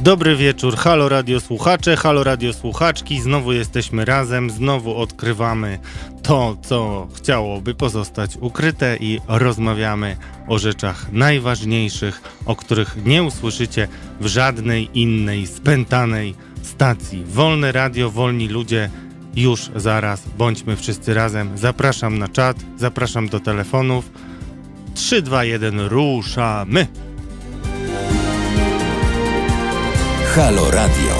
Dobry 0.00 0.36
wieczór, 0.36 0.76
halo 0.76 1.08
radio 1.08 1.40
słuchacze, 1.40 1.96
halo 1.96 2.24
radio 2.24 2.52
słuchaczki, 2.52 3.20
znowu 3.20 3.52
jesteśmy 3.52 4.04
razem, 4.04 4.50
znowu 4.50 4.96
odkrywamy 4.96 5.78
to, 6.22 6.56
co 6.62 7.08
chciałoby 7.14 7.74
pozostać 7.74 8.36
ukryte 8.40 8.96
i 8.96 9.20
rozmawiamy 9.28 10.16
o 10.48 10.58
rzeczach 10.58 11.12
najważniejszych, 11.12 12.22
o 12.46 12.56
których 12.56 12.96
nie 13.04 13.22
usłyszycie 13.22 13.88
w 14.20 14.26
żadnej 14.26 14.90
innej 14.94 15.46
spętanej 15.46 16.34
stacji. 16.62 17.24
Wolne 17.24 17.72
radio, 17.72 18.10
wolni 18.10 18.48
ludzie, 18.48 18.90
już 19.36 19.70
zaraz, 19.76 20.22
bądźmy 20.38 20.76
wszyscy 20.76 21.14
razem. 21.14 21.58
Zapraszam 21.58 22.18
na 22.18 22.28
czat, 22.28 22.56
zapraszam 22.76 23.28
do 23.28 23.40
telefonów. 23.40 24.10
3, 24.94 25.22
2, 25.22 25.44
1, 25.44 25.80
ruszamy! 25.80 27.07
Halo 30.34 30.70
Radio. 30.70 31.14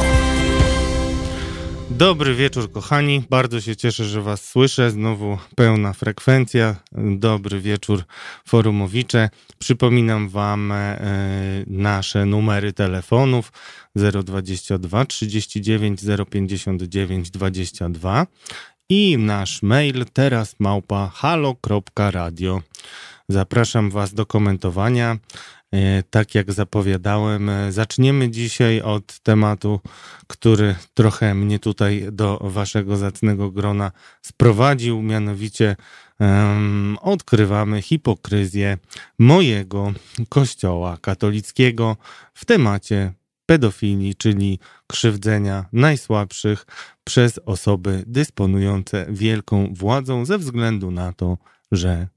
Dobry 1.90 2.34
wieczór, 2.34 2.72
kochani. 2.72 3.24
Bardzo 3.30 3.60
się 3.60 3.76
cieszę, 3.76 4.04
że 4.04 4.22
Was 4.22 4.44
słyszę. 4.44 4.90
Znowu 4.90 5.38
pełna 5.56 5.92
frekwencja. 5.92 6.76
Dobry 7.16 7.60
wieczór, 7.60 8.04
forumowicze. 8.46 9.30
Przypominam 9.58 10.28
Wam 10.28 10.72
e, 10.72 10.98
nasze 11.66 12.26
numery 12.26 12.72
telefonów 12.72 13.52
022 14.24 15.04
39 15.04 16.00
059 16.30 17.30
22 17.30 18.26
i 18.88 19.18
nasz 19.18 19.62
mail 19.62 20.04
teraz 20.12 20.54
małpa 20.58 21.10
halo.radio. 21.14 22.62
Zapraszam 23.28 23.90
Was 23.90 24.14
do 24.14 24.26
komentowania. 24.26 25.16
E, 25.74 26.02
tak 26.02 26.34
jak 26.34 26.52
zapowiadałem, 26.52 27.48
e, 27.48 27.72
zaczniemy 27.72 28.30
dzisiaj 28.30 28.80
od 28.80 29.18
tematu, 29.18 29.80
który 30.26 30.74
trochę 30.94 31.34
mnie 31.34 31.58
tutaj 31.58 32.06
do 32.12 32.38
waszego 32.42 32.96
zacnego 32.96 33.50
grona 33.50 33.92
sprowadził, 34.22 35.02
mianowicie 35.02 35.76
um, 36.20 36.98
odkrywamy 37.00 37.82
hipokryzję 37.82 38.78
mojego 39.18 39.92
kościoła 40.28 40.98
katolickiego 41.00 41.96
w 42.34 42.44
temacie 42.44 43.12
pedofilii, 43.46 44.14
czyli 44.14 44.58
krzywdzenia 44.86 45.64
najsłabszych 45.72 46.66
przez 47.04 47.40
osoby 47.46 48.04
dysponujące 48.06 49.06
wielką 49.10 49.74
władzą 49.74 50.24
ze 50.24 50.38
względu 50.38 50.90
na 50.90 51.12
to, 51.12 51.38
że 51.72 52.08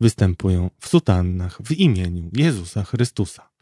występują 0.00 0.70
w 0.80 0.88
sutannach 0.88 1.58
w 1.64 1.72
imieniu 1.72 2.30
Jezusa 2.32 2.82
Chrystusa. 2.84 3.56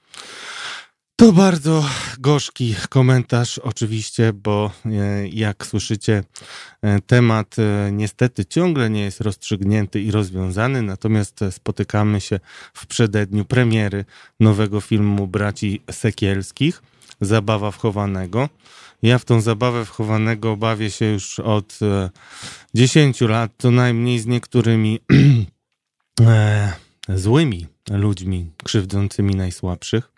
To 1.17 1.33
bardzo 1.33 1.85
gorzki 2.19 2.75
komentarz, 2.89 3.59
oczywiście, 3.59 4.33
bo 4.33 4.71
e, 4.87 5.29
jak 5.29 5.67
słyszycie, 5.67 6.25
e, 6.83 7.01
temat 7.01 7.57
e, 7.59 7.93
niestety 7.93 8.45
ciągle 8.45 8.91
nie 8.91 9.01
jest 9.01 9.21
rozstrzygnięty 9.21 10.01
i 10.01 10.11
rozwiązany, 10.11 10.83
natomiast 10.83 11.41
spotykamy 11.51 12.21
się 12.21 12.41
w 12.75 12.87
przededniu 12.87 13.45
premiery 13.45 14.05
nowego 14.41 14.81
filmu 14.81 15.27
braci 15.27 15.81
Sekielskich, 15.91 16.83
Zabawa 17.21 17.71
wchowanego. 17.71 18.49
Ja 19.03 19.19
w 19.19 19.25
tą 19.25 19.41
zabawę 19.41 19.85
wchowanego 19.85 20.57
bawię 20.57 20.91
się 20.91 21.05
już 21.05 21.41
od 21.41 21.79
10 22.75 23.21
lat, 23.21 23.53
co 23.59 23.71
najmniej 23.71 24.19
z 24.19 24.27
niektórymi 24.27 25.01
e, 26.21 26.73
złymi 27.09 27.67
ludźmi 27.91 28.51
krzywdzącymi 28.65 29.35
najsłabszych. 29.35 30.13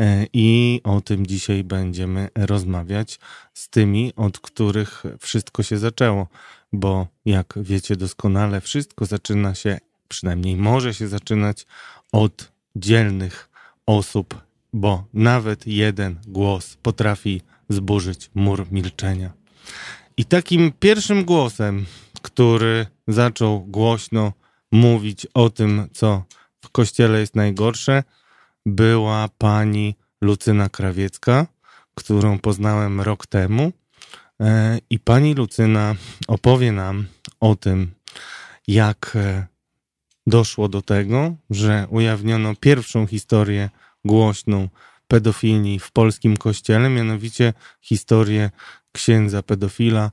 E, 0.00 0.26
I 0.32 0.80
o 0.84 1.00
tym 1.00 1.26
dzisiaj 1.26 1.64
będziemy 1.64 2.28
rozmawiać 2.34 3.18
z 3.54 3.68
tymi, 3.68 4.12
od 4.16 4.38
których 4.38 5.02
wszystko 5.20 5.62
się 5.62 5.78
zaczęło, 5.78 6.26
bo 6.72 7.06
jak 7.24 7.54
wiecie 7.56 7.96
doskonale, 7.96 8.60
wszystko 8.60 9.06
zaczyna 9.06 9.54
się, 9.54 9.78
przynajmniej 10.08 10.56
może 10.56 10.94
się 10.94 11.08
zaczynać 11.08 11.66
od 12.12 12.52
dzielnych 12.76 13.48
osób, 13.86 14.40
bo 14.72 15.04
nawet 15.14 15.66
jeden 15.66 16.18
głos 16.26 16.76
potrafi 16.82 17.42
zburzyć 17.68 18.30
mur 18.34 18.66
milczenia. 18.70 19.32
I 20.16 20.24
takim 20.24 20.72
pierwszym 20.80 21.24
głosem, 21.24 21.86
który 22.22 22.86
zaczął 23.08 23.64
głośno 23.64 24.32
mówić 24.74 25.26
o 25.34 25.50
tym, 25.50 25.88
co 25.92 26.24
w 26.60 26.68
kościele 26.70 27.20
jest 27.20 27.36
najgorsze, 27.36 28.02
była 28.66 29.28
pani 29.38 29.94
Lucyna 30.20 30.68
Krawiecka, 30.68 31.46
którą 31.94 32.38
poznałem 32.38 33.00
rok 33.00 33.26
temu. 33.26 33.72
E, 34.40 34.78
I 34.90 34.98
pani 34.98 35.34
Lucyna 35.34 35.94
opowie 36.28 36.72
nam 36.72 37.06
o 37.40 37.56
tym, 37.56 37.90
jak 38.68 39.12
e, 39.16 39.46
doszło 40.26 40.68
do 40.68 40.82
tego, 40.82 41.34
że 41.50 41.86
ujawniono 41.90 42.54
pierwszą 42.54 43.06
historię 43.06 43.70
głośną 44.04 44.68
pedofilii 45.08 45.78
w 45.78 45.90
polskim 45.92 46.36
kościele, 46.36 46.90
mianowicie 46.90 47.52
historię 47.80 48.50
księdza 48.92 49.42
pedofila 49.42 50.10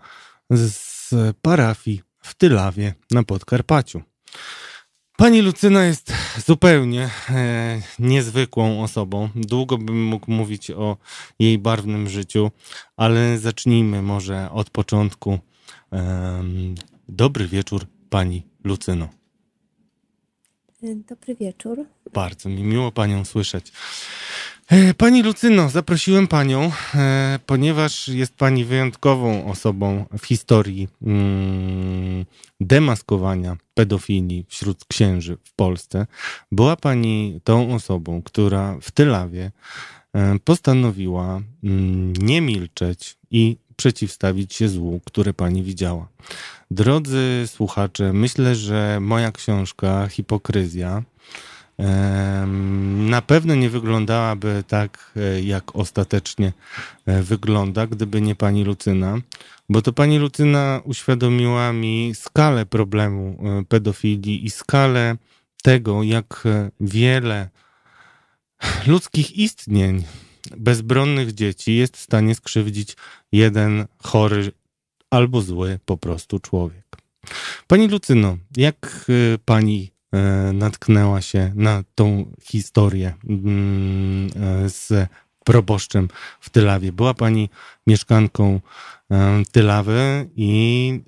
z 0.49 1.09
parafii 1.41 2.01
w 2.21 2.35
Tylawie 2.35 2.93
na 3.11 3.23
Podkarpaciu. 3.23 4.10
Pani 5.17 5.41
Lucyna 5.41 5.85
jest 5.85 6.13
zupełnie 6.45 7.09
e, 7.29 7.81
niezwykłą 7.99 8.83
osobą. 8.83 9.29
Długo 9.35 9.77
bym 9.77 10.05
mógł 10.05 10.31
mówić 10.31 10.71
o 10.71 10.97
jej 11.39 11.57
barwnym 11.57 12.09
życiu, 12.09 12.51
ale 12.97 13.39
zacznijmy 13.39 14.01
może 14.01 14.51
od 14.51 14.69
początku. 14.69 15.39
E, 15.93 16.43
dobry 17.09 17.47
wieczór, 17.47 17.85
pani 18.09 18.43
Lucyno. 18.63 19.09
Dobry 20.81 21.35
wieczór. 21.35 21.85
Bardzo 22.13 22.49
mi 22.49 22.63
miło 22.63 22.91
panią 22.91 23.25
słyszeć. 23.25 23.71
E, 24.71 24.93
pani 24.93 25.23
Lucyno, 25.23 25.69
zaprosiłem 25.69 26.27
panią, 26.27 26.71
e, 26.95 27.39
ponieważ 27.45 28.07
jest 28.07 28.35
pani 28.35 28.65
wyjątkową 28.65 29.45
osobą 29.45 30.05
w 30.19 30.25
historii 30.25 30.87
mm, 31.01 32.25
demaskowania 32.59 33.57
pedofilii 33.73 34.45
wśród 34.49 34.85
księży 34.85 35.37
w 35.43 35.53
Polsce. 35.53 36.07
Była 36.51 36.75
pani 36.75 37.39
tą 37.43 37.75
osobą, 37.75 38.21
która 38.21 38.77
w 38.81 38.91
Tylawie 38.91 39.51
e, 40.13 40.39
postanowiła 40.43 41.41
mm, 41.63 42.13
nie 42.13 42.41
milczeć 42.41 43.17
i 43.31 43.57
przeciwstawić 43.75 44.53
się 44.53 44.69
złu, 44.69 45.01
które 45.05 45.33
pani 45.33 45.63
widziała. 45.63 46.07
Drodzy 46.71 47.43
słuchacze, 47.45 48.13
myślę, 48.13 48.55
że 48.55 48.99
moja 49.01 49.31
książka 49.31 50.07
Hipokryzja 50.07 51.03
na 52.95 53.21
pewno 53.21 53.55
nie 53.55 53.69
wyglądałaby 53.69 54.63
tak, 54.67 55.11
e, 55.15 55.41
jak 55.41 55.75
ostatecznie 55.75 56.53
e, 57.05 57.23
wygląda, 57.23 57.87
gdyby 57.87 58.21
nie 58.21 58.35
pani 58.35 58.63
Lucyna, 58.63 59.17
bo 59.69 59.81
to 59.81 59.93
pani 59.93 60.17
Lucyna 60.19 60.81
uświadomiła 60.83 61.73
mi 61.73 62.11
skalę 62.15 62.65
problemu 62.65 63.37
e, 63.43 63.63
pedofilii 63.65 64.45
i 64.45 64.49
skalę 64.49 65.17
tego, 65.63 66.03
jak 66.03 66.43
wiele 66.79 67.49
ludzkich 68.87 69.37
istnień, 69.37 70.03
bezbronnych 70.57 71.33
dzieci 71.33 71.75
jest 71.75 71.97
w 71.97 72.01
stanie 72.01 72.35
skrzywdzić 72.35 72.95
jeden 73.31 73.85
chory 73.97 74.51
albo 75.09 75.41
zły 75.41 75.79
po 75.85 75.97
prostu 75.97 76.39
człowiek. 76.39 76.97
Pani 77.67 77.87
Lucyno, 77.87 78.37
jak 78.57 79.05
pani 79.45 79.90
natknęła 80.53 81.21
się 81.21 81.51
na 81.55 81.83
tą 81.95 82.31
historię 82.43 83.13
mm, 83.29 84.29
e, 84.35 84.69
z 84.69 85.09
proboszczem 85.43 86.07
w 86.39 86.49
Tylawie. 86.49 86.91
Była 86.91 87.13
pani 87.13 87.49
mieszkanką 87.87 88.59
e, 89.11 89.43
Tylawy 89.51 90.29
i 90.35 91.03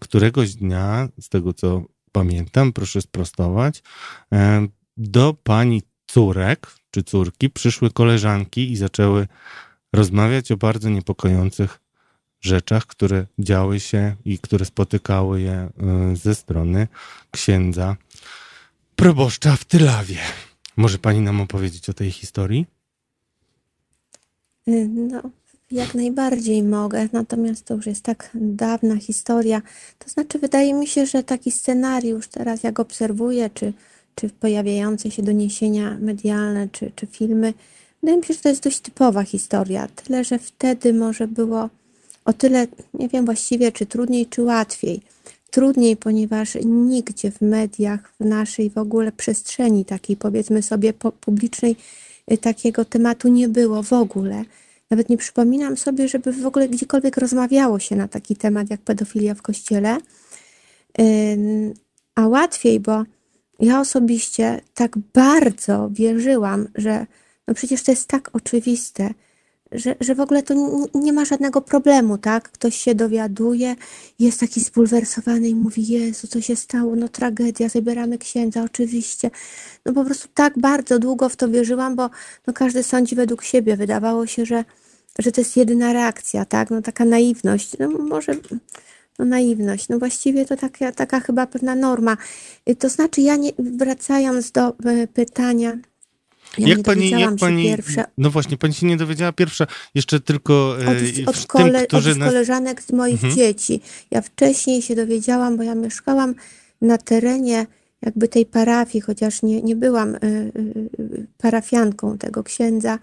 któregoś 0.00 0.54
dnia, 0.54 1.08
z 1.20 1.28
tego 1.28 1.52
co 1.52 1.82
pamiętam, 2.12 2.72
proszę 2.72 3.02
sprostować, 3.02 3.82
do 4.96 5.34
pani 5.42 5.82
córek 6.06 6.70
czy 6.90 7.02
córki 7.02 7.50
przyszły 7.50 7.90
koleżanki 7.90 8.72
i 8.72 8.76
zaczęły 8.76 9.28
rozmawiać 9.92 10.52
o 10.52 10.56
bardzo 10.56 10.88
niepokojących 10.88 11.80
rzeczach, 12.40 12.86
które 12.86 13.26
działy 13.38 13.80
się 13.80 14.16
i 14.24 14.38
które 14.38 14.64
spotykały 14.64 15.40
je 15.40 15.68
ze 16.14 16.34
strony 16.34 16.88
księdza 17.30 17.96
proboszcza 18.96 19.56
w 19.56 19.64
Tylawie. 19.64 20.18
Może 20.76 20.98
pani 20.98 21.20
nam 21.20 21.40
opowiedzieć 21.40 21.88
o 21.88 21.94
tej 21.94 22.10
historii? 22.10 22.66
Y, 24.68 24.88
no, 24.88 25.22
jak 25.70 25.94
najbardziej 25.94 26.62
mogę, 26.62 27.08
natomiast 27.12 27.64
to 27.64 27.74
już 27.74 27.86
jest 27.86 28.02
tak 28.02 28.30
dawna 28.34 28.96
historia. 28.96 29.62
To 29.98 30.10
znaczy, 30.10 30.38
wydaje 30.38 30.74
mi 30.74 30.86
się, 30.86 31.06
że 31.06 31.22
taki 31.22 31.50
scenariusz 31.50 32.28
teraz, 32.28 32.62
jak 32.62 32.80
obserwuję, 32.80 33.50
czy, 33.54 33.72
czy 34.14 34.30
pojawiające 34.30 35.10
się 35.10 35.22
doniesienia 35.22 35.98
medialne, 36.00 36.68
czy, 36.72 36.92
czy 36.96 37.06
filmy, 37.06 37.54
Wydaje 38.06 38.18
mi 38.18 38.24
się, 38.24 38.34
że 38.34 38.40
to 38.40 38.48
jest 38.48 38.62
dość 38.62 38.80
typowa 38.80 39.22
historia, 39.22 39.88
tyle 39.88 40.24
że 40.24 40.38
wtedy 40.38 40.94
może 40.94 41.28
było 41.28 41.68
o 42.24 42.32
tyle, 42.32 42.66
nie 42.94 43.08
wiem 43.08 43.24
właściwie, 43.24 43.72
czy 43.72 43.86
trudniej, 43.86 44.26
czy 44.26 44.42
łatwiej. 44.42 45.02
Trudniej, 45.50 45.96
ponieważ 45.96 46.54
nigdzie 46.64 47.30
w 47.30 47.40
mediach, 47.40 48.12
w 48.20 48.24
naszej 48.24 48.70
w 48.70 48.78
ogóle 48.78 49.12
przestrzeni 49.12 49.84
takiej, 49.84 50.16
powiedzmy 50.16 50.62
sobie, 50.62 50.92
publicznej, 51.20 51.76
y, 52.32 52.38
takiego 52.38 52.84
tematu 52.84 53.28
nie 53.28 53.48
było 53.48 53.82
w 53.82 53.92
ogóle. 53.92 54.44
Nawet 54.90 55.08
nie 55.08 55.16
przypominam 55.16 55.76
sobie, 55.76 56.08
żeby 56.08 56.32
w 56.32 56.46
ogóle 56.46 56.68
gdziekolwiek 56.68 57.16
rozmawiało 57.16 57.78
się 57.78 57.96
na 57.96 58.08
taki 58.08 58.36
temat 58.36 58.70
jak 58.70 58.80
pedofilia 58.80 59.34
w 59.34 59.42
kościele. 59.42 59.98
A 62.14 62.28
łatwiej, 62.28 62.80
bo 62.80 63.04
ja 63.60 63.80
osobiście 63.80 64.60
tak 64.74 64.98
bardzo 64.98 65.88
wierzyłam, 65.92 66.68
że 66.74 67.06
no 67.48 67.54
przecież 67.54 67.82
to 67.82 67.92
jest 67.92 68.08
tak 68.08 68.30
oczywiste, 68.32 69.10
że, 69.72 69.94
że 70.00 70.14
w 70.14 70.20
ogóle 70.20 70.42
to 70.42 70.54
nie, 70.94 71.12
ma 71.12 71.24
żadnego 71.24 71.60
problemu, 71.60 72.18
tak? 72.18 72.48
Ktoś 72.48 72.76
się 72.76 72.94
dowiaduje, 72.94 73.76
jest 74.18 74.40
taki 74.40 74.60
spulwersowany 74.60 75.48
i 75.48 75.54
mówi, 75.54 75.86
Jezu, 75.86 76.26
co 76.26 76.40
się 76.40 76.56
stało? 76.56 76.96
No 76.96 77.08
tragedia, 77.08 77.68
zabieramy 77.68 78.18
księdza, 78.18 78.62
oczywiście. 78.62 79.30
No 79.84 79.92
po 79.92 80.04
prostu 80.04 80.28
tak 80.34 80.58
bardzo 80.58 80.98
długo 80.98 81.28
w 81.28 81.36
to 81.36 81.48
wierzyłam, 81.48 81.96
bo 81.96 82.10
no 82.46 82.52
każdy 82.52 82.82
sądzi 82.82 83.16
według 83.16 83.44
siebie. 83.44 83.76
Wydawało 83.76 84.26
się, 84.26 84.46
że, 84.46 84.64
że 85.18 85.32
to 85.32 85.40
jest 85.40 85.56
jedyna 85.56 85.92
reakcja, 85.92 86.44
tak? 86.44 86.70
No 86.70 86.82
taka 86.82 87.04
naiwność. 87.04 87.76
No 87.78 87.88
może 87.88 88.34
no 89.18 89.24
naiwność. 89.24 89.88
No 89.88 89.98
właściwie 89.98 90.44
to 90.44 90.56
taka, 90.56 90.92
taka 90.92 91.20
chyba 91.20 91.46
pewna 91.46 91.74
norma. 91.74 92.16
To 92.78 92.88
znaczy, 92.88 93.20
ja 93.20 93.36
nie, 93.36 93.52
wracając 93.58 94.50
do 94.50 94.68
e, 94.68 95.06
pytania, 95.06 95.78
ja 96.58 96.68
jak 96.68 96.82
pani, 96.82 97.10
jak 97.10 97.36
pani, 97.36 97.64
pierwsza. 97.64 98.04
no 98.18 98.30
właśnie, 98.30 98.56
pani 98.56 98.74
się 98.74 98.86
nie 98.86 98.96
dowiedziała 98.96 99.32
pierwsza, 99.32 99.66
jeszcze 99.94 100.20
tylko 100.20 100.76
e, 100.82 101.26
od, 101.26 101.36
od, 101.36 101.46
kole, 101.46 101.78
tym, 101.78 101.86
którzy 101.86 102.10
od 102.10 102.18
nas... 102.18 102.28
koleżanek 102.28 102.82
z 102.82 102.92
moich 102.92 103.14
mhm. 103.14 103.34
dzieci. 103.34 103.80
Ja 104.10 104.22
wcześniej 104.22 104.82
się 104.82 104.94
dowiedziałam, 104.94 105.56
bo 105.56 105.62
ja 105.62 105.74
mieszkałam 105.74 106.34
na 106.82 106.98
terenie 106.98 107.66
jakby 108.02 108.28
tej 108.28 108.46
parafii, 108.46 109.02
chociaż 109.02 109.42
nie, 109.42 109.62
nie 109.62 109.76
byłam 109.76 110.14
y, 110.14 110.18
y, 110.24 111.26
parafianką 111.38 112.18
tego 112.18 112.42
księdza. 112.42 112.98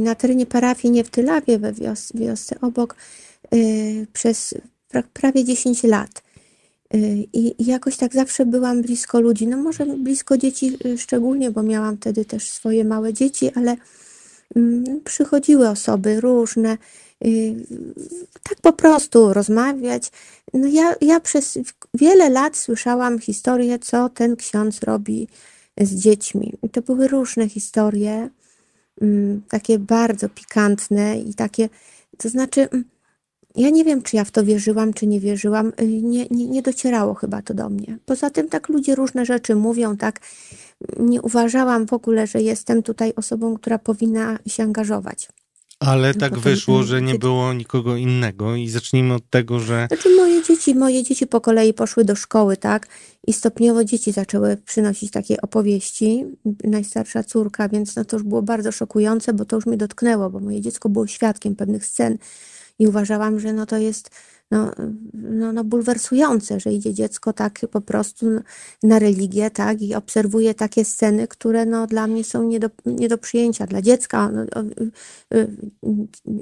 Na 0.00 0.14
terenie 0.14 0.46
parafii, 0.46 0.92
nie 0.92 1.04
w 1.04 1.10
Tylawie, 1.10 1.58
we 1.58 1.72
wios, 1.72 2.12
wiosce 2.14 2.60
obok, 2.60 2.96
przez 4.12 4.54
prawie 5.12 5.44
10 5.44 5.82
lat. 5.82 6.22
Y, 6.94 7.26
I 7.32 7.66
jakoś 7.66 7.96
tak 7.96 8.14
zawsze 8.14 8.46
byłam 8.46 8.82
blisko 8.82 9.20
ludzi. 9.20 9.46
No 9.46 9.56
może 9.56 9.86
blisko 9.86 10.38
dzieci 10.38 10.78
y, 10.86 10.98
szczególnie, 10.98 11.50
bo 11.50 11.62
miałam 11.62 11.96
wtedy 11.96 12.24
też 12.24 12.50
swoje 12.50 12.84
małe 12.84 13.12
dzieci, 13.12 13.50
ale 13.54 13.76
mm, 14.56 15.00
przychodziły 15.04 15.68
osoby 15.68 16.20
różne, 16.20 16.78
y, 17.24 17.54
tak 18.42 18.60
po 18.60 18.72
prostu 18.72 19.32
rozmawiać. 19.32 20.10
No 20.54 20.66
ja, 20.66 20.94
ja 21.00 21.20
przez 21.20 21.58
wiele 21.94 22.30
lat 22.30 22.56
słyszałam 22.56 23.18
historię, 23.18 23.78
co 23.78 24.08
ten 24.08 24.36
ksiądz 24.36 24.80
robi 24.80 25.28
z 25.80 25.94
dziećmi. 25.94 26.52
I 26.62 26.68
to 26.68 26.82
były 26.82 27.08
różne 27.08 27.48
historie, 27.48 28.28
mm, 29.00 29.42
takie 29.48 29.78
bardzo 29.78 30.28
pikantne 30.28 31.18
i 31.20 31.34
takie, 31.34 31.68
to 32.18 32.28
znaczy 32.28 32.68
mm, 32.70 32.84
ja 33.56 33.70
nie 33.70 33.84
wiem, 33.84 34.02
czy 34.02 34.16
ja 34.16 34.24
w 34.24 34.30
to 34.30 34.44
wierzyłam, 34.44 34.92
czy 34.92 35.06
nie 35.06 35.20
wierzyłam. 35.20 35.72
Y, 35.80 35.86
nie, 35.86 36.26
nie, 36.30 36.46
nie 36.46 36.62
docierało 36.62 37.14
chyba 37.14 37.42
to 37.42 37.54
do 37.54 37.68
mnie. 37.68 37.98
Poza 38.04 38.30
tym 38.30 38.48
tak 38.48 38.68
ludzie 38.68 38.94
różne 38.94 39.26
rzeczy 39.26 39.54
mówią, 39.54 39.96
tak. 39.96 40.20
Nie 40.98 41.22
uważałam 41.22 41.86
w 41.86 41.92
ogóle, 41.92 42.26
że 42.26 42.42
jestem 42.42 42.82
tutaj 42.82 43.12
osobą, 43.16 43.56
która 43.56 43.78
powinna 43.78 44.38
się 44.46 44.62
angażować. 44.62 45.28
Ale 45.80 46.14
tak 46.14 46.30
Potem, 46.30 46.52
wyszło, 46.52 46.82
że 46.82 47.02
nie 47.02 47.18
było 47.18 47.52
nikogo 47.52 47.96
innego 47.96 48.56
i 48.56 48.68
zacznijmy 48.68 49.14
od 49.14 49.30
tego, 49.30 49.60
że... 49.60 49.86
Znaczy 49.88 50.16
moje 50.16 50.42
dzieci, 50.42 50.74
moje 50.74 51.02
dzieci 51.02 51.26
po 51.26 51.40
kolei 51.40 51.74
poszły 51.74 52.04
do 52.04 52.16
szkoły, 52.16 52.56
tak? 52.56 52.88
I 53.26 53.32
stopniowo 53.32 53.84
dzieci 53.84 54.12
zaczęły 54.12 54.56
przynosić 54.56 55.10
takie 55.10 55.40
opowieści. 55.40 56.24
Najstarsza 56.64 57.24
córka, 57.24 57.68
więc 57.68 57.96
no 57.96 58.04
to 58.04 58.16
już 58.16 58.22
było 58.22 58.42
bardzo 58.42 58.72
szokujące, 58.72 59.32
bo 59.32 59.44
to 59.44 59.56
już 59.56 59.66
mnie 59.66 59.76
dotknęło, 59.76 60.30
bo 60.30 60.40
moje 60.40 60.60
dziecko 60.60 60.88
było 60.88 61.06
świadkiem 61.06 61.56
pewnych 61.56 61.86
scen 61.86 62.18
i 62.78 62.86
uważałam, 62.86 63.40
że 63.40 63.52
no 63.52 63.66
to 63.66 63.76
jest 63.76 64.10
no, 64.50 64.70
no, 65.14 65.52
no 65.52 65.64
bulwersujące, 65.64 66.60
że 66.60 66.72
idzie 66.72 66.94
dziecko 66.94 67.32
tak 67.32 67.60
po 67.70 67.80
prostu 67.80 68.26
na 68.82 68.98
religię, 68.98 69.50
tak, 69.50 69.82
i 69.82 69.94
obserwuje 69.94 70.54
takie 70.54 70.84
sceny, 70.84 71.28
które 71.28 71.66
no 71.66 71.86
dla 71.86 72.06
mnie 72.06 72.24
są 72.24 72.42
nie 72.42 72.60
do, 72.60 72.70
nie 72.86 73.08
do 73.08 73.18
przyjęcia. 73.18 73.66
Dla 73.66 73.82
dziecka, 73.82 74.30
no, 74.30 74.44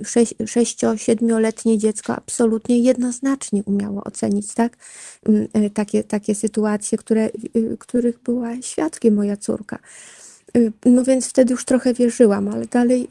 sześć, 0.04 0.34
sześcio, 0.46 0.96
siedmioletnie 0.96 1.78
dziecko 1.78 2.16
absolutnie 2.16 2.78
jednoznacznie 2.78 3.62
umiało 3.64 4.04
ocenić, 4.04 4.54
tak, 4.54 4.76
mm, 5.28 5.48
e, 5.52 5.70
takie, 5.70 6.04
takie 6.04 6.34
sytuacje, 6.34 6.98
które, 6.98 7.30
y, 7.56 7.76
których 7.80 8.18
była 8.18 8.62
świadkiem 8.62 9.14
moja 9.14 9.36
córka. 9.36 9.78
Y, 10.56 10.72
no 10.84 11.04
więc 11.04 11.26
wtedy 11.26 11.52
już 11.52 11.64
trochę 11.64 11.94
wierzyłam, 11.94 12.48
ale 12.48 12.66
dalej, 12.66 13.08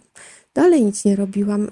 dalej 0.54 0.86
nic 0.86 1.06
nie 1.06 1.16
robiłam. 1.16 1.70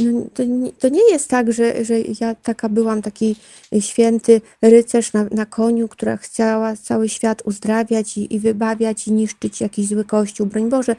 Y, 0.00 0.12
no, 0.12 0.22
to, 0.34 0.44
nie, 0.44 0.72
to 0.72 0.88
nie 0.88 1.10
jest 1.10 1.30
tak, 1.30 1.52
że, 1.52 1.84
że 1.84 1.94
ja 2.20 2.34
taka 2.34 2.68
byłam 2.68 3.02
taki 3.02 3.36
święty 3.80 4.40
rycerz 4.62 5.12
na, 5.12 5.24
na 5.30 5.46
koniu, 5.46 5.88
która 5.88 6.16
chciała 6.16 6.76
cały 6.76 7.08
świat 7.08 7.42
uzdrawiać 7.44 8.18
i, 8.18 8.34
i 8.34 8.38
wybawiać 8.38 9.08
i 9.08 9.12
niszczyć 9.12 9.60
jakiś 9.60 9.88
zły 9.88 10.04
kościół. 10.04 10.46
Broń 10.46 10.68
Boże, 10.68 10.96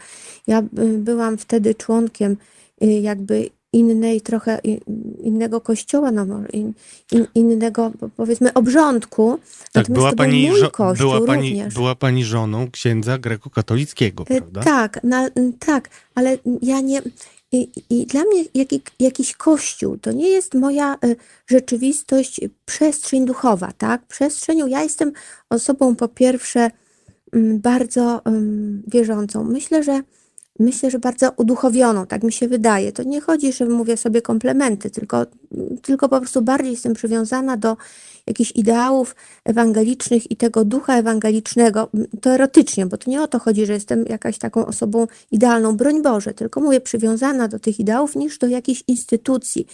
ja 0.47 0.63
byłam 0.97 1.37
wtedy 1.37 1.75
członkiem 1.75 2.37
y, 2.83 2.85
jakby 2.85 3.49
innej, 3.73 4.21
trochę 4.21 4.59
innego 5.23 5.61
kościoła, 5.61 6.11
no, 6.11 6.25
in, 6.53 6.73
in, 7.11 7.27
innego 7.35 7.91
powiedzmy 8.17 8.53
obrządku. 8.53 9.39
Tak, 9.71 9.89
była 9.89 10.13
pani, 10.13 10.49
była, 10.97 11.21
pani, 11.21 11.63
była 11.73 11.95
pani 11.95 12.25
żoną 12.25 12.71
księdza 12.71 13.17
grekokatolickiego, 13.17 14.23
y, 14.23 14.25
prawda? 14.25 14.61
Tak, 14.63 15.03
na, 15.03 15.29
tak, 15.59 15.89
ale 16.15 16.37
ja 16.61 16.81
nie, 16.81 17.01
i, 17.51 17.71
I, 17.89 18.05
dla 18.05 18.23
mnie 18.23 18.43
jaki, 18.53 18.81
jakiś 18.99 19.33
kościół 19.33 19.97
to 19.97 20.11
nie 20.11 20.29
jest 20.29 20.53
moja 20.53 20.97
y, 21.05 21.15
rzeczywistość, 21.47 22.41
przestrzeń 22.65 23.25
duchowa, 23.25 23.71
tak? 23.77 24.05
Przestrzenią, 24.05 24.67
ja 24.67 24.83
jestem 24.83 25.11
osobą 25.49 25.95
po 25.95 26.07
pierwsze 26.07 26.71
mm, 27.33 27.59
bardzo 27.59 28.21
wierzącą. 28.87 29.43
Myślę, 29.43 29.83
że 29.83 30.01
myślę, 30.59 30.91
że 30.91 30.99
bardzo 30.99 31.31
uduchowioną, 31.37 32.05
tak 32.05 32.23
mi 32.23 32.31
się 32.31 32.47
wydaje. 32.47 32.91
To 32.91 33.03
nie 33.03 33.21
chodzi, 33.21 33.53
że 33.53 33.65
mówię 33.65 33.97
sobie 33.97 34.21
komplementy, 34.21 34.89
tylko, 34.89 35.25
tylko 35.81 36.09
po 36.09 36.19
prostu 36.19 36.41
bardziej 36.41 36.71
jestem 36.71 36.93
przywiązana 36.93 37.57
do 37.57 37.77
jakichś 38.27 38.51
ideałów 38.55 39.15
ewangelicznych 39.45 40.31
i 40.31 40.35
tego 40.35 40.65
ducha 40.65 40.97
ewangelicznego, 40.97 41.89
teoretycznie, 42.21 42.85
bo 42.85 42.97
to 42.97 43.11
nie 43.11 43.21
o 43.21 43.27
to 43.27 43.39
chodzi, 43.39 43.65
że 43.65 43.73
jestem 43.73 44.05
jakaś 44.05 44.37
taką 44.37 44.65
osobą 44.65 45.07
idealną, 45.31 45.77
broń 45.77 46.01
Boże, 46.01 46.33
tylko 46.33 46.61
mówię 46.61 46.81
przywiązana 46.81 47.47
do 47.47 47.59
tych 47.59 47.79
ideałów 47.79 48.15
niż 48.15 48.37
do 48.37 48.47
jakiejś 48.47 48.83
instytucji. 48.87 49.67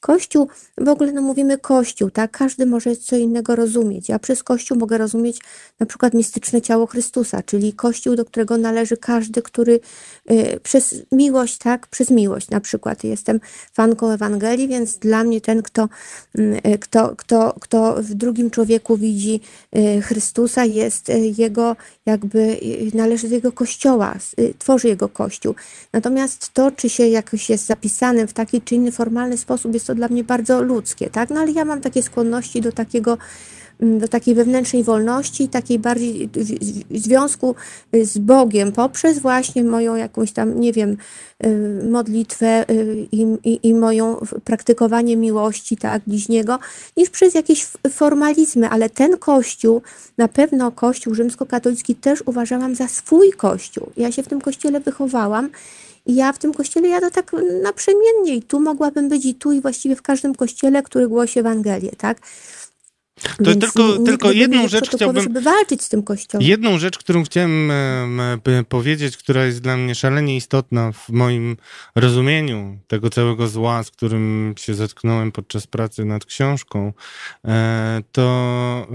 Kościół, 0.00 0.48
w 0.78 0.88
ogóle 0.88 1.12
no 1.12 1.22
mówimy 1.22 1.58
Kościół, 1.58 2.10
tak? 2.10 2.30
Każdy 2.30 2.66
może 2.66 2.96
co 2.96 3.16
innego 3.16 3.56
rozumieć. 3.56 4.08
Ja 4.08 4.18
przez 4.18 4.42
Kościół 4.42 4.78
mogę 4.78 4.98
rozumieć 4.98 5.40
na 5.80 5.86
przykład 5.86 6.14
mistyczne 6.14 6.62
ciało 6.62 6.86
Chrystusa, 6.86 7.42
czyli 7.42 7.72
Kościół, 7.72 8.16
do 8.16 8.24
którego 8.24 8.56
należy 8.56 8.96
każdy, 8.96 9.42
który 9.42 9.80
y, 10.30 10.60
przez 10.62 10.94
miłość, 11.12 11.58
tak? 11.58 11.86
Przez 11.86 12.10
miłość 12.10 12.50
na 12.50 12.60
przykład. 12.60 13.04
Jestem 13.04 13.40
fanką 13.72 14.10
Ewangelii, 14.10 14.68
więc 14.68 14.98
dla 14.98 15.24
mnie 15.24 15.40
ten, 15.40 15.62
kto, 15.62 15.88
y, 16.38 16.78
kto, 16.78 17.16
kto, 17.16 17.54
kto 17.60 18.02
w 18.02 18.14
drugim 18.14 18.50
człowieku 18.50 18.96
widzi 18.96 19.40
y, 19.76 20.02
Chrystusa, 20.02 20.64
jest 20.64 21.08
y, 21.10 21.34
jego 21.38 21.76
jakby, 22.06 22.38
y, 22.38 22.90
należy 22.94 23.28
do 23.28 23.34
jego 23.34 23.52
Kościoła, 23.52 24.14
y, 24.40 24.54
tworzy 24.58 24.88
jego 24.88 25.08
Kościół. 25.08 25.54
Natomiast 25.92 26.50
to, 26.52 26.70
czy 26.70 26.88
się 26.88 27.08
jakoś 27.08 27.50
jest 27.50 27.66
zapisanym 27.66 28.28
w 28.28 28.32
taki 28.32 28.62
czy 28.62 28.74
inny 28.74 28.92
formalny 28.92 29.36
sposób, 29.36 29.74
jest 29.74 29.87
to 29.88 29.94
dla 29.94 30.08
mnie 30.08 30.24
bardzo 30.24 30.62
ludzkie, 30.62 31.10
tak? 31.10 31.30
No 31.30 31.40
ale 31.40 31.50
ja 31.50 31.64
mam 31.64 31.80
takie 31.80 32.02
skłonności 32.02 32.60
do 32.60 32.72
takiego 32.72 33.18
mm, 33.80 33.98
do 33.98 34.08
takiej 34.08 34.34
wewnętrznej 34.34 34.84
wolności, 34.84 35.48
takiej 35.48 35.78
bardziej 35.78 36.30
związku 36.90 37.54
z 38.02 38.18
Bogiem 38.18 38.72
poprzez 38.72 39.18
właśnie 39.18 39.64
moją 39.64 39.96
jakąś 39.96 40.32
tam, 40.32 40.60
nie 40.60 40.72
wiem, 40.72 40.96
y, 41.46 41.88
modlitwę 41.90 42.70
y, 42.70 43.06
i, 43.12 43.26
i, 43.44 43.68
i 43.68 43.74
moją 43.74 44.16
praktykowanie 44.44 45.16
miłości, 45.16 45.76
tak, 45.76 46.02
bliźniego, 46.06 46.58
niż 46.96 47.10
przez 47.10 47.34
jakieś 47.34 47.66
formalizmy, 47.90 48.68
ale 48.68 48.90
ten 48.90 49.16
kościół, 49.16 49.82
na 50.18 50.28
pewno 50.28 50.72
kościół 50.72 51.14
rzymskokatolicki 51.14 51.94
też 51.94 52.22
uważałam 52.26 52.74
za 52.74 52.88
swój 52.88 53.32
kościół. 53.32 53.90
Ja 53.96 54.12
się 54.12 54.22
w 54.22 54.28
tym 54.28 54.40
kościele 54.40 54.80
wychowałam 54.80 55.50
i 56.08 56.14
ja 56.14 56.32
w 56.32 56.38
tym 56.38 56.54
kościele 56.54 56.88
jadę 56.88 57.10
tak 57.10 57.32
naprzemiennie 57.62 58.34
i 58.34 58.42
tu 58.42 58.60
mogłabym 58.60 59.08
być 59.08 59.24
i 59.24 59.34
tu 59.34 59.52
i 59.52 59.60
właściwie 59.60 59.96
w 59.96 60.02
każdym 60.02 60.34
kościele, 60.34 60.82
który 60.82 61.08
głosi 61.08 61.38
Ewangelię, 61.38 61.90
tak? 61.98 62.20
To 63.22 63.44
Więc 63.44 63.60
tylko, 63.60 63.98
tylko 63.98 64.32
jedną 64.32 64.68
rzecz 64.68 64.90
chciałbym. 64.90 65.22
Żeby 65.22 65.40
walczyć 65.40 65.82
z 65.82 65.88
tym 65.88 66.02
kościołem. 66.02 66.46
Jedną 66.46 66.78
rzecz, 66.78 66.98
którą 66.98 67.24
chciałem 67.24 67.72
powiedzieć, 68.68 69.16
która 69.16 69.44
jest 69.44 69.60
dla 69.60 69.76
mnie 69.76 69.94
szalenie 69.94 70.36
istotna 70.36 70.92
w 70.92 71.08
moim 71.08 71.56
rozumieniu 71.94 72.78
tego 72.86 73.10
całego 73.10 73.48
zła, 73.48 73.82
z 73.82 73.90
którym 73.90 74.54
się 74.58 74.74
zetknąłem 74.74 75.32
podczas 75.32 75.66
pracy 75.66 76.04
nad 76.04 76.24
książką, 76.24 76.92
e, 77.44 78.02
to 78.12 78.86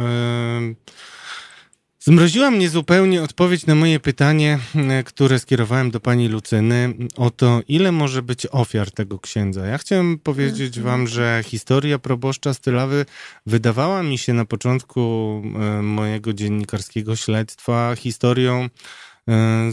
Zmroziła 2.05 2.51
mnie 2.51 2.69
zupełnie 2.69 3.23
odpowiedź 3.23 3.65
na 3.65 3.75
moje 3.75 3.99
pytanie, 3.99 4.59
które 5.05 5.39
skierowałem 5.39 5.91
do 5.91 5.99
pani 5.99 6.27
Lucyny, 6.27 6.93
o 7.15 7.29
to, 7.29 7.61
ile 7.67 7.91
może 7.91 8.21
być 8.21 8.47
ofiar 8.51 8.91
tego 8.91 9.19
księdza. 9.19 9.65
Ja 9.65 9.77
chciałem 9.77 10.19
powiedzieć 10.19 10.77
mhm. 10.77 10.85
wam, 10.85 11.07
że 11.07 11.41
historia 11.45 11.99
proboszcza 11.99 12.53
Stylawy 12.53 13.05
wydawała 13.45 14.03
mi 14.03 14.17
się 14.17 14.33
na 14.33 14.45
początku 14.45 15.01
e, 15.45 15.81
mojego 15.81 16.33
dziennikarskiego 16.33 17.15
śledztwa 17.15 17.95
historią 17.95 18.69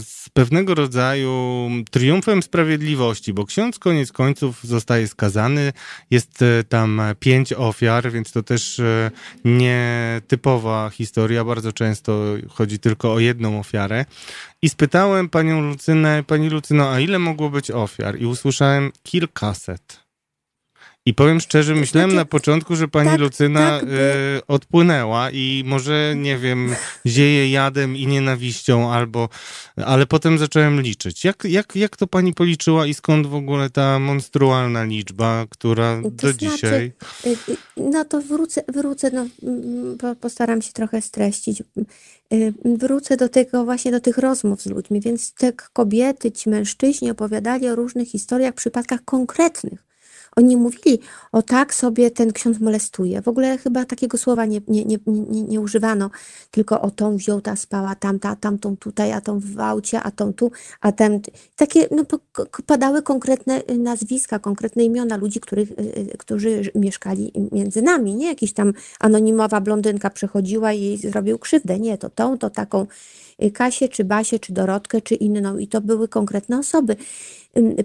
z 0.03 0.29
pewnego 0.33 0.75
rodzaju 0.75 1.69
triumfem 1.91 2.43
sprawiedliwości, 2.43 3.33
bo 3.33 3.45
ksiądz 3.45 3.79
koniec 3.79 4.11
końców 4.11 4.63
zostaje 4.63 5.07
skazany. 5.07 5.73
Jest 6.11 6.41
e, 6.41 6.63
tam 6.63 7.01
pięć 7.19 7.53
ofiar, 7.53 8.11
więc 8.11 8.31
to 8.31 8.43
też 8.43 8.79
e, 8.79 9.11
nietypowa 9.45 10.89
historia. 10.89 11.43
Bardzo 11.43 11.73
często 11.73 12.23
chodzi 12.49 12.79
tylko 12.79 13.13
o 13.13 13.19
jedną 13.19 13.59
ofiarę. 13.59 14.05
I 14.61 14.69
spytałem 14.69 15.29
panią 15.29 15.61
Lucynę, 15.61 16.23
pani 16.27 16.49
Lucyno, 16.49 16.91
a 16.91 16.99
ile 16.99 17.19
mogło 17.19 17.49
być 17.49 17.71
ofiar? 17.71 18.21
I 18.21 18.25
usłyszałem 18.25 18.91
kilkaset. 19.03 20.10
I 21.11 21.13
powiem 21.13 21.39
szczerze, 21.39 21.75
myślałem 21.75 22.09
znaczy, 22.09 22.21
na 22.21 22.25
początku, 22.25 22.75
że 22.75 22.87
pani 22.87 23.09
tak, 23.09 23.19
Lucyna 23.19 23.59
tak, 23.59 23.85
by... 23.85 23.95
y, 24.37 24.47
odpłynęła 24.47 25.31
i 25.31 25.63
może, 25.65 26.13
nie 26.17 26.37
wiem, 26.37 26.75
zieje 27.05 27.51
jadem 27.51 27.95
i 27.97 28.07
nienawiścią, 28.07 28.91
albo, 28.91 29.29
ale 29.75 30.05
potem 30.05 30.37
zacząłem 30.37 30.81
liczyć. 30.81 31.25
Jak, 31.25 31.43
jak, 31.43 31.75
jak 31.75 31.97
to 31.97 32.07
pani 32.07 32.33
policzyła 32.33 32.85
i 32.85 32.93
skąd 32.93 33.27
w 33.27 33.35
ogóle 33.35 33.69
ta 33.69 33.99
monstrualna 33.99 34.83
liczba, 34.83 35.45
która 35.49 36.01
do 36.01 36.09
znaczy, 36.09 36.37
dzisiaj... 36.37 36.91
Y, 37.25 37.29
y, 37.29 37.57
no 37.77 38.05
to 38.05 38.21
wrócę, 38.21 38.63
wrócę 38.67 39.11
no, 39.11 39.25
postaram 40.15 40.61
się 40.61 40.71
trochę 40.71 41.01
streścić. 41.01 41.63
Wrócę 42.65 43.17
do 43.17 43.29
tego, 43.29 43.65
właśnie 43.65 43.91
do 43.91 43.99
tych 43.99 44.17
rozmów 44.17 44.61
z 44.61 44.65
ludźmi, 44.65 45.01
więc 45.01 45.33
te 45.33 45.53
kobiety, 45.73 46.31
ci 46.31 46.49
mężczyźni 46.49 47.11
opowiadali 47.11 47.69
o 47.69 47.75
różnych 47.75 48.07
historiach, 48.07 48.53
przypadkach 48.53 49.05
konkretnych 49.05 49.90
oni 50.35 50.57
mówili, 50.57 50.99
o 51.31 51.41
tak 51.41 51.73
sobie 51.73 52.11
ten 52.11 52.33
ksiądz 52.33 52.59
molestuje. 52.59 53.21
W 53.21 53.27
ogóle 53.27 53.57
chyba 53.57 53.85
takiego 53.85 54.17
słowa 54.17 54.45
nie, 54.45 54.61
nie, 54.67 54.85
nie, 54.85 54.97
nie, 55.07 55.41
nie 55.43 55.61
używano, 55.61 56.09
tylko 56.51 56.81
o 56.81 56.91
tą 56.91 57.17
wziął, 57.17 57.41
ta 57.41 57.55
spała, 57.55 57.95
tamta, 57.95 58.35
tamtą 58.35 58.77
tutaj, 58.77 59.11
a 59.11 59.21
tą 59.21 59.39
w 59.39 59.59
aucie, 59.59 60.01
a 60.01 60.11
tą 60.11 60.33
tu, 60.33 60.51
a 60.81 60.91
ten. 60.91 61.19
Takie 61.55 61.87
no, 61.91 62.03
padały 62.65 63.01
konkretne 63.01 63.61
y, 63.71 63.77
nazwiska, 63.77 64.39
konkretne 64.39 64.83
imiona 64.83 65.17
ludzi, 65.17 65.39
których, 65.39 65.71
y, 65.71 65.73
y, 66.13 66.17
którzy 66.17 66.71
mieszkali 66.75 67.31
między 67.51 67.81
nami. 67.81 68.15
Nie 68.15 68.27
jakiś 68.27 68.53
tam 68.53 68.73
anonimowa 68.99 69.61
blondynka 69.61 70.09
przechodziła 70.09 70.73
i 70.73 70.81
jej 70.81 70.97
zrobił 70.97 71.39
krzywdę. 71.39 71.79
Nie, 71.79 71.97
to 71.97 72.09
tą, 72.09 72.37
to 72.37 72.49
taką 72.49 72.87
Kasię, 73.53 73.89
czy 73.89 74.03
Basię, 74.03 74.39
czy 74.39 74.53
Dorotkę, 74.53 75.01
czy 75.01 75.15
inną. 75.15 75.57
I 75.57 75.67
to 75.67 75.81
były 75.81 76.07
konkretne 76.07 76.59
osoby. 76.59 76.95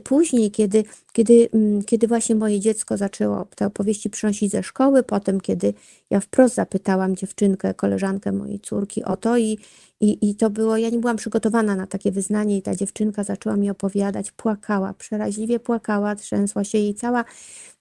Później, 0.04 0.50
kiedy, 0.50 0.84
kiedy, 1.12 1.48
kiedy 1.86 2.06
właśnie 2.06 2.34
moje 2.34 2.60
dziecko 2.60 2.96
zaczęło 2.96 3.46
te 3.56 3.66
opowieści 3.66 4.10
przynosić 4.10 4.52
ze 4.52 4.62
szkoły, 4.62 5.02
potem, 5.02 5.40
kiedy 5.40 5.74
ja 6.10 6.20
wprost 6.20 6.54
zapytałam 6.54 7.16
dziewczynkę, 7.16 7.74
koleżankę 7.74 8.32
mojej 8.32 8.60
córki 8.60 9.04
o 9.04 9.16
to 9.16 9.36
i, 9.36 9.58
i, 10.00 10.30
i 10.30 10.34
to 10.34 10.50
było, 10.50 10.76
ja 10.76 10.90
nie 10.90 10.98
byłam 10.98 11.16
przygotowana 11.16 11.76
na 11.76 11.86
takie 11.86 12.12
wyznanie 12.12 12.56
i 12.56 12.62
ta 12.62 12.76
dziewczynka 12.76 13.24
zaczęła 13.24 13.56
mi 13.56 13.70
opowiadać, 13.70 14.32
płakała, 14.32 14.94
przeraźliwie 14.94 15.60
płakała, 15.60 16.16
trzęsła 16.16 16.64
się 16.64 16.78
jej 16.78 16.94
cała, 16.94 17.24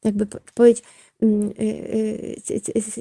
jakby 0.03 0.25
powiedzieć, 0.53 0.83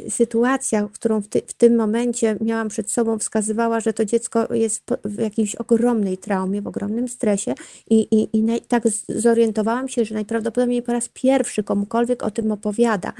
sytuacja, 0.09 0.88
którą 0.93 1.21
w, 1.21 1.28
ty, 1.28 1.43
w, 1.47 1.54
tym 1.54 1.76
momencie 1.76 2.37
miałam 2.40 2.69
przed 2.69 2.90
sobą, 2.90 3.19
wskazywała, 3.19 3.81
że 3.81 3.93
to 3.93 4.04
dziecko 4.04 4.54
jest 4.54 4.83
w 5.04 5.19
jakiejś 5.19 5.54
ogromnej 5.54 6.19
traumie, 6.19 6.62
w 6.62 6.66
ogromnym 6.66 7.09
stresie 7.09 7.54
i, 7.90 8.00
i, 8.00 8.38
i 8.38 8.61
tak 8.69 8.83
zorientowałam 9.09 9.88
się, 9.88 10.04
że 10.04 10.14
najprawdopodobniej 10.14 10.83
po 10.83 10.93
raz 10.93 11.09
pierwszy 11.09 11.62
komukolwiek 11.62 12.23
o 12.23 12.31
tym 12.31 12.52
opowiada. 12.52 13.12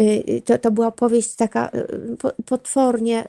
Y, 0.00 0.42
to, 0.44 0.58
to 0.58 0.70
była 0.70 0.86
opowieść 0.86 1.34
taka 1.34 1.70
potwornie 2.46 3.24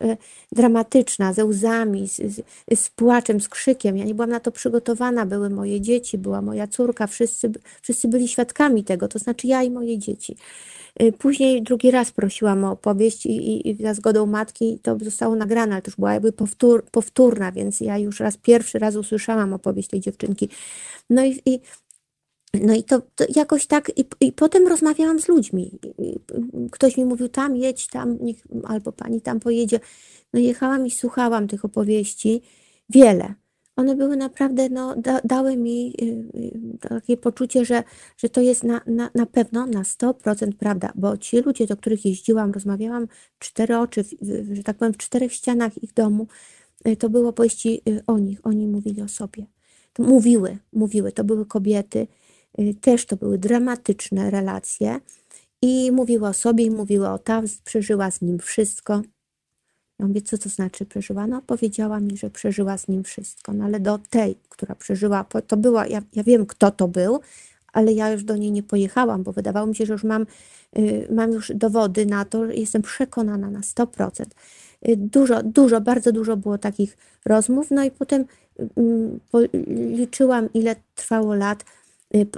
dramatyczna, 0.52 1.34
ze 1.34 1.46
łzami, 1.46 2.08
z, 2.08 2.16
z, 2.16 2.42
z, 2.80 2.90
płaczem, 2.90 3.42
z 3.42 3.50
krzykiem. 3.50 3.98
Ja 3.98 4.06
nie 4.06 4.16
byłam 4.16 4.30
na 4.30 4.40
to 4.40 4.52
przygotowana, 4.52 5.26
były 5.26 5.50
moje 5.50 5.82
dzieci, 5.82 6.18
była 6.18 6.42
moja 6.42 6.68
córka, 6.68 7.08
wszyscy, 7.08 7.52
wszyscy 7.82 8.08
byli 8.08 8.28
świadkami 8.28 8.84
tego, 8.84 9.08
to 9.08 9.20
znaczy 9.20 9.48
ja 9.48 9.64
i 9.64 9.72
moje 9.72 9.98
dzieci. 9.98 10.38
Y, 11.02 11.12
później 11.12 11.64
drugi 11.64 11.92
raz 11.92 12.12
prosiłam 12.12 12.64
o 12.64 12.72
opowieść 12.72 13.26
i, 13.26 13.30
i, 13.30 13.70
i 13.70 13.76
za 13.76 13.94
zgodą 13.94 14.26
matki 14.26 14.80
to 14.84 14.98
zostało 15.02 15.36
nagrane, 15.36 15.74
ale 15.74 15.82
to 15.82 15.90
już 15.90 15.96
była 15.96 16.14
jakby 16.14 16.32
powtór, 16.32 16.86
powtórna, 16.92 17.52
więc 17.52 17.82
ja 17.82 17.98
już 17.98 18.20
raz 18.20 18.38
pierwszy 18.38 18.80
raz 18.80 18.96
usłyszałam 18.96 19.54
opowieść 19.54 19.90
tej 19.90 20.00
dziewczynki. 20.00 20.50
No 21.10 21.26
i, 21.26 21.42
i 21.46 21.60
no 22.54 22.74
i 22.74 22.84
to, 22.84 23.02
to, 23.16 23.26
jakoś 23.36 23.68
tak, 23.68 23.92
i, 23.96 24.06
i 24.20 24.32
potem 24.32 24.68
rozmawiałam 24.68 25.20
z 25.20 25.28
ludźmi. 25.28 25.80
Ktoś 26.72 26.98
mi 26.98 27.06
mówił, 27.06 27.30
tam 27.30 27.56
jedź, 27.56 27.88
tam, 27.88 28.18
niech, 28.22 28.48
albo 28.64 28.92
pani 28.92 29.22
tam 29.22 29.40
pojedzie. 29.40 29.80
No 30.34 30.40
jechałam 30.40 30.88
i 30.88 30.92
słuchałam 30.92 31.48
tych 31.48 31.66
opowieści, 31.66 32.42
wiele 32.90 33.34
one 33.78 33.96
były 33.96 34.18
naprawdę, 34.18 34.70
no, 34.70 34.96
da, 34.96 35.22
dały 35.24 35.58
mi 35.58 35.94
y, 36.02 36.06
y, 36.06 36.78
takie 36.90 37.18
poczucie, 37.18 37.66
że, 37.66 37.84
że 38.18 38.30
to 38.30 38.42
jest 38.42 38.64
na, 38.64 38.82
na, 38.88 39.10
na 39.16 39.26
pewno 39.26 39.66
na 39.66 39.84
100% 39.84 40.52
prawda, 40.60 40.92
bo 40.96 41.18
ci 41.18 41.42
ludzie, 41.42 41.68
do 41.68 41.78
których 41.78 42.06
jeździłam, 42.06 42.52
rozmawiałam 42.52 43.08
cztery 43.40 43.78
oczy, 43.78 44.06
że 44.54 44.64
tak 44.64 44.78
powiem, 44.78 44.94
w 44.94 44.98
czterech 44.98 45.34
ścianach 45.34 45.84
ich 45.84 45.94
domu, 45.94 46.28
y, 46.88 46.96
to 46.96 47.10
było 47.10 47.30
opowieści 47.30 47.82
o 48.08 48.20
nich, 48.20 48.40
oni 48.44 48.68
mówili 48.68 49.02
o 49.02 49.08
sobie. 49.08 49.46
Mówiły, 50.00 50.58
mówiły, 50.74 51.12
to 51.12 51.24
były 51.24 51.46
kobiety, 51.46 52.08
też 52.82 53.06
to 53.06 53.16
były 53.16 53.38
dramatyczne 53.38 54.32
relacje. 54.32 55.00
I 55.62 55.92
mówiły 55.92 56.28
o 56.28 56.34
sobie 56.34 56.64
i 56.66 56.72
mówiły 56.72 57.10
o 57.10 57.20
tam, 57.20 57.46
przeżyła 57.64 58.12
z 58.12 58.22
nim 58.22 58.40
wszystko, 58.40 59.02
ja 60.00 60.08
mówię, 60.08 60.22
co 60.22 60.38
to 60.38 60.50
znaczy 60.50 60.86
przeżyła? 60.86 61.28
No 61.28 61.42
powiedziała 61.42 62.00
mi, 62.00 62.18
że 62.18 62.30
przeżyła 62.30 62.78
z 62.78 62.88
nim 62.88 63.04
wszystko, 63.04 63.54
no 63.54 63.66
ale 63.66 63.80
do 63.80 64.00
tej, 64.10 64.36
która 64.50 64.76
przeżyła, 64.76 65.26
to 65.48 65.58
była, 65.58 65.88
ja, 65.88 66.02
ja 66.14 66.24
wiem 66.24 66.46
kto 66.46 66.72
to 66.72 66.88
był, 66.88 67.20
ale 67.74 67.94
ja 67.94 68.12
już 68.12 68.24
do 68.24 68.38
niej 68.38 68.52
nie 68.52 68.64
pojechałam, 68.64 69.24
bo 69.24 69.32
wydawało 69.32 69.68
mi 69.68 69.76
się, 69.76 69.86
że 69.86 69.94
już 69.94 70.04
mam, 70.04 70.26
y, 70.78 71.08
mam 71.12 71.32
już 71.32 71.52
dowody 71.56 72.06
na 72.06 72.26
to, 72.26 72.46
jestem 72.46 72.82
przekonana 72.82 73.50
na 73.50 73.60
100%. 73.60 74.26
Y, 74.90 74.98
dużo, 74.98 75.44
dużo, 75.44 75.82
bardzo 75.82 76.12
dużo 76.12 76.38
było 76.38 76.58
takich 76.58 76.98
rozmów, 77.26 77.72
no 77.72 77.84
i 77.84 77.92
potem 77.92 78.26
y, 78.60 79.50
liczyłam, 79.96 80.50
ile 80.54 80.76
trwało 80.96 81.36
lat. 81.36 81.66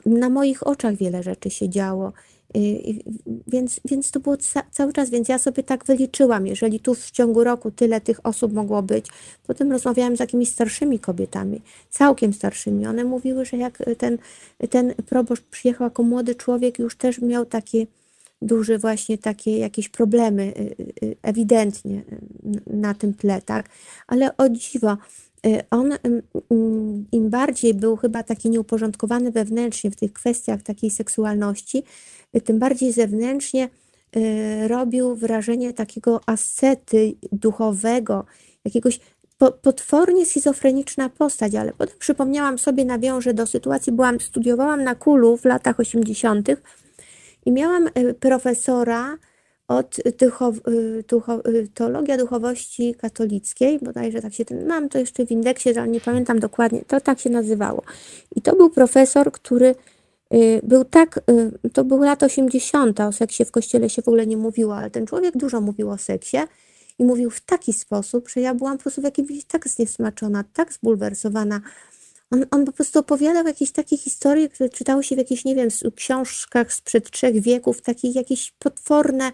Na 0.05 0.29
moich 0.29 0.67
oczach 0.67 0.95
wiele 0.95 1.23
rzeczy 1.23 1.49
się 1.49 1.69
działo. 1.69 2.13
Y, 2.57 2.99
więc, 3.47 3.79
więc 3.85 4.11
to 4.11 4.19
było 4.19 4.37
ca 4.37 4.63
cały 4.71 4.93
czas, 4.93 5.09
więc 5.09 5.29
ja 5.29 5.37
sobie 5.37 5.63
tak 5.63 5.85
wyliczyłam, 5.85 6.47
jeżeli 6.47 6.79
tu 6.79 6.95
w 6.95 7.11
ciągu 7.11 7.43
roku 7.43 7.71
tyle 7.71 8.01
tych 8.01 8.25
osób 8.25 8.53
mogło 8.53 8.81
być. 8.81 9.07
Potem 9.47 9.71
rozmawiałam 9.71 10.17
z 10.17 10.19
jakimiś 10.19 10.49
starszymi 10.49 10.99
kobietami, 10.99 11.61
całkiem 11.89 12.33
starszymi. 12.33 12.87
One 12.87 13.03
mówiły, 13.03 13.45
że 13.45 13.57
jak 13.57 13.77
ten, 13.97 14.17
ten 14.69 14.93
proboszcz 15.05 15.43
przyjechał 15.43 15.85
jako 15.85 16.03
młody 16.03 16.35
człowiek, 16.35 16.79
już 16.79 16.95
też 16.95 17.21
miał 17.21 17.45
takie 17.45 17.85
duże 18.41 18.77
właśnie 18.77 19.17
takie 19.17 19.57
jakieś 19.57 19.89
problemy 19.89 20.43
y, 20.43 20.75
y, 21.05 21.15
ewidentnie 21.21 22.03
na 22.67 22.93
tym 22.93 23.13
tle, 23.13 23.41
tak? 23.41 23.69
Ale 24.07 24.37
o 24.37 24.49
dziwo, 24.49 24.97
on 25.71 25.93
im 27.11 27.29
bardziej 27.29 27.73
był 27.73 27.95
chyba 27.95 28.23
taki 28.23 28.49
nieuporządkowany 28.49 29.31
wewnętrznie 29.31 29.91
w 29.91 29.95
tych 29.95 30.13
kwestiach 30.13 30.61
takiej 30.61 30.89
seksualności, 30.89 31.83
tym 32.43 32.59
bardziej 32.59 32.91
zewnętrznie 32.91 33.69
y, 34.15 34.67
robił 34.67 35.15
wrażenie 35.15 35.73
takiego 35.73 36.21
ascety 36.25 37.15
duchowego, 37.31 38.25
jakiegoś 38.65 38.99
potwornie 39.61 40.25
schizofreniczna 40.25 41.09
postać, 41.09 41.55
ale 41.55 41.73
potem 41.73 41.95
przypomniałam 41.99 42.59
sobie, 42.59 42.85
nawiążę 42.85 43.33
do 43.33 43.47
sytuacji, 43.47 43.93
byłam, 43.93 44.19
studiowałam 44.19 44.83
na 44.83 44.95
Kulu 44.95 45.37
w 45.37 45.45
latach 45.45 45.79
80. 45.79 46.49
i 47.45 47.51
miałam 47.51 47.87
y, 47.87 48.13
profesora 48.13 49.17
od 49.69 49.97
duchow, 50.19 50.55
y, 50.67 51.03
duchow, 51.07 51.41
teologia 51.73 52.17
duchowości 52.17 52.95
katolickiej, 52.95 53.79
bodajże 53.79 54.21
tak 54.21 54.33
się 54.33 54.45
ten, 54.45 54.67
mam 54.67 54.89
to 54.89 54.99
jeszcze 54.99 55.25
w 55.25 55.31
indeksie, 55.31 55.69
ale 55.69 55.87
nie 55.87 56.01
pamiętam 56.01 56.39
dokładnie, 56.39 56.81
to 56.87 57.01
tak 57.01 57.19
się 57.19 57.29
nazywało. 57.29 57.83
I 58.35 58.41
to 58.41 58.55
był 58.55 58.69
profesor, 58.69 59.31
który 59.31 59.75
y, 60.33 60.61
był 60.63 60.85
tak, 60.85 61.19
y, 61.65 61.69
to 61.69 61.83
były 61.83 62.05
lata 62.05 62.25
80., 62.25 62.99
o 62.99 63.11
seksie 63.11 63.45
w 63.45 63.51
kościele 63.51 63.89
się 63.89 64.01
w 64.01 64.07
ogóle 64.07 64.27
nie 64.27 64.37
mówiło, 64.37 64.75
ale 64.75 64.89
ten 64.89 65.05
człowiek 65.05 65.37
dużo 65.37 65.61
mówił 65.61 65.89
o 65.89 65.97
seksie 65.97 66.37
i 66.99 67.03
mówił 67.03 67.29
w 67.29 67.41
taki 67.41 67.73
sposób, 67.73 68.29
że 68.29 68.41
ja 68.41 68.53
byłam 68.53 68.77
po 68.77 68.83
prostu 68.83 69.01
w 69.01 69.03
jakimś 69.03 69.45
tak 69.45 69.67
zniesmaczona, 69.67 70.43
tak 70.53 70.73
zbulwersowana. 70.73 71.61
On, 72.31 72.45
on 72.51 72.65
po 72.65 72.71
prostu 72.71 72.99
opowiadał 72.99 73.47
jakieś 73.47 73.71
takie 73.71 73.97
historie, 73.97 74.49
które 74.49 74.69
czytało 74.69 75.03
się 75.03 75.15
w 75.15 75.17
jakichś, 75.17 75.45
nie 75.45 75.55
wiem, 75.55 75.69
książkach 75.95 76.73
sprzed 76.73 77.11
trzech 77.11 77.41
wieków, 77.41 77.81
takie 77.81 78.07
jakieś 78.07 78.51
potworne, 78.51 79.31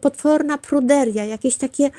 potworna 0.00 0.58
pruderia, 0.58 1.24
jakieś 1.24 1.56
takie 1.56 1.90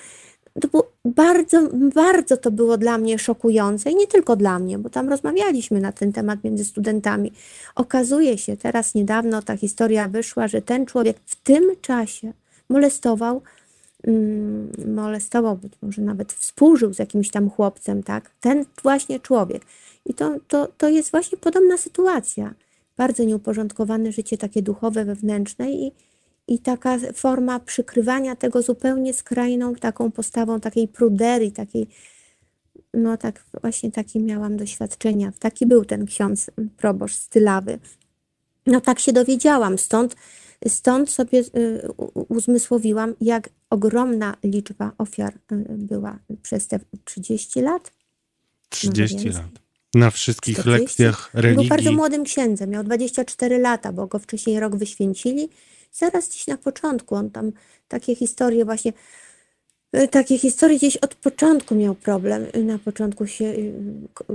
to 0.62 0.67
było 0.67 0.91
bardzo, 1.05 1.69
bardzo 1.95 2.38
to 2.38 2.51
było 2.51 2.77
dla 2.77 2.98
mnie 2.98 3.19
szokujące 3.19 3.91
i 3.91 3.95
nie 3.95 4.07
tylko 4.07 4.36
dla 4.36 4.59
mnie, 4.59 4.77
bo 4.77 4.89
tam 4.89 5.09
rozmawialiśmy 5.09 5.79
na 5.79 5.91
ten 5.91 6.13
temat 6.13 6.43
między 6.43 6.65
studentami. 6.65 7.31
Okazuje 7.75 8.38
się, 8.38 8.57
teraz 8.57 8.95
niedawno 8.95 9.41
ta 9.41 9.57
historia 9.57 10.07
wyszła, 10.07 10.48
że 10.48 10.62
ten 10.62 10.86
człowiek 10.86 11.17
w 11.25 11.36
tym 11.36 11.71
czasie 11.81 12.33
molestował, 12.69 13.41
molestował, 14.88 15.58
być 15.58 15.74
może 15.82 16.01
nawet 16.01 16.34
współżył 16.34 16.94
z 16.94 17.00
jakimś 17.00 17.29
tam 17.29 17.50
chłopcem, 17.50 18.03
tak? 18.03 18.32
Ten 18.39 18.65
właśnie 18.84 19.20
człowiek. 19.20 19.65
I 20.06 20.13
to, 20.13 20.36
to, 20.48 20.68
to 20.77 20.89
jest 20.89 21.12
właśnie 21.12 21.38
podobna 21.38 21.77
sytuacja. 21.77 22.53
Bardzo 22.98 23.24
nieuporządkowane 23.24 24.12
życie 24.12 24.38
takie 24.38 24.62
duchowe, 24.62 25.06
wewnętrzne 25.06 25.72
i, 25.72 25.91
i 26.48 26.60
taka 26.60 26.98
forma 27.13 27.60
przykrywania 27.60 28.36
tego 28.36 28.62
zupełnie 28.62 29.13
skrajną 29.13 29.75
taką 29.75 30.12
postawą 30.12 30.60
takiej 30.60 30.88
pruderii, 30.88 31.51
takiej, 31.51 31.88
no 32.94 33.18
tak 33.18 33.44
właśnie 33.62 33.91
takie 33.91 34.20
miałam 34.20 34.58
doświadczenia. 34.58 35.32
Taki 35.39 35.65
był 35.65 35.86
ten 35.86 36.06
ksiądz 36.06 36.51
proboszcz 36.77 37.15
z 37.15 37.29
Tylawy. 37.29 37.79
No 38.65 38.82
tak 38.82 39.00
się 39.00 39.13
dowiedziałam, 39.13 39.77
stąd, 39.77 40.15
stąd 40.68 41.10
sobie 41.10 41.39
y, 41.39 41.88
uzmysłowiłam, 42.29 43.15
jak 43.22 43.50
ogromna 43.70 44.36
liczba 44.44 44.92
ofiar 44.98 45.34
y, 45.52 45.66
była 45.70 46.20
przez 46.42 46.68
te 46.68 46.80
30 47.04 47.62
lat. 47.62 47.92
30 48.70 49.26
no 49.26 49.34
lat. 49.34 49.52
Na 49.94 50.12
wszystkich 50.12 50.60
40. 50.60 50.82
lekcjach 50.82 51.30
religii. 51.34 51.68
Był 51.68 51.78
bardzo 51.78 51.92
młodym 51.92 52.24
księdzem, 52.24 52.70
miał 52.70 52.84
24 52.84 53.58
lata, 53.58 53.94
bo 53.94 54.08
go 54.08 54.20
wcześniej 54.20 54.60
rok 54.60 54.76
wyświęcili 54.76 55.50
zaraz 55.92 56.30
gdzieś 56.30 56.48
na 56.48 56.58
początku. 56.58 57.16
On 57.16 57.30
tam 57.30 57.52
takie 57.88 58.16
historie 58.16 58.66
właśnie, 58.66 58.94
y, 59.96 60.08
takie 60.08 60.38
historie 60.38 60.78
gdzieś 60.78 60.98
od 60.98 61.16
początku 61.16 61.76
miał 61.76 61.96
problem. 61.96 62.46
Na 62.66 62.80
początku 62.80 63.28
się 63.28 63.46
y, 63.46 63.74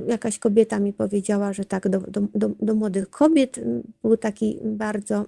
jakaś 0.09 0.39
kobieta 0.39 0.79
mi 0.79 0.93
powiedziała, 0.93 1.53
że 1.53 1.65
tak, 1.65 1.89
do, 1.89 2.01
do, 2.01 2.21
do, 2.35 2.51
do 2.61 2.75
młodych 2.75 3.11
kobiet 3.11 3.59
y, 3.59 3.83
był 4.03 4.17
taki 4.17 4.59
bardzo, 4.65 5.25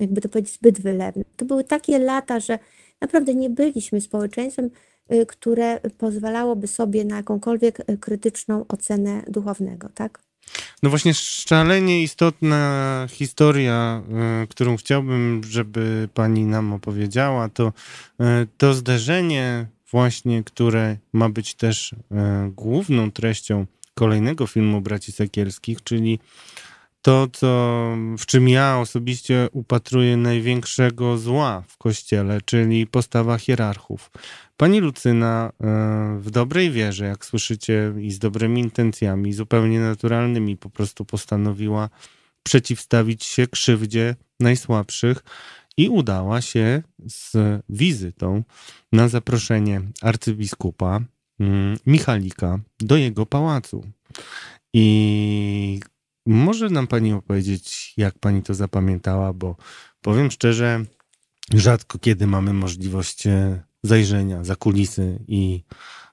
jakby 0.00 0.20
to 0.20 0.28
powiedzieć, 0.28 0.54
zbyt 0.54 0.80
wylewny. 0.80 1.24
To 1.36 1.44
były 1.44 1.64
takie 1.64 1.98
lata, 1.98 2.40
że 2.40 2.58
naprawdę 3.00 3.34
nie 3.34 3.50
byliśmy 3.50 4.00
społeczeństwem, 4.00 4.70
które 5.28 5.80
pozwalałoby 5.98 6.66
sobie 6.66 7.04
na 7.04 7.16
jakąkolwiek 7.16 7.78
krytyczną 8.00 8.64
ocenę 8.68 9.22
duchownego, 9.28 9.88
tak? 9.94 10.22
No 10.82 10.90
właśnie 10.90 11.14
szalenie 11.14 12.02
istotna 12.02 13.06
historia, 13.10 14.02
y, 14.42 14.46
którą 14.46 14.76
chciałbym, 14.76 15.40
żeby 15.44 16.08
pani 16.14 16.46
nam 16.46 16.72
opowiedziała, 16.72 17.48
to 17.48 17.72
y, 18.20 18.24
to 18.58 18.74
zderzenie 18.74 19.66
właśnie, 19.90 20.44
które 20.44 20.96
ma 21.12 21.28
być 21.28 21.54
też 21.54 21.92
y, 21.92 21.96
główną 22.50 23.10
treścią 23.10 23.66
kolejnego 23.94 24.46
filmu 24.46 24.80
Braci 24.80 25.12
Sekielskich, 25.12 25.84
czyli 25.84 26.18
to, 27.02 27.28
co, 27.32 27.96
w 28.18 28.26
czym 28.26 28.48
ja 28.48 28.78
osobiście 28.78 29.48
upatruję 29.52 30.16
największego 30.16 31.18
zła 31.18 31.62
w 31.68 31.76
kościele, 31.78 32.40
czyli 32.44 32.86
postawa 32.86 33.38
hierarchów. 33.38 34.10
Pani 34.56 34.80
Lucyna 34.80 35.52
e, 35.60 36.18
w 36.20 36.30
dobrej 36.30 36.70
wierze, 36.70 37.04
jak 37.04 37.24
słyszycie, 37.24 37.94
i 38.00 38.10
z 38.10 38.18
dobrymi 38.18 38.60
intencjami, 38.60 39.32
zupełnie 39.32 39.80
naturalnymi, 39.80 40.56
po 40.56 40.70
prostu 40.70 41.04
postanowiła 41.04 41.88
przeciwstawić 42.42 43.24
się 43.24 43.46
krzywdzie 43.46 44.16
najsłabszych 44.40 45.24
i 45.76 45.88
udała 45.88 46.40
się 46.40 46.82
z 47.06 47.36
wizytą 47.68 48.42
na 48.92 49.08
zaproszenie 49.08 49.82
arcybiskupa 50.02 51.00
mm, 51.40 51.76
Michalika 51.86 52.58
do 52.80 52.96
jego 52.96 53.26
pałacu. 53.26 53.84
I 54.72 55.80
może 56.34 56.70
nam 56.70 56.86
pani 56.86 57.12
opowiedzieć, 57.12 57.94
jak 57.96 58.18
pani 58.18 58.42
to 58.42 58.54
zapamiętała, 58.54 59.32
bo 59.32 59.56
powiem 60.02 60.30
szczerze, 60.30 60.84
rzadko 61.54 61.98
kiedy 61.98 62.26
mamy 62.26 62.52
możliwość 62.52 63.26
e, 63.26 63.62
zajrzenia 63.82 64.44
za 64.44 64.56
kulisy 64.56 65.18
i 65.28 65.64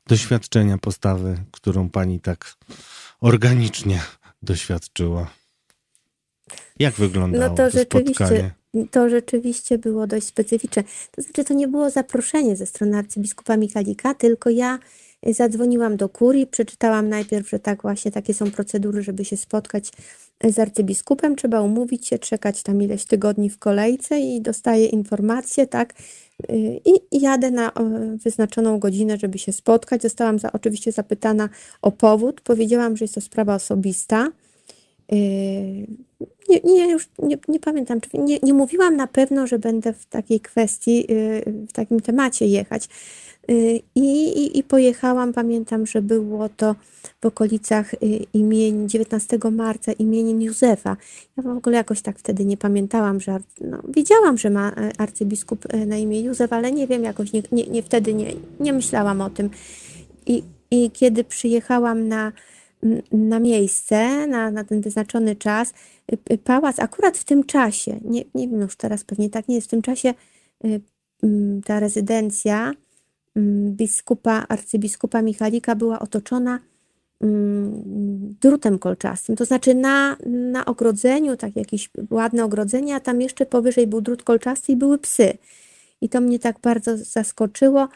doświadczenia 0.08 0.78
postawy, 0.78 1.38
którą 1.52 1.90
pani 1.90 2.20
tak 2.20 2.56
organicznie 3.22 4.02
doświadczyła. 4.42 5.28
Jak 6.80 6.94
wyglądało 6.94 7.50
no 7.50 7.56
to, 7.56 7.72
to 7.72 7.80
spotkanie? 7.80 8.52
To 8.92 9.10
rzeczywiście 9.10 9.78
było 9.78 10.08
dość 10.08 10.28
specyficzne. 10.28 10.84
To 11.12 11.22
znaczy, 11.22 11.44
to 11.44 11.54
nie 11.54 11.68
było 11.68 11.90
zaproszenie 11.90 12.56
ze 12.56 12.66
strony 12.66 12.98
arcybiskupa 12.98 13.58
Michalika, 13.58 14.14
tylko 14.14 14.50
ja 14.50 14.80
zadzwoniłam 15.26 15.98
do 15.98 16.10
kurii, 16.10 16.48
przeczytałam 16.48 17.10
najpierw, 17.10 17.50
że 17.50 17.60
tak 17.60 17.82
właśnie 17.82 18.12
takie 18.12 18.34
są 18.34 18.52
procedury, 18.52 19.02
żeby 19.02 19.26
się 19.26 19.38
spotkać 19.38 19.92
z 20.44 20.60
arcybiskupem, 20.60 21.36
trzeba 21.36 21.62
umówić 21.62 22.08
się, 22.08 22.20
czekać 22.20 22.64
tam 22.64 22.82
ileś 22.82 23.06
tygodni 23.06 23.50
w 23.50 23.60
kolejce 23.60 24.20
i 24.20 24.42
dostaję 24.42 24.86
informację, 24.86 25.68
tak, 25.68 25.94
i 26.86 27.22
jadę 27.22 27.52
na 27.52 27.72
wyznaczoną 28.24 28.80
godzinę, 28.80 29.18
żeby 29.18 29.38
się 29.38 29.52
spotkać. 29.52 30.02
Zostałam 30.02 30.40
za, 30.40 30.52
oczywiście 30.52 30.92
zapytana 30.92 31.50
o 31.82 31.92
powód. 31.92 32.42
Powiedziałam, 32.42 32.98
że 32.98 33.06
jest 33.06 33.16
to 33.16 33.22
sprawa 33.22 33.56
osobista. 33.56 34.28
Yy, 35.12 35.88
nie, 36.50 36.60
nie, 36.64 36.92
już 36.92 37.10
nie, 37.20 37.38
nie 37.48 37.60
pamiętam, 37.60 38.02
czy 38.02 38.10
nie, 38.18 38.40
nie 38.44 38.54
mówiłam 38.54 38.96
na 38.96 39.08
pewno, 39.08 39.48
że 39.48 39.60
będę 39.60 39.94
w 39.94 40.06
takiej 40.06 40.40
kwestii, 40.40 41.06
yy, 41.10 41.54
w 41.70 41.72
takim 41.74 42.00
temacie 42.00 42.46
jechać. 42.46 42.90
Yy, 43.48 43.80
I, 43.96 44.58
i, 44.60 44.64
pojechałam, 44.64 45.34
pamiętam, 45.34 45.86
że 45.86 46.02
było 46.02 46.50
to 46.50 46.76
w 47.22 47.26
okolicach 47.26 47.96
imień 48.34 48.90
19 48.90 49.40
marca 49.52 49.92
imienin 49.92 50.42
Józefa. 50.42 50.98
Ja 51.38 51.44
w 51.44 51.58
ogóle 51.58 51.78
jakoś 51.78 52.02
tak 52.02 52.20
wtedy 52.20 52.46
nie 52.46 52.58
pamiętałam, 52.58 53.20
że 53.20 53.40
no, 53.62 53.82
wiedziałam, 53.90 54.38
że 54.38 54.50
ma 54.50 54.72
arcybiskup 54.98 55.74
na 55.88 55.98
imię 55.98 56.22
Józef, 56.22 56.54
ale 56.54 56.72
nie 56.72 56.88
wiem, 56.88 57.04
jakoś 57.04 57.34
nie, 57.34 57.44
nie, 57.52 57.68
nie 57.68 57.84
wtedy 57.84 58.14
nie, 58.14 58.34
nie 58.60 58.74
myślałam 58.74 59.22
o 59.22 59.30
tym. 59.30 59.50
I, 60.26 60.44
I 60.72 60.92
kiedy 60.92 61.24
przyjechałam 61.24 62.08
na 62.08 62.32
na 63.12 63.40
miejsce, 63.40 64.28
na, 64.28 64.52
na 64.52 64.64
ten 64.64 64.82
wyznaczony 64.82 65.36
czas. 65.36 65.74
Y, 66.12 66.34
y, 66.34 66.38
pałac 66.38 66.80
akurat 66.80 67.18
w 67.18 67.24
tym 67.24 67.44
czasie, 67.44 68.00
nie, 68.06 68.24
nie 68.36 68.48
wiem 68.48 68.62
już 68.62 68.76
teraz 68.76 69.04
pewnie 69.04 69.30
tak 69.30 69.48
nie 69.48 69.56
jest, 69.56 69.68
w 69.68 69.70
tym 69.70 69.82
czasie 69.82 70.14
y, 70.66 70.82
ta 71.66 71.80
rezydencja 71.80 72.74
biskupa, 73.70 74.46
arcybiskupa 74.50 75.22
Michalika 75.22 75.76
była 75.76 76.00
otoczona 76.00 76.60
drutem 78.42 78.80
kolczastym. 78.80 79.36
To 79.36 79.46
znaczy 79.46 79.76
na, 79.76 80.18
na 80.26 80.66
ogrodzeniu, 80.66 81.38
tak 81.38 81.56
jakieś 81.56 81.90
ładne 82.10 82.44
ogrodzenie, 82.44 82.96
a 82.96 83.00
tam 83.00 83.22
jeszcze 83.22 83.46
powyżej 83.46 83.88
był 83.88 84.02
drut 84.02 84.24
kolczasty 84.24 84.72
i 84.72 84.76
były 84.76 84.98
psy. 84.98 85.38
I 86.02 86.10
to 86.10 86.22
mnie 86.22 86.40
tak 86.40 86.60
bardzo 86.60 86.98
zaskoczyło. 86.98 87.88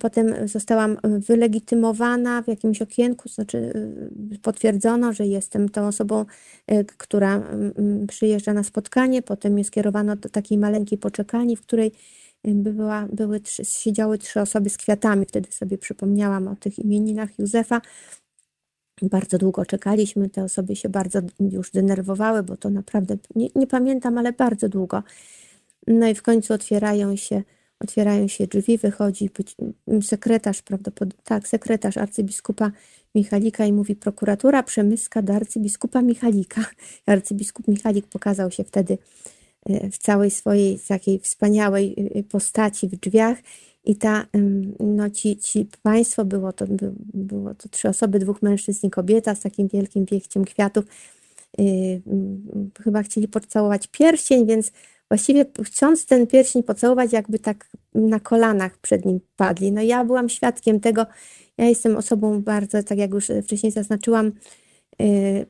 Potem 0.00 0.48
zostałam 0.48 0.96
wylegitymowana 1.04 2.42
w 2.42 2.48
jakimś 2.48 2.82
okienku, 2.82 3.28
znaczy 3.28 3.58
y, 4.32 4.38
potwierdzono, 4.42 5.12
że 5.12 5.26
jestem 5.26 5.68
tą 5.68 5.86
osobą, 5.86 6.24
y, 6.72 6.84
która 6.84 7.42
przyjeżdża 8.08 8.52
na 8.52 8.62
spotkanie. 8.62 9.22
Potem 9.22 9.52
mnie 9.52 9.64
skierowano 9.64 10.16
do 10.16 10.28
takiej 10.28 10.58
maleńkiej 10.58 10.98
poczekalni, 10.98 11.56
w 11.56 11.62
której 11.62 11.92
y, 12.48 12.54
była, 12.54 13.08
były 13.12 13.40
trzy, 13.40 13.64
siedziały 13.64 14.18
trzy 14.18 14.40
osoby 14.40 14.70
z 14.70 14.76
kwiatami. 14.76 15.26
Wtedy 15.26 15.52
sobie 15.52 15.78
przypomniałam 15.78 16.48
o 16.48 16.56
tych 16.56 16.78
imieninach 16.78 17.38
Józefa. 17.38 17.80
Bardzo 19.02 19.38
długo 19.38 19.66
czekaliśmy, 19.66 20.30
te 20.30 20.44
osoby 20.44 20.76
się 20.76 20.88
bardzo 20.88 21.20
już 21.40 21.70
denerwowały, 21.70 22.42
bo 22.42 22.56
to 22.56 22.70
naprawdę, 22.70 23.16
nie, 23.34 23.48
nie 23.54 23.66
pamiętam, 23.66 24.18
ale 24.18 24.32
bardzo 24.32 24.68
długo. 24.68 25.02
No 25.86 26.08
i 26.08 26.14
w 26.14 26.22
końcu 26.22 26.54
otwierają 26.54 27.16
się 27.16 27.42
Otwierają 27.80 28.28
się 28.28 28.46
drzwi, 28.46 28.78
wychodzi 28.78 29.30
sekretarz, 30.02 30.62
prawdopodobnie, 30.62 31.22
tak, 31.24 31.48
sekretarz 31.48 31.96
arcybiskupa 31.96 32.72
Michalika 33.14 33.66
i 33.66 33.72
mówi 33.72 33.96
prokuratura 33.96 34.62
przemyska 34.62 35.22
do 35.22 35.34
arcybiskupa 35.34 36.02
Michalika. 36.02 36.64
Arcybiskup 37.06 37.68
Michalik 37.68 38.06
pokazał 38.06 38.50
się 38.50 38.64
wtedy 38.64 38.98
e, 39.66 39.90
w 39.90 39.98
całej 39.98 40.30
swojej 40.30 40.78
takiej 40.88 41.18
wspaniałej 41.18 42.10
e, 42.14 42.22
postaci 42.22 42.88
w 42.88 42.96
drzwiach 42.96 43.38
i 43.84 43.96
ta, 43.96 44.26
no 44.80 45.10
ci, 45.10 45.36
ci 45.36 45.66
państwo, 45.82 46.24
było 46.24 46.52
to, 46.52 46.66
było 47.14 47.54
to 47.54 47.68
trzy 47.68 47.88
osoby, 47.88 48.18
dwóch 48.18 48.42
mężczyzn 48.42 48.86
i 48.86 48.90
kobieta 48.90 49.34
z 49.34 49.40
takim 49.40 49.68
wielkim 49.68 50.06
piechciem 50.06 50.44
kwiatów, 50.44 50.84
chyba 52.84 53.02
chcieli 53.02 53.28
pocałować 53.28 53.86
pierścień, 53.86 54.46
więc 54.46 54.72
właściwie 55.10 55.44
chcąc 55.64 56.06
ten 56.06 56.26
pierścień 56.26 56.62
pocałować, 56.62 57.12
jakby 57.12 57.38
tak 57.38 57.70
na 57.94 58.20
kolanach 58.20 58.78
przed 58.78 59.04
nim 59.04 59.20
padli. 59.36 59.72
No 59.72 59.82
ja 59.82 60.04
byłam 60.04 60.28
świadkiem 60.28 60.80
tego, 60.80 61.06
ja 61.58 61.64
jestem 61.64 61.96
osobą 61.96 62.42
bardzo, 62.42 62.82
tak 62.82 62.98
jak 62.98 63.10
już 63.10 63.28
wcześniej 63.44 63.72
zaznaczyłam, 63.72 64.32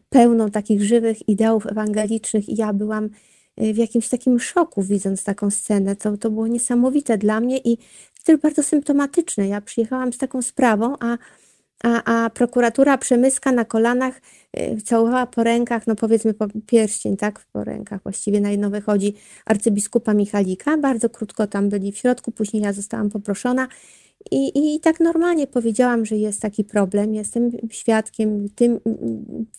pełną 0.08 0.50
takich 0.50 0.82
żywych 0.82 1.28
ideałów 1.28 1.66
ewangelicznych 1.66 2.48
i 2.48 2.56
ja 2.56 2.72
byłam 2.72 3.08
w 3.56 3.76
jakimś 3.76 4.08
takim 4.08 4.40
szoku, 4.40 4.82
widząc 4.82 5.24
taką 5.24 5.50
scenę. 5.50 5.96
To, 5.96 6.16
to 6.16 6.30
było 6.30 6.46
niesamowite 6.46 7.18
dla 7.18 7.40
mnie 7.40 7.58
i 7.58 7.78
też 8.24 8.40
bardzo 8.40 8.62
symptomatyczne. 8.62 9.48
Ja 9.48 9.60
przyjechałam 9.60 10.12
z 10.12 10.18
taką 10.18 10.42
sprawą, 10.42 10.94
a, 11.00 11.18
a, 11.84 12.24
a 12.24 12.30
prokuratura 12.30 12.98
przemyska 12.98 13.52
na 13.52 13.64
kolanach 13.64 14.20
y, 14.58 14.82
całowała 14.82 15.26
po 15.26 15.44
rękach, 15.44 15.86
no 15.86 15.96
powiedzmy 15.96 16.34
po 16.34 16.46
pierścień, 16.66 17.16
tak, 17.16 17.46
po 17.52 17.64
rękach 17.64 18.02
właściwie 18.02 18.40
na 18.40 18.50
jedno 18.50 18.70
wychodzi 18.70 19.14
arcybiskupa 19.46 20.14
Michalika. 20.14 20.76
Bardzo 20.76 21.10
krótko 21.10 21.46
tam 21.46 21.68
byli 21.68 21.92
w 21.92 21.98
środku, 21.98 22.32
później 22.32 22.62
ja 22.62 22.72
zostałam 22.72 23.10
poproszona. 23.10 23.68
I, 24.30 24.74
I 24.74 24.80
tak 24.80 25.00
normalnie 25.00 25.46
powiedziałam, 25.46 26.06
że 26.06 26.16
jest 26.16 26.42
taki 26.42 26.64
problem, 26.64 27.14
jestem 27.14 27.50
świadkiem, 27.70 28.48
tym 28.48 28.80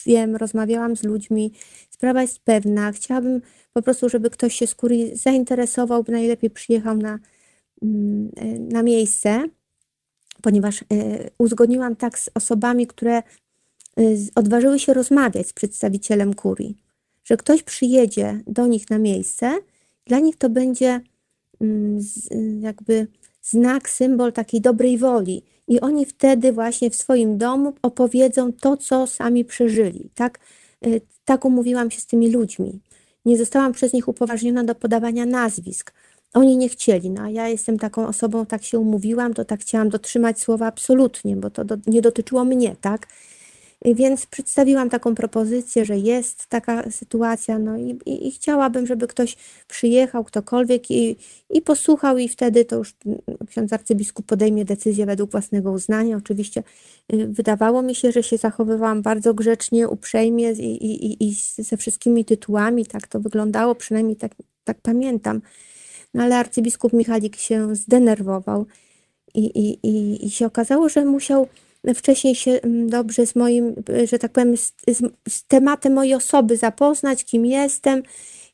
wiem, 0.06 0.36
rozmawiałam 0.36 0.96
z 0.96 1.04
ludźmi, 1.04 1.52
sprawa 1.90 2.22
jest 2.22 2.40
pewna, 2.40 2.92
chciałabym 2.92 3.42
po 3.74 3.82
prostu, 3.82 4.10
żeby 4.10 4.30
ktoś 4.30 4.56
się 4.56 4.68
kurii 4.76 5.16
zainteresował, 5.16 6.04
by 6.04 6.12
najlepiej 6.12 6.50
przyjechał 6.50 6.98
na, 6.98 7.20
mm, 7.82 8.32
na 8.72 8.84
miejsce, 8.84 9.44
ponieważ 10.42 10.82
e, 10.82 10.86
uzgodniłam 11.38 11.96
tak 11.96 12.20
z 12.20 12.30
osobami, 12.36 12.88
które 12.88 13.18
e, 13.18 13.24
odważyły 14.36 14.80
się 14.80 14.94
rozmawiać 14.94 15.48
z 15.48 15.54
przedstawicielem 15.54 16.34
kurii, 16.34 16.78
że 17.24 17.38
ktoś 17.38 17.64
przyjedzie 17.64 18.42
do 18.48 18.68
nich 18.68 18.90
na 18.90 18.98
miejsce, 18.98 19.58
dla 20.06 20.20
nich 20.20 20.38
to 20.38 20.50
będzie 20.50 21.02
mm, 21.62 22.00
jakby 22.62 23.08
znak, 23.42 23.90
symbol 23.90 24.34
takiej 24.34 24.62
dobrej 24.62 24.98
woli. 24.98 25.44
I 25.68 25.80
oni 25.80 26.06
wtedy 26.06 26.52
właśnie 26.52 26.90
w 26.90 26.96
swoim 26.96 27.38
domu 27.38 27.74
opowiedzą 27.82 28.54
to, 28.54 28.78
co 28.78 29.08
sami 29.08 29.46
przeżyli. 29.46 30.10
Tak, 30.16 30.40
y, 30.86 31.02
tak 31.26 31.46
umówiłam 31.46 31.92
się 31.92 32.02
z 32.02 32.06
tymi 32.06 32.32
ludźmi. 32.32 32.80
Nie 33.26 33.38
zostałam 33.38 33.74
przez 33.74 33.94
nich 33.94 34.08
upoważniona 34.08 34.64
do 34.64 34.76
podawania 34.76 35.26
nazwisk. 35.26 35.94
Oni 36.34 36.58
nie 36.58 36.70
chcieli, 36.70 37.10
no 37.10 37.22
a 37.22 37.30
ja 37.30 37.48
jestem 37.48 37.80
taką 37.80 38.08
osobą, 38.08 38.46
tak 38.46 38.64
się 38.64 38.80
umówiłam, 38.80 39.34
to 39.34 39.46
tak 39.46 39.62
chciałam 39.62 39.90
dotrzymać 39.90 40.40
słowa 40.40 40.68
absolutnie, 40.68 41.36
bo 41.36 41.50
to 41.50 41.66
do, 41.66 41.78
nie 41.88 42.02
dotyczyło 42.02 42.46
mnie, 42.46 42.76
tak? 42.82 43.08
Więc 43.86 44.26
przedstawiłam 44.26 44.90
taką 44.90 45.16
propozycję, 45.16 45.86
że 45.86 45.98
jest 45.98 46.48
taka 46.48 46.92
sytuacja, 46.92 47.60
no 47.60 47.78
i, 47.78 48.00
i, 48.06 48.28
i, 48.28 48.32
chciałabym, 48.32 48.88
żeby 48.88 49.08
ktoś 49.08 49.38
przyjechał, 49.68 50.24
ktokolwiek 50.24 50.92
i, 50.92 51.16
i 51.50 51.62
posłuchał, 51.62 52.18
i 52.18 52.30
wtedy 52.30 52.66
to 52.66 52.76
już 52.76 52.94
ksiądz 53.50 53.74
arcybiskup 53.74 54.26
podejmie 54.26 54.66
decyzję 54.66 55.06
według 55.06 55.32
własnego 55.32 55.72
uznania. 55.72 56.18
Oczywiście 56.18 56.64
y, 57.14 57.28
wydawało 57.28 57.82
mi 57.82 57.96
się, 57.96 58.12
że 58.12 58.24
się 58.24 58.38
zachowywałam 58.38 59.02
bardzo 59.02 59.34
grzecznie, 59.34 59.88
uprzejmie 59.88 60.52
i, 60.52 60.86
i, 60.86 61.28
i 61.28 61.36
ze 61.64 61.78
wszystkimi 61.78 62.26
tytułami, 62.26 62.86
tak 62.86 63.08
to 63.08 63.20
wyglądało, 63.20 63.76
przynajmniej 63.76 64.16
tak, 64.16 64.32
tak 64.64 64.78
pamiętam. 64.82 65.42
No 66.14 66.24
ale 66.24 66.38
arcybiskup 66.38 66.94
Michalik 66.94 67.36
się 67.36 67.76
zdenerwował 67.76 68.66
i, 69.34 69.46
i, 69.46 69.88
i, 69.88 70.26
i 70.26 70.30
się 70.30 70.46
okazało, 70.46 70.90
że 70.90 71.06
musiał 71.06 71.48
wcześniej 71.96 72.36
się 72.36 72.52
mm, 72.52 72.90
dobrze 72.90 73.26
z 73.26 73.36
moim, 73.36 73.76
że 74.10 74.20
tak 74.20 74.32
powiem, 74.32 74.58
z, 74.58 74.74
z 75.30 75.48
tematem 75.48 75.94
mojej 75.94 76.16
osoby 76.16 76.58
zapoznać, 76.58 77.26
kim 77.26 77.46
jestem 77.46 78.04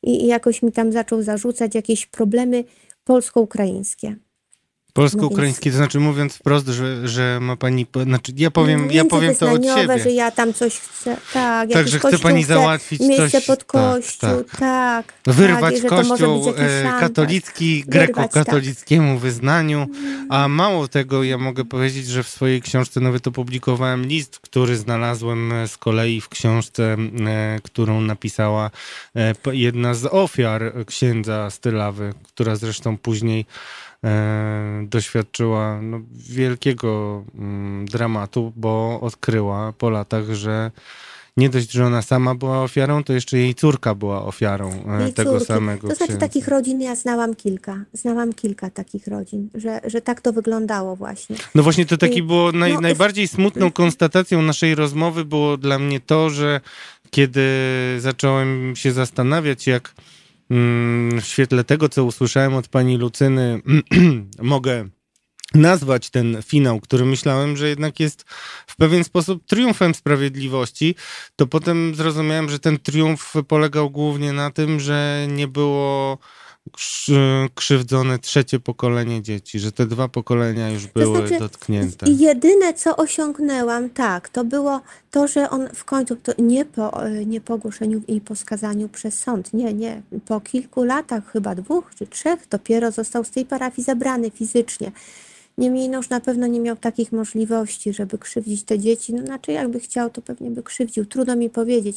i, 0.02 0.24
i 0.24 0.26
jakoś 0.26 0.62
mi 0.62 0.72
tam 0.72 0.92
zaczął 0.92 1.22
zarzucać 1.22 1.74
jakieś 1.74 2.06
problemy 2.06 2.64
polsko-ukraińskie. 3.04 4.16
Polsko-ukraiński, 4.98 5.70
to 5.70 5.76
znaczy 5.76 6.00
mówiąc 6.00 6.34
wprost, 6.34 6.66
że, 6.66 7.08
że 7.08 7.38
ma 7.40 7.56
pani, 7.56 7.86
znaczy 8.04 8.32
ja 8.36 8.50
powiem, 8.50 8.90
ja 8.90 9.04
powiem 9.04 9.34
to 9.34 9.50
od 9.50 9.64
siebie. 9.64 9.98
że 9.98 10.10
ja 10.10 10.30
tam 10.30 10.54
coś 10.54 10.78
chcę, 10.78 11.16
tak. 11.32 11.70
Tak, 11.72 11.88
że 11.88 11.98
chce 11.98 12.18
pani 12.18 12.44
załatwić 12.44 13.00
miejsce 13.00 13.30
coś. 13.30 13.46
pod 13.46 13.64
kościół, 13.64 14.44
tak. 14.50 14.60
tak, 14.60 15.12
tak 15.22 15.34
Wyrwać 15.34 15.80
tak, 15.80 15.90
kościół 15.90 16.52
e, 16.56 17.00
katolicki 17.00 17.84
greko-katolickiemu 17.86 19.12
tak. 19.12 19.22
wyznaniu, 19.22 19.86
a 20.28 20.48
mało 20.48 20.88
tego, 20.88 21.22
ja 21.22 21.38
mogę 21.38 21.64
powiedzieć, 21.64 22.06
że 22.06 22.22
w 22.22 22.28
swojej 22.28 22.62
książce 22.62 23.00
nawet 23.00 23.26
opublikowałem 23.26 24.06
list, 24.06 24.38
który 24.38 24.76
znalazłem 24.76 25.52
z 25.66 25.76
kolei 25.76 26.20
w 26.20 26.28
książce, 26.28 26.96
e, 27.26 27.58
którą 27.62 28.00
napisała 28.00 28.70
e, 29.16 29.34
jedna 29.52 29.94
z 29.94 30.06
ofiar 30.06 30.72
księdza 30.86 31.50
Stylawy, 31.50 32.14
która 32.32 32.56
zresztą 32.56 32.96
później 32.96 33.46
E, 33.48 33.87
doświadczyła 34.82 35.82
no, 35.82 36.00
wielkiego 36.12 37.24
mm, 37.34 37.86
dramatu, 37.86 38.52
bo 38.56 39.00
odkryła 39.00 39.72
po 39.72 39.90
latach, 39.90 40.24
że 40.34 40.70
nie 41.38 41.50
dość, 41.50 41.72
że 41.72 41.86
ona 41.86 42.02
sama 42.02 42.34
była 42.34 42.62
ofiarą, 42.62 43.04
to 43.04 43.12
jeszcze 43.12 43.38
jej 43.38 43.54
córka 43.54 43.94
była 43.94 44.24
ofiarą 44.24 44.72
e, 44.88 45.02
jej 45.02 45.12
tego 45.12 45.30
córki. 45.30 45.46
samego. 45.46 45.88
To 45.88 45.94
znaczy 45.94 46.04
księdza. 46.04 46.26
takich 46.26 46.48
rodzin 46.48 46.80
ja 46.80 46.94
znałam 46.94 47.34
kilka. 47.34 47.84
Znałam 47.92 48.32
kilka 48.32 48.70
takich 48.70 49.06
rodzin, 49.06 49.48
że, 49.54 49.80
że 49.84 50.00
tak 50.00 50.20
to 50.20 50.32
wyglądało 50.32 50.96
właśnie. 50.96 51.36
No 51.54 51.62
właśnie 51.62 51.86
to 51.86 51.96
taki 51.96 52.18
I, 52.18 52.22
było 52.22 52.52
naj, 52.52 52.74
no, 52.74 52.80
najbardziej 52.80 53.28
smutną 53.28 53.72
konstatacją 53.72 54.42
naszej 54.42 54.74
rozmowy 54.74 55.24
było 55.24 55.56
dla 55.56 55.78
mnie 55.78 56.00
to, 56.00 56.30
że 56.30 56.60
kiedy 57.10 57.42
zacząłem 57.98 58.76
się 58.76 58.92
zastanawiać, 58.92 59.66
jak 59.66 59.94
w 60.50 61.24
świetle 61.24 61.64
tego, 61.64 61.88
co 61.88 62.04
usłyszałem 62.04 62.54
od 62.54 62.68
pani 62.68 62.96
Lucyny, 62.96 63.62
mogę 64.42 64.88
nazwać 65.54 66.10
ten 66.10 66.42
finał, 66.42 66.80
który 66.80 67.04
myślałem, 67.04 67.56
że 67.56 67.68
jednak 67.68 68.00
jest 68.00 68.24
w 68.66 68.76
pewien 68.76 69.04
sposób 69.04 69.44
triumfem 69.46 69.94
sprawiedliwości, 69.94 70.94
to 71.36 71.46
potem 71.46 71.94
zrozumiałem, 71.94 72.50
że 72.50 72.58
ten 72.58 72.78
triumf 72.78 73.34
polegał 73.48 73.90
głównie 73.90 74.32
na 74.32 74.50
tym, 74.50 74.80
że 74.80 75.26
nie 75.30 75.48
było 75.48 76.18
krzywdzone 77.54 78.18
trzecie 78.18 78.60
pokolenie 78.60 79.22
dzieci, 79.22 79.58
że 79.58 79.72
te 79.72 79.86
dwa 79.86 80.08
pokolenia 80.08 80.70
już 80.70 80.86
były 80.86 81.20
to 81.20 81.26
znaczy, 81.26 81.38
dotknięte. 81.38 82.06
Jedyne, 82.10 82.74
co 82.74 82.96
osiągnęłam, 82.96 83.90
tak, 83.90 84.28
to 84.28 84.44
było 84.44 84.80
to, 85.10 85.28
że 85.28 85.50
on 85.50 85.68
w 85.74 85.84
końcu, 85.84 86.16
to 86.16 86.32
nie 86.38 86.64
po, 86.64 87.00
nie 87.26 87.40
po 87.40 87.54
ogłoszeniu 87.54 88.02
i 88.08 88.20
po 88.20 88.36
skazaniu 88.36 88.88
przez 88.88 89.20
sąd, 89.20 89.52
nie, 89.52 89.74
nie, 89.74 90.02
po 90.26 90.40
kilku 90.40 90.84
latach, 90.84 91.32
chyba 91.32 91.54
dwóch 91.54 91.90
czy 91.98 92.06
trzech, 92.06 92.48
dopiero 92.50 92.90
został 92.90 93.24
z 93.24 93.30
tej 93.30 93.44
parafii 93.44 93.84
zabrany 93.84 94.30
fizycznie. 94.30 94.92
Niemniej 95.58 95.88
no 95.88 95.96
już 95.96 96.08
na 96.08 96.20
pewno 96.20 96.46
nie 96.46 96.60
miał 96.60 96.76
takich 96.76 97.12
możliwości, 97.12 97.92
żeby 97.92 98.18
krzywdzić 98.18 98.64
te 98.64 98.78
dzieci. 98.78 99.14
No, 99.14 99.26
znaczy, 99.26 99.52
jakby 99.52 99.80
chciał, 99.80 100.10
to 100.10 100.22
pewnie 100.22 100.50
by 100.50 100.62
krzywdził. 100.62 101.06
Trudno 101.06 101.36
mi 101.36 101.50
powiedzieć. 101.50 101.96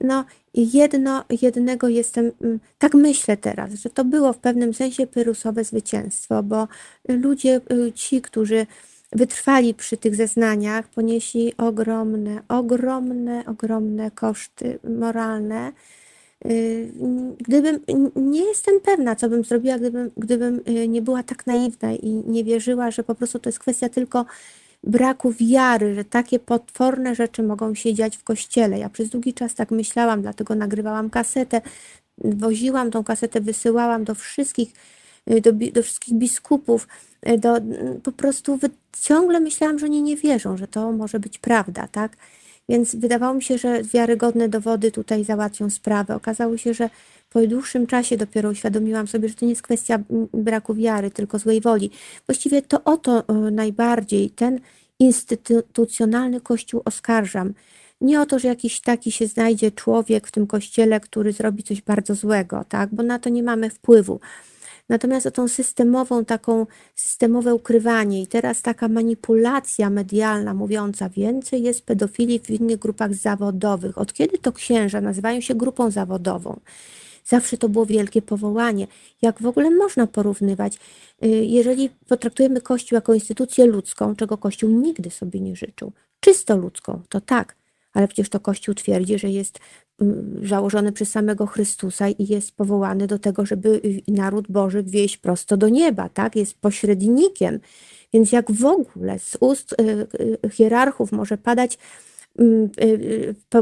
No 0.00 0.24
jedno, 0.54 1.24
jednego 1.42 1.88
jestem, 1.88 2.32
mm, 2.40 2.60
tak 2.78 2.94
myślę 2.94 3.36
teraz, 3.36 3.72
że 3.72 3.90
to 3.90 4.04
było 4.04 4.32
w 4.32 4.38
pewnym 4.38 4.74
sensie 4.74 5.06
pyrusowe 5.06 5.64
zwycięstwo, 5.64 6.42
bo 6.42 6.68
ludzie, 7.08 7.60
y, 7.72 7.92
ci, 7.92 8.22
którzy 8.22 8.66
wytrwali 9.12 9.74
przy 9.74 9.96
tych 9.96 10.16
zeznaniach, 10.16 10.88
ponieśli 10.88 11.56
ogromne, 11.56 12.42
ogromne, 12.48 13.44
ogromne 13.46 14.10
koszty 14.10 14.78
moralne. 14.98 15.72
Y, 16.44 16.92
gdybym, 17.38 17.80
nie 18.16 18.44
jestem 18.44 18.80
pewna, 18.80 19.16
co 19.16 19.28
bym 19.28 19.44
zrobiła, 19.44 19.78
gdybym, 19.78 20.10
gdybym 20.16 20.60
y, 20.68 20.88
nie 20.88 21.02
była 21.02 21.22
tak 21.22 21.46
naiwna 21.46 21.92
i 21.92 22.08
nie 22.08 22.44
wierzyła, 22.44 22.90
że 22.90 23.04
po 23.04 23.14
prostu 23.14 23.38
to 23.38 23.48
jest 23.48 23.58
kwestia 23.58 23.88
tylko 23.88 24.26
braku 24.84 25.32
wiary, 25.32 25.94
że 25.94 26.04
takie 26.04 26.38
potworne 26.38 27.14
rzeczy 27.14 27.42
mogą 27.42 27.74
się 27.74 27.94
dziać 27.94 28.16
w 28.16 28.24
kościele. 28.24 28.78
Ja 28.78 28.88
przez 28.88 29.08
długi 29.08 29.34
czas 29.34 29.54
tak 29.54 29.70
myślałam, 29.70 30.22
dlatego 30.22 30.54
nagrywałam 30.54 31.10
kasetę, 31.10 31.60
woziłam 32.18 32.90
tą 32.90 33.04
kasetę, 33.04 33.40
wysyłałam 33.40 34.04
do 34.04 34.14
wszystkich, 34.14 34.72
y, 35.30 35.40
do, 35.40 35.52
do 35.52 35.82
wszystkich 35.82 36.14
biskupów, 36.14 36.88
do, 37.38 37.56
po 38.02 38.12
prostu 38.12 38.58
ciągle 39.02 39.40
myślałam, 39.40 39.78
że 39.78 39.86
oni 39.86 40.02
nie 40.02 40.16
wierzą, 40.16 40.56
że 40.56 40.68
to 40.68 40.92
może 40.92 41.20
być 41.20 41.38
prawda, 41.38 41.88
tak? 41.92 42.16
Więc 42.68 42.96
wydawało 42.96 43.34
mi 43.34 43.42
się, 43.42 43.58
że 43.58 43.82
wiarygodne 43.82 44.48
dowody 44.48 44.90
tutaj 44.90 45.24
załatwią 45.24 45.70
sprawę. 45.70 46.14
Okazało 46.14 46.56
się, 46.56 46.74
że 46.74 46.90
po 47.30 47.46
dłuższym 47.46 47.86
czasie 47.86 48.16
dopiero 48.16 48.50
uświadomiłam 48.50 49.08
sobie, 49.08 49.28
że 49.28 49.34
to 49.34 49.44
nie 49.44 49.50
jest 49.50 49.62
kwestia 49.62 49.98
braku 50.32 50.74
wiary, 50.74 51.10
tylko 51.10 51.38
złej 51.38 51.60
woli. 51.60 51.90
Właściwie 52.26 52.62
to 52.62 52.84
o 52.84 52.96
to 52.96 53.24
e, 53.28 53.32
najbardziej 53.32 54.30
ten 54.30 54.60
instytucjonalny 54.98 56.40
kościół 56.40 56.82
oskarżam. 56.84 57.54
Nie 58.00 58.20
o 58.20 58.26
to, 58.26 58.38
że 58.38 58.48
jakiś 58.48 58.80
taki 58.80 59.12
się 59.12 59.26
znajdzie 59.26 59.70
człowiek 59.70 60.26
w 60.26 60.32
tym 60.32 60.46
kościele, 60.46 61.00
który 61.00 61.32
zrobi 61.32 61.62
coś 61.62 61.82
bardzo 61.82 62.14
złego, 62.14 62.64
tak? 62.68 62.94
bo 62.94 63.02
na 63.02 63.18
to 63.18 63.28
nie 63.28 63.42
mamy 63.42 63.70
wpływu. 63.70 64.20
Natomiast 64.88 65.26
o 65.26 65.30
tą 65.30 65.48
systemową, 65.48 66.24
taką 66.24 66.66
systemowe 66.94 67.54
ukrywanie 67.54 68.22
i 68.22 68.26
teraz 68.26 68.62
taka 68.62 68.88
manipulacja 68.88 69.90
medialna 69.90 70.54
mówiąca 70.54 71.08
więcej 71.08 71.62
jest 71.62 71.86
pedofilii 71.86 72.40
w 72.40 72.50
innych 72.50 72.78
grupach 72.78 73.14
zawodowych. 73.14 73.98
Od 73.98 74.12
kiedy 74.12 74.38
to 74.38 74.52
księża 74.52 75.00
nazywają 75.00 75.40
się 75.40 75.54
grupą 75.54 75.90
zawodową? 75.90 76.60
Zawsze 77.24 77.56
to 77.56 77.68
było 77.68 77.86
wielkie 77.86 78.22
powołanie. 78.22 78.86
Jak 79.22 79.42
w 79.42 79.46
ogóle 79.46 79.70
można 79.70 80.06
porównywać? 80.06 80.78
Y, 81.24 81.28
jeżeli 81.28 81.90
potraktujemy 82.08 82.60
Kościół 82.60 82.96
jako 82.96 83.14
instytucję 83.14 83.66
ludzką, 83.66 84.16
czego 84.16 84.38
Kościół 84.38 84.70
nigdy 84.70 85.10
sobie 85.10 85.40
nie 85.40 85.56
życzył, 85.56 85.92
czysto 86.20 86.56
ludzką, 86.56 87.02
to 87.08 87.20
tak, 87.20 87.56
ale 87.92 88.08
przecież 88.08 88.28
to 88.28 88.40
Kościół 88.40 88.74
twierdzi, 88.74 89.18
że 89.18 89.30
jest 89.30 89.58
mm, 90.00 90.40
założony 90.46 90.92
przez 90.92 91.10
samego 91.10 91.46
Chrystusa 91.46 92.08
i 92.08 92.26
jest 92.26 92.56
powołany 92.56 93.06
do 93.06 93.18
tego, 93.18 93.46
żeby 93.46 93.80
naród 94.08 94.48
Boży 94.48 94.82
wieść 94.82 95.16
prosto 95.16 95.56
do 95.56 95.68
nieba, 95.68 96.08
tak? 96.08 96.36
Jest 96.36 96.60
pośrednikiem. 96.60 97.60
Więc 98.12 98.32
jak 98.32 98.52
w 98.52 98.64
ogóle 98.64 99.18
z 99.18 99.36
ust 99.40 99.72
y, 99.72 100.06
y, 100.44 100.50
hierarchów 100.50 101.12
może 101.12 101.38
padać 101.38 101.78
mm, 102.38 102.70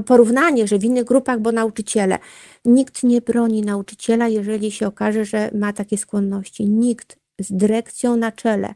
porównanie, 0.07 0.67
że 0.69 0.79
w 0.79 0.85
innych 0.85 1.05
grupach, 1.05 1.41
bo 1.41 1.53
nauczyciele. 1.53 2.19
Nikt 2.65 3.03
nie 3.03 3.21
broni 3.21 3.63
nauczyciela, 3.63 4.29
jeżeli 4.29 4.71
się 4.71 4.87
okaże, 4.87 5.25
że 5.25 5.51
ma 5.55 5.73
takie 5.73 5.99
skłonności. 5.99 6.67
Nikt 6.67 7.19
z 7.41 7.53
dyrekcją 7.53 8.17
na 8.17 8.33
czele. 8.33 8.75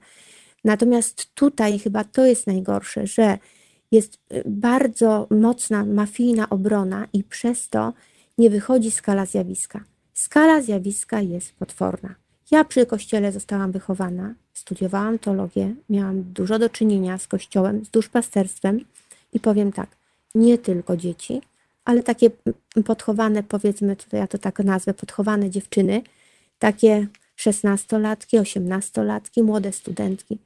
Natomiast 0.65 1.35
tutaj 1.35 1.79
chyba 1.79 2.05
to 2.05 2.27
jest 2.27 2.47
najgorsze, 2.47 3.07
że 3.07 3.39
jest 3.93 4.19
y, 4.33 4.43
bardzo 4.47 5.27
mocna 5.31 5.85
mafijna 5.85 6.49
obrona 6.49 7.07
i 7.13 7.25
przez 7.25 7.69
to 7.69 7.93
nie 8.39 8.51
wychodzi 8.51 8.91
skala 8.91 9.27
zjawiska. 9.27 9.85
Skala 10.15 10.63
zjawiska 10.63 11.21
jest 11.21 11.53
potworna. 11.53 12.15
Ja 12.51 12.65
przy 12.65 12.87
kościele 12.87 13.33
zostałam 13.33 13.73
wychowana, 13.73 14.35
studiowałam 14.55 15.19
teologię, 15.19 15.75
miałam 15.91 16.23
dużo 16.23 16.59
do 16.59 16.69
czynienia 16.71 17.19
z 17.19 17.27
kościołem, 17.27 17.85
z 17.85 17.91
duszpasterstwem 17.91 18.81
i 19.33 19.41
powiem 19.41 19.73
tak, 19.73 19.89
nie 20.35 20.59
tylko 20.59 20.97
dzieci, 20.97 21.43
ale 21.85 22.03
takie 22.03 22.31
podchowane, 22.85 23.43
powiedzmy, 23.43 23.97
tutaj 23.97 24.21
ja 24.21 24.27
to 24.27 24.39
tak 24.39 24.59
nazwę, 24.59 24.95
podchowane 24.95 25.51
dziewczyny, 25.51 26.03
takie 26.59 27.07
szesnastolatki, 27.37 28.39
osiemnastolatki, 28.39 29.43
młode 29.43 29.73
studentki. 29.73 30.39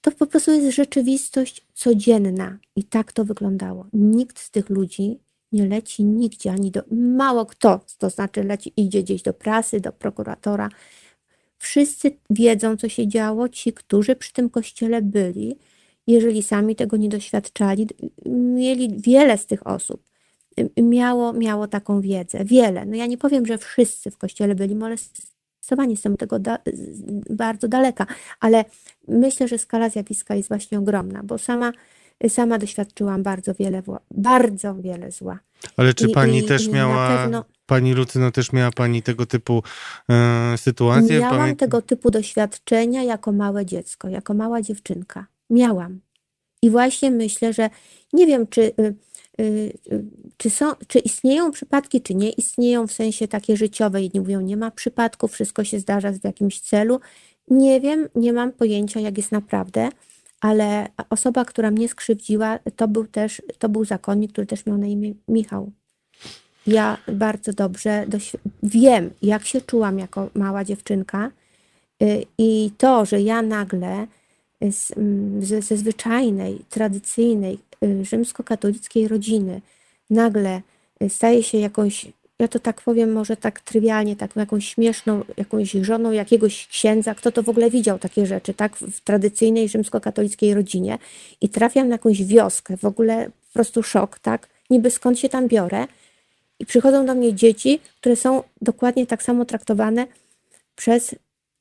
To 0.00 0.10
po 0.10 0.26
prostu 0.26 0.52
jest 0.52 0.76
rzeczywistość 0.76 1.66
codzienna 1.74 2.58
i 2.76 2.84
tak 2.84 3.12
to 3.12 3.24
wyglądało. 3.24 3.86
Nikt 3.92 4.38
z 4.38 4.50
tych 4.50 4.70
ludzi 4.70 5.18
nie 5.52 5.66
leci 5.66 6.04
nigdzie, 6.04 6.50
ani 6.52 6.70
do. 6.70 6.82
Mało 6.90 7.46
kto, 7.46 7.80
to 7.98 8.10
znaczy 8.10 8.44
leci, 8.44 8.72
idzie 8.76 9.02
gdzieś 9.02 9.22
do 9.22 9.34
prasy, 9.34 9.80
do 9.80 9.92
prokuratora. 9.92 10.68
Wszyscy 11.58 12.18
wiedzą, 12.30 12.76
co 12.76 12.88
się 12.88 13.08
działo, 13.08 13.48
ci, 13.48 13.72
którzy 13.72 14.16
przy 14.16 14.32
tym 14.32 14.50
kościele 14.50 15.02
byli, 15.02 15.58
jeżeli 16.06 16.42
sami 16.42 16.76
tego 16.76 16.96
nie 16.96 17.08
doświadczali, 17.08 17.86
mieli 18.26 18.96
wiele 19.00 19.38
z 19.38 19.46
tych 19.46 19.66
osób. 19.66 20.02
Miało, 20.82 21.32
miało 21.32 21.68
taką 21.68 22.00
wiedzę, 22.00 22.44
wiele. 22.44 22.86
No 22.86 22.96
ja 22.96 23.06
nie 23.06 23.18
powiem, 23.18 23.46
że 23.46 23.58
wszyscy 23.58 24.10
w 24.10 24.18
kościele 24.18 24.54
byli 24.54 24.74
molestowani 24.74 25.37
zdecydowanie 25.68 25.92
jestem 25.92 26.16
tego 26.16 26.38
da 26.38 26.58
bardzo 27.30 27.68
daleka, 27.68 28.06
ale 28.40 28.64
myślę, 29.08 29.48
że 29.48 29.58
skala 29.58 29.88
zjawiska 29.88 30.34
jest 30.34 30.48
właśnie 30.48 30.78
ogromna, 30.78 31.22
bo 31.22 31.38
sama, 31.38 31.72
sama 32.28 32.58
doświadczyłam 32.58 33.22
bardzo 33.22 33.54
wiele, 33.54 33.82
bardzo 34.10 34.74
wiele 34.74 35.10
zła. 35.12 35.38
Ale 35.76 35.94
czy 35.94 36.08
pani 36.08 36.38
i, 36.38 36.44
też 36.44 36.66
i 36.66 36.72
miała, 36.72 37.18
pewno... 37.18 37.44
pani 37.66 37.94
Lucyno, 37.94 38.30
też 38.30 38.52
miała 38.52 38.70
pani 38.70 39.02
tego 39.02 39.26
typu 39.26 39.62
e, 40.10 40.54
sytuacje? 40.58 41.20
Miałam 41.20 41.38
Pamię... 41.38 41.56
tego 41.56 41.82
typu 41.82 42.10
doświadczenia 42.10 43.02
jako 43.02 43.32
małe 43.32 43.66
dziecko, 43.66 44.08
jako 44.08 44.34
mała 44.34 44.62
dziewczynka. 44.62 45.26
Miałam. 45.50 46.00
I 46.62 46.70
właśnie 46.70 47.10
myślę, 47.10 47.52
że 47.52 47.70
nie 48.12 48.26
wiem, 48.26 48.46
czy 48.46 48.62
y, 48.62 48.74
Y, 48.78 48.84
y, 48.84 48.94
czy, 50.36 50.50
są, 50.50 50.72
czy 50.88 50.98
istnieją 50.98 51.50
przypadki, 51.50 52.00
czy 52.00 52.14
nie 52.14 52.30
istnieją 52.30 52.86
w 52.86 52.92
sensie 52.92 53.28
takie 53.28 53.56
życiowe. 53.56 54.02
Jedni 54.02 54.20
mówią, 54.20 54.40
nie 54.40 54.56
ma 54.56 54.70
przypadków, 54.70 55.32
wszystko 55.32 55.64
się 55.64 55.80
zdarza 55.80 56.12
w 56.12 56.24
jakimś 56.24 56.60
celu. 56.60 57.00
Nie 57.50 57.80
wiem, 57.80 58.08
nie 58.14 58.32
mam 58.32 58.52
pojęcia, 58.52 59.00
jak 59.00 59.16
jest 59.16 59.32
naprawdę, 59.32 59.88
ale 60.40 60.88
osoba, 61.10 61.44
która 61.44 61.70
mnie 61.70 61.88
skrzywdziła, 61.88 62.58
to 62.76 62.88
był 62.88 63.06
też, 63.06 63.42
to 63.58 63.68
był 63.68 63.84
zakonnik, 63.84 64.32
który 64.32 64.46
też 64.46 64.66
miał 64.66 64.78
na 64.78 64.86
imię 64.86 65.14
Michał. 65.28 65.70
Ja 66.66 66.98
bardzo 67.12 67.52
dobrze 67.52 68.06
wiem, 68.62 69.10
jak 69.22 69.44
się 69.44 69.60
czułam 69.60 69.98
jako 69.98 70.30
mała 70.34 70.64
dziewczynka 70.64 71.30
y, 72.02 72.24
i 72.38 72.70
to, 72.78 73.04
że 73.04 73.20
ja 73.20 73.42
nagle 73.42 74.06
z, 74.70 74.92
ze 75.40 75.76
zwyczajnej, 75.76 76.58
tradycyjnej, 76.70 77.58
Y, 77.67 77.67
rzymskokatolickiej 78.02 79.08
rodziny. 79.08 79.60
Nagle 80.10 80.62
y, 81.02 81.08
staje 81.08 81.42
się 81.42 81.58
jakąś, 81.58 82.06
ja 82.38 82.48
to 82.48 82.58
tak 82.58 82.82
powiem 82.82 83.12
może 83.12 83.36
tak 83.36 83.60
trywialnie, 83.60 84.16
taką 84.16 84.40
jakąś 84.40 84.68
śmieszną, 84.68 85.24
jakąś 85.36 85.70
żoną 85.70 86.12
jakiegoś 86.12 86.66
księdza, 86.66 87.14
kto 87.14 87.32
to 87.32 87.42
w 87.42 87.48
ogóle 87.48 87.70
widział 87.70 87.98
takie 87.98 88.26
rzeczy, 88.26 88.54
tak, 88.54 88.76
w 88.76 89.00
tradycyjnej 89.00 89.68
rzymskokatolickiej 89.68 90.54
rodzinie? 90.54 90.98
I 91.40 91.48
trafiam 91.48 91.88
na 91.88 91.94
jakąś 91.94 92.24
wioskę, 92.24 92.76
w 92.76 92.84
ogóle 92.84 93.30
po 93.48 93.52
prostu 93.52 93.82
szok, 93.82 94.18
tak, 94.18 94.48
niby 94.70 94.90
skąd 94.90 95.18
się 95.18 95.28
tam 95.28 95.48
biorę? 95.48 95.86
I 96.58 96.66
przychodzą 96.66 97.06
do 97.06 97.14
mnie 97.14 97.34
dzieci, 97.34 97.80
które 98.00 98.16
są 98.16 98.42
dokładnie 98.62 99.06
tak 99.06 99.22
samo 99.22 99.44
traktowane 99.44 100.06
przez 100.76 101.14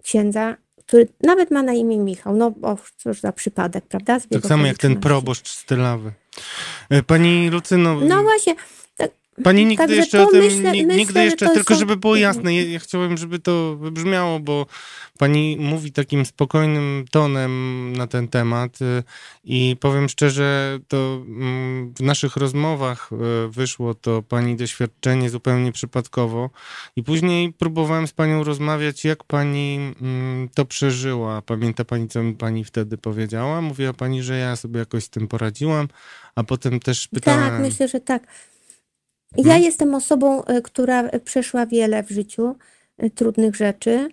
księdza 0.04 0.58
który 0.88 1.08
nawet 1.24 1.52
ma 1.52 1.64
na 1.64 1.74
imię 1.74 2.00
Michał. 2.00 2.36
No, 2.36 2.54
o, 2.62 2.78
cóż 2.98 3.20
za 3.20 3.32
przypadek, 3.32 3.88
prawda? 3.88 4.20
tak 4.20 4.46
samo 4.46 4.66
jak 4.66 4.78
ten 4.78 5.00
proboszcz 5.00 5.50
z 5.50 5.66
Tylawy. 5.66 6.12
E, 6.90 7.04
pani 7.04 7.50
Lucyno... 7.50 8.00
No 8.02 8.24
właśnie, 8.24 8.56
Pani 9.44 9.66
nigdy 9.66 9.84
Także 9.84 9.96
jeszcze 9.96 10.24
o 10.24 10.26
tym, 10.26 10.44
myślę, 10.44 10.72
nigdy 10.72 10.96
myślę, 10.96 11.26
jeszcze, 11.26 11.50
tylko 11.50 11.74
są... 11.74 11.80
żeby 11.80 11.98
było 11.98 12.16
jasne, 12.16 12.56
ja, 12.56 12.64
ja, 12.64 12.80
chciałem, 12.80 13.18
żeby 13.18 13.40
to 13.40 13.76
wybrzmiało, 13.76 14.40
bo 14.40 14.66
pani 15.18 15.58
mówi 15.60 15.92
takim 15.92 16.26
spokojnym 16.26 17.06
tonem 17.12 17.94
na 17.98 18.08
ten 18.08 18.28
temat 18.28 18.82
y, 18.82 19.04
i 19.44 19.76
powiem 19.80 20.10
szczerze, 20.10 20.80
to 20.88 21.24
mm, 21.28 21.94
w 21.94 22.02
naszych 22.02 22.36
rozmowach 22.38 23.10
y, 23.46 23.48
wyszło 23.50 23.94
to 23.94 24.22
pani 24.22 24.56
doświadczenie 24.56 25.30
zupełnie 25.30 25.72
przypadkowo 25.72 26.50
i 26.96 27.04
później 27.04 27.54
próbowałem 27.54 28.08
z 28.08 28.14
panią 28.14 28.44
rozmawiać, 28.44 29.06
jak 29.06 29.24
pani 29.24 29.94
mm, 30.02 30.50
to 30.56 30.66
przeżyła. 30.66 31.42
Pamięta 31.42 31.86
pani, 31.86 32.08
co 32.08 32.24
mi 32.24 32.34
pani 32.34 32.64
wtedy 32.64 32.98
powiedziała? 32.98 33.62
Mówiła 33.62 33.94
pani, 33.94 34.24
że 34.24 34.38
ja 34.38 34.56
sobie 34.56 34.80
jakoś 34.80 35.04
z 35.04 35.10
tym 35.10 35.28
poradziłam, 35.28 35.88
a 36.36 36.44
potem 36.44 36.80
też 36.80 37.08
pytałem... 37.08 37.50
Tak, 37.50 37.62
myślę, 37.62 37.88
że 37.88 38.00
tak. 38.00 38.28
Ja 39.36 39.44
mhm. 39.44 39.64
jestem 39.64 39.96
osobą, 39.96 40.44
y, 40.44 40.62
która 40.62 41.20
przeszła 41.20 41.66
wiele 41.66 42.04
w 42.04 42.10
życiu 42.10 42.56
y, 43.04 43.10
trudnych 43.10 43.56
rzeczy 43.56 44.10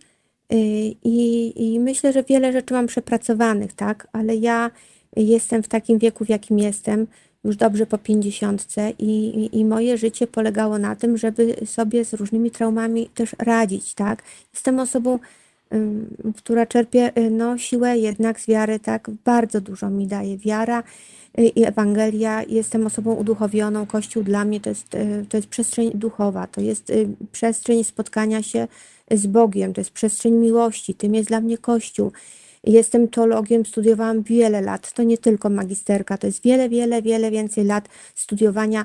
y, 0.53 0.57
i, 1.05 1.53
i 1.57 1.81
myślę, 1.81 2.13
że 2.13 2.23
wiele 2.23 2.53
rzeczy 2.53 2.75
mam 2.75 2.87
przepracowanych, 2.87 3.73
tak, 3.73 4.09
ale 4.13 4.37
ja 4.37 4.71
jestem 5.17 5.63
w 5.63 5.69
takim 5.69 5.99
wieku, 5.99 6.25
w 6.25 6.29
jakim 6.29 6.59
jestem, 6.59 7.07
już 7.45 7.57
dobrze 7.57 7.87
po 7.87 7.99
pięćdziesiątce 7.99 8.93
i, 8.99 9.49
i 9.53 9.65
moje 9.65 9.99
życie 9.99 10.27
polegało 10.27 10.79
na 10.79 10.97
tym, 10.97 11.17
żeby 11.17 11.57
sobie 11.67 12.05
z 12.05 12.15
różnymi 12.15 12.51
traumami 12.51 13.09
też 13.15 13.37
radzić, 13.39 13.95
tak. 13.95 14.23
Jestem 14.55 14.81
osobą, 14.81 15.19
która 16.37 16.67
czerpie 16.67 17.13
no, 17.31 17.59
siłę 17.59 17.99
jednak 17.99 18.41
z 18.41 18.47
wiary, 18.47 18.81
tak, 18.81 19.11
bardzo 19.25 19.61
dużo 19.61 19.91
mi 19.91 20.07
daje 20.07 20.39
wiara 20.39 20.83
i 21.39 21.65
Ewangelia. 21.65 22.43
Jestem 22.49 22.87
osobą 22.87 23.15
uduchowioną. 23.15 23.87
Kościół 23.87 24.23
dla 24.23 24.45
mnie 24.45 24.61
to 24.61 24.69
jest, 24.69 24.89
to 25.29 25.37
jest 25.37 25.49
przestrzeń 25.49 25.91
duchowa, 25.95 26.47
to 26.47 26.61
jest 26.61 26.93
przestrzeń 27.33 27.85
spotkania 27.85 28.43
się 28.43 28.69
z 29.11 29.27
Bogiem, 29.27 29.73
to 29.73 29.81
jest 29.81 29.91
przestrzeń 29.91 30.35
miłości. 30.35 30.95
Tym 30.95 31.15
jest 31.15 31.29
dla 31.29 31.41
mnie 31.41 31.59
Kościół. 31.59 32.13
Jestem 32.65 33.09
teologiem, 33.09 33.67
studiowałam 33.67 34.23
wiele 34.23 34.61
lat. 34.61 34.93
To 34.93 35.03
nie 35.03 35.19
tylko 35.19 35.51
magisterka, 35.51 36.19
to 36.19 36.27
jest 36.27 36.43
wiele, 36.43 36.69
wiele, 36.69 37.03
wiele 37.03 37.31
więcej 37.31 37.65
lat 37.65 37.89
studiowania 38.15 38.85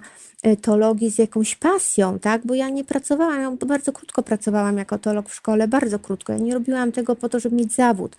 teologii 0.62 1.12
z 1.12 1.18
jakąś 1.18 1.56
pasją, 1.56 2.20
tak? 2.20 2.46
Bo 2.46 2.54
ja 2.54 2.70
nie 2.70 2.84
pracowałam, 2.84 3.42
ja 3.42 3.68
bardzo 3.68 3.92
krótko 3.92 4.24
pracowałam 4.24 4.78
jako 4.78 4.98
teolog 4.98 5.30
w 5.30 5.34
szkole, 5.34 5.68
bardzo 5.68 6.00
krótko. 6.00 6.34
Ja 6.34 6.40
nie 6.40 6.54
robiłam 6.54 6.92
tego 6.92 7.16
po 7.16 7.30
to, 7.30 7.40
żeby 7.40 7.56
mieć 7.56 7.74
zawód. 7.74 8.16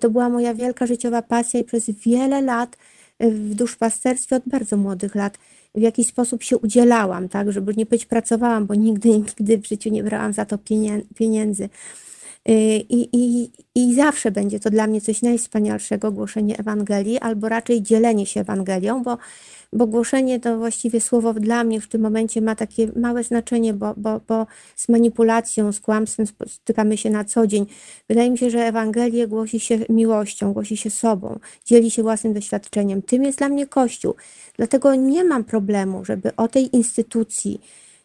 To 0.00 0.10
była 0.10 0.28
moja 0.28 0.54
wielka 0.54 0.86
życiowa 0.86 1.22
pasja 1.22 1.60
i 1.60 1.64
przez 1.64 1.90
wiele 1.90 2.42
lat 2.42 2.76
w 3.20 3.54
duszpasterstwie 3.54 4.36
od 4.36 4.42
bardzo 4.46 4.76
młodych 4.76 5.14
lat 5.14 5.38
w 5.74 5.80
jakiś 5.80 6.06
sposób 6.06 6.42
się 6.42 6.58
udzielałam, 6.58 7.28
tak, 7.28 7.52
żeby 7.52 7.74
nie 7.74 7.86
być 7.86 8.06
pracowałam, 8.06 8.66
bo 8.66 8.74
nigdy, 8.74 9.08
nigdy 9.18 9.58
w 9.58 9.66
życiu 9.66 9.90
nie 9.90 10.02
brałam 10.02 10.32
za 10.32 10.44
to 10.44 10.58
pieniędzy. 11.14 11.68
I, 12.48 13.08
i, 13.12 13.50
I 13.74 13.94
zawsze 13.94 14.30
będzie 14.30 14.60
to 14.60 14.70
dla 14.70 14.86
mnie 14.86 15.00
coś 15.00 15.22
najwspanialszego, 15.22 16.12
głoszenie 16.12 16.58
Ewangelii, 16.58 17.18
albo 17.18 17.48
raczej 17.48 17.82
dzielenie 17.82 18.26
się 18.26 18.40
Ewangelią, 18.40 19.02
bo 19.02 19.18
bo 19.72 19.86
głoszenie 19.86 20.40
to 20.40 20.58
właściwie 20.58 21.00
słowo 21.00 21.34
dla 21.34 21.64
mnie 21.64 21.80
w 21.80 21.88
tym 21.88 22.00
momencie 22.00 22.40
ma 22.40 22.54
takie 22.54 22.88
małe 22.96 23.24
znaczenie, 23.24 23.74
bo, 23.74 23.94
bo, 23.96 24.20
bo 24.28 24.46
z 24.76 24.88
manipulacją, 24.88 25.72
z 25.72 25.80
kłamstwem 25.80 26.26
stykamy 26.46 26.96
się 26.96 27.10
na 27.10 27.24
co 27.24 27.46
dzień. 27.46 27.66
Wydaje 28.08 28.30
mi 28.30 28.38
się, 28.38 28.50
że 28.50 28.58
Ewangelię 28.58 29.28
głosi 29.28 29.60
się 29.60 29.78
miłością, 29.88 30.52
głosi 30.52 30.76
się 30.76 30.90
sobą, 30.90 31.38
dzieli 31.64 31.90
się 31.90 32.02
własnym 32.02 32.34
doświadczeniem. 32.34 33.02
Tym 33.02 33.24
jest 33.24 33.38
dla 33.38 33.48
mnie 33.48 33.66
Kościół. 33.66 34.14
Dlatego 34.56 34.94
nie 34.94 35.24
mam 35.24 35.44
problemu, 35.44 36.04
żeby 36.04 36.36
o 36.36 36.48
tej 36.48 36.76
instytucji 36.76 37.60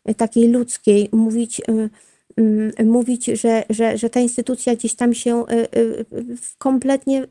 e, 0.05 0.15
takiej 0.15 0.47
ludzkiej 0.47 1.09
mówić 1.11 1.61
Mm, 1.67 1.89
mówić, 2.85 3.25
że, 3.25 3.63
że, 3.69 3.97
że 3.97 4.09
ta 4.09 4.19
instytucja 4.19 4.75
gdzieś 4.75 4.95
tam 4.95 5.13
się 5.13 5.43
y, 5.47 5.77
y, 5.77 6.05
kompletnie 6.57 7.23
y, 7.23 7.27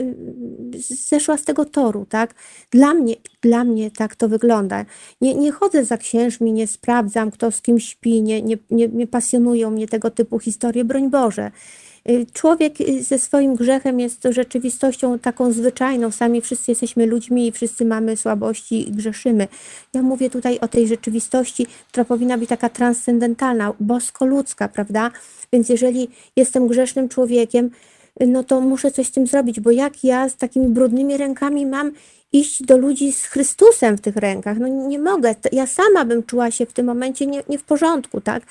zeszła 1.08 1.36
z 1.36 1.44
tego 1.44 1.64
toru, 1.64 2.06
tak? 2.08 2.34
Dla 2.70 2.94
mnie, 2.94 3.14
dla 3.42 3.64
mnie 3.64 3.90
tak 3.90 4.16
to 4.16 4.28
wygląda. 4.28 4.84
Nie, 5.20 5.34
nie 5.34 5.52
chodzę 5.52 5.84
za 5.84 5.96
księżmi, 5.96 6.52
nie 6.52 6.66
sprawdzam, 6.66 7.30
kto 7.30 7.50
z 7.50 7.62
kim 7.62 7.80
śpi, 7.80 8.22
nie, 8.22 8.42
nie, 8.42 8.58
nie, 8.70 8.88
nie 8.88 9.06
pasjonują 9.06 9.70
mnie 9.70 9.88
tego 9.88 10.10
typu 10.10 10.38
historie, 10.38 10.84
broń 10.84 11.10
Boże. 11.10 11.50
Y, 12.08 12.26
człowiek 12.32 12.80
y, 12.80 13.02
ze 13.02 13.18
swoim 13.18 13.54
grzechem 13.54 14.00
jest 14.00 14.28
rzeczywistością 14.30 15.18
taką 15.18 15.52
zwyczajną. 15.52 16.10
Sami 16.10 16.40
wszyscy 16.40 16.70
jesteśmy 16.70 17.06
ludźmi 17.06 17.46
i 17.46 17.52
wszyscy 17.52 17.84
mamy 17.84 18.16
słabości 18.16 18.88
i 18.88 18.92
grzeszymy. 18.92 19.48
Ja 19.94 20.02
mówię 20.02 20.30
tutaj 20.30 20.58
o 20.58 20.68
tej 20.68 20.88
rzeczywistości, 20.88 21.66
która 21.88 22.04
powinna 22.04 22.38
być 22.38 22.48
taka 22.48 22.68
transcendentalna, 22.68 23.72
bosko-ludzka, 23.80 24.68
prawda? 24.68 25.10
Więc 25.52 25.68
jeżeli 25.68 26.08
jestem 26.36 26.68
grzesznym 26.68 27.08
człowiekiem, 27.08 27.70
y, 28.22 28.26
no 28.26 28.44
to 28.44 28.60
muszę 28.60 28.90
coś 28.90 29.06
z 29.06 29.10
tym 29.10 29.26
zrobić, 29.26 29.60
bo 29.60 29.70
jak 29.70 30.04
ja 30.04 30.28
z 30.28 30.36
takimi 30.36 30.68
brudnymi 30.68 31.16
rękami 31.16 31.66
mam 31.66 31.92
iść 32.33 32.62
do 32.62 32.77
ludzi 32.77 33.12
z 33.12 33.25
Chrystusem 33.25 33.97
w 33.99 34.01
tych 34.01 34.16
rękach? 34.16 34.59
No 34.59 34.69
nie 34.69 34.99
mogę. 34.99 35.35
Ja 35.53 35.66
sama 35.66 36.05
bym 36.05 36.23
czuła 36.23 36.51
się 36.51 36.66
w 36.66 36.73
tym 36.73 36.87
momencie 36.87 37.27
nie, 37.27 37.43
nie 37.49 37.59
w 37.59 37.64
porządku, 37.64 38.21
tak? 38.21 38.43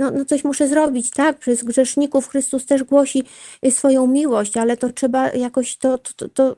no, 0.00 0.10
no 0.10 0.24
coś 0.24 0.44
muszę 0.44 0.68
zrobić, 0.68 1.10
tak? 1.10 1.38
Przez 1.38 1.64
grzeszników 1.64 2.28
Chrystus 2.28 2.66
też 2.66 2.84
głosi 2.84 3.22
y, 3.66 3.70
swoją 3.70 4.06
miłość, 4.06 4.56
ale 4.56 4.76
to 4.76 4.92
trzeba 4.92 5.30
jakoś 5.30 5.76
to, 5.76 5.98
to, 5.98 6.28
to 6.28 6.54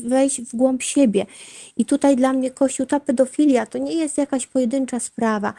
wejść 0.00 0.42
w 0.42 0.56
głąb 0.56 0.82
siebie. 0.82 1.26
I 1.76 1.84
tutaj 1.84 2.16
dla 2.16 2.32
mnie 2.32 2.50
Kościół, 2.50 2.86
ta 2.86 3.00
pedofilia 3.00 3.66
to 3.66 3.78
nie 3.78 3.94
jest 3.94 4.18
jakaś 4.18 4.46
pojedyncza 4.46 5.00
sprawa. 5.00 5.54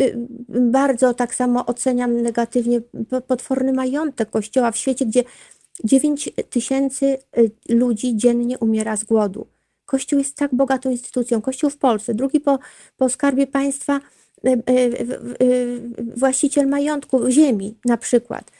Y, 0.00 0.14
bardzo 0.48 1.14
tak 1.14 1.34
samo 1.34 1.66
oceniam 1.66 2.22
negatywnie 2.22 2.80
potworny 3.26 3.72
majątek 3.72 4.30
Kościoła 4.30 4.72
w 4.72 4.76
świecie, 4.76 5.06
gdzie 5.06 5.24
9 5.84 6.30
tysięcy 6.50 7.18
y, 7.38 7.50
ludzi 7.68 8.16
dziennie 8.16 8.58
umiera 8.58 8.96
z 8.96 9.04
głodu. 9.04 9.46
Kościół 9.88 10.18
jest 10.18 10.36
tak 10.36 10.54
bogatą 10.54 10.90
instytucją. 10.90 11.42
Kościół 11.42 11.70
w 11.70 11.76
Polsce, 11.76 12.14
drugi 12.14 12.40
po, 12.40 12.58
po 12.96 13.08
skarbie 13.08 13.46
państwa, 13.46 14.00
E, 14.44 14.50
e, 14.50 14.54
e, 14.54 15.16
właściciel 16.16 16.68
majątku, 16.68 17.30
ziemi 17.30 17.74
na 17.84 17.96
przykład. 17.96 18.50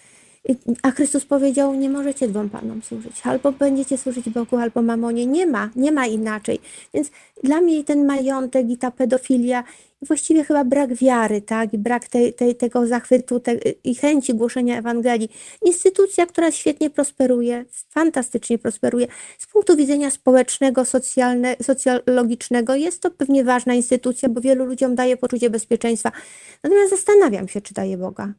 A 0.83 0.91
Chrystus 0.91 1.25
powiedział, 1.25 1.75
nie 1.75 1.91
możecie 1.91 2.29
dwom 2.29 2.51
panom 2.51 2.83
służyć. 2.83 3.21
Albo 3.25 3.53
będziecie 3.53 3.99
służyć 3.99 4.31
Bogu, 4.31 4.57
albo 4.57 4.83
mamonie. 4.83 5.27
Nie 5.27 5.47
ma, 5.47 5.71
nie 5.77 5.93
ma 5.93 6.07
inaczej. 6.07 6.61
Więc 6.95 7.11
dla 7.45 7.61
mnie 7.61 7.85
ten 7.85 8.07
majątek 8.07 8.71
i 8.71 8.77
ta 8.77 8.91
pedofilia, 8.91 9.65
właściwie 10.03 10.45
chyba 10.45 10.65
brak 10.65 10.95
wiary, 10.95 11.43
tak, 11.43 11.75
i 11.75 11.79
brak 11.79 12.09
tej, 12.09 12.35
tej, 12.35 12.55
tego 12.55 12.87
zachwytu 12.87 13.41
te, 13.41 13.55
i 13.85 13.95
chęci 13.95 14.35
głoszenia 14.35 14.79
Ewangelii. 14.79 15.29
Instytucja, 15.63 16.27
która 16.27 16.53
świetnie 16.53 16.91
prosperuje, 16.91 17.65
fantastycznie 17.89 18.59
prosperuje. 18.59 19.07
Z 19.39 19.47
punktu 19.47 19.77
widzenia 19.77 20.11
społecznego, 20.11 20.85
socjalne, 20.85 21.57
socjologicznego 21.63 22.75
jest 22.75 23.03
to 23.03 23.11
pewnie 23.11 23.45
ważna 23.45 23.75
instytucja, 23.75 24.29
bo 24.29 24.41
wielu 24.41 24.65
ludziom 24.65 24.95
daje 24.95 25.17
poczucie 25.17 25.51
bezpieczeństwa. 25.51 26.13
Natomiast 26.63 26.91
zastanawiam 26.91 27.49
się, 27.49 27.61
czy 27.61 27.75
daje 27.75 27.97
Boga. 27.97 28.35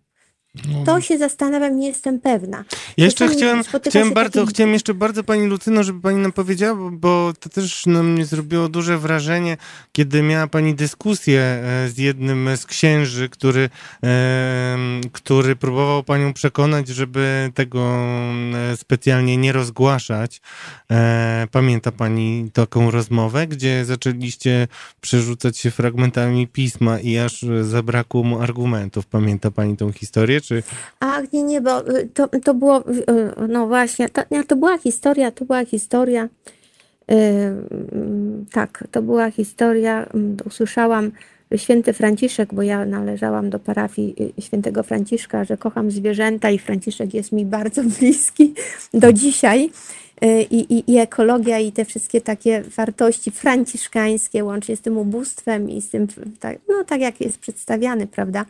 No. 0.56 0.84
To 0.84 1.02
się 1.02 1.18
zastanawiam, 1.18 1.80
nie 1.80 1.88
jestem 1.88 2.20
pewna. 2.20 2.64
Jeszcze 2.98 3.28
chciałem, 3.28 3.64
chciałem, 3.90 4.14
bardzo, 4.14 4.40
taki... 4.40 4.54
chciałem 4.54 4.74
jeszcze 4.74 4.94
bardzo 4.94 5.24
Pani 5.24 5.48
Lucyno, 5.48 5.84
żeby 5.84 6.02
Pani 6.02 6.18
nam 6.18 6.32
powiedziała, 6.32 6.92
bo, 6.92 7.34
to 7.40 7.50
też 7.50 7.86
na 7.86 8.04
mnie 8.04 8.26
zrobiło 8.26 8.70
duże 8.70 8.98
wrażenie, 8.98 9.58
kiedy 9.92 10.22
miała 10.22 10.48
Pani 10.48 10.76
dyskusję 10.76 11.42
e, 11.42 11.90
z 11.90 11.98
jednym 11.98 12.58
z 12.58 12.66
księży, 12.66 13.30
który, 13.30 13.70
e, 14.04 14.78
który 15.12 15.56
próbował 15.56 16.04
Panią 16.04 16.34
przekonać, 16.34 16.88
żeby 16.88 17.52
tego 17.54 18.00
e, 18.72 18.78
specjalnie 18.78 19.38
nie 19.38 19.52
rozgłaszać. 19.52 20.42
Pamięta 21.52 21.92
Pani 21.92 22.52
taką 22.54 22.92
rozmowę, 22.92 23.48
gdzie 23.48 23.86
zaczęliście 23.86 24.68
przerzucać 25.02 25.58
się 25.58 25.72
fragmentami 25.72 26.48
pisma 26.48 27.00
i 27.00 27.18
aż 27.18 27.46
zabrakło 27.62 28.24
mu 28.24 28.42
argumentów. 28.42 29.08
Pamięta 29.08 29.52
Pani 29.52 29.78
tą 29.78 29.92
historię? 29.92 30.39
Czy... 30.42 30.64
Ach, 31.00 31.34
nie, 31.34 31.44
nie, 31.44 31.62
bo 31.62 31.90
y, 31.90 32.10
to, 32.14 32.28
to 32.28 32.54
było, 32.54 32.90
y, 32.90 33.04
no 33.48 33.68
właśnie, 33.68 34.10
to, 34.10 34.22
to 34.48 34.56
była 34.56 34.78
historia, 34.78 35.32
to 35.32 35.46
była 35.46 35.66
historia, 35.66 36.30
yy, 37.08 37.16
tak, 38.52 38.84
to 38.92 39.02
była 39.02 39.32
historia, 39.32 40.06
mm, 40.14 40.38
usłyszałam, 40.46 41.12
święty 41.56 41.94
Franciszek, 41.94 42.54
bo 42.54 42.62
ja 42.62 42.86
należałam 42.86 43.50
do 43.50 43.60
parafii 43.60 44.34
y, 44.40 44.42
świętego 44.42 44.84
Franciszka, 44.84 45.44
że 45.44 45.58
kocham 45.58 45.92
zwierzęta 45.92 46.50
i 46.50 46.60
Franciszek 46.60 47.14
jest 47.14 47.32
mi 47.32 47.46
bardzo 47.46 47.84
bliski 48.00 48.54
do 48.94 49.14
dzisiaj. 49.14 49.72
I, 50.52 50.60
i, 50.60 50.92
i, 50.94 50.98
ekologia 50.98 51.60
i 51.60 51.72
te 51.72 51.86
wszystkie 51.86 52.22
takie 52.22 52.62
wartości 52.62 53.32
franciszkańskie, 53.32 54.44
łącznie 54.44 54.76
z 54.76 54.82
tym 54.82 54.98
ubóstwem 54.98 55.70
i 55.70 55.82
z 55.82 55.90
tym, 55.90 56.08
tak, 56.40 56.58
no 56.70 56.84
tak 56.84 57.02
jak 57.02 57.22
jest 57.22 57.38
przedstawiany, 57.38 58.08
prawda? 58.08 58.46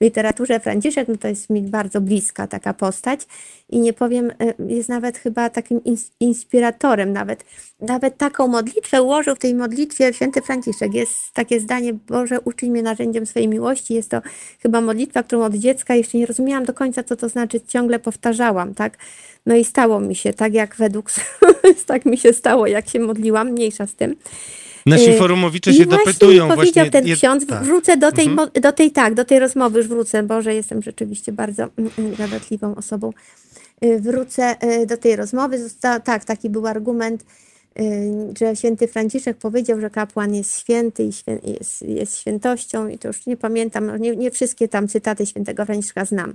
Literaturze 0.00 0.60
Franciszek, 0.60 1.08
no 1.08 1.16
to 1.16 1.28
jest 1.28 1.50
mi 1.50 1.62
bardzo 1.62 2.00
bliska 2.00 2.46
taka 2.46 2.74
postać 2.74 3.26
i 3.68 3.78
nie 3.78 3.92
powiem, 3.92 4.30
e, 4.30 4.54
jest 4.68 4.88
nawet 4.88 5.18
chyba 5.18 5.50
takim 5.50 5.80
inspiratorem, 6.20 7.12
nawet, 7.12 7.44
nawet 7.80 8.16
taką 8.16 8.48
modlitwę 8.48 9.02
ułożył 9.02 9.34
w 9.34 9.38
tej 9.38 9.54
modlitwie 9.54 10.12
święty 10.12 10.42
Franciszek. 10.42 10.94
Jest 10.94 11.14
takie 11.34 11.60
zdanie, 11.60 11.94
Boże, 11.94 12.40
uczyń 12.40 12.70
mnie 12.70 12.82
narzędziem 12.82 13.26
swojej 13.26 13.48
miłości. 13.48 13.94
Jest 13.94 14.10
to 14.10 14.20
chyba 14.62 14.80
modlitwa, 14.80 15.22
którą 15.22 15.42
od 15.42 15.54
dziecka 15.54 15.94
jeszcze 15.94 16.18
nie 16.18 16.26
rozumiałam 16.26 16.64
do 16.64 16.74
końca, 16.74 17.02
co 17.02 17.16
to 17.16 17.28
znaczy, 17.28 17.60
ciągle 17.60 17.98
powtarzałam, 17.98 18.74
tak? 18.74 18.98
No 19.46 19.56
i 19.56 19.64
stało 19.64 20.00
mi 20.00 20.14
się, 20.14 20.32
tak 20.32 20.54
jak 20.54 20.76
według, 20.76 21.10
tak 21.86 22.06
mi 22.06 22.18
się 22.18 22.32
stało, 22.32 22.66
jak 22.66 22.88
się 22.88 23.00
modliłam, 23.00 23.50
mniejsza 23.50 23.86
z 23.86 23.94
tym. 23.94 24.16
Nasi 24.86 25.10
y, 25.10 25.18
forumowicze 25.18 25.72
się 25.74 25.82
I 25.82 25.86
dopytują 25.86 26.46
właśnie. 26.46 26.56
powiedział 26.56 26.90
ten 26.90 27.04
ksiądz, 27.04 27.46
tak. 27.46 27.64
wrócę 27.64 27.96
do 27.96 28.12
tej, 28.12 28.26
mhm. 28.26 28.50
do 28.60 28.72
tej, 28.72 28.90
tak, 28.90 29.14
do 29.14 29.24
tej 29.24 29.38
rozmowy 29.38 29.78
już 29.78 29.88
wrócę, 29.88 30.22
Boże, 30.22 30.54
jestem 30.54 30.82
rzeczywiście 30.82 31.32
bardzo 31.32 31.62
mm, 31.62 31.92
mm, 31.98 32.14
gadatliwą 32.14 32.74
osobą. 32.74 33.12
Y, 33.84 34.00
wrócę 34.00 34.56
y, 34.82 34.86
do 34.86 34.96
tej 34.96 35.16
rozmowy. 35.16 35.62
Został, 35.62 36.00
tak, 36.00 36.24
taki 36.24 36.50
był 36.50 36.66
argument, 36.66 37.24
że 38.40 38.56
święty 38.56 38.88
Franciszek 38.88 39.36
powiedział, 39.36 39.80
że 39.80 39.90
kapłan 39.90 40.34
jest 40.34 40.60
święty 40.60 41.04
i 41.04 41.12
świę, 41.12 41.38
jest, 41.44 41.82
jest 41.82 42.18
świętością 42.18 42.88
i 42.88 42.98
to 42.98 43.08
już 43.08 43.26
nie 43.26 43.36
pamiętam, 43.36 43.96
nie, 43.96 44.16
nie 44.16 44.30
wszystkie 44.30 44.68
tam 44.68 44.88
cytaty 44.88 45.26
świętego 45.26 45.64
Franciszka 45.64 46.04
znam. 46.04 46.34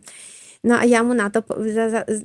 No 0.63 0.75
a 0.75 0.85
ja 0.85 1.03
mu 1.03 1.13
na 1.13 1.29
to, 1.29 1.43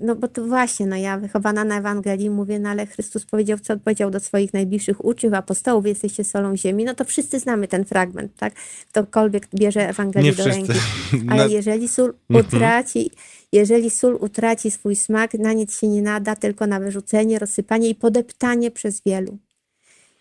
no 0.00 0.16
bo 0.16 0.28
to 0.28 0.44
właśnie, 0.44 0.86
no 0.86 0.96
ja 0.96 1.18
wychowana 1.18 1.64
na 1.64 1.78
Ewangelii 1.78 2.30
mówię, 2.30 2.58
no 2.58 2.68
ale 2.68 2.86
Chrystus 2.86 3.26
powiedział, 3.26 3.58
co 3.58 3.76
powiedział 3.76 4.10
do 4.10 4.20
swoich 4.20 4.52
najbliższych 4.52 5.04
uczniów, 5.04 5.34
apostołów, 5.34 5.86
jesteście 5.86 6.24
solą 6.24 6.56
ziemi, 6.56 6.84
no 6.84 6.94
to 6.94 7.04
wszyscy 7.04 7.38
znamy 7.38 7.68
ten 7.68 7.84
fragment, 7.84 8.36
tak? 8.36 8.54
Ktokolwiek 8.90 9.48
bierze 9.54 9.88
Ewangelię 9.88 10.32
do 10.32 10.44
ręki. 10.44 10.72
Ale 11.30 11.48
jeżeli 11.48 11.88
sól 11.88 12.14
mhm. 12.30 12.46
utraci, 12.46 13.10
jeżeli 13.52 13.90
sól 13.90 14.18
utraci 14.20 14.70
swój 14.70 14.96
smak, 14.96 15.34
na 15.34 15.52
nic 15.52 15.78
się 15.78 15.88
nie 15.88 16.02
nada, 16.02 16.36
tylko 16.36 16.66
na 16.66 16.80
wyrzucenie, 16.80 17.38
rozsypanie 17.38 17.88
i 17.88 17.94
podeptanie 17.94 18.70
przez 18.70 19.02
wielu. 19.06 19.38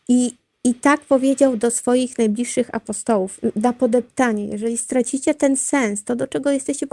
I 0.08 0.38
i 0.65 0.73
tak 0.73 1.01
powiedział 1.01 1.58
do 1.58 1.71
swoich 1.71 2.17
najbliższych 2.17 2.75
apostołów, 2.75 3.39
na 3.56 3.73
podeptanie. 3.73 4.47
Jeżeli 4.47 4.78
stracicie 4.78 5.34
ten 5.34 5.58
sens, 5.58 6.04
to 6.04 6.15
do 6.15 6.28
czego 6.28 6.51
jesteście 6.51 6.88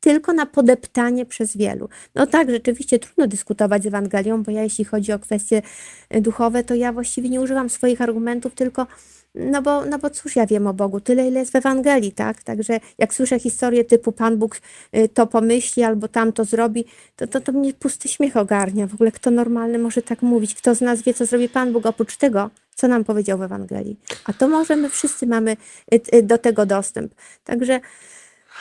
tylko 0.00 0.32
na 0.32 0.46
podeptanie 0.46 1.26
przez 1.26 1.56
wielu. 1.56 1.88
No 2.14 2.26
tak, 2.26 2.50
rzeczywiście 2.50 2.98
trudno 2.98 3.26
dyskutować 3.26 3.82
z 3.82 3.86
Ewangelią, 3.86 4.42
bo 4.42 4.50
ja 4.50 4.62
jeśli 4.62 4.84
chodzi 4.84 5.12
o 5.12 5.18
kwestie 5.18 5.62
e, 6.10 6.20
duchowe, 6.20 6.64
to 6.64 6.74
ja 6.74 6.92
właściwie 6.92 7.28
nie 7.28 7.40
używam 7.40 7.70
swoich 7.70 8.00
argumentów, 8.00 8.54
tylko 8.54 8.86
no 9.34 9.62
bo, 9.62 9.84
no 9.84 9.98
bo 9.98 10.10
cóż 10.10 10.36
ja 10.36 10.46
wiem 10.46 10.66
o 10.66 10.74
Bogu, 10.74 11.00
tyle 11.00 11.28
ile 11.28 11.40
jest 11.40 11.52
w 11.52 11.56
Ewangelii, 11.56 12.12
tak? 12.12 12.42
Także 12.42 12.80
jak 12.98 13.14
słyszę 13.14 13.38
historię 13.38 13.84
typu 13.84 14.12
Pan 14.12 14.36
Bóg 14.36 14.60
e, 14.92 15.08
to 15.08 15.26
pomyśli 15.26 15.82
albo 15.82 16.08
tam 16.08 16.32
to 16.32 16.44
zrobi, 16.44 16.84
to, 17.16 17.26
to, 17.26 17.40
to 17.40 17.52
mnie 17.52 17.72
pusty 17.72 18.08
śmiech 18.08 18.36
ogarnia. 18.36 18.86
W 18.86 18.94
ogóle 18.94 19.12
kto 19.12 19.30
normalny 19.30 19.78
może 19.78 20.02
tak 20.02 20.22
mówić? 20.22 20.54
Kto 20.54 20.74
z 20.74 20.80
nas 20.80 21.02
wie, 21.02 21.14
co 21.14 21.26
zrobi 21.26 21.48
Pan 21.48 21.72
Bóg 21.72 21.86
oprócz 21.86 22.16
tego, 22.16 22.50
co 22.74 22.88
nam 22.88 23.04
powiedział 23.04 23.38
w 23.38 23.42
Ewangelii? 23.42 23.96
A 24.24 24.32
to 24.32 24.48
może 24.48 24.76
my 24.76 24.88
wszyscy 24.88 25.26
mamy 25.26 25.56
e, 25.90 26.22
do 26.22 26.38
tego 26.38 26.66
dostęp. 26.66 27.14
Także 27.44 27.80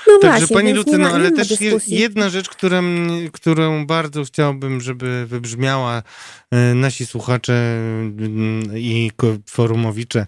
No 0.08 0.20
Także 0.22 0.40
właśnie, 0.40 0.56
Pani 0.56 0.74
ma, 0.98 1.12
ale 1.12 1.32
też 1.32 1.48
dyskusji. 1.48 2.00
jedna 2.00 2.30
rzecz, 2.30 2.50
mnie- 2.82 3.30
którą 3.32 3.86
bardzo 3.86 4.24
chciałbym, 4.24 4.82
żeby 4.82 5.26
wybrzmiała 5.26 6.04
e, 6.52 6.74
nasi 6.74 7.06
słuchacze 7.06 7.54
mm, 7.54 8.78
i 8.78 9.12
forumowicze 9.50 10.28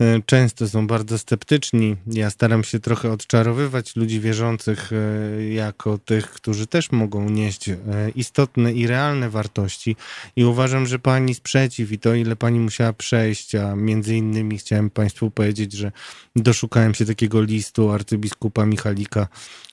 e, 0.00 0.20
często 0.26 0.68
są 0.68 0.86
bardzo 0.86 1.18
sceptyczni. 1.18 1.96
Ja 2.06 2.30
staram 2.30 2.64
się 2.64 2.80
trochę 2.80 3.12
odczarowywać 3.12 3.96
ludzi 3.96 4.20
wierzących 4.20 4.90
e, 4.92 5.44
jako 5.44 5.98
tych, 5.98 6.30
którzy 6.30 6.66
też 6.66 6.92
mogą 6.92 7.30
nieść 7.30 7.70
istotne 8.14 8.72
i 8.72 8.86
realne 8.86 9.30
wartości 9.30 9.96
i 10.36 10.44
uważam, 10.44 10.86
że 10.86 10.98
Pani 10.98 11.34
sprzeciw 11.34 11.92
i 11.92 11.98
to, 11.98 12.14
ile 12.14 12.36
Pani 12.36 12.60
musiała 12.60 12.92
przejść, 12.92 13.54
a 13.54 13.76
między 13.76 14.16
innymi 14.16 14.58
chciałem 14.58 14.90
Państwu 14.90 15.30
powiedzieć, 15.30 15.72
że 15.72 15.92
doszukałem 16.36 16.94
się 16.94 17.04
takiego 17.06 17.42
listu 17.42 17.90
arcybiskupa 17.90 18.66
Michalika 18.66 19.03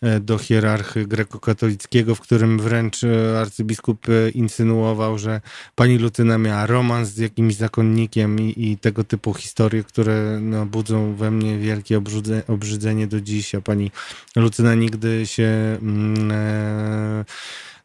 e, 0.02 0.20
do 0.20 0.38
hierarchy 0.38 1.08
grekokatolickiego, 1.08 2.16
w 2.16 2.22
którym 2.22 2.60
wręcz 2.60 3.04
e, 3.04 3.40
arcybiskup 3.40 4.10
e, 4.10 4.30
insynuował, 4.30 5.18
że 5.18 5.42
pani 5.76 5.98
Lucyna 5.98 6.38
miała 6.38 6.66
romans 6.66 7.10
z 7.10 7.18
jakimś 7.18 7.56
zakonnikiem 7.56 8.40
i, 8.40 8.72
i 8.72 8.78
tego 8.78 9.04
typu 9.04 9.34
historie, 9.34 9.84
które 9.84 10.40
no, 10.42 10.66
budzą 10.66 11.16
we 11.16 11.32
mnie 11.32 11.58
wielkie 11.58 11.98
obrzydze, 11.98 12.44
obrzydzenie 12.48 13.08
do 13.08 13.22
dziś, 13.22 13.56
a 13.56 13.62
pani 13.62 13.92
Lucyna 14.36 14.76
nigdy 14.76 15.28
się 15.28 15.78
mm, 15.82 16.32
e, 16.32 17.26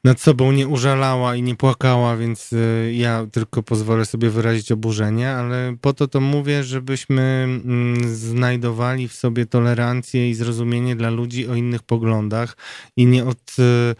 nad 0.05 0.21
sobą 0.21 0.53
nie 0.53 0.69
użalała 0.69 1.37
i 1.37 1.43
nie 1.43 1.55
płakała, 1.57 2.17
więc 2.17 2.53
y, 2.53 2.93
ja 2.97 3.27
tylko 3.33 3.63
pozwolę 3.63 4.05
sobie 4.05 4.31
wyrazić 4.31 4.73
oburzenie, 4.73 5.31
ale 5.31 5.77
po 5.81 5.93
to 5.93 6.09
to 6.09 6.21
mówię, 6.21 6.65
żebyśmy 6.65 7.23
mm, 7.65 8.09
znajdowali 8.09 9.09
w 9.09 9.13
sobie 9.13 9.47
tolerancję 9.47 10.31
i 10.31 10.35
zrozumienie 10.35 10.97
dla 10.97 11.11
ludzi 11.11 11.49
o 11.49 11.55
innych 11.55 11.83
poglądach 11.83 12.57
i 12.97 13.07
nie, 13.07 13.25
od, 13.25 13.57
y, 13.59 13.95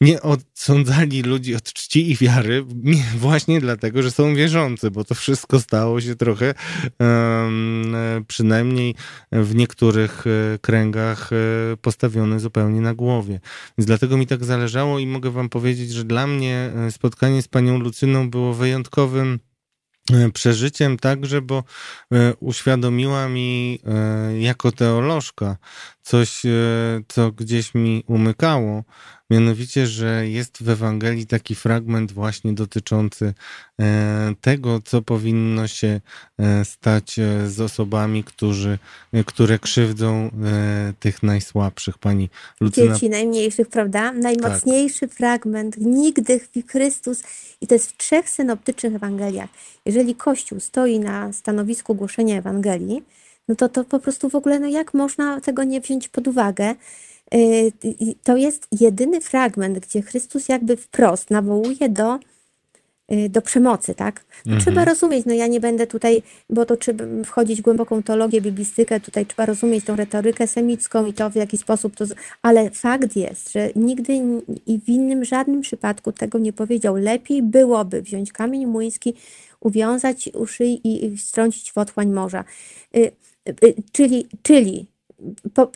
nie 0.00 0.22
odsądzali 0.22 1.22
ludzi 1.22 1.54
od 1.54 1.72
czci 1.72 2.10
i 2.10 2.16
wiary 2.16 2.64
nie- 2.74 3.04
właśnie 3.16 3.60
dlatego, 3.60 4.02
że 4.02 4.10
są 4.10 4.34
wierzący, 4.34 4.90
bo 4.90 5.04
to 5.04 5.14
wszystko 5.14 5.60
stało 5.60 6.00
się 6.00 6.16
trochę 6.16 6.54
przynajmniej 8.26 8.94
w 9.32 9.54
niektórych 9.54 10.24
e, 10.26 10.58
kręgach 10.58 11.30
postawione 11.82 12.40
zupełnie 12.40 12.80
na 12.80 12.94
głowie. 12.94 13.40
Więc 13.78 13.86
dlatego 13.86 14.16
mi 14.16 14.26
tak 14.26 14.44
zależało 14.44 14.98
i 14.98 15.06
mogę 15.06 15.30
wam 15.30 15.41
powiedzieć, 15.48 15.90
że 15.90 16.04
dla 16.04 16.26
mnie 16.26 16.72
e, 16.86 16.90
spotkanie 16.92 17.42
z 17.42 17.48
panią 17.48 17.78
Lucyną 17.78 18.30
było 18.30 18.54
wyjątkowym 18.54 19.40
e, 20.12 20.30
przeżyciem 20.30 20.98
także, 20.98 21.42
bo 21.42 21.64
e, 22.12 22.34
uświadomiła 22.34 23.28
mi 23.28 23.78
jako 24.38 24.72
teolożka 24.72 25.56
coś, 26.02 26.46
e, 26.46 26.50
co 27.08 27.32
gdzieś 27.32 27.74
mi 27.74 28.04
umykało, 28.06 28.84
mianowicie, 29.30 29.86
że 29.86 30.28
jest 30.28 30.62
w 30.62 30.68
Ewangelii 30.68 31.26
taki 31.26 31.54
fragment 31.54 32.12
właśnie 32.12 32.52
dotyczący 32.52 33.34
e, 33.80 34.34
tego, 34.40 34.80
co 34.84 35.02
powinno 35.02 35.68
się 35.68 36.00
e, 36.38 36.64
stać 36.64 37.16
z 37.46 37.60
osobami, 37.60 38.24
którzy, 38.24 38.78
które 39.26 39.58
krzywdzą 39.58 40.30
tych 41.00 41.22
najsłabszych. 41.22 41.98
Pani 41.98 42.30
Lucyna 42.60 42.94
dzieci 42.94 43.10
najmniejszych, 43.10 43.68
prawda? 43.68 44.12
Najmocniejszy 44.12 45.08
fragment. 45.08 45.76
Nigdy 45.78 46.40
Chrystus, 46.68 47.22
i 47.60 47.66
to 47.66 47.74
jest 47.74 47.92
w 47.92 47.96
trzech 47.96 48.28
synoptycznych 48.28 48.94
Ewangeliach. 48.94 49.50
Jeżeli 49.86 50.14
Kościół 50.14 50.60
stoi 50.60 51.00
na 51.00 51.32
stanowisku 51.32 51.94
głoszenia 51.94 52.36
Ewangelii, 52.36 53.02
no 53.52 53.56
to 53.56 53.68
to 53.68 53.84
po 53.84 53.98
prostu 53.98 54.28
w 54.28 54.34
ogóle, 54.34 54.60
no 54.60 54.66
jak 54.66 54.94
można 54.94 55.40
tego 55.40 55.64
nie 55.64 55.80
wziąć 55.80 56.08
pod 56.08 56.28
uwagę? 56.28 56.74
I 57.82 58.16
To 58.22 58.36
jest 58.36 58.68
jedyny 58.80 59.20
fragment, 59.20 59.78
gdzie 59.78 60.02
Chrystus 60.02 60.48
jakby 60.48 60.76
wprost 60.76 61.30
nawołuje 61.30 61.88
do, 61.88 62.18
yy, 63.08 63.28
do 63.28 63.42
przemocy, 63.42 63.94
tak? 63.94 64.20
To 64.20 64.26
Mhm. 64.46 64.60
Trzeba 64.60 64.84
rozumieć, 64.84 65.26
no 65.26 65.34
ja 65.34 65.46
nie 65.46 65.60
będę 65.60 65.86
tutaj, 65.86 66.22
bo 66.50 66.66
to 66.66 66.76
trzeba 66.76 67.04
wchodzić 67.24 67.58
w 67.60 67.62
głęboką 67.62 68.02
teologię, 68.02 68.40
biblistykę, 68.40 69.00
tutaj 69.00 69.26
trzeba 69.26 69.46
rozumieć 69.46 69.84
tą 69.84 69.96
retorykę 69.96 70.46
semicką 70.46 71.06
i 71.06 71.12
to 71.12 71.30
w 71.30 71.34
jaki 71.34 71.58
sposób 71.58 71.96
to, 71.96 72.04
ale 72.42 72.70
fakt 72.70 73.16
jest, 73.16 73.52
że 73.52 73.70
nigdy 73.76 74.20
i 74.66 74.80
w 74.80 74.88
innym 74.88 75.24
żadnym 75.24 75.60
przypadku 75.60 76.12
tego 76.12 76.38
nie 76.38 76.52
powiedział. 76.52 76.96
Lepiej 76.96 77.42
byłoby 77.42 78.02
wziąć 78.02 78.32
kamień 78.32 78.66
młyński, 78.66 79.14
uwiązać 79.60 80.30
u 80.34 80.46
szyi 80.46 80.80
i 80.88 81.06
i 81.06 81.16
wstrącić 81.16 81.72
w 81.72 81.78
otchłań 81.78 82.10
morza. 82.10 82.44
Y, 83.48 83.66
y, 83.66 83.74
Czyli, 83.92 84.26
czyli 84.42 84.92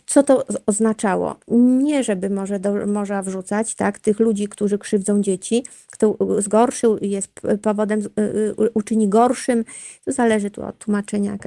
co 0.06 0.22
to 0.22 0.44
oznaczało? 0.66 1.36
Nie, 1.58 2.04
żeby 2.04 2.30
może 2.30 2.60
do 2.60 2.86
morza 2.86 3.22
wrzucać, 3.22 3.74
tak, 3.74 3.98
tych 3.98 4.20
ludzi, 4.20 4.48
którzy 4.48 4.78
krzywdzą 4.78 5.22
dzieci, 5.22 5.64
kto 5.86 6.16
zgorszył 6.38 6.98
jest 7.00 7.32
powodem, 7.62 8.00
y, 8.00 8.54
uczyni 8.74 9.08
gorszym, 9.08 9.64
to 10.04 10.12
zależy 10.12 10.50
tu 10.50 10.64
od 10.64 10.78
tłumaczenia, 10.78 11.38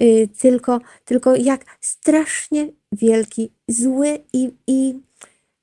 y, 0.00 0.28
tylko, 0.38 0.80
tylko 1.04 1.36
jak 1.36 1.64
strasznie 1.80 2.68
wielki, 2.92 3.52
zły 3.68 4.18
i, 4.32 4.50
i 4.66 4.94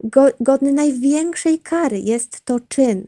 go, 0.03 0.25
godny 0.39 0.73
największej 0.73 1.59
kary 1.59 1.99
jest 1.99 2.45
to 2.45 2.59
czyn. 2.59 3.07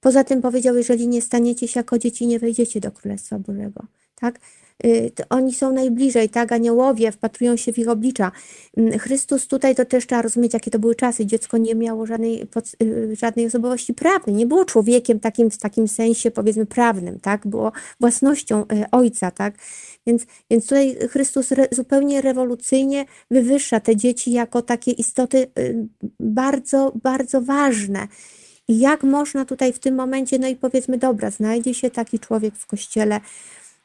Poza 0.00 0.24
tym 0.24 0.42
powiedział, 0.42 0.76
jeżeli 0.76 1.08
nie 1.08 1.22
staniecie 1.22 1.68
się 1.68 1.80
jako 1.80 1.98
dzieci, 1.98 2.26
nie 2.26 2.38
wejdziecie 2.38 2.80
do 2.80 2.92
Królestwa 2.92 3.38
Bożego. 3.38 3.84
Tak? 4.14 4.40
Y, 4.86 5.12
Oni 5.30 5.54
są 5.54 5.72
najbliżej, 5.72 6.28
tak? 6.28 6.52
Aniołowie 6.52 7.12
wpatrują 7.12 7.56
się 7.56 7.72
w 7.72 7.78
ich 7.78 7.88
oblicza. 7.88 8.32
Mm, 8.76 8.98
Chrystus 8.98 9.48
tutaj 9.48 9.74
to 9.74 9.84
też 9.84 10.06
trzeba 10.06 10.22
rozumieć, 10.22 10.54
jakie 10.54 10.70
to 10.70 10.78
były 10.78 10.94
czasy. 10.94 11.26
Dziecko 11.26 11.58
nie 11.58 11.74
miało 11.74 12.06
żadnej, 12.06 12.46
y, 12.82 13.16
żadnej 13.16 13.46
osobowości 13.46 13.94
prawnej, 13.94 14.36
nie 14.36 14.46
było 14.46 14.64
człowiekiem 14.64 15.20
takim, 15.20 15.50
w 15.50 15.58
takim 15.58 15.88
sensie, 15.88 16.30
powiedzmy, 16.30 16.66
prawnym, 16.66 17.20
tak? 17.20 17.46
Było 17.46 17.72
własnością 18.00 18.62
y, 18.62 18.66
ojca, 18.92 19.30
tak? 19.30 19.54
Więc, 20.06 20.26
więc 20.50 20.64
tutaj 20.64 20.96
Chrystus 21.10 21.52
re, 21.52 21.68
zupełnie 21.70 22.20
rewolucyjnie 22.22 23.04
wywyższa 23.30 23.80
te 23.80 23.96
dzieci 23.96 24.32
jako 24.32 24.62
takie 24.62 24.90
istoty 24.90 25.46
bardzo, 26.20 26.92
bardzo 27.02 27.40
ważne. 27.42 28.08
I 28.68 28.78
jak 28.78 29.02
można 29.02 29.44
tutaj 29.44 29.72
w 29.72 29.78
tym 29.78 29.94
momencie, 29.94 30.38
no 30.38 30.48
i 30.48 30.56
powiedzmy, 30.56 30.98
dobra, 30.98 31.30
znajdzie 31.30 31.74
się 31.74 31.90
taki 31.90 32.18
człowiek 32.18 32.54
w 32.54 32.66
kościele, 32.66 33.20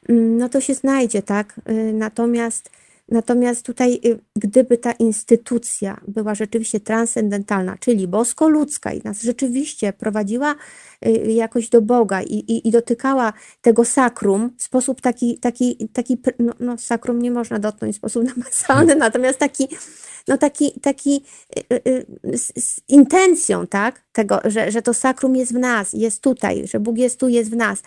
no 0.08 0.48
to 0.48 0.60
się 0.60 0.74
znajdzie, 0.74 1.22
tak? 1.22 1.60
Y, 1.70 1.92
Natomiast, 1.92 2.70
natomiast 3.08 3.66
tutaj, 3.66 4.00
y, 4.04 4.18
gdyby 4.36 4.78
ta 4.78 4.92
instytucja 4.92 6.00
była 6.08 6.34
rzeczywiście 6.34 6.80
transcendentalna, 6.80 7.78
czyli 7.80 8.08
bosko-ludzka 8.08 8.92
i 8.92 9.00
nas 9.04 9.22
rzeczywiście 9.22 9.92
prowadziła 9.92 10.54
y, 11.06 11.10
jakoś 11.32 11.68
do 11.68 11.82
Boga 11.82 12.22
i, 12.22 12.34
i, 12.34 12.68
i 12.68 12.70
dotykała 12.70 13.32
tego 13.62 13.84
sakrum 13.84 14.50
w 14.58 14.62
sposób 14.62 15.00
taki, 15.00 15.38
taki, 15.38 15.88
taki 15.92 16.18
no, 16.38 16.52
no 16.60 16.78
sakrum 16.78 17.22
nie 17.22 17.30
można 17.30 17.58
dotknąć 17.58 17.94
w 17.94 17.98
sposób 17.98 18.24
namacalny, 18.24 18.96
natomiast 19.06 19.38
taki, 19.38 19.68
no 20.28 20.38
taki, 20.38 20.80
taki 20.80 21.24
y, 21.72 21.80
y, 21.88 22.06
z, 22.38 22.64
z 22.64 22.80
intencją, 22.88 23.66
tak, 23.66 24.02
tego, 24.12 24.40
że, 24.44 24.70
że 24.70 24.82
to 24.82 24.94
sakrum 24.94 25.36
jest 25.36 25.52
w 25.52 25.58
nas, 25.58 25.92
jest 25.92 26.22
tutaj, 26.22 26.66
że 26.66 26.80
Bóg 26.80 26.98
jest 26.98 27.20
tu, 27.20 27.28
jest 27.28 27.50
w 27.50 27.56
nas. 27.56 27.82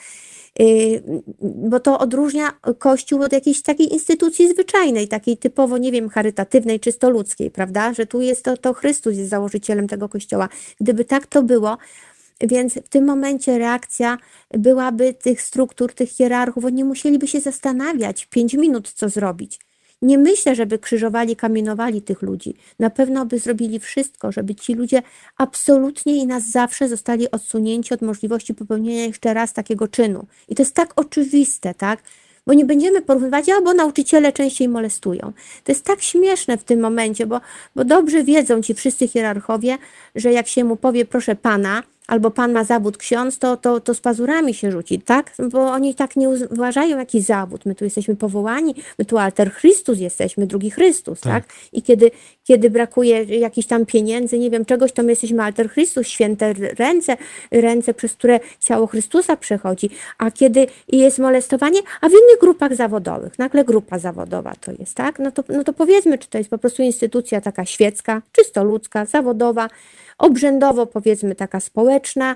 Y, 0.61 1.03
Bo 1.41 1.79
to 1.79 1.99
odróżnia 1.99 2.51
Kościół 2.79 3.21
od 3.21 3.31
jakiejś 3.31 3.61
takiej 3.61 3.93
instytucji 3.93 4.49
zwyczajnej, 4.49 5.07
takiej 5.07 5.37
typowo, 5.37 5.77
nie 5.77 5.91
wiem, 5.91 6.09
charytatywnej, 6.09 6.79
czysto 6.79 7.09
ludzkiej, 7.09 7.51
prawda? 7.51 7.93
Że 7.93 8.05
tu 8.05 8.21
jest 8.21 8.43
to, 8.43 8.57
to 8.57 8.73
Chrystus 8.73 9.15
jest 9.17 9.29
założycielem 9.29 9.87
tego 9.87 10.09
Kościoła. 10.09 10.49
Gdyby 10.81 11.05
tak 11.05 11.27
to 11.27 11.43
było, 11.43 11.77
więc 12.41 12.73
w 12.73 12.89
tym 12.89 13.05
momencie 13.05 13.57
reakcja 13.57 14.17
byłaby 14.51 15.13
tych 15.13 15.41
struktur, 15.41 15.93
tych 15.93 16.09
hierarchów, 16.09 16.65
oni 16.65 16.83
musieliby 16.83 17.27
się 17.27 17.39
zastanawiać 17.39 18.25
pięć 18.25 18.53
minut, 18.53 18.91
co 18.91 19.09
zrobić. 19.09 19.59
Nie 20.01 20.17
myślę, 20.17 20.55
żeby 20.55 20.79
krzyżowali, 20.79 21.35
kamienowali 21.35 22.01
tych 22.01 22.21
ludzi. 22.21 22.53
Na 22.79 22.89
pewno 22.89 23.25
by 23.25 23.39
zrobili 23.39 23.79
wszystko, 23.79 24.31
żeby 24.31 24.55
ci 24.55 24.73
ludzie 24.73 25.01
absolutnie 25.37 26.15
i 26.15 26.27
na 26.27 26.39
zawsze 26.39 26.89
zostali 26.89 27.31
odsunięci 27.31 27.93
od 27.93 28.01
możliwości 28.01 28.53
popełnienia 28.53 29.05
jeszcze 29.05 29.33
raz 29.33 29.53
takiego 29.53 29.87
czynu. 29.87 30.25
I 30.49 30.55
to 30.55 30.61
jest 30.61 30.75
tak 30.75 30.93
oczywiste, 30.95 31.73
tak? 31.73 31.99
Bo 32.47 32.53
nie 32.53 32.65
będziemy 32.65 33.01
porównywać, 33.01 33.49
albo 33.49 33.73
nauczyciele 33.73 34.33
częściej 34.33 34.69
molestują. 34.69 35.33
To 35.63 35.71
jest 35.71 35.83
tak 35.83 36.01
śmieszne 36.01 36.57
w 36.57 36.63
tym 36.63 36.79
momencie, 36.79 37.25
bo, 37.25 37.41
bo 37.75 37.85
dobrze 37.85 38.23
wiedzą 38.23 38.61
ci 38.61 38.73
wszyscy 38.73 39.07
hierarchowie, 39.07 39.77
że 40.15 40.31
jak 40.31 40.47
się 40.47 40.63
mu 40.63 40.75
powie, 40.75 41.05
proszę 41.05 41.35
pana, 41.35 41.83
albo 42.07 42.31
pan 42.31 42.51
ma 42.51 42.63
zawód 42.63 42.97
ksiądz, 42.97 43.39
to, 43.39 43.57
to, 43.57 43.79
to 43.79 43.93
z 43.93 44.01
pazurami 44.01 44.53
się 44.53 44.71
rzuci, 44.71 45.01
tak? 45.01 45.33
Bo 45.51 45.71
oni 45.71 45.95
tak 45.95 46.15
nie 46.15 46.29
uważają 46.29 46.97
jakiś 46.97 47.23
zawód. 47.23 47.65
My 47.65 47.75
tu 47.75 47.83
jesteśmy 47.83 48.15
powołani, 48.15 48.75
my 48.99 49.05
tu 49.05 49.17
alter 49.17 49.51
Chrystus 49.51 49.99
jesteśmy, 49.99 50.47
drugi 50.47 50.71
Chrystus, 50.71 51.21
tak? 51.21 51.43
I 51.73 51.81
kiedy, 51.81 52.11
kiedy 52.43 52.69
brakuje 52.69 53.23
jakichś 53.23 53.67
tam 53.67 53.85
pieniędzy, 53.85 54.39
nie 54.39 54.49
wiem, 54.49 54.65
czegoś, 54.65 54.91
to 54.91 55.03
my 55.03 55.09
jesteśmy 55.09 55.43
alter 55.43 55.69
Chrystus, 55.69 56.07
święte 56.07 56.53
ręce, 56.79 57.17
ręce, 57.51 57.93
przez 57.93 58.13
które 58.13 58.39
ciało 58.59 58.87
Chrystusa 58.87 59.37
przechodzi. 59.37 59.89
A 60.17 60.31
kiedy 60.31 60.67
jest 60.87 61.19
molestowanie, 61.19 61.79
a 62.01 62.09
w 62.09 62.11
innych 62.11 62.39
grupach 62.41 62.75
zawodowych, 62.75 63.39
nagle 63.39 63.63
grupa 63.63 63.99
zawodowa 63.99 64.53
to 64.61 64.71
jest, 64.79 64.95
tak? 64.95 65.19
No 65.19 65.31
to, 65.31 65.43
no 65.49 65.63
to 65.63 65.73
powiedzmy, 65.73 66.17
czy 66.17 66.29
to 66.29 66.37
jest 66.37 66.49
po 66.49 66.57
prostu 66.57 66.81
instytucja 66.81 67.41
taka 67.41 67.65
świecka, 67.65 68.21
czysto 68.31 68.63
ludzka, 68.63 69.05
zawodowa, 69.05 69.69
obrzędowo 70.17 70.87
powiedzmy 70.87 71.35
taka 71.35 71.59
społeczna, 71.59 72.35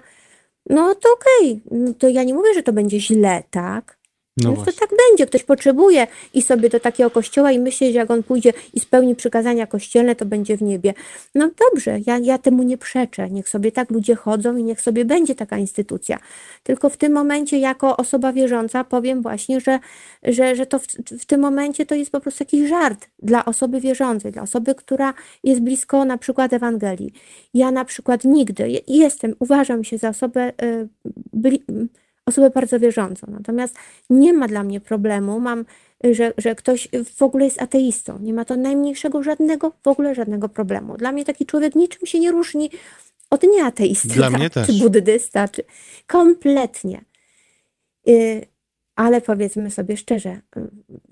no 0.69 0.95
to 0.95 1.09
okej, 1.13 1.63
to 1.99 2.09
ja 2.09 2.23
nie 2.23 2.33
mówię, 2.33 2.53
że 2.53 2.63
to 2.63 2.73
będzie 2.73 2.99
źle, 2.99 3.43
tak? 3.49 4.00
No 4.43 4.65
to 4.65 4.71
tak 4.79 4.89
będzie. 5.09 5.27
Ktoś 5.27 5.43
potrzebuje 5.43 6.07
i 6.33 6.41
sobie 6.41 6.69
do 6.69 6.79
takiego 6.79 7.09
kościoła 7.09 7.51
i 7.51 7.59
myśli, 7.59 7.87
że 7.87 7.99
jak 7.99 8.11
on 8.11 8.23
pójdzie 8.23 8.53
i 8.73 8.79
spełni 8.79 9.15
przykazania 9.15 9.67
kościelne, 9.67 10.15
to 10.15 10.25
będzie 10.25 10.57
w 10.57 10.61
niebie. 10.61 10.93
No 11.35 11.49
dobrze, 11.71 11.99
ja, 12.07 12.17
ja 12.17 12.37
temu 12.37 12.63
nie 12.63 12.77
przeczę. 12.77 13.29
Niech 13.29 13.49
sobie 13.49 13.71
tak 13.71 13.91
ludzie 13.91 14.15
chodzą 14.15 14.57
i 14.57 14.63
niech 14.63 14.81
sobie 14.81 15.05
będzie 15.05 15.35
taka 15.35 15.57
instytucja. 15.57 16.19
Tylko 16.63 16.89
w 16.89 16.97
tym 16.97 17.13
momencie, 17.13 17.59
jako 17.59 17.97
osoba 17.97 18.33
wierząca, 18.33 18.83
powiem 18.83 19.21
właśnie, 19.21 19.59
że, 19.59 19.79
że, 20.23 20.55
że 20.55 20.65
to 20.65 20.79
w, 20.79 20.87
w 21.19 21.25
tym 21.25 21.41
momencie 21.41 21.85
to 21.85 21.95
jest 21.95 22.11
po 22.11 22.19
prostu 22.19 22.43
jakiś 22.43 22.69
żart 22.69 23.07
dla 23.19 23.45
osoby 23.45 23.81
wierzącej, 23.81 24.31
dla 24.31 24.41
osoby, 24.41 24.75
która 24.75 25.13
jest 25.43 25.61
blisko 25.61 26.05
na 26.05 26.17
przykład 26.17 26.53
Ewangelii. 26.53 27.13
Ja 27.53 27.71
na 27.71 27.85
przykład 27.85 28.23
nigdy 28.23 28.81
jestem, 28.87 29.35
uważam 29.39 29.83
się 29.83 29.97
za 29.97 30.09
osobę. 30.09 30.51
Yy, 30.61 31.87
osobę 32.25 32.49
bardzo 32.49 32.79
wierzącą. 32.79 33.27
Natomiast 33.29 33.75
nie 34.09 34.33
ma 34.33 34.47
dla 34.47 34.63
mnie 34.63 34.81
problemu, 34.81 35.39
mam, 35.39 35.65
że, 36.03 36.33
że 36.37 36.55
ktoś 36.55 36.87
w 37.15 37.21
ogóle 37.21 37.45
jest 37.45 37.61
ateistą. 37.61 38.19
Nie 38.19 38.33
ma 38.33 38.45
to 38.45 38.55
najmniejszego, 38.55 39.23
żadnego, 39.23 39.71
w 39.83 39.87
ogóle 39.87 40.15
żadnego 40.15 40.49
problemu. 40.49 40.97
Dla 40.97 41.11
mnie 41.11 41.25
taki 41.25 41.45
człowiek 41.45 41.75
niczym 41.75 42.07
się 42.07 42.19
nie 42.19 42.31
różni 42.31 42.69
od 43.29 43.43
nieateisty, 43.43 44.07
dla 44.07 44.29
tak? 44.29 44.39
mnie 44.39 44.49
też. 44.49 44.67
czy 44.67 44.73
buddysta, 44.73 45.47
czy 45.47 45.63
kompletnie. 46.07 47.05
Y, 48.09 48.45
ale 48.95 49.21
powiedzmy 49.21 49.71
sobie 49.71 49.97
szczerze, 49.97 50.41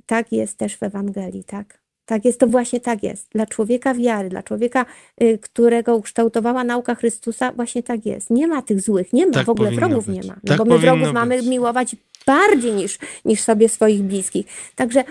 tak 0.05 0.31
jest 0.31 0.57
też 0.57 0.77
w 0.77 0.83
Ewangelii, 0.83 1.43
tak? 1.43 1.81
Tak 2.09 2.25
jest, 2.25 2.39
to 2.39 2.47
właśnie 2.47 2.79
tak 2.79 3.03
jest. 3.03 3.27
Dla 3.31 3.45
człowieka 3.45 3.93
wiary, 3.93 4.29
dla 4.29 4.43
człowieka, 4.43 4.85
y, 5.21 5.37
którego 5.41 5.95
ukształtowała 5.95 6.63
nauka 6.63 6.95
Chrystusa, 6.95 7.51
właśnie 7.51 7.83
tak 7.83 8.05
jest. 8.05 8.29
Nie 8.29 8.47
ma 8.47 8.61
tych 8.61 8.81
złych, 8.81 9.13
nie 9.13 9.27
ma, 9.27 9.33
tak 9.33 9.45
w 9.45 9.49
ogóle 9.49 9.71
wrogów 9.71 10.05
być. 10.05 10.15
nie 10.15 10.27
ma. 10.27 10.35
No 10.43 10.47
tak 10.47 10.57
bo 10.57 10.65
my 10.65 10.77
wrogów 10.77 11.03
być. 11.03 11.13
mamy 11.13 11.41
miłować 11.41 11.95
bardziej 12.25 12.73
niż, 12.73 12.97
niż 13.25 13.41
sobie 13.41 13.69
swoich 13.69 14.01
bliskich. 14.01 14.45
Także 14.75 15.03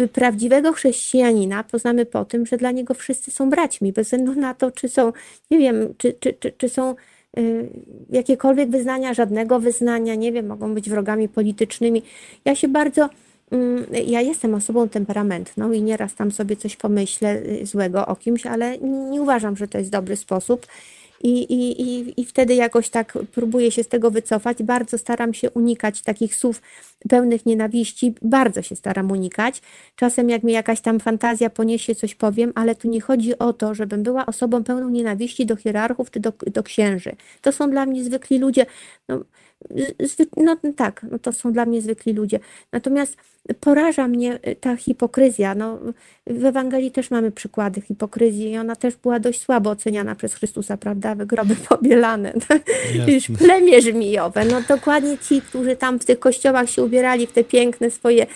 y, 0.00 0.08
prawdziwego 0.08 0.72
chrześcijanina 0.72 1.64
poznamy 1.64 2.06
po 2.06 2.24
tym, 2.24 2.46
że 2.46 2.56
dla 2.56 2.70
niego 2.70 2.94
wszyscy 2.94 3.30
są 3.30 3.50
braćmi, 3.50 3.92
bez 3.92 4.06
względu 4.06 4.34
na 4.34 4.54
to, 4.54 4.70
czy 4.70 4.88
są, 4.88 5.12
nie 5.50 5.58
wiem, 5.58 5.94
czy, 5.98 6.12
czy, 6.20 6.32
czy, 6.32 6.52
czy 6.52 6.68
są 6.68 6.94
y, 7.38 7.68
jakiekolwiek 8.10 8.70
wyznania, 8.70 9.14
żadnego 9.14 9.60
wyznania, 9.60 10.14
nie 10.14 10.32
wiem, 10.32 10.46
mogą 10.46 10.74
być 10.74 10.90
wrogami 10.90 11.28
politycznymi. 11.28 12.02
Ja 12.44 12.54
się 12.54 12.68
bardzo 12.68 13.08
ja 14.06 14.20
jestem 14.20 14.54
osobą 14.54 14.88
temperamentną 14.88 15.72
i 15.72 15.82
nieraz 15.82 16.14
tam 16.14 16.32
sobie 16.32 16.56
coś 16.56 16.76
pomyślę 16.76 17.36
y, 17.36 17.66
złego 17.66 18.06
o 18.06 18.16
kimś, 18.16 18.46
ale 18.46 18.78
nie 18.78 19.22
uważam, 19.22 19.56
że 19.56 19.68
to 19.68 19.78
jest 19.78 19.90
dobry 19.90 20.16
sposób. 20.16 20.66
I, 21.24 21.42
i, 21.42 21.82
i, 21.82 22.20
I 22.20 22.24
wtedy 22.24 22.54
jakoś 22.54 22.90
tak 22.90 23.18
próbuję 23.32 23.70
się 23.70 23.84
z 23.84 23.88
tego 23.88 24.10
wycofać. 24.10 24.62
Bardzo 24.62 24.98
staram 24.98 25.34
się 25.34 25.50
unikać 25.50 26.02
takich 26.02 26.34
słów 26.34 26.62
pełnych 27.08 27.46
nienawiści. 27.46 28.14
Bardzo 28.22 28.62
się 28.62 28.76
staram 28.76 29.10
unikać. 29.10 29.62
Czasem, 29.96 30.30
jak 30.30 30.42
mi 30.42 30.52
jakaś 30.52 30.80
tam 30.80 31.00
fantazja 31.00 31.50
poniesie, 31.50 31.94
coś 31.94 32.14
powiem, 32.14 32.52
ale 32.54 32.74
tu 32.74 32.88
nie 32.88 33.00
chodzi 33.00 33.38
o 33.38 33.52
to, 33.52 33.74
żebym 33.74 34.02
była 34.02 34.26
osobą 34.26 34.64
pełną 34.64 34.88
nienawiści 34.88 35.46
do 35.46 35.56
hierarchów 35.56 36.10
czy 36.10 36.20
do, 36.20 36.32
do 36.46 36.62
księży. 36.62 37.12
To 37.40 37.52
są 37.52 37.70
dla 37.70 37.86
mnie 37.86 38.04
zwykli 38.04 38.38
ludzie. 38.38 38.66
No, 39.08 39.24
no 40.36 40.56
tak, 40.76 41.06
no 41.10 41.18
to 41.18 41.32
są 41.32 41.52
dla 41.52 41.66
mnie 41.66 41.82
zwykli 41.82 42.12
ludzie. 42.12 42.40
Natomiast 42.72 43.16
poraża 43.60 44.08
mnie 44.08 44.38
y, 44.48 44.56
ta 44.56 44.76
hipokryzja. 44.76 45.54
No, 45.54 45.78
w 46.26 46.44
Ewangelii 46.44 46.90
też 46.90 47.10
mamy 47.10 47.30
przykłady 47.30 47.80
hipokryzji 47.80 48.50
i 48.50 48.58
ona 48.58 48.76
też 48.76 48.96
była 48.96 49.20
dość 49.20 49.40
słabo 49.40 49.70
oceniana 49.70 50.14
przez 50.14 50.34
Chrystusa, 50.34 50.76
prawda? 50.76 51.14
Wygroby 51.14 51.56
pobielane, 51.68 52.32
już 53.06 53.38
plemię 53.38 53.82
żmijowe. 53.82 54.44
No 54.44 54.62
dokładnie 54.68 55.18
ci, 55.18 55.40
którzy 55.40 55.76
tam 55.76 55.98
w 55.98 56.04
tych 56.04 56.18
kościołach 56.18 56.70
się 56.70 56.82
ubierali 56.82 57.26
w 57.26 57.32
te 57.32 57.44
piękne 57.44 57.90
swoje 57.90 58.26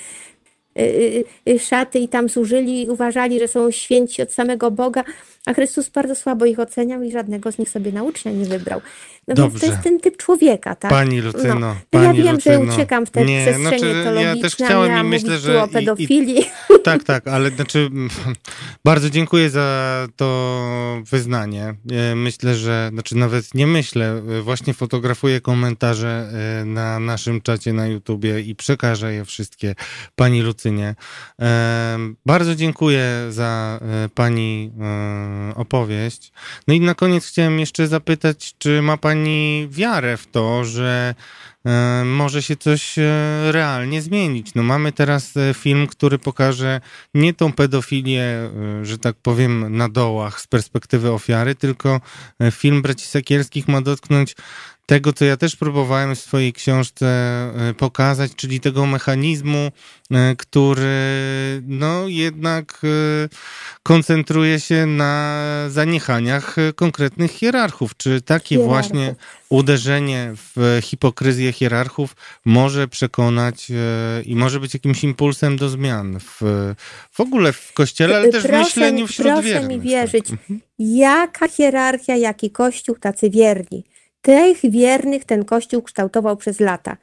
szaty 1.61 1.99
i 1.99 2.09
tam 2.09 2.29
służyli 2.29 2.83
i 2.83 2.89
uważali, 2.89 3.39
że 3.39 3.49
są 3.49 3.71
święci 3.71 4.23
od 4.23 4.33
samego 4.33 4.71
Boga, 4.71 5.05
a 5.47 5.55
Chrystus 5.55 5.89
bardzo 5.89 6.15
słabo 6.15 6.45
ich 6.47 6.59
oceniał 6.59 7.03
i 7.03 7.13
żadnego 7.13 7.53
z 7.53 7.59
nich 7.59 7.71
sobie 7.71 7.93
na 7.93 8.03
ucznia 8.03 8.33
nie 8.33 8.45
wybrał. 8.45 8.81
No 9.29 9.35
Dobrze. 9.35 9.51
więc 9.51 9.61
to 9.61 9.67
jest 9.67 9.83
ten 9.83 10.01
typ 10.01 10.17
człowieka, 10.17 10.75
tak? 10.75 10.91
Pani 10.91 11.21
Lucyno, 11.21 11.55
no. 11.55 11.61
no 11.61 11.77
pani 11.91 12.05
ja 12.05 12.25
wiem, 12.25 12.35
Lucyno. 12.35 12.65
że 12.65 12.73
uciekam 12.73 13.07
w 13.07 13.11
te 13.11 13.25
nie, 13.25 13.43
przestrzenie 13.43 13.79
znaczy, 13.79 14.03
teologiczne, 14.03 14.37
ja 14.37 14.43
też 14.43 14.55
chciałem 14.55 15.07
i 15.07 15.09
myślę, 15.09 15.39
że 15.39 15.63
o 15.63 15.69
pedofilii. 15.69 16.41
I, 16.41 16.83
tak, 16.85 17.05
tak, 17.05 17.29
ale 17.29 17.51
znaczy 17.51 17.91
bardzo 18.85 19.11
dziękuję 19.11 19.51
za 19.51 20.09
to 20.17 21.03
wyznanie. 21.11 21.75
E, 21.93 22.15
myślę, 22.15 22.55
że, 22.55 22.91
znaczy 22.93 23.17
nawet 23.17 23.55
nie 23.55 23.67
myślę, 23.67 24.23
e, 24.39 24.43
właśnie 24.43 24.75
fotografuję 24.75 25.41
komentarze 25.41 26.31
e, 26.61 26.65
na 26.65 27.01
naszym 27.01 27.41
czacie 27.41 27.73
na 27.73 27.87
YouTubie 27.87 28.41
i 28.41 28.55
przekażę 28.55 29.15
je 29.15 29.25
wszystkie 29.25 29.75
pani 30.17 30.43
Lucynie. 30.67 30.95
Bardzo 32.27 32.55
dziękuję 32.55 33.27
za 33.31 33.81
pani 34.15 34.73
opowieść. 35.55 36.33
No 36.69 36.75
i 36.75 36.81
na 36.81 36.95
koniec 36.95 37.27
chciałem 37.27 37.61
jeszcze 37.61 37.87
zapytać, 37.87 38.55
czy 38.59 38.83
ma 38.83 38.97
Pani 38.97 39.69
wiarę 39.71 40.17
w 40.17 40.27
to, 40.27 40.65
że 40.65 41.15
e, 41.67 42.03
może 42.05 42.43
się 42.43 42.57
coś 42.57 42.99
e, 42.99 43.03
realnie 43.53 44.03
zmienić. 44.03 44.55
No 44.55 44.63
mamy 44.63 44.93
teraz 44.93 45.37
e, 45.37 45.55
film, 45.55 45.87
który 45.87 46.19
pokaże 46.19 46.81
nie 47.15 47.35
tą 47.35 47.53
pedofilię, 47.53 48.51
że 48.83 48.99
tak 48.99 49.17
powiem, 49.17 49.77
na 49.77 49.89
dołach 49.89 50.41
z 50.41 50.47
perspektywy 50.47 51.13
ofiary, 51.13 51.55
tylko 51.55 52.01
film 52.51 52.83
Braci 52.83 53.07
Sekielskich 53.07 53.69
ma 53.69 53.81
dotknąć 53.81 54.35
tego, 54.87 55.13
co 55.13 55.25
ja 55.25 55.37
też 55.37 55.57
próbowałem 55.57 56.15
w 56.15 56.19
swojej 56.19 56.53
książce 56.53 57.07
e, 57.07 57.75
pokazać, 57.75 58.35
czyli 58.37 58.61
tego 58.61 58.87
mechanizmu, 58.87 59.71
e, 60.11 60.37
który 60.37 60.87
no 61.67 62.09
jednak 62.09 62.81
e, 62.85 62.89
koncentruje 63.83 64.61
się 64.61 64.87
na 64.87 65.41
zaniechaniach 65.69 66.57
konkretnych 66.75 67.31
hierarchów. 67.31 67.97
Czy 67.97 68.21
takie 68.21 68.49
hierarchów. 68.49 68.73
właśnie 68.73 69.15
uderzenie 69.49 70.33
w 70.35 70.79
hipokryzję 70.83 71.53
hierarchów 71.53 72.17
może 72.45 72.89
przekonać 72.89 73.73
i 74.25 74.37
może 74.37 74.61
być 74.61 74.75
jakimś 74.75 75.05
impulsem 75.05 75.57
do 75.57 75.69
zmian 75.69 76.19
w, 76.21 76.41
w 77.13 77.21
ogóle 77.21 77.53
w 77.53 77.73
kościele, 77.73 78.17
ale 78.17 78.29
też 78.29 78.43
proszę, 78.43 78.63
w 78.63 78.65
myśleniu 78.65 79.07
wśród 79.07 79.27
proszę 79.27 79.43
wiernych. 79.43 79.69
Proszę 79.69 79.79
mi 79.79 79.91
wierzyć, 79.91 80.31
mhm. 80.31 80.61
jaka 80.79 81.49
hierarchia, 81.49 82.17
jaki 82.17 82.51
kościół, 82.51 82.97
tacy 83.01 83.31
wierni. 83.31 83.85
Tych 84.27 84.71
wiernych 84.71 85.25
ten 85.25 85.45
Kościół 85.45 85.83
kształtował 85.83 86.37
przez 86.37 86.61
lata. 86.61 86.97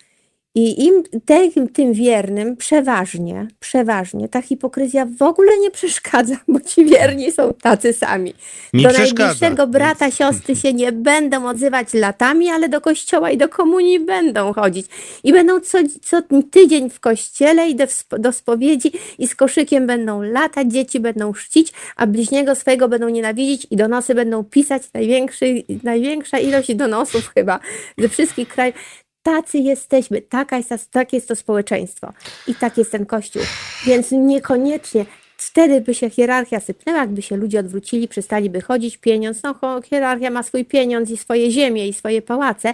I 0.56 0.86
im, 0.86 1.04
tym, 1.26 1.70
tym 1.70 1.94
wiernym 1.94 2.58
przeważnie, 2.58 3.48
przeważnie 3.60 4.30
ta 4.30 4.42
hipokryzja 4.42 5.06
w 5.06 5.22
ogóle 5.22 5.58
nie 5.58 5.72
przeszkadza, 5.72 6.36
bo 6.48 6.60
ci 6.60 6.86
wierni 6.86 7.32
są 7.32 7.54
tacy 7.54 7.94
sami. 7.94 8.34
Nie 8.74 8.88
do 8.88 8.94
najbliższego 8.94 9.68
brata, 9.68 10.12
siostry 10.12 10.56
się 10.56 10.74
nie 10.74 10.92
będą 10.92 11.48
odzywać 11.48 11.94
latami, 11.94 12.50
ale 12.50 12.70
do 12.70 12.82
kościoła 12.82 13.32
i 13.32 13.38
do 13.38 13.50
komunii 13.50 14.00
będą 14.00 14.54
chodzić. 14.54 14.86
I 15.24 15.34
będą 15.34 15.60
co, 15.60 15.78
co 16.02 16.22
tydzień 16.52 16.90
w 16.90 17.00
kościele 17.00 17.70
i 17.70 17.76
do, 17.76 17.86
do 18.20 18.32
spowiedzi 18.32 18.92
i 19.20 19.28
z 19.28 19.36
koszykiem 19.36 19.88
będą 19.88 20.22
latać, 20.22 20.72
dzieci 20.72 21.00
będą 21.00 21.32
chrzcić, 21.32 21.74
a 21.96 22.08
bliźniego 22.08 22.56
swojego 22.56 22.90
będą 22.90 23.10
nienawidzić 23.10 23.68
i 23.72 23.76
donosy 23.76 24.16
będą 24.16 24.44
pisać. 24.44 24.84
Największy, 24.94 25.64
największa 25.84 26.40
ilość 26.40 26.76
donosów 26.76 27.32
chyba 27.36 27.60
ze 27.98 28.10
wszystkich 28.10 28.48
krajów 28.48 29.03
tacy 29.24 29.58
jesteśmy, 29.58 30.22
taka 30.22 30.58
jest, 30.58 30.92
takie 30.92 31.18
jest 31.18 31.28
to 31.28 31.36
społeczeństwo 31.36 32.14
i 32.48 32.56
tak 32.56 32.78
jest 32.78 32.92
ten 32.92 33.06
Kościół. 33.06 33.42
Więc 33.86 34.12
niekoniecznie 34.12 35.06
wtedy 35.38 35.82
by 35.82 35.94
się 35.94 36.10
hierarchia 36.10 36.60
sypnęła, 36.60 37.00
jakby 37.00 37.22
się 37.22 37.38
ludzie 37.38 37.60
odwrócili, 37.60 38.08
przestaliby 38.08 38.62
chodzić 38.62 38.98
pieniądz. 38.98 39.44
No 39.44 39.82
hierarchia 39.86 40.30
ma 40.30 40.44
swój 40.44 40.66
pieniądz 40.66 41.10
i 41.10 41.18
swoje 41.18 41.52
ziemie 41.52 41.88
i 41.88 41.94
swoje 41.94 42.22
pałace, 42.22 42.74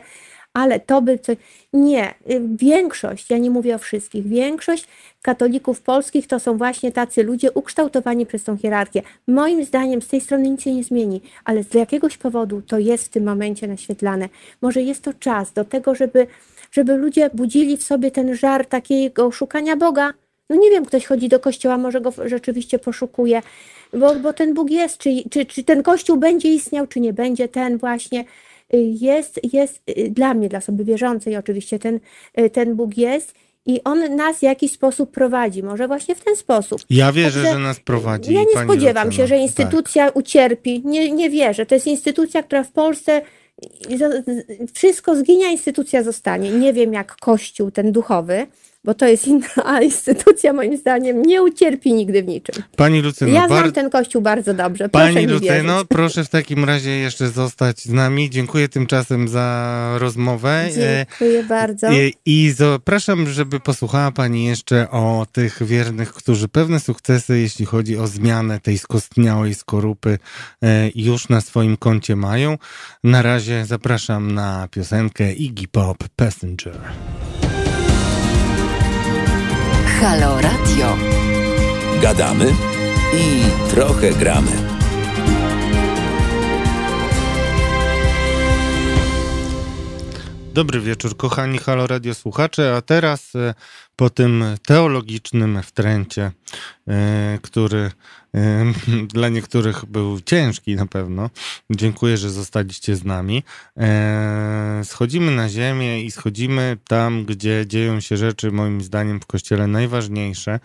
ale 0.54 0.80
to 0.80 1.02
by 1.02 1.20
coś... 1.20 1.38
Nie, 1.74 2.14
większość, 2.56 3.30
ja 3.30 3.38
nie 3.38 3.50
mówię 3.50 3.76
o 3.76 3.78
wszystkich, 3.78 4.28
większość 4.28 4.88
katolików 5.22 5.82
polskich 5.82 6.28
to 6.28 6.40
są 6.40 6.58
właśnie 6.58 6.92
tacy 6.92 7.24
ludzie 7.24 7.52
ukształtowani 7.52 8.26
przez 8.26 8.44
tą 8.44 8.58
hierarchię. 8.58 9.02
Moim 9.28 9.66
zdaniem 9.66 10.02
z 10.02 10.08
tej 10.08 10.22
strony 10.22 10.50
nic 10.50 10.62
się 10.62 10.74
nie 10.74 10.84
zmieni, 10.84 11.22
ale 11.46 11.64
z 11.64 11.74
jakiegoś 11.74 12.18
powodu 12.18 12.62
to 12.62 12.80
jest 12.80 13.06
w 13.06 13.10
tym 13.10 13.24
momencie 13.24 13.68
naświetlane. 13.68 14.30
Może 14.62 14.82
jest 14.82 15.04
to 15.04 15.14
czas 15.14 15.54
do 15.54 15.66
tego, 15.66 15.96
żeby, 15.96 16.28
żeby 16.72 16.98
ludzie 16.98 17.30
budzili 17.34 17.78
w 17.78 17.84
sobie 17.84 18.12
ten 18.12 18.36
żar 18.36 18.66
takiego 18.66 19.32
szukania 19.32 19.76
Boga, 19.76 20.14
No 20.50 20.56
nie 20.56 20.70
wiem, 20.70 20.86
ktoś 20.86 21.06
chodzi 21.06 21.30
do 21.30 21.40
kościoła, 21.40 21.78
może 21.78 22.02
go 22.02 22.14
rzeczywiście 22.26 22.80
poszukuje, 22.80 23.42
bo, 23.94 24.16
bo 24.16 24.34
ten 24.34 24.54
Bóg 24.54 24.70
jest, 24.70 24.98
czy, 24.98 25.10
czy, 25.30 25.46
czy 25.46 25.64
ten 25.64 25.84
kościół 25.84 26.18
będzie 26.18 26.50
istniał, 26.54 26.88
czy 26.88 27.00
nie 27.00 27.14
będzie 27.14 27.48
ten 27.48 27.78
właśnie. 27.78 28.26
Jest, 29.00 29.40
jest 29.54 29.82
y, 29.98 30.10
dla 30.10 30.34
mnie, 30.34 30.50
dla 30.50 30.60
osoby 30.60 30.84
wierzącej 30.84 31.38
oczywiście, 31.38 31.80
ten, 31.80 32.00
y, 32.40 32.50
ten 32.50 32.76
Bóg 32.76 32.98
jest 32.98 33.34
i 33.66 33.84
on 33.84 34.16
nas 34.16 34.40
w 34.40 34.44
jakiś 34.44 34.72
sposób 34.72 35.12
prowadzi, 35.12 35.64
może 35.64 35.88
właśnie 35.88 36.16
w 36.16 36.22
ten 36.22 36.36
sposób. 36.36 36.82
Ja 36.90 37.12
wierzę, 37.12 37.42
Także 37.42 37.54
że 37.54 37.60
nas 37.60 37.80
prowadzi. 37.80 38.34
Ja 38.34 38.42
nie 38.42 38.64
spodziewam 38.64 39.12
się, 39.12 39.28
że 39.28 39.38
instytucja 39.38 40.06
tak. 40.06 40.16
ucierpi. 40.16 40.82
Nie, 40.86 41.12
nie 41.12 41.30
wierzę. 41.30 41.66
To 41.66 41.76
jest 41.76 41.88
instytucja, 41.88 42.44
która 42.44 42.64
w 42.64 42.72
Polsce 42.72 43.22
wszystko 44.74 45.16
zginie, 45.16 45.52
instytucja 45.52 46.04
zostanie. 46.04 46.52
Nie 46.52 46.74
wiem 46.74 46.94
jak 46.94 47.16
Kościół, 47.16 47.72
ten 47.72 47.92
duchowy, 47.92 48.48
bo 48.84 48.94
to 48.94 49.08
jest 49.08 49.28
inna 49.28 49.82
instytucja, 49.82 50.54
moim 50.54 50.78
zdaniem, 50.78 51.22
nie 51.22 51.44
ucierpi 51.44 51.94
nigdy 51.94 52.24
w 52.24 52.28
niczym. 52.28 52.64
Pani 52.76 53.02
Lucyno, 53.02 53.32
ja 53.32 53.48
znam 53.48 53.64
bar... 53.64 53.72
ten 53.72 53.90
kościół 53.90 54.22
bardzo 54.22 54.54
dobrze. 54.54 54.90
Proszę 54.90 55.14
Pani 55.14 55.28
Lucyno, 55.28 55.86
proszę 55.90 56.24
w 56.24 56.30
takim 56.30 56.66
razie 56.66 56.90
jeszcze 56.90 57.30
zostać 57.30 57.82
z 57.82 57.90
nami. 57.90 58.30
Dziękuję 58.30 58.70
tymczasem 58.70 59.28
za 59.28 59.96
rozmowę. 59.98 60.70
Dziękuję 60.76 61.44
bardzo. 61.44 61.92
I, 61.92 62.14
I 62.26 62.52
zapraszam, 62.52 63.30
żeby 63.30 63.60
posłuchała 63.60 64.12
Pani 64.12 64.46
jeszcze 64.46 64.92
o 64.92 65.26
tych 65.32 65.64
wiernych, 65.64 66.14
którzy 66.14 66.48
pewne 66.48 66.80
sukcesy, 66.80 67.40
jeśli 67.40 67.66
chodzi 67.66 67.98
o 67.98 68.08
zmianę 68.08 68.60
tej 68.60 68.78
skostniałej 68.78 69.54
skorupy, 69.56 70.18
e, 70.64 70.90
już 70.96 71.30
na 71.30 71.42
swoim 71.42 71.78
koncie 71.78 72.16
mają. 72.16 72.58
Na 73.04 73.22
razie 73.22 73.66
zapraszam 73.66 74.32
na 74.32 74.68
piosenkę 74.72 75.34
Iggy 75.34 75.68
Pop 75.68 75.98
Passenger. 76.16 76.80
Halo 80.02 80.42
Radio. 80.42 80.98
Gadamy 82.02 82.56
i 83.14 83.42
trochę 83.70 84.12
gramy. 84.12 84.52
Dobry 90.54 90.80
wieczór, 90.80 91.18
kochani 91.18 91.58
Halo 91.58 91.88
Radio 91.88 92.16
słuchacze, 92.16 92.76
a 92.76 92.82
teraz 92.82 93.36
e, 93.36 93.54
po 94.00 94.10
tym 94.10 94.44
teologicznym 94.66 95.64
wtręcie, 95.64 96.32
e, 96.88 97.40
który 97.42 97.92
dla 99.14 99.30
niektórych 99.30 99.86
był 99.86 100.22
ciężki 100.22 100.76
na 100.76 100.86
pewno. 100.86 101.30
Dziękuję, 101.70 102.18
że 102.18 102.30
zostaliście 102.30 102.96
z 102.96 103.04
nami. 103.04 103.44
E, 103.78 104.82
schodzimy 104.84 105.32
na 105.32 105.50
ziemię 105.50 106.04
i 106.04 106.12
schodzimy 106.12 106.78
tam, 106.88 107.26
gdzie 107.26 107.64
dzieją 107.68 108.00
się 108.00 108.18
rzeczy, 108.18 108.52
moim 108.52 108.82
zdaniem, 108.82 109.20
w 109.20 109.26
kościele 109.26 109.68
najważniejsze, 109.68 110.60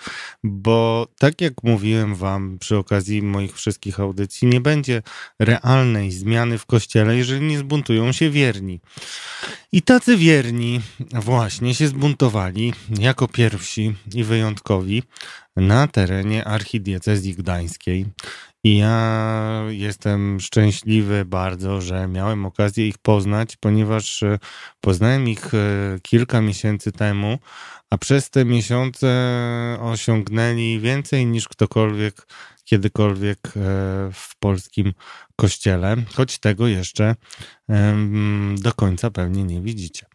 bo 0.45 1.07
tak 1.19 1.41
jak 1.41 1.55
mówiłem 1.63 2.15
Wam 2.15 2.59
przy 2.59 2.77
okazji 2.77 3.23
moich 3.23 3.55
wszystkich 3.55 4.01
audycji, 4.01 4.49
nie 4.49 4.61
będzie 4.61 5.03
realnej 5.39 6.13
zmiany 6.13 6.59
w 6.59 6.67
kościele, 6.67 7.17
jeżeli 7.17 7.47
nie 7.47 7.59
zbuntują 7.59 8.13
się 8.13 8.31
wierni. 8.31 8.81
I 9.73 9.83
tacy 9.83 10.17
wierni 10.17 10.81
właśnie 11.13 11.75
się 11.75 11.89
zbuntowali 11.89 12.73
jako 12.99 13.24
pierwsi 13.29 13.95
i 14.15 14.25
wyjątkowi 14.25 15.03
na 15.57 15.87
terenie 15.87 16.45
archidiecezji 16.45 17.35
gdańskiej. 17.35 18.07
I 18.65 18.77
ja 18.77 19.65
jestem 19.69 20.41
szczęśliwy 20.41 21.25
bardzo, 21.25 21.81
że 21.81 22.09
miałem 22.09 22.47
okazję 22.47 22.89
ich 22.89 22.99
poznać, 22.99 23.57
ponieważ 23.57 24.23
e, 24.23 24.39
poznałem 24.81 25.29
ich 25.29 25.55
e, 25.55 25.59
kilka 26.03 26.41
miesięcy 26.41 26.93
temu, 26.93 27.39
a 27.91 27.99
przez 27.99 28.31
te 28.31 28.45
miesiące 28.45 29.09
osiągnęli 29.81 30.81
więcej 30.81 31.27
niż 31.27 31.49
ktokolwiek 31.49 32.27
kiedykolwiek 32.65 33.39
e, 33.47 33.51
w 34.13 34.37
polskim 34.39 34.93
kościele, 35.37 35.97
choć 36.15 36.39
tego 36.39 36.67
jeszcze 36.67 37.15
do 38.57 38.73
końca 38.73 39.11
pewnie 39.11 39.45
nie 39.45 39.61
widzicie. 39.61 40.07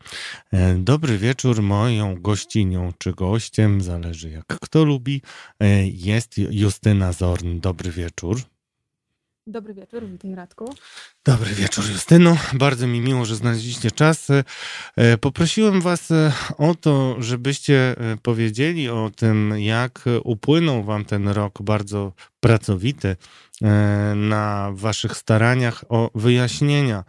E, 0.54 0.76
dobry 0.76 1.18
wieczór, 1.18 1.62
moją 1.62 2.22
gościnią 2.22 2.94
czy 2.98 3.14
gościem, 3.14 3.82
zależy 3.82 4.30
jak 4.30 4.46
kto 4.46 4.84
lubi, 4.84 5.22
e, 5.60 5.88
jest 5.88 6.38
Justyna 6.38 7.14
Zorn. 7.14 7.60
Dobry 7.60 7.92
wieczór. 7.92 8.42
Dobry 9.48 9.74
wieczór, 9.74 10.08
witaj 10.08 10.36
Radku. 10.36 10.74
Dobry 11.26 11.54
wieczór 11.54 11.86
Justyno, 11.92 12.38
bardzo 12.54 12.88
mi 12.88 13.02
miło, 13.02 13.26
że 13.26 13.36
znaleźliście 13.36 13.92
czas. 13.92 14.28
E, 14.96 15.18
poprosiłem 15.18 15.82
was 15.82 16.10
o 16.58 16.76
to, 16.76 17.16
żebyście 17.20 17.96
powiedzieli 18.24 18.90
o 18.90 19.12
tym, 19.16 19.54
jak 19.58 20.04
upłynął 20.24 20.84
wam 20.84 21.06
ten 21.06 21.28
rok 21.28 21.62
bardzo 21.62 22.14
pracowity 22.40 23.16
na 24.16 24.70
waszych 24.74 25.18
staraniach 25.18 25.84
o 25.90 26.12
wyjaśnienia 26.16 27.04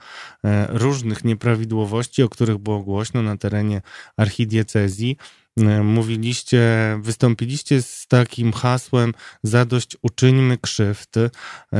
różnych 0.69 1.25
nieprawidłowości, 1.25 2.23
o 2.23 2.29
których 2.29 2.59
było 2.59 2.81
głośno 2.81 3.23
na 3.23 3.37
terenie 3.37 3.83
archidiecezji. 4.17 5.17
E, 5.59 5.83
mówiliście, 5.83 6.63
wystąpiliście 7.03 7.83
z 7.83 8.07
takim 8.07 8.53
hasłem 8.53 9.15
zadość 9.43 9.97
uczyńmy 10.03 10.59
krzywd. 10.59 11.17
E, 11.17 11.31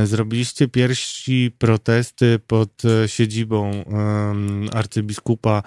zrobiliście 0.07 0.67
pierwsi 0.67 1.51
protesty 1.57 2.39
pod 2.47 2.83
e, 2.85 3.07
siedzibą 3.07 3.71
arcybiskupa 4.73 5.63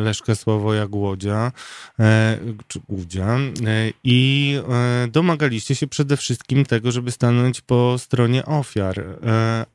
Leszka 0.00 0.34
Sławoja 0.34 0.86
Głodzia, 0.86 1.52
czy 2.68 2.80
Głudzia 2.88 3.38
i 4.04 4.58
domagaliście 5.08 5.74
się 5.74 5.86
przede 5.86 6.16
wszystkim 6.16 6.64
tego, 6.64 6.92
żeby 6.92 7.10
stanąć 7.10 7.60
po 7.60 7.98
stronie 7.98 8.46
ofiar, 8.46 9.04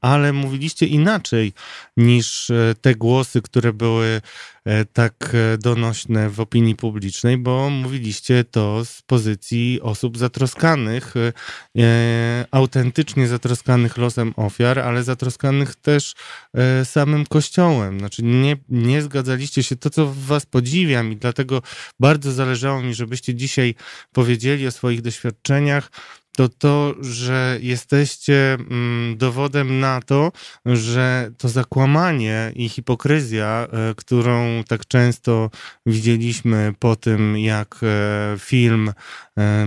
ale 0.01 0.33
mówiliście 0.33 0.85
inaczej 0.85 1.53
niż 1.97 2.51
te 2.81 2.95
głosy, 2.95 3.41
które 3.41 3.73
były 3.73 4.21
tak 4.93 5.31
e, 5.33 5.57
donośne 5.57 6.29
w 6.29 6.39
opinii 6.39 6.75
publicznej, 6.75 7.37
bo 7.37 7.69
mówiliście 7.69 8.43
to 8.43 8.85
z 8.85 9.01
pozycji 9.01 9.79
osób 9.81 10.17
zatroskanych, 10.17 11.13
e, 11.17 12.45
autentycznie 12.51 13.27
zatroskanych 13.27 13.97
losem 13.97 14.33
ofiar, 14.35 14.79
ale 14.79 15.03
zatroskanych 15.03 15.75
też 15.75 16.13
samym 16.83 17.25
Kościołem. 17.25 17.99
Znaczy 17.99 18.23
nie, 18.23 18.57
nie 18.69 19.01
zgadzaliście 19.01 19.63
się, 19.63 19.75
to 19.75 19.89
co 19.89 20.13
was 20.13 20.45
podziwiam 20.45 21.11
i 21.11 21.15
dlatego 21.15 21.61
bardzo 21.99 22.31
zależało 22.31 22.81
mi, 22.81 22.93
żebyście 22.93 23.35
dzisiaj 23.35 23.75
powiedzieli 24.13 24.67
o 24.67 24.71
swoich 24.71 25.01
doświadczeniach, 25.01 25.91
to 26.35 26.49
to, 26.49 26.95
że 27.01 27.57
jesteście 27.61 28.53
mm, 28.53 29.17
dowodem 29.17 29.79
na 29.79 30.01
to, 30.01 30.31
że 30.65 31.31
to 31.37 31.49
zakłamanie 31.49 32.51
i 32.55 32.69
hipokryzja, 32.69 33.67
e, 33.71 33.95
którą 33.95 34.63
tak 34.67 34.87
często 34.87 35.49
widzieliśmy 35.85 36.73
po 36.79 36.95
tym, 36.95 37.37
jak 37.37 37.75
e, 37.83 38.35
film 38.39 38.93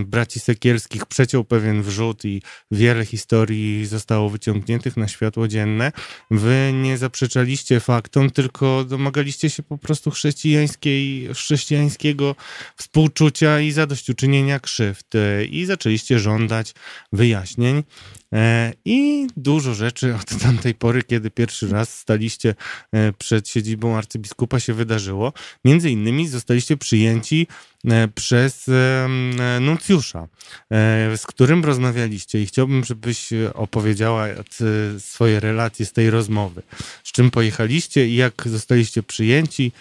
braci 0.04 0.40
Sekielskich 0.40 1.06
przeciął 1.06 1.44
pewien 1.44 1.82
wrzut 1.82 2.24
i 2.24 2.42
wiele 2.70 3.04
historii 3.04 3.86
zostało 3.86 4.30
wyciągniętych 4.30 4.96
na 4.96 5.08
światło 5.08 5.48
dzienne, 5.48 5.92
wy 6.30 6.72
nie 6.74 6.98
zaprzeczaliście 6.98 7.80
faktom, 7.80 8.30
tylko 8.30 8.84
domagaliście 8.84 9.50
się 9.50 9.62
po 9.62 9.78
prostu 9.78 10.10
chrześcijańskiej, 10.10 11.28
chrześcijańskiego 11.34 12.34
współczucia 12.76 13.60
i 13.60 13.70
zadośćuczynienia 13.70 14.60
krzywd 14.60 15.06
i 15.50 15.64
zaczęliście 15.64 16.18
żądać 16.18 16.74
wyjaśnień. 17.12 17.82
E, 18.32 18.72
I 18.84 19.26
dużo 19.36 19.74
rzeczy 19.74 20.14
od 20.14 20.42
tamtej 20.42 20.74
pory, 20.74 21.02
kiedy 21.02 21.30
pierwszy 21.30 21.68
raz 21.68 21.98
staliście 21.98 22.54
e, 22.92 23.12
przed 23.12 23.48
siedzibą 23.48 23.96
arcybiskupa, 23.96 24.60
się 24.60 24.74
wydarzyło. 24.74 25.32
Między 25.64 25.90
innymi 25.90 26.28
zostaliście 26.28 26.76
przyjęci 26.76 27.46
e, 27.84 28.08
przez 28.08 28.70
nuncjusza, 29.60 30.28
z 31.16 31.26
którym 31.26 31.64
rozmawialiście 31.64 32.42
i 32.42 32.46
chciałbym, 32.46 32.84
żebyś 32.84 33.28
opowiedziała 33.54 34.26
swoje 34.98 35.40
relacje 35.40 35.86
z 35.86 35.92
tej 35.92 36.10
rozmowy. 36.10 36.62
Z 37.04 37.12
czym 37.12 37.30
pojechaliście 37.30 38.08
i 38.08 38.14
jak 38.14 38.42
zostaliście 38.46 39.02
przyjęci 39.02 39.72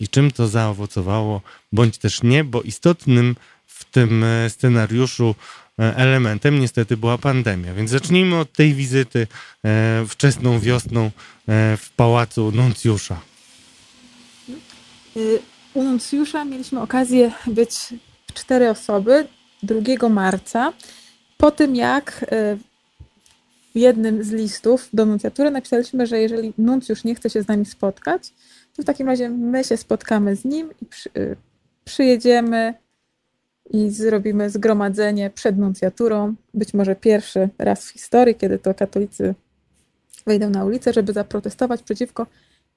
i 0.00 0.08
czym 0.08 0.30
to 0.30 0.48
zaowocowało, 0.48 1.42
bądź 1.72 1.98
też 1.98 2.22
nie, 2.22 2.44
bo 2.44 2.62
istotnym 2.62 3.36
w 3.66 3.84
tym 3.84 4.24
scenariuszu 4.48 5.34
elementem 5.78 6.60
niestety 6.60 6.96
była 6.96 7.18
pandemia. 7.18 7.74
Więc 7.74 7.90
zacznijmy 7.90 8.38
od 8.38 8.52
tej 8.52 8.74
wizyty 8.74 9.26
e, 9.64 10.04
wczesną 10.08 10.58
wiosną 10.60 11.04
e, 11.04 11.10
w 11.76 11.90
pałacu 11.96 12.52
nuncjusza. 12.52 13.20
U 15.74 15.82
nuncjusza 15.82 16.44
mieliśmy 16.44 16.80
okazję 16.80 17.32
być 17.46 17.74
cztery 18.34 18.70
osoby 18.70 19.26
2 19.62 20.08
marca. 20.08 20.72
Po 21.36 21.50
tym 21.50 21.76
jak 21.76 22.24
w 23.74 23.78
jednym 23.78 24.24
z 24.24 24.30
listów 24.30 24.88
do 24.92 25.06
nuncjatury 25.06 25.50
napisaliśmy, 25.50 26.06
że 26.06 26.18
jeżeli 26.20 26.52
nuncjusz 26.58 27.04
nie 27.04 27.14
chce 27.14 27.30
się 27.30 27.42
z 27.42 27.48
nami 27.48 27.64
spotkać, 27.64 28.32
to 28.76 28.82
w 28.82 28.84
takim 28.84 29.06
razie 29.06 29.28
my 29.30 29.64
się 29.64 29.76
spotkamy 29.76 30.36
z 30.36 30.44
nim 30.44 30.70
i 30.82 30.86
przy, 30.86 31.10
przyjedziemy 31.84 32.74
i 33.70 33.90
zrobimy 33.90 34.50
zgromadzenie 34.50 35.30
przed 35.30 35.58
nuncjaturą, 35.58 36.34
być 36.54 36.74
może 36.74 36.96
pierwszy 36.96 37.48
raz 37.58 37.84
w 37.84 37.88
historii, 37.88 38.34
kiedy 38.34 38.58
to 38.58 38.74
katolicy 38.74 39.34
wejdą 40.26 40.50
na 40.50 40.64
ulicę, 40.64 40.92
żeby 40.92 41.12
zaprotestować 41.12 41.82
przeciwko 41.82 42.26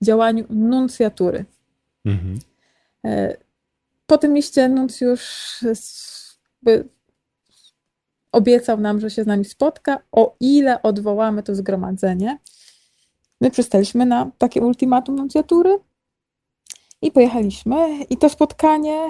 działaniu 0.02 0.46
nuncjatury. 0.50 1.46
Mhm. 2.06 2.40
E, 3.06 3.38
po 4.08 4.18
tym 4.18 4.36
liście 4.36 4.70
nuncjusz 4.70 5.60
obiecał 8.32 8.80
nam, 8.80 9.00
że 9.00 9.10
się 9.10 9.24
z 9.24 9.28
nami 9.28 9.46
spotka, 9.46 10.00
o 10.12 10.36
ile 10.40 10.82
odwołamy 10.82 11.44
to 11.44 11.56
zgromadzenie. 11.56 12.40
My 13.42 13.52
przystaliśmy 13.52 14.06
na 14.06 14.32
takie 14.38 14.62
ultimatum 14.62 15.16
nuncjatury 15.16 15.80
i 17.02 17.12
pojechaliśmy. 17.12 18.04
I 18.10 18.18
to 18.18 18.30
spotkanie 18.30 19.10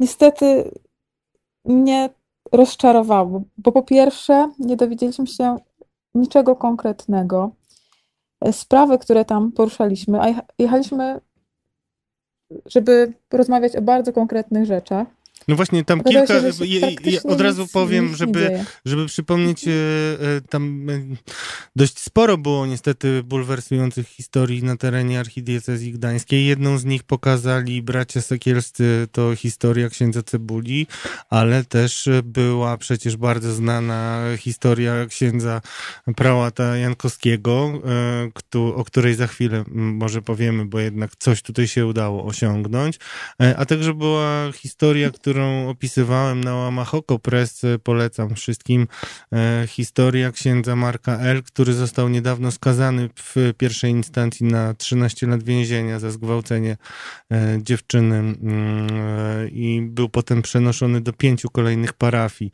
niestety 0.00 0.70
mnie 1.64 2.10
rozczarowało, 2.52 3.42
bo 3.58 3.72
po 3.72 3.82
pierwsze 3.82 4.52
nie 4.58 4.76
dowiedzieliśmy 4.76 5.26
się 5.26 5.56
niczego 6.14 6.56
konkretnego. 6.56 7.50
Sprawy, 8.52 8.98
które 8.98 9.24
tam 9.24 9.52
poruszaliśmy, 9.52 10.20
a 10.20 10.42
jechaliśmy, 10.58 11.20
żeby 12.66 13.12
porozmawiać 13.28 13.76
o 13.76 13.82
bardzo 13.82 14.12
konkretnych 14.12 14.66
rzeczach. 14.66 15.19
No 15.50 15.56
właśnie, 15.56 15.84
tam 15.84 16.02
kilka, 16.04 16.26
się, 16.26 16.66
ja, 16.66 17.22
od 17.24 17.40
razu 17.40 17.62
nic, 17.62 17.72
powiem, 17.72 18.08
nic 18.08 18.16
żeby, 18.16 18.64
żeby 18.84 19.06
przypomnieć, 19.06 19.68
e, 19.68 19.70
e, 19.70 20.40
tam 20.40 20.90
e, 20.90 21.00
dość 21.76 21.98
sporo 21.98 22.38
było 22.38 22.66
niestety 22.66 23.22
bulwersujących 23.22 24.08
historii 24.08 24.64
na 24.64 24.76
terenie 24.76 25.20
archidiecezji 25.20 25.92
gdańskiej. 25.92 26.46
Jedną 26.46 26.78
z 26.78 26.84
nich 26.84 27.02
pokazali 27.02 27.82
bracia 27.82 28.20
Sekielscy, 28.20 29.08
to 29.12 29.36
historia 29.36 29.88
księdza 29.88 30.22
Cebuli, 30.22 30.86
ale 31.30 31.64
też 31.64 32.08
była 32.24 32.76
przecież 32.76 33.16
bardzo 33.16 33.52
znana 33.52 34.22
historia 34.38 35.06
księdza 35.06 35.60
prałata 36.16 36.76
Jankowskiego, 36.76 37.82
o 38.54 38.84
której 38.84 39.14
za 39.14 39.26
chwilę 39.26 39.64
może 39.68 40.22
powiemy, 40.22 40.66
bo 40.66 40.80
jednak 40.80 41.16
coś 41.18 41.42
tutaj 41.42 41.68
się 41.68 41.86
udało 41.86 42.24
osiągnąć, 42.24 42.98
a 43.56 43.66
także 43.66 43.94
była 43.94 44.52
historia, 44.52 45.10
która 45.10 45.39
którą 45.40 45.68
opisywałem 45.68 46.44
na 46.44 46.54
łamach 46.54 46.94
Okopres, 46.94 47.62
polecam 47.82 48.34
wszystkim. 48.34 48.86
E, 49.32 49.64
historia 49.68 50.32
księdza 50.32 50.76
Marka 50.76 51.18
L., 51.18 51.42
który 51.42 51.72
został 51.72 52.08
niedawno 52.08 52.50
skazany 52.50 53.08
w 53.16 53.54
pierwszej 53.58 53.90
instancji 53.90 54.46
na 54.46 54.74
13 54.74 55.26
lat 55.26 55.42
więzienia 55.42 55.98
za 55.98 56.10
zgwałcenie 56.10 56.76
e, 57.32 57.58
dziewczyny 57.62 58.16
mm, 58.16 58.38
e, 58.92 59.48
i 59.48 59.82
był 59.82 60.08
potem 60.08 60.42
przenoszony 60.42 61.00
do 61.00 61.12
pięciu 61.12 61.50
kolejnych 61.50 61.92
parafii. 61.92 62.50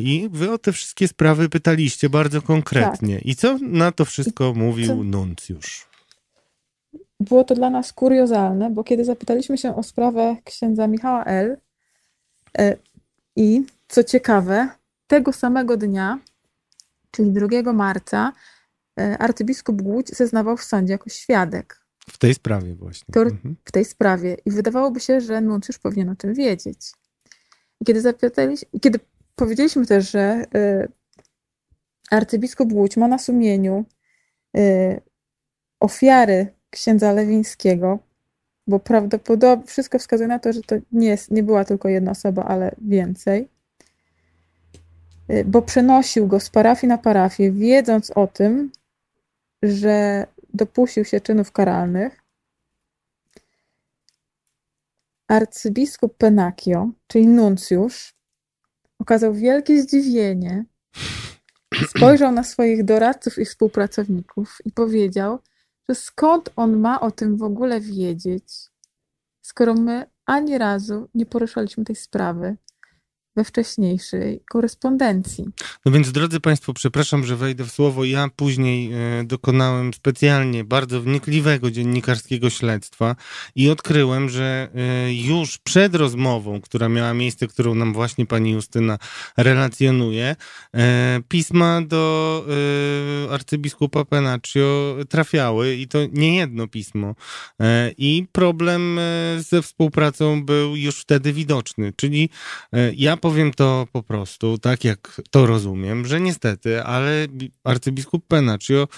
I 0.00 0.28
wy 0.32 0.52
o 0.52 0.58
te 0.58 0.72
wszystkie 0.72 1.08
sprawy 1.08 1.48
pytaliście 1.48 2.08
bardzo 2.10 2.42
konkretnie. 2.42 3.16
Tak. 3.16 3.26
I 3.26 3.36
co 3.36 3.58
na 3.62 3.92
to 3.92 4.04
wszystko 4.04 4.54
mówił 4.54 4.86
co? 4.86 4.94
nuncjusz? 4.94 5.86
Było 7.20 7.44
to 7.44 7.54
dla 7.54 7.70
nas 7.70 7.92
kuriozalne, 7.92 8.70
bo 8.70 8.84
kiedy 8.84 9.04
zapytaliśmy 9.04 9.58
się 9.58 9.76
o 9.76 9.82
sprawę 9.82 10.36
księdza 10.44 10.86
Michała 10.86 11.24
L., 11.24 11.56
E, 11.56 11.63
I 13.36 13.66
co 13.88 14.04
ciekawe, 14.04 14.68
tego 15.06 15.32
samego 15.32 15.76
dnia, 15.76 16.18
czyli 17.10 17.30
2 17.30 17.72
marca, 17.72 18.32
e, 19.00 19.18
arcybiskup 19.18 19.82
Głódź 19.82 20.08
zeznawał 20.08 20.56
w 20.56 20.64
sądzie 20.64 20.92
jako 20.92 21.10
świadek. 21.10 21.80
W 22.10 22.18
tej 22.18 22.34
sprawie 22.34 22.74
właśnie. 22.74 23.12
To, 23.12 23.22
mhm. 23.22 23.56
W 23.64 23.72
tej 23.72 23.84
sprawie. 23.84 24.36
I 24.44 24.50
wydawałoby 24.50 25.00
się, 25.00 25.20
że 25.20 25.40
nuncjusz 25.40 25.78
powinien 25.78 26.08
o 26.08 26.16
tym 26.16 26.34
wiedzieć. 26.34 26.92
I 27.80 27.84
kiedy 27.84 28.00
zapytaliśmy, 28.00 28.80
kiedy 28.80 29.00
powiedzieliśmy 29.34 29.86
też, 29.86 30.10
że 30.10 30.44
y, 30.54 30.88
arcybiskup 32.10 32.72
Głódź 32.72 32.96
ma 32.96 33.08
na 33.08 33.18
sumieniu 33.18 33.84
ofiary 35.80 36.54
księdza 36.70 37.12
Lewińskiego, 37.12 37.98
bo 38.66 38.80
prawdopodobnie 38.80 39.66
wszystko 39.66 39.98
wskazuje 39.98 40.28
na 40.28 40.38
to, 40.38 40.52
że 40.52 40.62
to 40.62 40.76
nie, 40.92 41.08
jest, 41.08 41.30
nie 41.30 41.42
była 41.42 41.64
tylko 41.64 41.88
jedna 41.88 42.10
osoba, 42.10 42.44
ale 42.44 42.74
więcej. 42.80 43.48
Y, 45.30 45.44
bo 45.44 45.62
przenosił 45.62 46.26
go 46.26 46.40
z 46.40 46.50
parafii 46.50 46.88
na 46.88 46.98
parafię, 46.98 47.52
wiedząc 47.52 48.10
o 48.10 48.26
tym, 48.26 48.70
że 49.62 50.26
dopuścił 50.54 51.04
się 51.04 51.20
czynów 51.20 51.52
karalnych. 51.52 52.20
Arcybiskup 55.28 56.16
Penakio, 56.16 56.90
czyli 57.06 57.26
nuncjusz, 57.26 58.14
okazał 58.98 59.34
wielkie 59.34 59.82
zdziwienie. 59.82 60.64
Spojrzał 61.88 62.32
na 62.32 62.44
swoich 62.44 62.84
doradców 62.84 63.38
i 63.38 63.44
współpracowników 63.44 64.58
i 64.64 64.72
powiedział, 64.72 65.38
że 65.88 65.94
skąd 65.94 66.50
on 66.56 66.76
ma 66.76 67.00
o 67.00 67.10
tym 67.10 67.36
w 67.36 67.42
ogóle 67.42 67.80
wiedzieć, 67.80 68.70
skoro 69.42 69.74
my 69.74 70.10
ani 70.26 70.58
razu 70.58 71.08
nie 71.14 71.26
poruszaliśmy 71.26 71.84
tej 71.84 71.96
sprawy 71.96 72.56
we 73.36 73.44
wcześniejszej 73.44 74.40
korespondencji. 74.50 75.44
No 75.86 75.92
więc, 75.92 76.12
drodzy 76.12 76.40
Państwo, 76.40 76.74
przepraszam, 76.74 77.24
że 77.24 77.36
wejdę 77.36 77.64
w 77.64 77.72
słowo. 77.72 78.04
Ja 78.04 78.28
później 78.36 78.92
e, 78.92 79.24
dokonałem 79.24 79.94
specjalnie 79.94 80.64
bardzo 80.64 81.00
wnikliwego 81.00 81.70
dziennikarskiego 81.70 82.50
śledztwa 82.50 83.16
i 83.54 83.70
odkryłem, 83.70 84.28
że 84.28 84.68
e, 84.74 85.14
już 85.14 85.58
przed 85.58 85.94
rozmową, 85.94 86.60
która 86.60 86.88
miała 86.88 87.14
miejsce, 87.14 87.46
którą 87.46 87.74
nam 87.74 87.92
właśnie 87.92 88.26
pani 88.26 88.50
Justyna 88.50 88.98
relacjonuje, 89.36 90.36
e, 90.74 91.20
pisma 91.28 91.82
do 91.82 92.04
arcybiskupa 93.30 94.04
Penaccio 94.04 94.96
trafiały 95.08 95.74
i 95.74 95.88
to 95.88 95.98
nie 96.12 96.36
jedno 96.36 96.68
pismo. 96.68 97.14
I 97.98 98.26
problem 98.32 99.00
ze 99.38 99.62
współpracą 99.62 100.44
był 100.44 100.76
już 100.76 101.00
wtedy 101.00 101.32
widoczny. 101.32 101.92
Czyli 101.96 102.28
ja 102.96 103.16
powiem 103.24 103.52
to 103.54 103.86
po 103.92 104.02
prostu, 104.02 104.58
tak 104.58 104.84
jak 104.84 105.20
to 105.30 105.46
rozumiem, 105.46 106.06
że 106.06 106.20
niestety, 106.20 106.82
ale 106.82 107.26
arcybiskup 107.64 108.26
Penaccio 108.28 108.88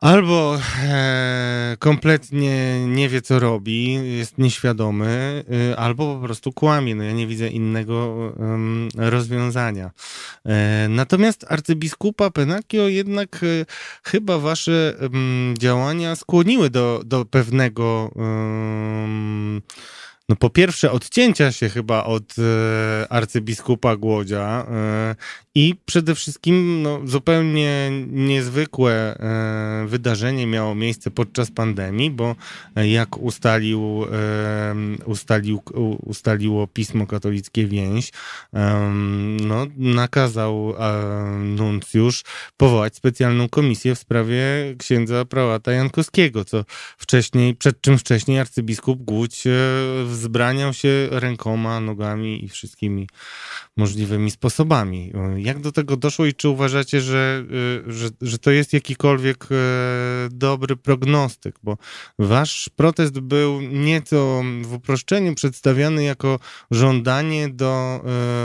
albo 0.00 0.58
e, 0.82 1.76
kompletnie 1.78 2.86
nie 2.86 3.08
wie, 3.08 3.22
co 3.22 3.38
robi, 3.38 3.92
jest 4.18 4.38
nieświadomy, 4.38 5.44
e, 5.70 5.76
albo 5.76 6.14
po 6.14 6.26
prostu 6.26 6.52
kłamie. 6.52 6.94
No 6.94 7.04
ja 7.04 7.12
nie 7.12 7.26
widzę 7.26 7.48
innego 7.48 8.16
e, 8.98 9.10
rozwiązania. 9.10 9.90
natomiast 10.88 11.44
arcybiskupa 11.48 12.30
Penacchio 12.30 12.88
jednak 12.88 13.40
e, 13.42 13.66
chyba 14.04 14.38
wasze 14.38 14.94
działania 15.58 16.16
skłoniły 16.16 16.70
do, 16.70 17.02
do 17.04 17.24
pewnego 17.24 18.10
no 20.28 20.36
po 20.36 20.50
pierwsze 20.50 20.92
odcięcia 20.92 21.52
się 21.52 21.68
chyba 21.68 22.04
od 22.04 22.34
e, 22.38 23.12
arcybiskupa 23.12 23.96
Głodzia 23.96 24.66
e, 24.70 25.14
i 25.54 25.74
przede 25.84 26.14
wszystkim 26.14 26.82
no, 26.82 27.00
zupełnie 27.04 27.90
niezwykłe 28.06 28.92
e, 28.92 29.86
wydarzenie 29.88 30.46
miało 30.46 30.74
miejsce 30.74 31.10
podczas 31.10 31.50
pandemii, 31.50 32.10
bo 32.10 32.36
jak 32.76 33.18
ustalił, 33.18 34.06
e, 34.12 34.74
ustalił, 35.04 35.62
ustaliło 36.02 36.66
pismo 36.66 37.06
katolickie 37.06 37.66
więź, 37.66 38.12
e, 38.54 38.90
no, 39.40 39.66
nakazał 39.76 40.74
e, 40.78 40.92
nuncjusz 41.38 42.22
powołać 42.56 42.96
specjalną 42.96 43.48
komisję 43.48 43.94
w 43.94 43.98
sprawie 43.98 44.36
księdza 44.78 45.24
prałata 45.24 45.72
Jankowskiego, 45.72 46.44
co 46.44 46.64
wcześniej, 46.98 47.54
przed 47.54 47.80
czym 47.80 47.98
wcześniej 47.98 48.40
arcybiskup 48.40 49.02
Głódź 49.02 49.42
wzbraniał 50.14 50.72
się 50.72 51.08
rękoma, 51.10 51.80
nogami 51.80 52.44
i 52.44 52.48
wszystkimi 52.48 53.08
możliwymi 53.76 54.30
sposobami. 54.30 55.12
Jak 55.36 55.60
do 55.60 55.72
tego 55.72 55.96
doszło 55.96 56.26
i 56.26 56.34
czy 56.34 56.48
uważacie, 56.48 57.00
że, 57.00 57.44
y, 57.88 57.92
że, 57.92 58.08
że 58.20 58.38
to 58.38 58.50
jest 58.50 58.72
jakikolwiek 58.72 59.44
e, 59.44 59.56
dobry 60.30 60.76
prognostyk? 60.76 61.54
Bo 61.62 61.76
wasz 62.18 62.70
protest 62.76 63.20
był 63.20 63.60
nieco 63.60 64.42
w 64.62 64.72
uproszczeniu 64.72 65.34
przedstawiany 65.34 66.04
jako 66.04 66.38
żądanie 66.70 67.48
do 67.48 68.00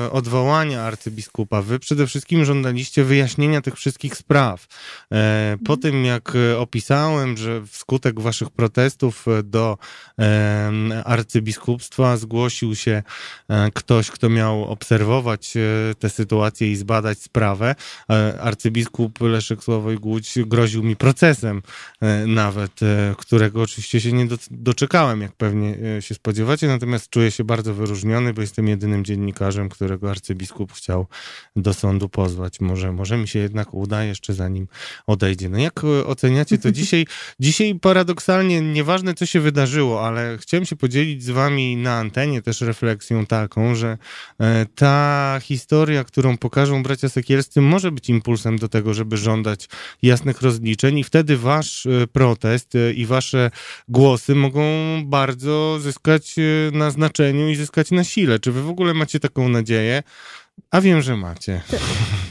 e, 0.07 0.11
odwołania 0.11 0.84
arcybiskupa. 0.84 1.61
Wy 1.61 1.80
przede 1.80 2.07
wszystkim 2.07 2.45
żądaliście 2.45 3.03
wyjaśnienia 3.03 3.61
tych 3.61 3.75
wszystkich 3.75 4.15
spraw. 4.15 4.67
E, 5.11 5.57
po 5.65 5.73
mhm. 5.73 5.80
tym, 5.80 6.05
jak 6.05 6.34
opisałem, 6.57 7.38
że 7.38 7.65
wskutek 7.65 8.19
waszych 8.19 8.49
protestów 8.49 9.25
do 9.43 9.77
arcybiskupstwa 11.05 12.17
zgłosił 12.17 12.75
się 12.75 13.03
ktoś, 13.73 14.11
kto 14.11 14.30
miał 14.30 14.65
obserwować 14.65 15.18
tę 15.99 16.09
sytuację 16.09 16.72
i 16.72 16.76
zbadać 16.76 17.20
sprawę. 17.20 17.76
Arcybiskup 18.41 19.22
Leszek 19.22 19.63
Sławoj 19.63 19.95
Głódź 19.95 20.34
groził 20.45 20.84
mi 20.84 20.95
procesem 20.95 21.61
nawet, 22.28 22.80
którego 23.17 23.61
oczywiście 23.61 24.01
się 24.01 24.11
nie 24.11 24.28
doczekałem, 24.51 25.22
jak 25.22 25.32
pewnie 25.32 25.78
się 25.99 26.15
spodziewacie, 26.15 26.67
natomiast 26.67 27.09
czuję 27.09 27.32
się 27.32 27.43
bardzo 27.43 27.74
wyróżniony, 27.74 28.34
bo 28.34 28.41
jestem 28.41 28.67
jedynym 28.67 29.05
dziennikarzem, 29.05 29.70
którego 29.70 30.09
arcybiskup 30.09 30.74
chciał 30.74 31.07
do 31.55 31.74
sądu 31.74 32.09
pozwać. 32.09 32.59
Może, 32.59 32.91
może 32.91 33.17
mi 33.17 33.28
się 33.28 33.39
jednak 33.39 33.74
uda 33.74 34.03
jeszcze 34.03 34.34
zanim 34.34 34.67
odejdzie. 35.07 35.49
No 35.49 35.57
jak 35.57 35.84
oceniacie 36.05 36.57
to 36.57 36.72
dzisiaj? 36.72 37.05
Dzisiaj 37.39 37.80
paradoksalnie, 37.82 38.61
nieważne 38.61 39.13
co 39.13 39.26
się 39.26 39.39
wydarzyło, 39.39 40.07
ale 40.07 40.38
chciałem 40.38 40.65
się 40.65 40.76
podzielić 40.76 41.24
z 41.24 41.30
wami 41.30 41.78
na 41.78 41.97
antenie 41.97 42.41
też 42.41 42.61
refleksją 42.61 43.26
taką, 43.26 43.76
że 43.76 43.97
e, 44.39 44.65
historia, 45.41 46.03
którą 46.03 46.38
pokażą 46.38 46.84
bracia 46.84 47.10
Sekielscy, 47.10 47.62
może 47.62 47.91
być 47.91 48.10
impulsem 48.10 48.57
do 48.57 48.70
tego, 48.70 48.93
żeby 48.93 49.18
żądać 49.18 49.70
jasnych 50.01 50.41
rozliczeń 50.41 50.97
i 50.97 51.03
wtedy 51.03 51.38
wasz 51.38 51.86
e, 51.86 52.07
protest 52.07 52.76
e, 52.76 52.93
i 52.93 53.05
wasze 53.05 53.51
głosy 53.88 54.36
mogą 54.36 54.62
bardzo 55.05 55.80
zyskać 55.80 56.36
na 56.72 56.91
znaczeniu 56.91 57.49
i 57.49 57.55
zyskać 57.55 57.91
na 57.91 58.03
sile. 58.03 58.39
Czy 58.39 58.51
wy 58.51 58.62
w 58.62 58.70
ogóle 58.70 58.93
macie 58.93 59.20
taką 59.20 59.49
nadzieję? 59.49 60.03
A 60.72 60.82
wiem, 60.82 61.01
że 61.01 61.18
macie. 61.18 61.62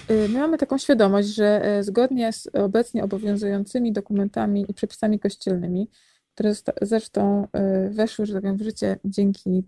My 0.09 0.39
mamy 0.39 0.59
taką 0.59 0.79
świadomość, 0.79 1.29
że 1.29 1.79
zgodnie 1.83 2.33
z 2.33 2.47
obecnie 2.47 3.05
obowiązującymi 3.05 3.93
dokumentami 3.93 4.67
i 4.69 4.75
przepisami 4.75 5.19
kościelnymi, 5.19 5.89
które 6.35 6.55
zresztą 6.83 7.49
weszły, 7.91 8.27
że 8.27 8.33
tak 8.33 8.43
powiem, 8.43 8.57
w 8.57 8.63
życie 8.63 8.99
dzięki 9.05 9.63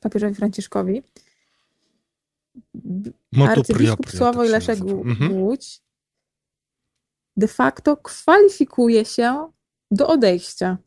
papieżowi 0.00 0.34
Franciszkowi, 0.34 1.02
arcybiskup 3.46 4.10
Sławoj 4.10 4.48
Leszek 4.48 4.80
mhm. 4.80 5.32
Łódź 5.32 5.80
de 7.36 7.48
facto 7.48 7.96
kwalifikuje 7.96 9.04
się 9.04 9.52
do 9.90 10.08
odejścia, 10.08 10.78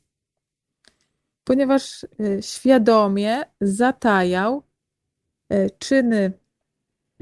ponieważ 1.43 2.05
świadomie 2.41 3.41
zatajał 3.61 4.63
czyny 5.79 6.41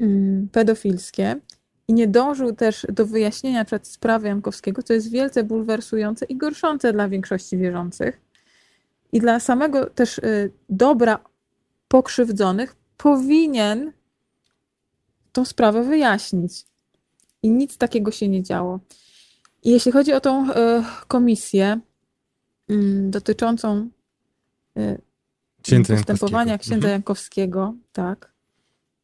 Mm, 0.00 0.48
pedofilskie 0.52 1.40
i 1.88 1.94
nie 1.94 2.08
dążył 2.08 2.52
też 2.52 2.86
do 2.92 3.06
wyjaśnienia 3.06 3.64
przed 3.64 3.86
sprawy 3.86 4.28
Jankowskiego, 4.28 4.82
co 4.82 4.92
jest 4.92 5.10
wielce 5.10 5.44
bulwersujące 5.44 6.26
i 6.26 6.36
gorszące 6.36 6.92
dla 6.92 7.08
większości 7.08 7.58
wierzących. 7.58 8.20
I 9.12 9.20
dla 9.20 9.40
samego 9.40 9.90
też 9.90 10.18
y, 10.18 10.52
dobra 10.68 11.24
pokrzywdzonych 11.88 12.76
powinien 12.96 13.92
tą 15.32 15.44
sprawę 15.44 15.82
wyjaśnić. 15.82 16.64
I 17.42 17.50
nic 17.50 17.76
takiego 17.76 18.10
się 18.10 18.28
nie 18.28 18.42
działo. 18.42 18.80
I 19.62 19.70
jeśli 19.70 19.92
chodzi 19.92 20.12
o 20.12 20.20
tą 20.20 20.50
y, 20.50 20.54
komisję 21.08 21.80
mm, 22.68 23.10
dotyczącą 23.10 23.90
y, 24.78 25.00
postępowania 25.88 26.58
księdza 26.58 26.74
mhm. 26.74 26.92
Jankowskiego, 26.92 27.74
tak, 27.92 28.32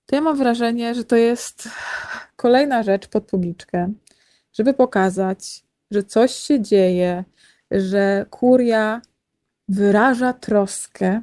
to 0.07 0.17
ja 0.17 0.23
mam 0.23 0.37
wrażenie, 0.37 0.95
że 0.95 1.05
to 1.05 1.17
jest 1.17 1.69
kolejna 2.37 2.83
rzecz 2.83 3.09
pod 3.09 3.25
publiczkę, 3.25 3.93
żeby 4.53 4.75
pokazać, 4.75 5.65
że 5.91 6.03
coś 6.03 6.35
się 6.35 6.61
dzieje, 6.61 7.25
że 7.71 8.27
kuria 8.31 9.03
wyraża 9.69 10.33
troskę 10.33 11.21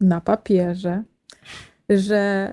na 0.00 0.20
papierze, 0.20 1.02
że 1.88 2.52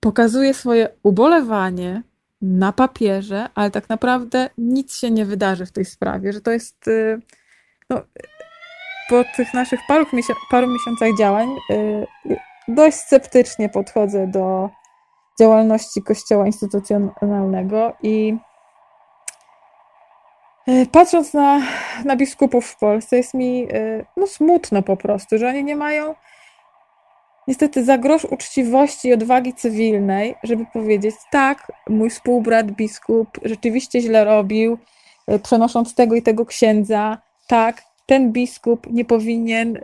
pokazuje 0.00 0.54
swoje 0.54 0.88
ubolewanie 1.02 2.02
na 2.42 2.72
papierze, 2.72 3.48
ale 3.54 3.70
tak 3.70 3.88
naprawdę 3.88 4.50
nic 4.58 4.96
się 4.96 5.10
nie 5.10 5.24
wydarzy 5.24 5.66
w 5.66 5.72
tej 5.72 5.84
sprawie, 5.84 6.32
że 6.32 6.40
to 6.40 6.50
jest 6.50 6.88
y, 6.88 7.20
no, 7.90 8.00
po 9.08 9.24
tych 9.36 9.54
naszych 9.54 9.80
paru, 9.88 10.06
paru 10.50 10.66
miesiącach 10.66 11.08
działań 11.18 11.48
y, 11.70 12.06
dość 12.68 12.96
sceptycznie 12.96 13.68
podchodzę 13.68 14.26
do 14.26 14.70
działalności 15.40 16.02
Kościoła 16.02 16.46
instytucjonalnego 16.46 17.92
i 18.02 18.36
e, 20.66 20.86
patrząc 20.86 21.34
na, 21.34 21.60
na 22.04 22.16
biskupów 22.16 22.66
w 22.66 22.78
Polsce, 22.78 23.16
jest 23.16 23.34
mi 23.34 23.68
no, 24.16 24.26
smutno 24.26 24.82
po 24.82 24.96
prostu, 24.96 25.38
że 25.38 25.48
oni 25.48 25.64
nie 25.64 25.76
mają 25.76 26.14
niestety 27.46 27.84
za 27.84 27.98
grosz 27.98 28.24
uczciwości 28.24 29.08
i 29.08 29.12
odwagi 29.12 29.54
cywilnej, 29.54 30.34
żeby 30.42 30.64
powiedzieć, 30.72 31.14
tak, 31.30 31.72
mój 31.88 32.10
współbrat 32.10 32.72
biskup 32.72 33.28
rzeczywiście 33.42 34.00
źle 34.00 34.24
robił, 34.24 34.78
e, 35.26 35.38
przenosząc 35.38 35.94
tego 35.94 36.14
i 36.14 36.22
tego 36.22 36.46
księdza, 36.46 37.18
tak, 37.48 37.82
ten 38.06 38.32
biskup 38.32 38.86
nie 38.90 39.04
powinien 39.04 39.78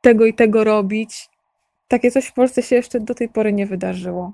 tego 0.00 0.26
i 0.26 0.34
tego 0.34 0.64
robić, 0.64 1.30
takie 1.88 2.10
coś 2.10 2.26
w 2.26 2.32
Polsce 2.32 2.62
się 2.62 2.76
jeszcze 2.76 3.00
do 3.00 3.14
tej 3.14 3.28
pory 3.28 3.52
nie 3.52 3.66
wydarzyło. 3.66 4.32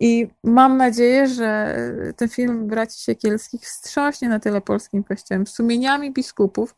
I 0.00 0.26
mam 0.44 0.76
nadzieję, 0.76 1.28
że 1.28 1.76
ten 2.16 2.28
film 2.28 2.66
braci 2.66 3.00
Siekielskich 3.00 3.60
wstrząśnie 3.60 4.28
na 4.28 4.40
tyle 4.40 4.60
polskim 4.60 5.04
kościołem, 5.04 5.46
sumieniami 5.46 6.12
biskupów, 6.12 6.74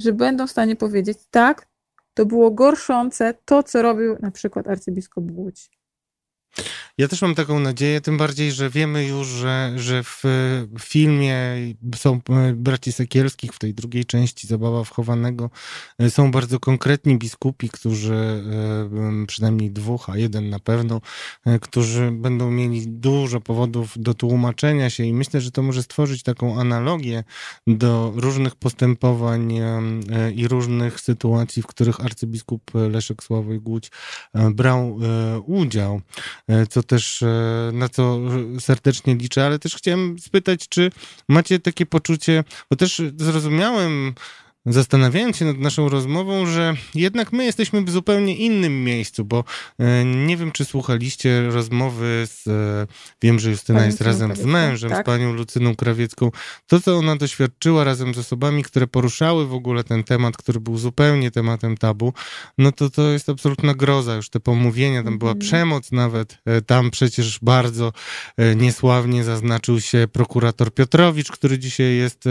że 0.00 0.12
będą 0.12 0.46
w 0.46 0.50
stanie 0.50 0.76
powiedzieć, 0.76 1.18
tak, 1.30 1.66
to 2.14 2.26
było 2.26 2.50
gorszące 2.50 3.34
to, 3.44 3.62
co 3.62 3.82
robił 3.82 4.16
na 4.20 4.30
przykład 4.30 4.68
arcybiskup 4.68 5.24
Łódź. 5.30 5.70
Ja 6.98 7.08
też 7.08 7.22
mam 7.22 7.34
taką 7.34 7.60
nadzieję, 7.60 8.00
tym 8.00 8.18
bardziej, 8.18 8.52
że 8.52 8.70
wiemy 8.70 9.06
już, 9.06 9.28
że, 9.28 9.72
że 9.76 10.02
w 10.04 10.22
filmie 10.80 11.38
są 11.96 12.20
e, 12.30 12.52
braci 12.52 12.92
Sekielskich, 12.92 13.52
w 13.52 13.58
tej 13.58 13.74
drugiej 13.74 14.04
części 14.04 14.46
Zabawa 14.46 14.84
wchowanego, 14.84 15.50
e, 15.98 16.10
są 16.10 16.30
bardzo 16.30 16.60
konkretni 16.60 17.18
biskupi, 17.18 17.68
którzy, 17.68 18.14
e, 18.14 19.26
przynajmniej 19.26 19.70
dwóch, 19.70 20.10
a 20.10 20.16
jeden 20.16 20.50
na 20.50 20.58
pewno, 20.58 21.00
którzy 21.60 22.10
będą 22.10 22.50
mieli 22.50 22.88
dużo 22.88 23.40
powodów 23.40 23.92
do 23.96 24.14
tłumaczenia 24.14 24.90
się 24.90 25.04
i 25.04 25.14
myślę, 25.14 25.40
że 25.40 25.50
to 25.50 25.62
może 25.62 25.82
stworzyć 25.82 26.22
taką 26.22 26.60
analogię 26.60 27.24
do 27.66 28.12
różnych 28.16 28.54
postępowań 28.54 29.52
i 30.34 30.48
różnych 30.48 31.00
sytuacji, 31.00 31.62
w 31.62 31.66
których 31.66 32.00
arcybiskup 32.00 32.70
Leszek 32.74 33.22
Sławoj 33.22 33.60
Głódź 33.60 33.90
brał 34.34 34.98
udział. 35.46 36.00
Co 36.70 36.83
też, 36.84 37.22
e, 37.22 37.70
na 37.72 37.88
co 37.88 38.18
serdecznie 38.60 39.14
liczę, 39.14 39.46
ale 39.46 39.58
też 39.58 39.76
chciałem 39.76 40.18
spytać, 40.18 40.68
czy 40.68 40.90
macie 41.28 41.58
takie 41.58 41.86
poczucie, 41.86 42.44
bo 42.70 42.76
też 42.76 43.02
zrozumiałem 43.16 44.14
zastanawiając 44.66 45.36
się 45.36 45.44
nad 45.44 45.58
naszą 45.58 45.88
rozmową, 45.88 46.46
że 46.46 46.74
jednak 46.94 47.32
my 47.32 47.44
jesteśmy 47.44 47.82
w 47.82 47.90
zupełnie 47.90 48.36
innym 48.36 48.84
miejscu, 48.84 49.24
bo 49.24 49.44
e, 49.78 50.04
nie 50.04 50.36
wiem, 50.36 50.52
czy 50.52 50.64
słuchaliście 50.64 51.50
rozmowy 51.50 52.26
z, 52.26 52.46
e, 52.46 52.86
wiem, 53.22 53.38
że 53.38 53.50
Justyna 53.50 53.78
Panią 53.78 53.86
jest 53.86 54.00
razem 54.00 54.36
z 54.36 54.44
mężem, 54.44 54.90
tak? 54.90 55.04
z 55.04 55.06
panią 55.06 55.32
Lucyną 55.32 55.76
Krawiecką. 55.76 56.30
To, 56.66 56.80
co 56.80 56.96
ona 56.96 57.16
doświadczyła 57.16 57.84
razem 57.84 58.14
z 58.14 58.18
osobami, 58.18 58.62
które 58.62 58.86
poruszały 58.86 59.46
w 59.46 59.54
ogóle 59.54 59.84
ten 59.84 60.04
temat, 60.04 60.36
który 60.36 60.60
był 60.60 60.78
zupełnie 60.78 61.30
tematem 61.30 61.76
tabu, 61.76 62.12
no 62.58 62.72
to 62.72 62.90
to 62.90 63.10
jest 63.10 63.28
absolutna 63.28 63.74
groza. 63.74 64.14
Już 64.14 64.30
te 64.30 64.40
pomówienia, 64.40 65.02
tam 65.02 65.18
była 65.18 65.30
mhm. 65.30 65.48
przemoc 65.48 65.92
nawet. 65.92 66.38
E, 66.44 66.62
tam 66.62 66.90
przecież 66.90 67.38
bardzo 67.42 67.92
niesławnie 68.56 69.24
zaznaczył 69.24 69.80
się 69.80 70.08
prokurator 70.12 70.74
Piotrowicz, 70.74 71.32
który 71.32 71.58
dzisiaj 71.58 71.96
jest 71.96 72.24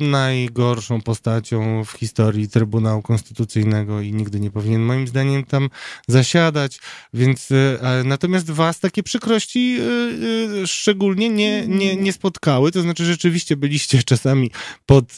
najgorszym 0.00 0.89
najgorszą 0.90 1.00
postacią 1.00 1.84
w 1.84 1.90
historii 1.92 2.48
Trybunału 2.48 3.02
Konstytucyjnego 3.02 4.00
i 4.00 4.12
nigdy 4.12 4.40
nie 4.40 4.50
powinien 4.50 4.82
moim 4.82 5.08
zdaniem 5.08 5.44
tam 5.44 5.70
zasiadać, 6.08 6.80
więc 7.14 7.48
e, 7.50 8.02
natomiast 8.04 8.50
was 8.50 8.80
takie 8.80 9.02
przykrości 9.02 9.78
e, 9.80 10.62
e, 10.62 10.66
szczególnie 10.66 11.28
nie, 11.28 11.66
nie, 11.66 11.96
nie 11.96 12.12
spotkały, 12.12 12.72
to 12.72 12.82
znaczy 12.82 13.04
rzeczywiście 13.04 13.56
byliście 13.56 14.02
czasami 14.02 14.50
pod 14.86 15.14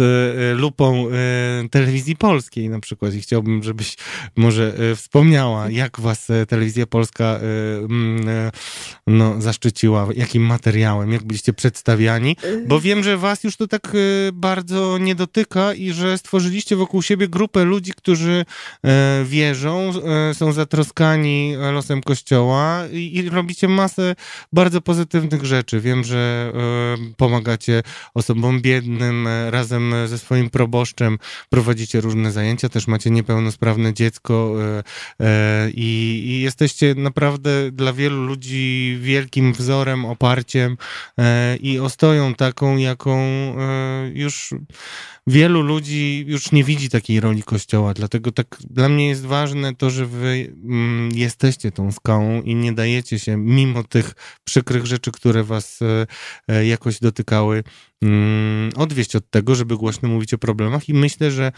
lupą 0.54 1.06
telewizji 1.70 2.16
polskiej 2.16 2.68
na 2.68 2.80
przykład 2.80 3.14
i 3.14 3.20
chciałbym, 3.20 3.62
żebyś 3.62 3.96
może 4.36 4.74
wspomniała, 4.96 5.70
jak 5.70 6.00
was 6.00 6.28
telewizja 6.48 6.86
polska 6.86 7.40
no, 9.06 9.40
zaszczyciła, 9.40 10.08
jakim 10.16 10.42
materiałem, 10.42 11.12
jak 11.12 11.24
byliście 11.24 11.52
przedstawiani, 11.52 12.36
bo 12.66 12.80
wiem, 12.80 13.04
że 13.04 13.16
was 13.16 13.44
już 13.44 13.56
to 13.56 13.66
tak 13.66 13.92
bardzo 14.32 14.98
nie 14.98 15.14
dotyka, 15.14 15.61
I 15.76 15.92
że 15.92 16.18
stworzyliście 16.18 16.76
wokół 16.76 17.02
siebie 17.02 17.28
grupę 17.28 17.64
ludzi, 17.64 17.92
którzy 17.96 18.44
e, 18.84 19.24
wierzą, 19.24 19.92
e, 20.30 20.34
są 20.34 20.52
zatroskani 20.52 21.54
losem 21.72 22.02
Kościoła 22.02 22.82
i, 22.92 23.28
robicie 23.30 23.68
masę 23.68 24.14
bardzo 24.52 24.80
pozytywnych 24.80 25.44
rzeczy. 25.44 25.80
Wiem, 25.80 26.04
że 26.04 26.52
e, 26.54 27.14
pomagacie 27.16 27.82
osobom 28.14 28.60
biednym, 28.60 29.28
razem 29.50 29.94
ze 30.06 30.18
swoim 30.18 30.50
proboszczem 30.50 31.18
prowadzicie 31.50 32.00
różne 32.00 32.32
zajęcia, 32.32 32.68
też 32.68 32.86
macie 32.86 33.10
niepełnosprawne 33.10 33.94
dziecko 33.94 34.54
i, 35.74 36.22
i 36.26 36.40
jesteście 36.40 36.94
naprawdę 36.94 37.70
dla 37.70 37.92
wielu 37.92 38.24
ludzi 38.26 38.98
wielkim 39.00 39.52
wzorem, 39.52 40.04
oparciem 40.04 40.76
i 41.60 41.78
ostoją 41.78 42.34
taką, 42.34 42.76
jaką 42.76 43.18
już 44.14 44.54
wielu 45.26 45.51
ludzi 45.60 46.24
już 46.26 46.52
nie 46.52 46.64
widzi 46.64 46.88
takiej 46.88 47.20
roli 47.20 47.42
Kościoła, 47.42 47.94
dlatego 47.94 48.32
tak 48.32 48.56
dla 48.70 48.88
mnie 48.88 49.08
jest 49.08 49.26
ważne 49.26 49.74
to, 49.74 49.90
że 49.90 50.06
wy 50.06 50.54
mm, 50.64 51.10
jesteście 51.14 51.72
tą 51.72 51.92
skałą 51.92 52.42
i 52.42 52.54
nie 52.54 52.72
dajecie 52.72 53.18
się, 53.18 53.36
mimo 53.36 53.84
tych 53.84 54.14
przykrych 54.44 54.86
rzeczy, 54.86 55.12
które 55.12 55.44
was 55.44 55.78
e, 56.48 56.66
jakoś 56.66 57.00
dotykały, 57.00 57.64
odwieść 58.76 59.16
od 59.16 59.30
tego, 59.30 59.54
żeby 59.54 59.76
głośno 59.76 60.08
mówić 60.08 60.34
o 60.34 60.38
problemach 60.38 60.88
i 60.88 60.94
myślę, 60.94 61.30
że 61.30 61.46
e, 61.46 61.52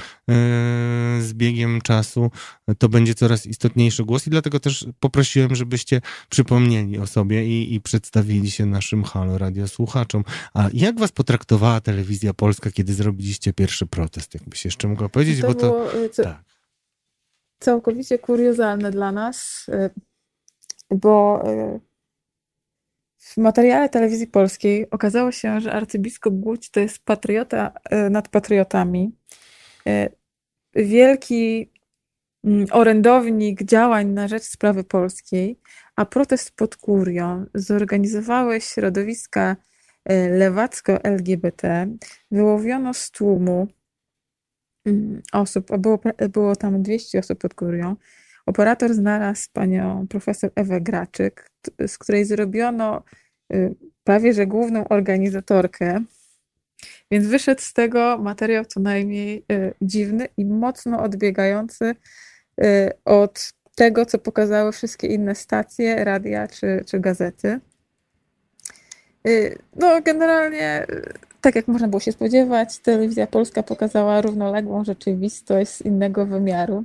z 1.21 1.33
biegiem 1.35 1.81
czasu 1.81 2.31
to 2.79 2.89
będzie 2.89 3.15
coraz 3.15 3.47
istotniejszy 3.47 4.05
głos 4.05 4.27
i 4.27 4.31
dlatego 4.31 4.61
też 4.61 4.87
poprosiłem, 5.01 5.55
żebyście 5.55 6.01
przypomnieli 6.29 6.99
o 6.99 7.07
sobie 7.07 7.47
i, 7.47 7.75
i 7.75 7.81
przedstawili 7.81 8.51
się 8.51 8.67
naszym 8.67 9.05
Halo 9.05 9.39
Radio 9.39 9.69
słuchaczom. 9.69 10.25
A 10.55 10.69
jak 10.73 10.99
was 10.99 11.13
potraktowała 11.13 11.81
telewizja 11.81 12.35
polska, 12.35 12.71
kiedy 12.71 12.95
zrobiliście 12.95 13.53
pierwszy 13.53 13.87
protest? 13.87 14.35
Jakbyś 14.35 14.65
jeszcze 14.65 14.89
mogła 14.89 15.09
powiedzieć, 15.09 15.41
to 15.41 15.47
bo 15.47 15.55
to... 15.55 15.71
Było, 15.71 16.05
e, 16.05 16.09
co, 16.09 16.23
tak. 16.23 16.45
Całkowicie 17.59 18.19
kuriozalne 18.19 18.91
dla 18.91 19.13
nas, 19.13 19.67
e, 19.69 19.91
bo 20.91 21.45
w 23.25 23.37
materiale 23.37 23.89
telewizji 23.89 24.27
polskiej 24.27 24.91
okazało 24.91 25.33
się, 25.33 25.61
że 25.61 25.73
arcybiskup 25.73 26.35
Głódź 26.35 26.71
to 26.71 26.81
jest 26.81 27.05
patriota 27.05 27.73
e, 27.91 28.11
nad 28.11 28.29
patriotami. 28.29 29.13
E, 29.87 30.09
wielki 30.75 31.71
mm, 32.45 32.67
orędownik 32.71 33.63
działań 33.63 34.07
na 34.07 34.29
rzecz 34.29 34.43
sprawy 34.43 34.85
polskiej, 34.85 35.61
a 35.97 36.05
protest 36.05 36.57
pod 36.57 36.77
kurią 36.77 37.47
zorganizowały 37.55 38.61
środowiska 38.61 39.57
e, 40.05 40.31
lewacko-LGBT. 40.39 41.87
Wyłowiono 42.31 42.95
z 42.95 43.11
tłumu 43.11 43.69
mm, 44.87 45.23
osób, 45.33 45.77
było, 45.79 46.01
było 46.33 46.57
tam 46.57 46.83
200 46.83 47.19
osób 47.19 47.39
pod 47.39 47.55
kurią. 47.55 47.97
Operator 48.47 48.95
znalazł 48.95 49.49
panią 49.53 50.07
profesor 50.09 50.51
Ewę 50.55 50.81
Graczyk, 50.81 51.51
z 51.87 51.99
której 51.99 52.25
zrobiono 52.25 53.03
y, 53.55 53.75
prawie 54.05 54.33
że 54.33 54.47
główną 54.47 54.89
organizatorkę. 54.89 56.05
Więc 57.11 57.27
wyszedł 57.27 57.61
z 57.61 57.73
tego 57.73 58.19
materiał 58.19 58.65
co 58.65 58.81
najmniej 58.81 59.45
y, 59.53 59.75
dziwny 59.83 60.29
i 60.37 60.45
mocno 60.45 61.03
odbiegający 61.03 61.95
y, 62.65 62.91
od 63.05 63.53
tego, 63.75 64.07
co 64.07 64.19
pokazały 64.19 64.73
wszystkie 64.73 65.07
inne 65.07 65.35
stacje, 65.35 66.05
radia 66.05 66.49
czy, 66.49 66.85
czy 66.87 67.01
gazety. 67.01 67.61
No, 69.77 70.03
generalnie, 70.03 70.87
tak 71.41 71.55
jak 71.55 71.69
można 71.69 71.89
było 71.89 72.01
się 72.01 72.13
spodziewać, 72.13 72.79
telewizja 72.79 73.27
polska 73.27 73.63
pokazała 73.63 74.21
równoległą 74.21 74.85
rzeczywistość 74.85 75.71
z 75.71 75.81
innego 75.81 76.27
wymiaru. 76.27 76.85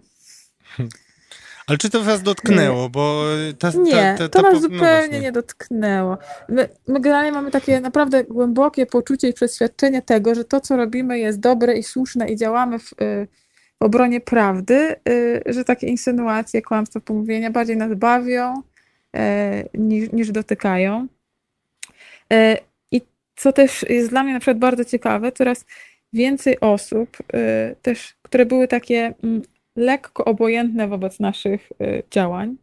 Ale 1.69 1.77
czy 1.77 1.89
to 1.89 2.03
was 2.03 2.23
dotknęło? 2.23 2.89
Bo 2.89 3.23
ta, 3.59 3.71
nie, 3.71 4.15
ta, 4.17 4.29
ta, 4.29 4.29
to 4.29 4.41
nas 4.41 4.53
no 4.53 4.59
zupełnie 4.59 5.17
no 5.17 5.19
nie 5.19 5.31
dotknęło. 5.31 6.17
My, 6.49 6.69
my 6.87 6.99
generalnie 6.99 7.31
mamy 7.31 7.51
takie 7.51 7.79
naprawdę 7.79 8.23
głębokie 8.23 8.85
poczucie 8.85 9.29
i 9.29 9.33
przeświadczenie 9.33 10.01
tego, 10.01 10.35
że 10.35 10.45
to, 10.45 10.61
co 10.61 10.77
robimy, 10.77 11.19
jest 11.19 11.39
dobre 11.39 11.77
i 11.77 11.83
słuszne 11.83 12.29
i 12.29 12.35
działamy 12.35 12.79
w, 12.79 12.91
y, 12.91 13.27
w 13.81 13.85
obronie 13.85 14.21
prawdy, 14.21 14.95
y, 15.09 15.41
że 15.45 15.63
takie 15.63 15.87
insynuacje, 15.87 16.61
kłamstwa, 16.61 16.99
pomówienia 16.99 17.51
bardziej 17.51 17.77
nas 17.77 17.93
bawią 17.93 18.53
y, 19.15 19.19
niż, 19.73 20.11
niż 20.11 20.31
dotykają. 20.31 21.07
I 22.91 23.01
co 23.35 23.53
też 23.53 23.85
jest 23.89 24.09
dla 24.09 24.23
mnie 24.23 24.33
na 24.33 24.39
przykład 24.39 24.57
bardzo 24.57 24.85
ciekawe, 24.85 25.31
coraz 25.31 25.65
więcej 26.13 26.59
osób 26.59 27.17
też, 27.81 28.15
które 28.21 28.45
były 28.45 28.67
takie 28.67 29.13
mm, 29.23 29.41
lekko 29.75 30.25
obojętne 30.25 30.87
wobec 30.87 31.19
naszych 31.19 31.71
y, 31.81 32.03
działań, 32.11 32.57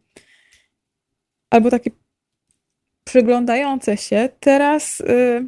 albo 1.49 1.69
takie 1.69 1.91
przyglądające 3.03 3.97
się, 3.97 4.29
teraz 4.39 4.99
y, 5.01 5.47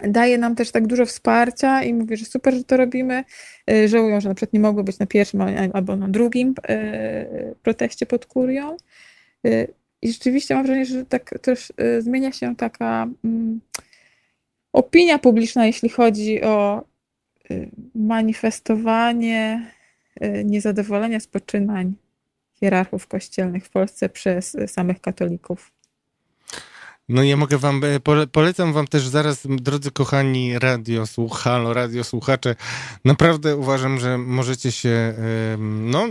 daje 0.00 0.38
nam 0.38 0.54
też 0.54 0.70
tak 0.70 0.86
dużo 0.86 1.06
wsparcia 1.06 1.82
i 1.82 1.94
mówi, 1.94 2.16
że 2.16 2.24
super, 2.24 2.54
że 2.54 2.64
to 2.64 2.76
robimy. 2.76 3.24
Y, 3.70 3.88
żałują, 3.88 4.20
że 4.20 4.28
na 4.28 4.34
przykład 4.34 4.52
nie 4.52 4.60
mogły 4.60 4.84
być 4.84 4.98
na 4.98 5.06
pierwszym 5.06 5.40
albo 5.72 5.96
na 5.96 6.08
drugim 6.08 6.54
proteście 7.62 8.06
pod 8.06 8.26
kurią. 8.26 8.76
I 10.02 10.12
rzeczywiście 10.12 10.54
mam 10.54 10.66
wrażenie, 10.66 10.86
że 10.86 11.06
tak 11.06 11.38
też 11.42 11.72
zmienia 11.98 12.32
się 12.32 12.56
taka 12.56 13.08
mm, 13.24 13.60
opinia 14.72 15.18
publiczna, 15.18 15.66
jeśli 15.66 15.88
chodzi 15.88 16.42
o 16.42 16.84
manifestowanie 17.94 19.72
niezadowolenia 20.44 21.20
z 21.20 21.26
poczynań 21.26 21.94
hierarchów 22.54 23.06
kościelnych 23.06 23.66
w 23.66 23.70
Polsce 23.70 24.08
przez 24.08 24.56
samych 24.66 25.00
katolików. 25.00 25.72
No 27.08 27.22
ja 27.22 27.36
mogę 27.36 27.58
wam, 27.58 27.80
e, 27.84 28.26
polecam 28.32 28.72
wam 28.72 28.86
też 28.86 29.08
zaraz, 29.08 29.46
drodzy 29.48 29.90
kochani 29.90 30.58
radio 30.58 31.06
słuchalo, 31.06 31.74
radio 31.74 32.04
słuchacze, 32.04 32.56
naprawdę 33.04 33.56
uważam, 33.56 33.98
że 33.98 34.18
możecie 34.18 34.72
się, 34.72 35.14
no 35.58 36.08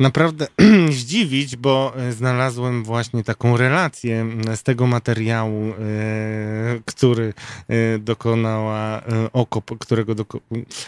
naprawdę 0.00 0.46
zdziwić, 0.90 1.56
bo 1.56 1.92
e, 1.96 2.12
znalazłem 2.12 2.84
właśnie 2.84 3.24
taką 3.24 3.56
relację 3.56 4.26
z 4.54 4.62
tego 4.62 4.86
materiału, 4.86 5.68
e, 5.68 5.74
który 6.84 7.34
e, 7.68 7.98
dokonała 7.98 9.02
Okop, 9.32 9.78
którego 9.78 10.14
doko 10.14 10.40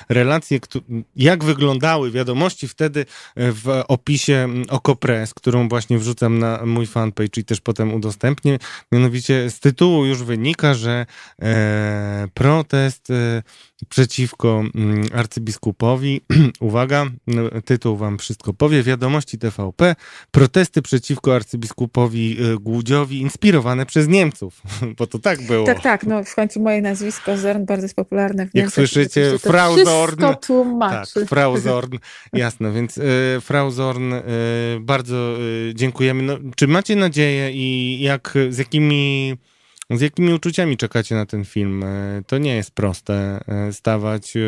relacje, 0.08 0.61
jak 1.16 1.44
wyglądały 1.44 2.11
wiadomości 2.11 2.68
wtedy 2.68 3.06
w 3.36 3.82
opisie 3.88 4.48
Okopres, 4.68 5.34
którą 5.34 5.68
właśnie 5.68 5.98
wrzucam 5.98 6.38
na 6.38 6.61
mój 6.66 6.86
fanpage 6.86 7.40
i 7.40 7.44
też 7.44 7.61
potem 7.61 7.94
udostępnię. 7.94 8.58
Mianowicie 8.92 9.50
z 9.50 9.61
tytułu 9.61 10.04
już 10.04 10.22
wynika, 10.22 10.74
że 10.74 11.06
protest 12.34 13.08
przeciwko 13.88 14.64
mm, 14.74 15.08
arcybiskupowi. 15.14 16.20
Uwaga, 16.60 17.06
tytuł 17.64 17.96
wam 17.96 18.18
wszystko 18.18 18.54
powie. 18.54 18.82
Wiadomości 18.82 19.38
TVP. 19.38 19.94
Protesty 20.30 20.82
przeciwko 20.82 21.34
arcybiskupowi 21.34 22.36
y, 22.44 22.58
Głudziowi 22.58 23.20
inspirowane 23.20 23.86
przez 23.86 24.08
Niemców. 24.08 24.62
Bo 24.98 25.06
to 25.06 25.18
tak 25.18 25.46
było. 25.46 25.66
Tak, 25.66 25.82
tak. 25.82 26.06
No 26.06 26.24
w 26.24 26.34
końcu 26.34 26.60
moje 26.60 26.82
nazwisko 26.82 27.36
Zorn 27.36 27.64
bardzo 27.64 27.84
jest 27.84 27.96
popularne 27.96 28.46
w 28.46 28.54
Niemczech. 28.54 28.78
Jak 28.78 28.90
słyszycie, 28.90 29.38
Frau 29.38 29.84
Zorn. 29.84 30.20
Tak, 30.20 31.06
Frau 31.28 31.58
Zorn. 31.58 31.98
Jasne, 32.32 32.72
więc 32.72 32.98
y, 32.98 33.02
Frau 33.40 33.70
Zorn, 33.70 34.12
y, 34.12 34.22
bardzo 34.80 35.36
y, 35.70 35.72
dziękujemy. 35.74 36.22
No, 36.22 36.38
czy 36.56 36.68
macie 36.68 36.96
nadzieję 36.96 37.50
i 37.52 37.98
jak, 38.00 38.34
z 38.50 38.58
jakimi 38.58 39.36
z 39.91 40.01
jakimi 40.01 40.32
uczuciami 40.32 40.76
czekacie 40.76 41.14
na 41.14 41.26
ten 41.26 41.45
film? 41.45 41.84
E, 41.84 42.22
to 42.26 42.38
nie 42.38 42.57
jest 42.57 42.70
proste 42.70 43.41
e, 43.49 43.72
stawać 43.72 44.36
e, 44.36 44.41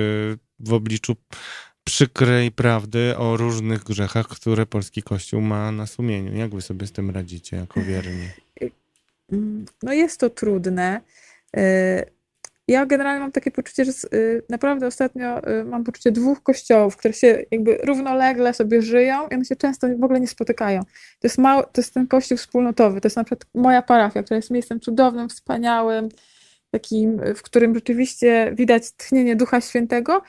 w 0.61 0.73
obliczu 0.73 1.17
przykrej 1.85 2.53
prawdy 2.53 3.17
o 3.17 3.37
różnych 3.37 3.85
grzechach, 3.85 4.29
które 4.29 4.67
polski 4.67 5.03
kościół 5.03 5.41
ma 5.41 5.73
na 5.73 5.87
sumieniu. 5.87 6.37
Jak 6.37 6.55
wy 6.55 6.63
sobie 6.63 6.87
z 6.87 6.93
tym 6.93 7.11
radzicie 7.11 7.57
jako 7.57 7.81
wierni? 7.81 8.29
No 9.83 9.93
jest 9.93 10.21
to 10.21 10.31
trudne 10.31 11.01
ja 12.69 12.87
generalnie 12.87 13.21
mam 13.21 13.33
takie 13.33 13.51
poczucie, 13.51 13.85
że 13.85 13.93
y, 14.15 14.43
naprawdę 14.49 14.87
ostatnio 14.87 15.49
y, 15.51 15.65
mam 15.65 15.85
poczucie 15.85 16.13
dwóch 16.13 16.43
kościołów, 16.43 16.97
które 16.97 17.15
się 17.15 17.45
jakby 17.51 17.79
równolegle 17.85 18.55
sobie 18.55 18.83
żyją 18.83 19.29
i 19.29 19.35
one 19.35 19.45
się 19.45 19.57
często 19.57 19.89
w 19.89 20.05
ogóle 20.05 20.21
nie 20.21 20.29
spotykają. 20.29 20.83
To 21.21 21.27
jest, 21.27 21.37
to 21.73 21.81
jest 21.81 21.95
ten 21.95 22.07
kościół 22.07 22.39
wspólnotowy, 22.39 23.01
to 23.01 23.07
jest 23.07 23.17
na 23.17 23.25
przykład 23.25 23.49
moja 23.55 23.83
parafia, 23.83 24.23
która 24.23 24.37
jest 24.37 24.51
miejscem 24.51 24.81
cudownym, 24.81 25.29
wspaniałym, 25.29 26.09
takim, 26.71 27.21
w 27.37 27.43
którym 27.43 27.75
rzeczywiście 27.75 28.53
widać 28.55 28.93
tchnienie 28.93 29.37
Ducha 29.37 29.61
Świętego. 29.61 30.23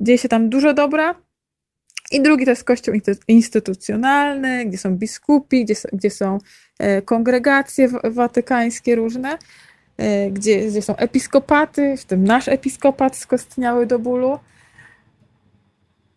Dzieje 0.00 0.18
się 0.18 0.28
tam 0.28 0.48
dużo 0.48 0.74
dobra. 0.74 1.14
I 2.12 2.22
drugi 2.22 2.44
to 2.44 2.50
jest 2.50 2.64
kościół 2.64 2.94
instytucjonalny, 3.28 4.66
gdzie 4.66 4.78
są 4.78 4.96
biskupi, 4.96 5.64
gdzie, 5.64 5.74
gdzie 5.92 6.10
są 6.10 6.38
e, 6.78 7.02
kongregacje 7.02 7.88
watykańskie 8.04 8.94
różne. 8.94 9.38
Gdzie, 10.30 10.66
gdzie 10.66 10.82
są 10.82 10.96
episkopaty, 10.96 11.96
w 11.96 12.04
tym 12.04 12.24
nasz 12.24 12.48
episkopat 12.48 13.16
skostniały 13.16 13.86
do 13.86 13.98
bólu. 13.98 14.38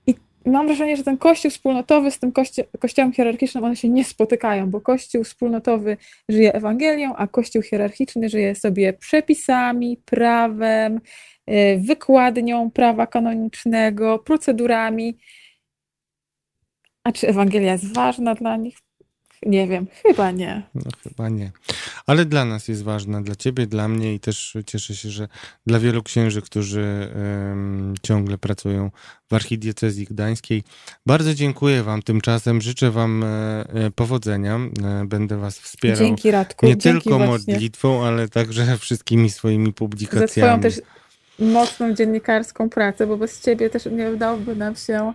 I 0.07 0.15
mam 0.45 0.67
wrażenie, 0.67 0.97
że 0.97 1.03
ten 1.03 1.17
kościół 1.17 1.51
wspólnotowy 1.51 2.11
z 2.11 2.19
tym 2.19 2.31
kości 2.31 2.61
kościołem 2.79 3.13
hierarchicznym, 3.13 3.63
one 3.63 3.75
się 3.75 3.89
nie 3.89 4.03
spotykają, 4.03 4.69
bo 4.69 4.81
kościół 4.81 5.23
wspólnotowy 5.23 5.97
żyje 6.29 6.53
Ewangelią, 6.53 7.15
a 7.15 7.27
kościół 7.27 7.61
hierarchiczny 7.61 8.29
żyje 8.29 8.55
sobie 8.55 8.93
przepisami, 8.93 9.97
prawem, 10.05 11.01
wykładnią 11.77 12.71
prawa 12.71 13.07
kanonicznego, 13.07 14.19
procedurami. 14.19 15.17
A 17.03 17.11
czy 17.11 17.27
Ewangelia 17.27 17.71
jest 17.71 17.93
ważna 17.93 18.35
dla 18.35 18.57
nich? 18.57 18.82
Nie 19.45 19.67
wiem, 19.67 19.87
chyba 20.03 20.31
nie. 20.31 20.63
No, 20.75 20.81
chyba 21.03 21.29
nie. 21.29 21.51
Ale 22.05 22.25
dla 22.25 22.45
nas 22.45 22.67
jest 22.67 22.83
ważna, 22.83 23.21
dla 23.21 23.35
ciebie, 23.35 23.67
dla 23.67 23.87
mnie 23.87 24.13
i 24.13 24.19
też 24.19 24.57
cieszę 24.65 24.95
się, 24.95 25.09
że 25.09 25.27
dla 25.67 25.79
wielu 25.79 26.03
księży, 26.03 26.41
którzy 26.41 27.07
um, 27.15 27.93
ciągle 28.03 28.37
pracują 28.37 28.91
w 29.29 29.33
archidiecezji 29.33 30.05
gdańskiej. 30.05 30.63
Bardzo 31.05 31.33
dziękuję 31.33 31.83
wam 31.83 32.01
tymczasem. 32.01 32.61
Życzę 32.61 32.91
wam 32.91 33.23
e, 33.23 33.27
e 33.27 33.91
powodzenia. 33.91 34.59
E, 34.83 35.05
będę 35.05 35.37
was 35.37 35.59
wspierał. 35.59 35.99
Dzięki 35.99 36.31
Radku. 36.31 36.65
Nie 36.65 36.77
Dzięki 36.77 37.09
tylko 37.09 37.25
właśnie. 37.25 37.53
modlitwą, 37.53 38.05
ale 38.05 38.29
także 38.29 38.77
wszystkimi 38.77 39.29
swoimi 39.29 39.73
publikacjami. 39.73 40.27
Za 40.27 40.31
swoją 40.31 40.59
też 40.59 40.81
mocną 41.39 41.93
dziennikarską 41.93 42.69
pracę, 42.69 43.07
bo 43.07 43.17
bez 43.17 43.41
ciebie 43.41 43.69
też 43.69 43.85
nie 43.85 44.09
udałoby 44.09 44.55
nam 44.55 44.75
się 44.75 45.13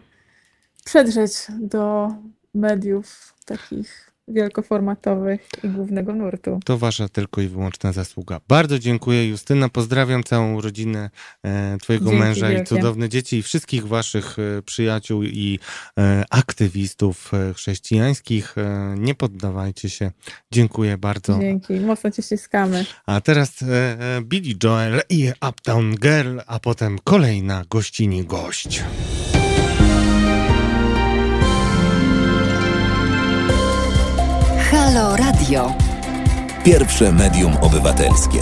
przedrzeć 0.84 1.32
do 1.60 2.08
mediów 2.54 3.34
takich 3.44 4.07
wielkoformatowych 4.28 5.48
i 5.64 5.68
głównego 5.68 6.14
nurtu. 6.14 6.60
To 6.64 6.78
wasza 6.78 7.08
tylko 7.08 7.40
i 7.40 7.48
wyłączna 7.48 7.92
zasługa. 7.92 8.40
Bardzo 8.48 8.78
dziękuję 8.78 9.28
Justyna, 9.28 9.68
pozdrawiam 9.68 10.24
całą 10.24 10.60
rodzinę 10.60 11.10
e, 11.44 11.76
twojego 11.82 12.04
Dzięki 12.10 12.20
męża 12.24 12.48
wielkie. 12.48 12.62
i 12.62 12.66
cudowne 12.66 13.08
dzieci 13.08 13.36
i 13.36 13.42
wszystkich 13.42 13.86
waszych 13.86 14.36
e, 14.38 14.62
przyjaciół 14.62 15.22
i 15.22 15.58
e, 15.98 16.24
aktywistów 16.30 17.30
e, 17.34 17.54
chrześcijańskich. 17.54 18.58
E, 18.58 18.94
nie 18.98 19.14
poddawajcie 19.14 19.90
się. 19.90 20.10
Dziękuję 20.52 20.98
bardzo. 20.98 21.38
Dzięki, 21.40 21.72
mocno 21.80 22.10
cię 22.10 22.22
ściskamy. 22.22 22.86
A 23.06 23.20
teraz 23.20 23.62
e, 23.62 23.96
Billy 24.22 24.54
Joel 24.64 25.00
i 25.08 25.32
Uptown 25.48 25.94
Girl, 25.94 26.38
a 26.46 26.58
potem 26.60 26.98
kolejna 27.04 27.64
gościni 27.70 28.24
gość. 28.24 28.82
Halo 34.70 35.16
Radio. 35.16 35.74
Pierwsze 36.64 37.12
medium 37.12 37.56
obywatelskie. 37.56 38.40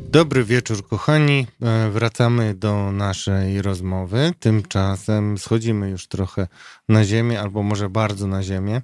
Dobry 0.00 0.44
wieczór, 0.44 0.88
kochani. 0.88 1.46
E, 1.62 1.90
wracamy 1.90 2.54
do 2.54 2.92
naszej 2.92 3.62
rozmowy. 3.62 4.32
Tymczasem 4.40 5.38
schodzimy 5.38 5.90
już 5.90 6.06
trochę 6.06 6.46
na 6.88 7.04
ziemię, 7.04 7.40
albo 7.40 7.62
może 7.62 7.88
bardzo 7.88 8.26
na 8.26 8.42
ziemię 8.42 8.82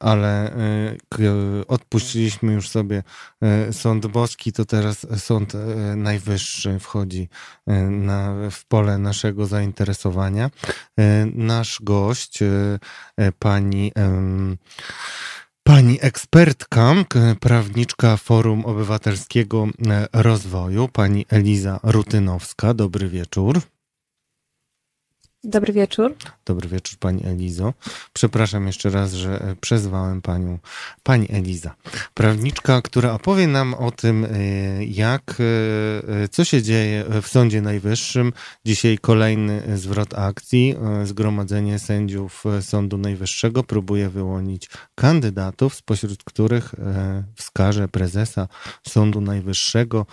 ale 0.00 0.56
y, 1.20 1.66
odpuściliśmy 1.68 2.52
już 2.52 2.68
sobie 2.68 3.02
y, 3.68 3.72
sąd 3.72 4.06
boski, 4.06 4.52
to 4.52 4.64
teraz 4.64 5.06
sąd 5.16 5.54
y, 5.54 5.58
najwyższy 5.96 6.78
wchodzi 6.78 7.28
na, 7.90 8.34
w 8.50 8.64
pole 8.64 8.98
naszego 8.98 9.46
zainteresowania. 9.46 10.50
Nasz 11.34 11.78
gość, 11.82 12.38
pani 13.38 13.92
Pani 15.62 15.98
ekspertka, 16.00 16.94
prawniczka 17.40 18.16
Forum 18.16 18.64
Obywatelskiego 18.64 19.66
Rozwoju, 20.12 20.88
pani 20.88 21.26
Eliza 21.28 21.80
Rutynowska. 21.82 22.74
Dobry 22.74 23.08
wieczór. 23.08 23.60
Dobry 25.44 25.72
wieczór. 25.72 26.14
Dobry 26.44 26.68
wieczór 26.68 26.98
Pani 26.98 27.26
Elizo. 27.26 27.74
Przepraszam 28.12 28.66
jeszcze 28.66 28.90
raz, 28.90 29.12
że 29.12 29.42
e, 29.42 29.56
przezwałem 29.60 30.22
Panią 30.22 30.58
Pani 31.02 31.26
Eliza. 31.32 31.74
Prawniczka, 32.14 32.82
która 32.82 33.12
opowie 33.12 33.46
nam 33.46 33.74
o 33.74 33.90
tym, 33.90 34.24
e, 34.24 34.84
jak, 34.84 35.36
e, 36.20 36.28
co 36.28 36.44
się 36.44 36.62
dzieje 36.62 37.04
w 37.22 37.26
Sądzie 37.26 37.62
Najwyższym. 37.62 38.32
Dzisiaj 38.64 38.98
kolejny 38.98 39.78
zwrot 39.78 40.14
akcji. 40.14 40.74
Zgromadzenie 41.04 41.78
sędziów 41.78 42.44
Sądu 42.60 42.98
Najwyższego 42.98 43.64
próbuje 43.64 44.08
wyłonić 44.08 44.70
kandydatów, 44.94 45.74
spośród 45.74 46.24
których 46.24 46.74
wskaże 47.34 47.88
prezesa 47.88 48.48
Sądu 48.88 49.20
Najwyższego, 49.20 50.06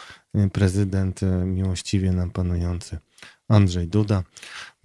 prezydent 0.54 1.22
miłościwie 1.46 2.12
nam 2.12 2.32
panujący 2.32 3.00
Andrzej 3.48 3.88
Duda. 3.88 4.24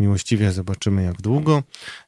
Miłościwie 0.00 0.52
zobaczymy, 0.52 1.02
jak 1.02 1.22
długo. 1.22 1.62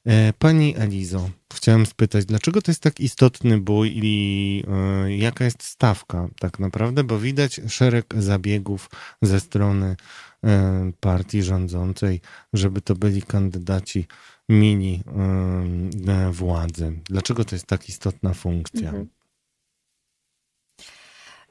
E, 0.05 0.33
pani 0.33 0.75
Elizo, 0.77 1.31
chciałem 1.55 1.87
spytać, 1.87 2.25
dlaczego 2.25 2.63
to 2.63 2.71
jest 2.71 2.81
tak 2.81 3.01
istotny 3.01 3.61
bój 3.61 3.93
i 3.95 4.65
e, 4.69 5.17
jaka 5.17 5.45
jest 5.45 5.63
stawka 5.63 6.29
tak 6.41 6.59
naprawdę, 6.59 7.05
bo 7.05 7.19
widać 7.19 7.61
szereg 7.69 8.15
zabiegów 8.19 8.91
ze 9.23 9.41
strony 9.41 9.97
e, 10.45 10.93
partii 11.01 11.43
rządzącej, 11.43 12.21
żeby 12.53 12.81
to 12.81 12.95
byli 12.95 13.23
kandydaci 13.23 14.07
mini 14.49 15.03
władzy. 16.31 16.93
Dlaczego 17.05 17.45
to 17.45 17.55
jest 17.55 17.67
tak 17.67 17.89
istotna 17.89 18.35
funkcja? 18.35 18.89
Mhm. 18.89 19.22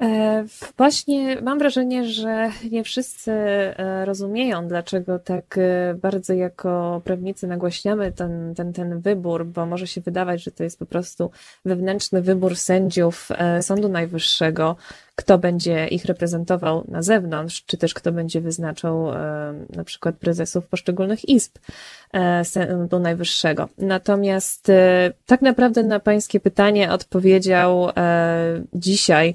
E, 0.01 0.45
właśnie 0.77 1.41
mam 1.41 1.59
wrażenie, 1.59 2.05
że 2.05 2.49
nie 2.71 2.83
wszyscy 2.83 3.31
e, 3.31 4.05
rozumieją, 4.05 4.67
dlaczego 4.67 5.19
tak 5.19 5.57
e, 5.57 5.93
bardzo 6.01 6.33
jako 6.33 7.01
prawnicy 7.03 7.47
nagłaśniamy 7.47 8.11
ten, 8.11 8.55
ten, 8.55 8.73
ten 8.73 8.99
wybór, 8.99 9.45
bo 9.45 9.65
może 9.65 9.87
się 9.87 10.01
wydawać, 10.01 10.43
że 10.43 10.51
to 10.51 10.63
jest 10.63 10.79
po 10.79 10.85
prostu 10.85 11.31
wewnętrzny 11.65 12.21
wybór 12.21 12.55
sędziów 12.55 13.29
Sądu 13.61 13.89
Najwyższego, 13.89 14.75
kto 15.15 15.37
będzie 15.37 15.87
ich 15.87 16.05
reprezentował 16.05 16.83
na 16.87 17.01
zewnątrz, 17.01 17.63
czy 17.65 17.77
też 17.77 17.93
kto 17.93 18.11
będzie 18.11 18.41
wyznaczał 18.41 19.07
na 19.69 19.83
przykład 19.83 20.15
prezesów 20.15 20.67
poszczególnych 20.67 21.29
izb 21.29 21.57
Sądu 22.43 22.99
Najwyższego. 22.99 23.69
Natomiast 23.77 24.71
tak 25.25 25.41
naprawdę 25.41 25.83
na 25.83 25.99
Pańskie 25.99 26.39
pytanie 26.39 26.91
odpowiedział 26.91 27.89
dzisiaj 28.73 29.33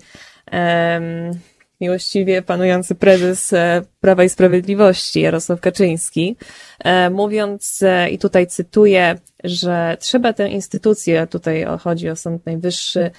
miłościwie 1.81 2.43
panujący 2.43 2.95
prezes 2.95 3.53
e, 3.53 3.83
Prawa 4.01 4.25
i 4.25 4.29
Sprawiedliwości 4.29 5.21
Jarosław 5.21 5.61
Kaczyński, 5.61 6.37
e, 6.79 7.11
mówiąc, 7.11 7.83
e, 7.83 8.11
i 8.11 8.19
tutaj 8.19 8.47
cytuję, 8.47 9.19
że 9.45 9.97
trzeba 10.01 10.33
tę 10.33 10.49
instytucję, 10.49 11.27
tutaj 11.27 11.67
chodzi 11.81 12.11
o 12.11 12.17
Sąd 12.17 12.47
Najwyższy, 12.47 13.11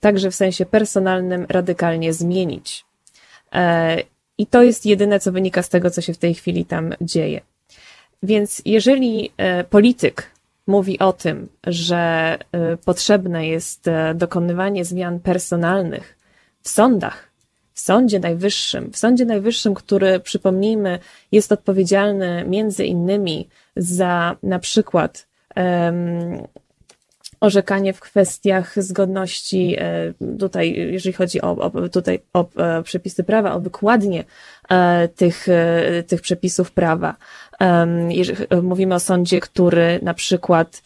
także 0.00 0.30
w 0.30 0.34
sensie 0.34 0.66
personalnym 0.66 1.46
radykalnie 1.48 2.12
zmienić. 2.12 2.84
I 4.38 4.46
to 4.46 4.62
jest 4.62 4.86
jedyne, 4.86 5.20
co 5.20 5.32
wynika 5.32 5.62
z 5.62 5.68
tego, 5.68 5.90
co 5.90 6.00
się 6.00 6.14
w 6.14 6.18
tej 6.18 6.34
chwili 6.34 6.64
tam 6.64 6.94
dzieje. 7.00 7.40
Więc 8.22 8.62
jeżeli 8.64 9.32
polityk 9.70 10.30
mówi 10.66 10.98
o 10.98 11.12
tym, 11.12 11.48
że 11.66 12.38
potrzebne 12.84 13.46
jest 13.46 13.84
dokonywanie 14.14 14.84
zmian 14.84 15.20
personalnych 15.20 16.19
w 16.70 16.72
sądach, 16.72 17.30
w 17.74 17.80
Sądzie 17.80 18.20
Najwyższym, 18.20 18.92
w 18.92 18.96
Sądzie 18.96 19.24
Najwyższym, 19.24 19.74
który, 19.74 20.20
przypomnijmy, 20.20 20.98
jest 21.32 21.52
odpowiedzialny 21.52 22.44
między 22.46 22.84
innymi 22.84 23.48
za 23.76 24.36
na 24.42 24.58
przykład 24.58 25.26
um, 25.56 26.46
orzekanie 27.40 27.92
w 27.92 28.00
kwestiach 28.00 28.82
zgodności, 28.82 29.76
e, 29.78 30.14
tutaj, 30.38 30.74
jeżeli 30.92 31.12
chodzi 31.12 31.42
o, 31.42 31.50
o 31.50 31.88
tutaj 31.88 32.20
o 32.32 32.48
e, 32.56 32.82
przepisy 32.82 33.24
prawa, 33.24 33.54
o 33.54 33.60
wykładnie 33.60 34.24
e, 34.68 35.08
tych, 35.08 35.46
tych 36.06 36.20
przepisów 36.20 36.72
prawa. 36.72 37.16
Jeżeli 38.08 38.46
mówimy 38.62 38.94
o 38.94 39.00
sądzie, 39.00 39.40
który 39.40 40.00
na 40.02 40.14
przykład 40.14 40.82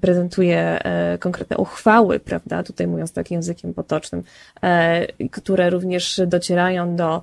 prezentuje 0.00 0.58
e, 0.84 1.18
konkretne 1.18 1.56
uchwały, 1.56 2.20
prawda, 2.20 2.62
tutaj 2.62 2.86
mówiąc 2.86 3.12
tak 3.12 3.30
językiem 3.30 3.74
potocznym, 3.74 4.22
e, 4.62 5.28
które 5.28 5.70
również 5.70 6.20
docierają 6.26 6.96
do, 6.96 7.22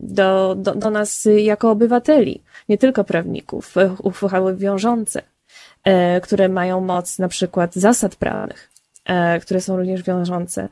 do, 0.00 0.54
do, 0.54 0.74
do 0.74 0.90
nas 0.90 1.28
jako 1.36 1.70
obywateli, 1.70 2.42
nie 2.68 2.78
tylko 2.78 3.04
prawników, 3.04 3.74
uchwały 4.02 4.56
wiążące, 4.56 5.22
e, 5.84 6.20
które 6.20 6.48
mają 6.48 6.80
moc 6.80 7.18
na 7.18 7.28
przykład 7.28 7.74
zasad 7.74 8.16
prawnych, 8.16 8.70
które 9.42 9.60
są 9.60 9.76
również 9.76 10.02
wiążące. 10.02 10.68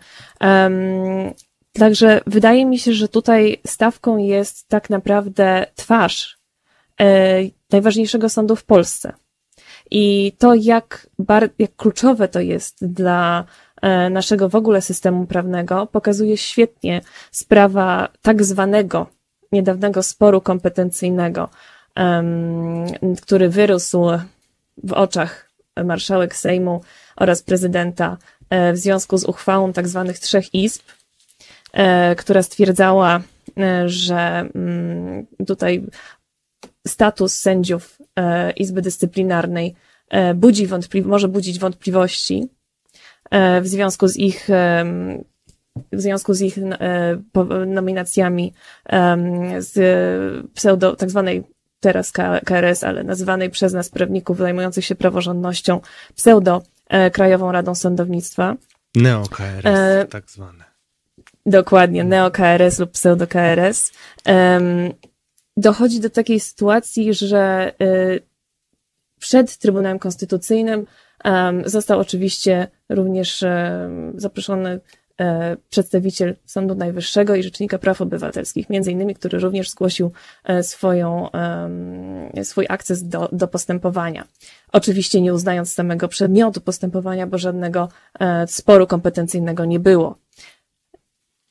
Także 1.79 2.20
wydaje 2.27 2.66
mi 2.66 2.79
się, 2.79 2.93
że 2.93 3.09
tutaj 3.09 3.61
stawką 3.66 4.16
jest 4.16 4.68
tak 4.68 4.91
naprawdę 4.91 5.66
twarz 5.74 6.39
najważniejszego 7.72 8.28
sądu 8.28 8.57
w 8.57 8.65
Polsce. 8.65 9.12
I 9.90 10.32
to, 10.39 10.55
jak, 10.55 11.07
bar, 11.19 11.51
jak 11.59 11.77
kluczowe 11.77 12.28
to 12.28 12.40
jest 12.40 12.86
dla 12.86 13.44
e, 13.82 14.11
naszego 14.11 14.48
w 14.48 14.55
ogóle 14.55 14.82
systemu 14.82 15.27
prawnego, 15.27 15.86
pokazuje 15.86 16.36
świetnie 16.36 17.01
sprawa 17.31 18.09
tak 18.23 18.44
zwanego 18.44 19.07
niedawnego 19.53 20.03
sporu 20.03 20.40
kompetencyjnego, 20.40 21.48
który 23.23 23.48
wyrósł 23.48 24.07
w 24.85 24.93
oczach 24.93 25.51
marszałek 25.85 26.36
Sejmu 26.36 26.81
oraz 27.16 27.43
prezydenta 27.43 28.16
e, 28.51 28.73
w 28.73 28.78
związku 28.78 29.19
z 29.19 29.24
uchwałą 29.24 29.73
tak 29.73 29.89
zwanych 29.89 30.19
trzech 30.19 30.55
izb, 30.55 30.82
e, 30.89 30.95
która 32.16 32.43
stwierdzała, 32.43 33.20
e, 33.59 33.89
że 33.89 34.48
mm, 34.55 35.27
tutaj 35.47 35.86
status 36.86 37.35
sędziów 37.35 37.98
Izby 38.57 38.82
Dyscyplinarnej 38.82 39.74
budzi 40.35 40.69
wątpli- 40.69 41.07
może 41.07 41.28
budzić 41.28 41.59
wątpliwości 41.59 42.48
w 43.62 43.69
związku 43.69 44.09
z 44.09 44.16
ich 44.16 44.48
w 45.93 46.01
związku 46.01 46.35
z 46.35 46.40
ich 46.40 46.59
nominacjami 47.66 48.53
z 49.59 49.74
pseudo, 50.55 50.97
tak 50.97 51.11
zwanej 51.11 51.44
teraz 51.81 52.12
KRS, 52.44 52.85
ale 52.85 53.05
nazywanej 53.05 53.51
przez 53.51 53.73
nas 53.73 53.89
prawników 53.89 54.39
zajmujących 54.39 54.85
się 54.85 54.94
praworządnością 54.94 55.81
pseudo 56.15 56.62
e, 56.89 57.11
Krajową 57.11 57.53
Radą 57.53 57.74
Sądownictwa. 57.74 58.57
Neo-KRS, 58.97 59.66
e, 59.66 60.07
tak 60.11 60.31
zwane. 60.31 60.65
Dokładnie, 61.47 62.05
neo-KRS 62.05 62.78
lub 62.78 62.90
pseudo-KRS. 62.90 63.93
dochodzi 65.56 66.01
do 66.01 66.10
takiej 66.10 66.40
sytuacji, 66.40 67.14
że 67.14 67.73
e, 67.81 67.94
przed 69.20 69.59
Trybunałem 69.59 69.98
Konstytucyjnym 69.98 70.86
został 71.64 72.01
oczywiście 72.01 72.68
również 72.89 73.44
zaproszony 74.14 74.81
E, 75.20 75.56
przedstawiciel 75.70 76.36
Sądu 76.44 76.74
Najwyższego 76.74 77.35
i 77.35 77.43
Rzecznika 77.43 77.78
Praw 77.78 78.01
Obywatelskich, 78.01 78.70
między 78.70 78.93
innymi, 78.93 79.14
który 79.14 79.39
również 79.39 79.70
zgłosił 79.70 80.12
e, 80.44 80.62
swoją, 80.62 81.28
swój 82.43 82.66
akces 82.68 83.09
do, 83.09 83.28
do 83.32 83.48
postępowania. 83.48 84.24
Oczywiście 84.73 85.20
nie 85.20 85.35
uznając 85.35 85.73
samego 85.73 86.09
przedmiotu 86.09 86.60
postępowania, 86.60 87.27
bo 87.27 87.39
żadnego 87.39 87.89
e, 88.20 88.47
sporu 88.47 88.86
kompetencyjnego 88.86 89.64
nie 89.64 89.81
było. 89.81 90.18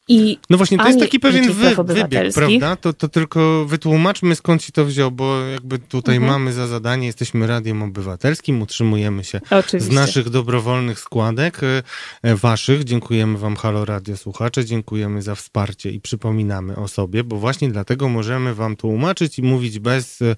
I 0.07 0.37
no 0.49 0.57
właśnie, 0.57 0.77
to 0.77 0.87
jest 0.87 0.99
taki 0.99 1.19
pewien 1.19 1.53
wy, 1.53 1.75
wybieg, 1.83 2.33
prawda? 2.33 2.75
To, 2.75 2.93
to 2.93 3.07
tylko 3.07 3.65
wytłumaczmy 3.65 4.35
skąd 4.35 4.63
się 4.63 4.71
to 4.71 4.85
wziął, 4.85 5.11
bo 5.11 5.39
jakby 5.39 5.79
tutaj 5.79 6.15
mhm. 6.15 6.33
mamy 6.33 6.53
za 6.53 6.67
zadanie, 6.67 7.07
jesteśmy 7.07 7.47
radiem 7.47 7.83
obywatelskim, 7.83 8.61
utrzymujemy 8.61 9.23
się 9.23 9.41
Oczywiście. 9.49 9.91
z 9.91 9.95
naszych 9.95 10.29
dobrowolnych 10.29 10.99
składek, 10.99 11.61
e, 12.23 12.35
waszych. 12.35 12.83
Dziękujemy 12.83 13.37
wam, 13.37 13.55
Halo 13.55 13.85
Radio 13.85 14.17
Słuchacze, 14.17 14.65
dziękujemy 14.65 15.21
za 15.21 15.35
wsparcie 15.35 15.91
i 15.91 16.01
przypominamy 16.01 16.75
o 16.75 16.87
sobie, 16.87 17.23
bo 17.23 17.37
właśnie 17.37 17.69
dlatego 17.69 18.09
możemy 18.09 18.55
wam 18.55 18.75
tłumaczyć 18.75 19.39
i 19.39 19.43
mówić 19.43 19.79
bez 19.79 20.19
e, 20.21 20.35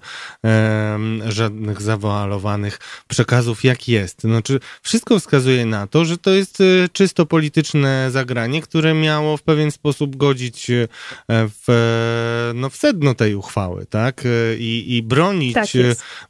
żadnych 1.28 1.82
zawoalowanych 1.82 2.78
przekazów, 3.08 3.64
jak 3.64 3.88
jest. 3.88 4.22
Znaczy, 4.22 4.60
wszystko 4.82 5.18
wskazuje 5.18 5.66
na 5.66 5.86
to, 5.86 6.04
że 6.04 6.18
to 6.18 6.30
jest 6.30 6.60
e, 6.60 6.64
czysto 6.92 7.26
polityczne 7.26 8.08
zagranie, 8.10 8.62
które 8.62 8.94
miało 8.94 9.36
w 9.36 9.42
pewnym 9.42 9.57
pewien 9.58 9.70
sposób 9.70 10.16
godzić 10.16 10.70
e, 10.70 10.88
w, 11.28 12.52
no, 12.54 12.70
w 12.70 12.76
sedno 12.76 13.14
tej 13.14 13.34
uchwały, 13.34 13.86
tak? 13.86 14.22
E, 14.26 14.56
I, 14.56 14.96
i 14.96 15.02
bronić, 15.02 15.54
tak 15.54 15.66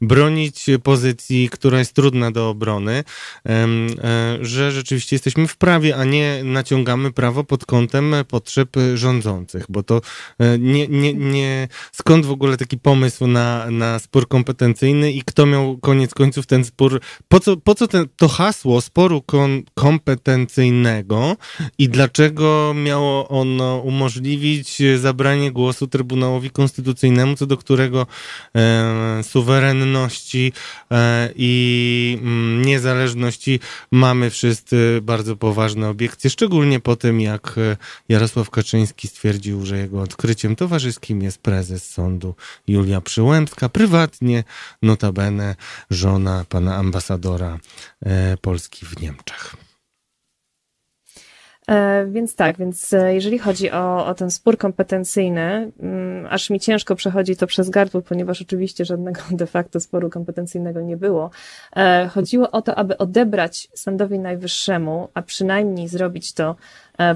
bronić 0.00 0.66
pozycji, 0.82 1.48
która 1.48 1.78
jest 1.78 1.92
trudna 1.92 2.30
do 2.30 2.48
obrony, 2.48 3.04
e, 3.46 3.68
że 4.40 4.72
rzeczywiście 4.72 5.16
jesteśmy 5.16 5.48
w 5.48 5.56
prawie, 5.56 5.96
a 5.96 6.04
nie 6.04 6.44
naciągamy 6.44 7.12
prawo 7.12 7.44
pod 7.44 7.66
kątem 7.66 8.14
potrzeb 8.28 8.76
rządzących, 8.94 9.64
bo 9.68 9.82
to 9.82 10.00
nie, 10.58 10.88
nie, 10.88 11.14
nie 11.14 11.68
skąd 11.92 12.26
w 12.26 12.30
ogóle 12.30 12.56
taki 12.56 12.78
pomysł 12.78 13.26
na, 13.26 13.70
na 13.70 13.98
spór 13.98 14.28
kompetencyjny 14.28 15.12
i 15.12 15.22
kto 15.22 15.46
miał 15.46 15.78
koniec 15.78 16.14
końców 16.14 16.46
ten 16.46 16.64
spór, 16.64 17.00
po 17.28 17.40
co, 17.40 17.56
po 17.56 17.74
co 17.74 17.88
ten, 17.88 18.06
to 18.16 18.28
hasło 18.28 18.80
sporu 18.80 19.22
kon, 19.22 19.62
kompetencyjnego 19.74 21.36
i 21.78 21.88
dlaczego 21.88 22.74
miało 22.74 23.17
ono 23.28 23.78
umożliwić 23.78 24.82
zabranie 24.96 25.52
głosu 25.52 25.86
Trybunałowi 25.86 26.50
Konstytucyjnemu, 26.50 27.36
co 27.36 27.46
do 27.46 27.56
którego 27.56 28.06
e, 28.54 29.20
suwerenności 29.22 30.52
e, 30.90 31.30
i 31.36 32.18
mm, 32.22 32.64
niezależności 32.64 33.60
mamy 33.90 34.30
wszyscy 34.30 35.00
bardzo 35.02 35.36
poważne 35.36 35.88
obiekcje, 35.88 36.30
szczególnie 36.30 36.80
po 36.80 36.96
tym, 36.96 37.20
jak 37.20 37.54
e, 37.58 37.76
Jarosław 38.08 38.50
Kaczyński 38.50 39.08
stwierdził, 39.08 39.66
że 39.66 39.78
jego 39.78 40.02
odkryciem 40.02 40.56
towarzyskim 40.56 41.22
jest 41.22 41.38
prezes 41.38 41.90
sądu 41.90 42.34
Julia 42.68 43.00
Przyłębska, 43.00 43.68
prywatnie 43.68 44.44
notabene 44.82 45.56
żona 45.90 46.44
pana 46.48 46.76
ambasadora 46.76 47.58
e, 48.02 48.36
Polski 48.36 48.86
w 48.86 49.00
Niemczech. 49.00 49.67
E, 51.68 52.06
więc 52.06 52.34
tak, 52.34 52.56
więc 52.58 52.92
e, 52.92 53.14
jeżeli 53.14 53.38
chodzi 53.38 53.70
o, 53.70 54.06
o 54.06 54.14
ten 54.14 54.30
spór 54.30 54.58
kompetencyjny, 54.58 55.72
mm, 55.80 56.26
aż 56.30 56.50
mi 56.50 56.60
ciężko 56.60 56.94
przechodzi 56.94 57.36
to 57.36 57.46
przez 57.46 57.70
gardło, 57.70 58.02
ponieważ 58.02 58.42
oczywiście 58.42 58.84
żadnego 58.84 59.20
de 59.30 59.46
facto 59.46 59.80
sporu 59.80 60.10
kompetencyjnego 60.10 60.80
nie 60.80 60.96
było. 60.96 61.30
E, 61.76 62.08
chodziło 62.14 62.50
o 62.50 62.62
to, 62.62 62.74
aby 62.74 62.98
odebrać 62.98 63.68
Sądowi 63.74 64.18
Najwyższemu, 64.18 65.08
a 65.14 65.22
przynajmniej 65.22 65.88
zrobić 65.88 66.32
to 66.32 66.56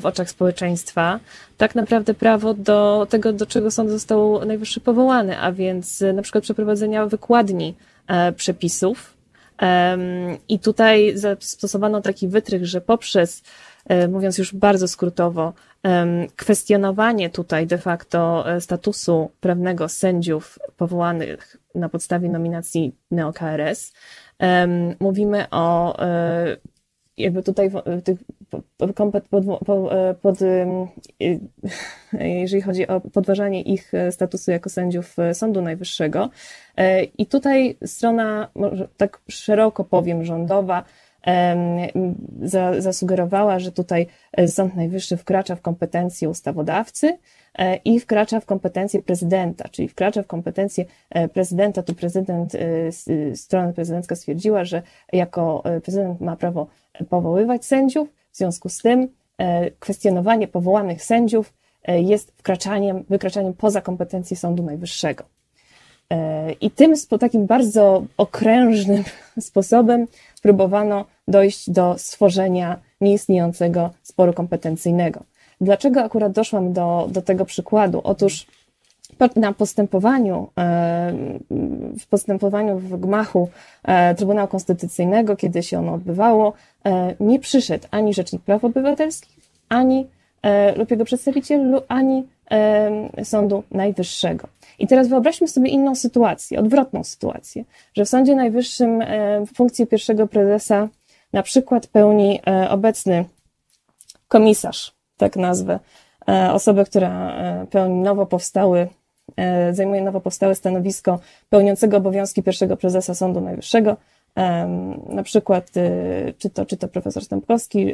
w 0.00 0.06
oczach 0.06 0.30
społeczeństwa, 0.30 1.20
tak 1.56 1.74
naprawdę 1.74 2.14
prawo 2.14 2.54
do 2.54 3.06
tego, 3.10 3.32
do 3.32 3.46
czego 3.46 3.70
sąd 3.70 3.90
został 3.90 4.44
najwyższy 4.44 4.80
powołany, 4.80 5.38
a 5.38 5.52
więc 5.52 6.04
na 6.14 6.22
przykład 6.22 6.44
przeprowadzenia 6.44 7.06
wykładni 7.06 7.74
przepisów. 8.36 9.14
I 10.48 10.58
tutaj 10.58 11.12
zastosowano 11.14 12.00
taki 12.00 12.28
wytrych, 12.28 12.66
że 12.66 12.80
poprzez 12.80 13.42
mówiąc 14.08 14.38
już 14.38 14.54
bardzo 14.54 14.88
skrótowo, 14.88 15.52
kwestionowanie 16.36 17.30
tutaj 17.30 17.66
de 17.66 17.78
facto 17.78 18.50
e, 18.52 18.60
statusu 18.60 19.30
prawnego 19.40 19.88
sędziów 19.88 20.58
powołanych 20.76 21.56
na 21.74 21.88
podstawie 21.88 22.28
nominacji 22.28 22.96
NeoKRS. 23.10 23.92
Mówimy 25.00 25.46
o 25.50 25.98
e, 26.02 26.56
jakby 27.16 27.42
tutaj 27.42 27.70
tych 28.04 28.18
pod, 29.30 29.58
pod, 30.22 30.38
jeżeli 32.12 32.62
chodzi 32.62 32.86
o 32.86 33.00
podważanie 33.00 33.62
ich 33.62 33.92
statusu 34.10 34.50
jako 34.50 34.70
sędziów 34.70 35.16
Sądu 35.32 35.62
Najwyższego. 35.62 36.30
I 37.18 37.26
tutaj 37.26 37.76
strona, 37.84 38.48
tak 38.96 39.20
szeroko 39.28 39.84
powiem, 39.84 40.24
rządowa, 40.24 40.84
zasugerowała, 42.78 43.58
że 43.58 43.72
tutaj 43.72 44.06
e, 44.32 44.48
Sąd 44.48 44.76
Najwyższy 44.76 45.16
wkracza 45.16 45.56
w 45.56 45.60
kompetencje 45.60 46.28
ustawodawcy 46.28 47.18
e, 47.54 47.76
i 47.76 48.00
wkracza 48.00 48.40
w 48.40 48.46
kompetencje 48.46 49.02
prezydenta, 49.02 49.68
czyli 49.68 49.88
wkracza 49.88 50.22
w 50.22 50.26
kompetencje 50.26 50.84
e, 51.10 51.28
prezydenta, 51.28 51.82
to 51.82 51.94
prezydent, 51.94 52.52
strona 53.34 53.72
prezydencka 53.72 54.14
stwierdziła, 54.14 54.64
że 54.64 54.82
jako 55.12 55.62
prezydent 55.82 56.20
ma 56.20 56.36
prawo 56.36 56.66
powoływać 57.08 57.64
sędziów, 57.64 58.08
w 58.32 58.36
związku 58.36 58.68
z 58.68 58.78
tym 58.78 59.08
kwestionowanie 59.78 60.48
powołanych 60.48 61.02
sędziów 61.02 61.54
jest 61.88 62.32
wkraczaniem, 62.36 63.04
wykraczaniem 63.10 63.54
poza 63.54 63.80
kompetencje 63.80 64.36
Sądu 64.36 64.62
Najwyższego. 64.62 65.24
I 66.60 66.70
tym 66.70 66.94
takim 67.20 67.46
bardzo 67.46 68.04
okrężnym 68.16 69.04
sposobem 69.40 70.06
próbowano 70.42 71.04
dojść 71.28 71.70
do 71.70 71.94
stworzenia 71.98 72.78
nieistniejącego 73.00 73.90
sporu 74.02 74.32
kompetencyjnego. 74.32 75.22
Dlaczego 75.60 76.02
akurat 76.02 76.32
doszłam 76.32 76.72
do, 76.72 77.08
do 77.10 77.22
tego 77.22 77.44
przykładu? 77.44 78.00
Otóż 78.04 78.46
na 79.36 79.52
postępowaniu, 79.52 80.48
e, 80.58 81.12
w 82.00 82.06
postępowaniu 82.06 82.78
w 82.78 83.00
gmachu 83.00 83.48
e, 83.84 84.14
Trybunału 84.14 84.48
Konstytucyjnego, 84.48 85.36
kiedy 85.36 85.62
się 85.62 85.78
ono 85.78 85.94
odbywało, 85.94 86.52
e, 86.86 87.14
nie 87.20 87.38
przyszedł 87.38 87.88
ani 87.90 88.14
Rzecznik 88.14 88.42
Praw 88.42 88.64
Obywatelskich, 88.64 89.36
ani 89.68 90.06
lub 90.76 90.90
jego 90.90 91.04
przedstawiciel, 91.04 91.82
ani 91.88 92.26
Sądu 93.24 93.62
Najwyższego. 93.70 94.48
I 94.78 94.86
teraz 94.86 95.08
wyobraźmy 95.08 95.48
sobie 95.48 95.70
inną 95.70 95.94
sytuację, 95.94 96.58
odwrotną 96.58 97.04
sytuację, 97.04 97.64
że 97.94 98.04
w 98.04 98.08
Sądzie 98.08 98.34
Najwyższym 98.34 99.02
funkcję 99.54 99.86
pierwszego 99.86 100.26
prezesa 100.26 100.88
na 101.32 101.42
przykład 101.42 101.86
pełni 101.86 102.40
e, 102.46 102.70
obecny 102.70 103.24
komisarz, 104.28 104.94
tak 105.16 105.36
nazwę, 105.36 105.78
e, 106.28 106.52
osobę, 106.52 106.84
która 106.84 107.36
e, 107.36 107.66
pełni 107.66 108.00
nowo 108.00 108.26
powstały, 108.26 108.88
zajmuje 109.72 110.02
nowo 110.02 110.20
powstałe 110.20 110.54
stanowisko 110.54 111.18
pełniącego 111.50 111.96
obowiązki 111.96 112.42
pierwszego 112.42 112.76
prezesa 112.76 113.14
Sądu 113.14 113.40
Najwyższego, 113.40 113.96
na 115.08 115.22
przykład 115.22 115.70
czy 116.38 116.50
to, 116.50 116.66
czy 116.66 116.76
to 116.76 116.88
profesor 116.88 117.24
Stępkowski, 117.24 117.86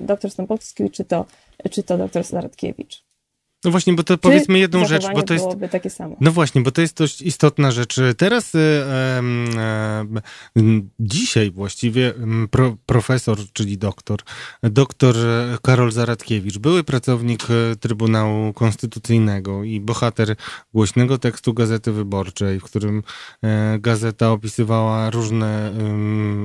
doktor 0.00 0.30
Stępkowski, 0.30 0.90
czy 0.90 1.04
to, 1.04 1.24
czy 1.70 1.82
to 1.82 1.98
doktor 1.98 2.24
Zaradkiewicz. 2.24 3.03
No 3.64 3.70
właśnie, 3.70 3.92
bo 3.92 4.02
to 4.02 4.18
powiedzmy 4.18 4.58
jedną 4.58 4.86
rzecz, 4.86 5.04
bo 5.14 5.22
to 5.22 5.34
jest. 5.34 5.46
takie 5.70 5.90
samo. 5.90 6.16
No 6.20 6.32
właśnie, 6.32 6.60
bo 6.60 6.70
to 6.70 6.80
jest 6.80 6.96
dość 6.96 7.22
istotna 7.22 7.70
rzecz. 7.70 8.00
Teraz 8.16 8.54
e, 8.54 8.58
e, 8.58 10.04
dzisiaj 11.00 11.50
właściwie 11.50 12.14
pro, 12.50 12.76
profesor, 12.86 13.38
czyli 13.52 13.78
doktor, 13.78 14.20
doktor 14.62 15.16
Karol 15.62 15.92
Zaradkiewicz, 15.92 16.58
były 16.58 16.84
pracownik 16.84 17.42
e, 17.50 17.76
Trybunału 17.76 18.52
Konstytucyjnego 18.52 19.64
i 19.64 19.80
bohater 19.80 20.36
głośnego 20.74 21.18
tekstu 21.18 21.54
Gazety 21.54 21.92
Wyborczej, 21.92 22.60
w 22.60 22.64
którym 22.64 23.02
e, 23.42 23.78
gazeta 23.78 24.30
opisywała 24.30 25.10
różne 25.10 25.72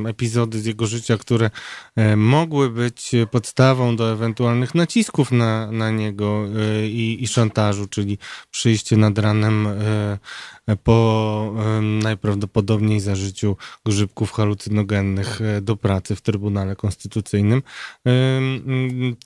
epizody 0.07 0.59
z 0.59 0.65
jego 0.65 0.87
życia, 0.87 1.17
które 1.17 1.49
e, 1.95 2.15
mogły 2.15 2.69
być 2.69 3.11
podstawą 3.31 3.95
do 3.95 4.11
ewentualnych 4.11 4.75
nacisków 4.75 5.31
na, 5.31 5.71
na 5.71 5.91
niego 5.91 6.45
e, 6.45 6.87
i 7.23 7.27
szantażu, 7.27 7.87
czyli 7.87 8.17
przyjście 8.51 8.97
nad 8.97 9.17
ranem 9.17 9.67
e, 9.67 10.75
po 10.83 11.53
najprawdopodobniej 11.81 12.99
zażyciu 12.99 13.57
grzybków 13.85 14.31
halucynogennych 14.31 15.41
e, 15.41 15.61
do 15.61 15.75
pracy 15.75 16.15
w 16.15 16.21
Trybunale 16.21 16.75
Konstytucyjnym, 16.75 17.61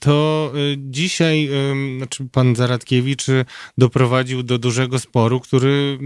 to 0.00 0.52
e, 0.54 0.58
dzisiaj 0.78 1.48
znaczy 1.96 2.28
pan 2.32 2.56
Zaradkiewicz 2.56 3.26
doprowadził 3.78 4.42
do 4.42 4.58
dużego 4.58 4.98
sporu, 4.98 5.40
który 5.40 5.98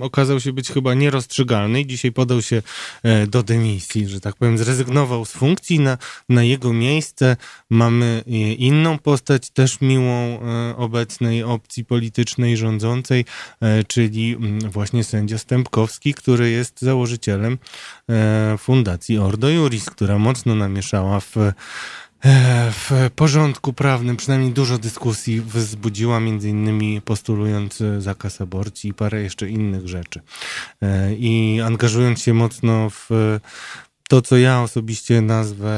okazał 0.00 0.40
się 0.40 0.52
być 0.52 0.68
chyba 0.68 0.94
nierozstrzygalny 0.94 1.80
i 1.80 1.86
dzisiaj 1.86 2.12
podał 2.12 2.42
się 2.42 2.62
do 3.28 3.42
dymisji, 3.42 4.08
że 4.08 4.20
tak 4.20 4.36
powiem, 4.36 4.58
zrezygnował 4.58 5.24
z 5.24 5.32
funkcji. 5.32 5.80
Na, 5.80 5.98
na 6.28 6.42
jego 6.42 6.72
miejsce. 6.72 7.36
Mamy 7.70 8.22
inną 8.58 8.98
postać, 8.98 9.50
też 9.50 9.80
miłą 9.80 10.40
obecną 10.76 11.21
obecnej 11.22 11.42
opcji 11.42 11.84
politycznej 11.84 12.56
rządzącej, 12.56 13.24
e, 13.60 13.84
czyli 13.84 14.34
mm, 14.34 14.70
właśnie 14.70 15.04
sędzia 15.04 15.38
Stępkowski, 15.38 16.14
który 16.14 16.50
jest 16.50 16.80
założycielem 16.80 17.58
e, 18.08 18.58
Fundacji 18.58 19.18
Ordo 19.18 19.48
Juris, 19.48 19.90
która 19.90 20.18
mocno 20.18 20.54
namieszała 20.54 21.20
w 21.20 21.36
e, 21.36 21.52
w 22.72 23.10
porządku 23.16 23.72
prawnym 23.72 24.16
przynajmniej 24.16 24.52
dużo 24.52 24.78
dyskusji 24.78 25.40
wzbudziła, 25.40 26.20
między 26.20 26.48
innymi 26.48 27.00
postulując 27.00 27.82
zakaz 27.98 28.40
aborcji 28.40 28.90
i 28.90 28.94
parę 28.94 29.22
jeszcze 29.22 29.48
innych 29.48 29.88
rzeczy. 29.88 30.20
I 31.18 31.60
angażując 31.64 32.22
się 32.22 32.34
mocno 32.34 32.90
w 32.90 33.10
to, 34.08 34.22
co 34.22 34.36
ja 34.36 34.62
osobiście 34.62 35.20
nazwę, 35.20 35.72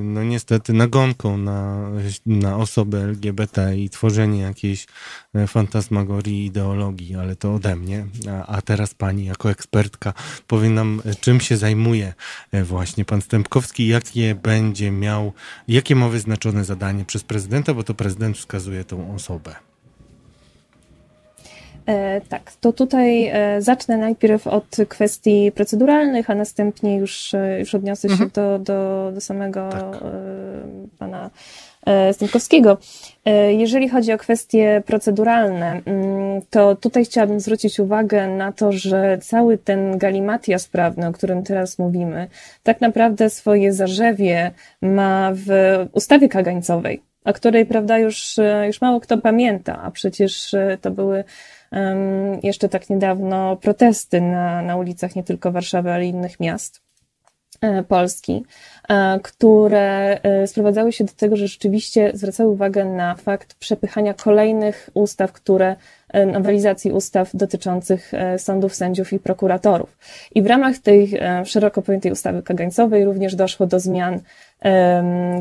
no 0.00 0.24
niestety, 0.24 0.72
nagonką 0.72 1.38
na, 1.38 1.90
na 2.26 2.56
osobę 2.56 2.98
LGBT 2.98 3.76
i 3.76 3.90
tworzenie 3.90 4.40
jakiejś 4.40 4.86
e, 5.34 5.46
fantasmagorii 5.46 6.46
ideologii, 6.46 7.14
ale 7.14 7.36
to 7.36 7.54
ode 7.54 7.76
mnie. 7.76 8.06
A, 8.30 8.46
a 8.46 8.62
teraz 8.62 8.94
pani 8.94 9.24
jako 9.24 9.50
ekspertka 9.50 10.12
powie 10.46 10.70
nam, 10.70 11.02
e, 11.04 11.14
czym 11.14 11.40
się 11.40 11.56
zajmuje 11.56 12.14
e, 12.52 12.64
właśnie 12.64 13.04
pan 13.04 13.22
Stępkowski, 13.22 13.86
jakie 13.86 14.34
będzie 14.34 14.90
miał, 14.90 15.32
jakie 15.68 15.94
ma 15.94 16.08
wyznaczone 16.08 16.64
zadanie 16.64 17.04
przez 17.04 17.24
prezydenta, 17.24 17.74
bo 17.74 17.84
to 17.84 17.94
prezydent 17.94 18.38
wskazuje 18.38 18.84
tą 18.84 19.14
osobę. 19.14 19.68
E, 21.88 22.20
tak, 22.28 22.52
to 22.60 22.72
tutaj 22.72 23.26
e, 23.26 23.62
zacznę 23.62 23.96
najpierw 23.96 24.46
od 24.46 24.76
kwestii 24.88 25.52
proceduralnych, 25.52 26.30
a 26.30 26.34
następnie 26.34 26.96
już, 26.96 27.34
e, 27.34 27.58
już 27.58 27.74
odniosę 27.74 28.08
się 28.08 28.12
mhm. 28.12 28.30
do, 28.34 28.58
do, 28.58 29.10
do 29.14 29.20
samego 29.20 29.68
tak. 29.70 29.84
pana 30.98 31.30
Stękowskiego. 32.12 32.78
Jeżeli 33.48 33.88
chodzi 33.88 34.12
o 34.12 34.18
kwestie 34.18 34.82
proceduralne, 34.86 35.80
mm, 35.84 36.42
to 36.50 36.76
tutaj 36.76 37.04
chciałabym 37.04 37.40
zwrócić 37.40 37.80
uwagę 37.80 38.28
na 38.28 38.52
to, 38.52 38.72
że 38.72 39.18
cały 39.22 39.58
ten 39.58 39.98
galimatias 39.98 40.68
prawny, 40.68 41.06
o 41.06 41.12
którym 41.12 41.42
teraz 41.42 41.78
mówimy, 41.78 42.28
tak 42.62 42.80
naprawdę 42.80 43.30
swoje 43.30 43.72
zarzewie 43.72 44.50
ma 44.82 45.32
w 45.34 45.48
ustawie 45.92 46.28
kagańcowej, 46.28 47.02
o 47.24 47.32
której, 47.32 47.66
prawda, 47.66 47.98
już, 47.98 48.36
już 48.66 48.80
mało 48.80 49.00
kto 49.00 49.18
pamięta, 49.18 49.82
a 49.82 49.90
przecież 49.90 50.54
to 50.80 50.90
były 50.90 51.24
jeszcze 52.42 52.68
tak 52.68 52.90
niedawno 52.90 53.56
protesty 53.56 54.20
na, 54.20 54.62
na 54.62 54.76
ulicach 54.76 55.16
nie 55.16 55.24
tylko 55.24 55.52
Warszawy, 55.52 55.92
ale 55.92 56.06
innych 56.06 56.40
miast 56.40 56.82
e, 57.60 57.82
Polski, 57.82 58.44
e, 58.88 59.20
które 59.22 60.20
e, 60.22 60.46
sprowadzały 60.46 60.92
się 60.92 61.04
do 61.04 61.12
tego, 61.12 61.36
że 61.36 61.48
rzeczywiście 61.48 62.10
zwracały 62.14 62.50
uwagę 62.50 62.84
na 62.84 63.14
fakt 63.14 63.54
przepychania 63.54 64.14
kolejnych 64.14 64.90
ustaw, 64.94 65.32
które 65.32 65.76
nowelizacji 66.32 66.92
ustaw 66.92 67.30
dotyczących 67.34 68.12
sądów, 68.38 68.74
sędziów 68.74 69.12
i 69.12 69.18
prokuratorów. 69.18 69.98
I 70.34 70.42
w 70.42 70.46
ramach 70.46 70.78
tej 70.78 71.20
szeroko 71.44 71.82
pojętej 71.82 72.12
ustawy 72.12 72.42
kagańcowej 72.42 73.04
również 73.04 73.34
doszło 73.34 73.66
do 73.66 73.80
zmian 73.80 74.20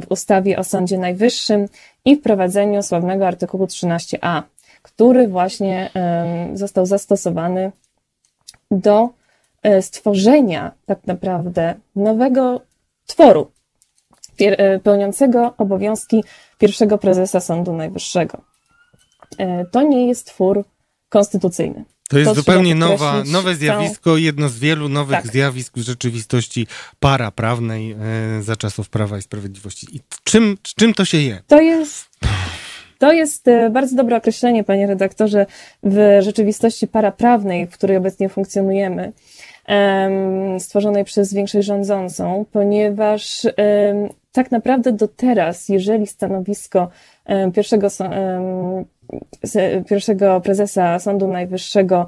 w 0.02 0.06
ustawie 0.10 0.60
o 0.60 0.64
Sądzie 0.64 0.98
Najwyższym 0.98 1.68
i 2.06 2.16
wprowadzeniu 2.16 2.84
sławnego 2.84 3.28
artykułu 3.28 3.66
13a, 3.66 4.44
który 4.88 5.28
właśnie 5.28 5.92
został 6.54 6.86
zastosowany 6.86 7.72
do 8.72 9.10
e, 9.64 9.82
stworzenia 9.82 10.72
tak 10.86 11.08
naprawdę 11.08 11.76
nowego 11.96 12.62
tworu 13.06 13.52
e, 14.40 14.80
pełniącego 14.80 15.54
obowiązki 15.58 16.24
pierwszego 16.58 16.98
prezesa 16.98 17.40
Sądu 17.40 17.74
Najwyższego. 17.74 18.42
E, 19.38 19.66
to 19.66 19.82
nie 19.82 20.08
jest 20.08 20.28
twór 20.28 20.64
konstytucyjny. 21.10 21.86
To 22.10 22.18
jest 22.18 22.32
to 22.32 22.36
zupełnie 22.36 22.76
nowa, 22.76 23.24
nowe 23.26 23.56
zjawisko, 23.56 24.18
jedno 24.18 24.50
z 24.50 24.60
wielu 24.60 24.90
nowych 24.90 25.22
tak. 25.22 25.32
zjawisk 25.32 25.78
w 25.78 25.82
rzeczywistości 25.82 26.68
paraprawnej 27.00 27.96
za 28.42 28.56
czasów 28.56 28.90
Prawa 28.90 29.18
i 29.18 29.22
Sprawiedliwości. 29.22 29.96
I 29.96 30.00
czym, 30.24 30.58
czym 30.62 30.94
to 30.94 31.06
się 31.06 31.18
je? 31.18 31.42
To 31.48 31.62
jest 31.62 32.10
to 33.00 33.12
jest 33.12 33.48
e, 33.48 33.70
bardzo 33.70 33.96
dobre 33.96 34.18
określenie, 34.18 34.64
panie 34.64 34.88
redaktorze, 34.88 35.46
w 35.84 36.18
rzeczywistości 36.20 36.88
paraprawnej, 36.88 37.68
w 37.68 37.72
której 37.72 37.98
obecnie 37.98 38.30
funkcjonujemy, 38.30 39.12
stworzonej 40.60 41.04
przez 41.04 41.34
większość 41.34 41.68
rządzącą, 41.68 42.46
ponieważ 42.52 43.48
tak 44.32 44.52
naprawdę 44.52 44.92
do 44.92 45.08
teraz, 45.08 45.70
jeżeli 45.70 46.08
stanowisko 46.08 46.90
pierwszego, 47.54 47.88
pierwszego 49.90 50.42
prezesa 50.42 51.00
Sądu 51.00 51.28
Najwyższego 51.28 52.08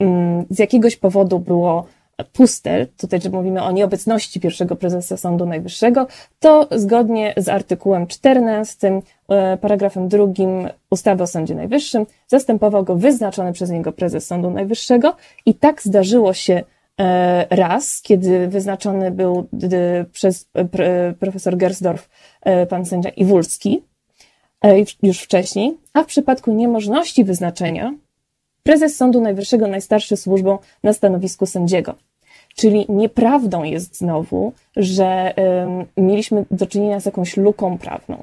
mm, 0.00 0.44
z 0.50 0.58
jakiegoś 0.58 0.96
powodu 0.96 1.38
było 1.38 1.86
puste, 2.24 2.86
tutaj 2.86 3.20
że 3.20 3.30
mówimy 3.30 3.62
o 3.62 3.70
nieobecności 3.70 4.40
pierwszego 4.40 4.76
prezesa 4.76 5.16
Sądu 5.16 5.46
Najwyższego, 5.46 6.06
to 6.40 6.68
zgodnie 6.70 7.34
z 7.36 7.48
artykułem 7.48 8.06
14, 8.06 9.02
e, 9.28 9.56
paragrafem 9.56 10.08
drugim 10.08 10.68
ustawy 10.90 11.22
o 11.22 11.26
Sądzie 11.26 11.54
Najwyższym 11.54 12.06
zastępował 12.26 12.84
go 12.84 12.96
wyznaczony 12.96 13.52
przez 13.52 13.70
niego 13.70 13.92
prezes 13.92 14.26
Sądu 14.26 14.50
Najwyższego 14.50 15.16
i 15.46 15.54
tak 15.54 15.82
zdarzyło 15.82 16.32
się 16.32 16.62
e, 17.00 17.46
raz, 17.50 18.02
kiedy 18.02 18.48
wyznaczony 18.48 19.10
był 19.10 19.48
przez 20.12 20.48
e, 20.54 21.12
profesor 21.12 21.56
Gersdorf 21.56 22.08
pan 22.68 22.86
sędzia 22.86 23.08
Iwulski, 23.08 23.82
już 25.02 25.20
wcześniej, 25.20 25.76
a 25.92 26.02
w 26.02 26.06
przypadku 26.06 26.52
niemożności 26.52 27.24
wyznaczenia 27.24 27.94
prezes 28.62 28.96
Sądu 28.96 29.20
Najwyższego 29.20 29.66
najstarszy 29.66 30.16
służbą 30.16 30.58
na 30.82 30.92
stanowisku 30.92 31.46
sędziego. 31.46 31.94
Czyli 32.58 32.86
nieprawdą 32.88 33.62
jest 33.62 33.98
znowu, 33.98 34.52
że 34.76 35.34
mieliśmy 35.96 36.44
do 36.50 36.66
czynienia 36.66 37.00
z 37.00 37.06
jakąś 37.06 37.36
luką 37.36 37.78
prawną. 37.78 38.22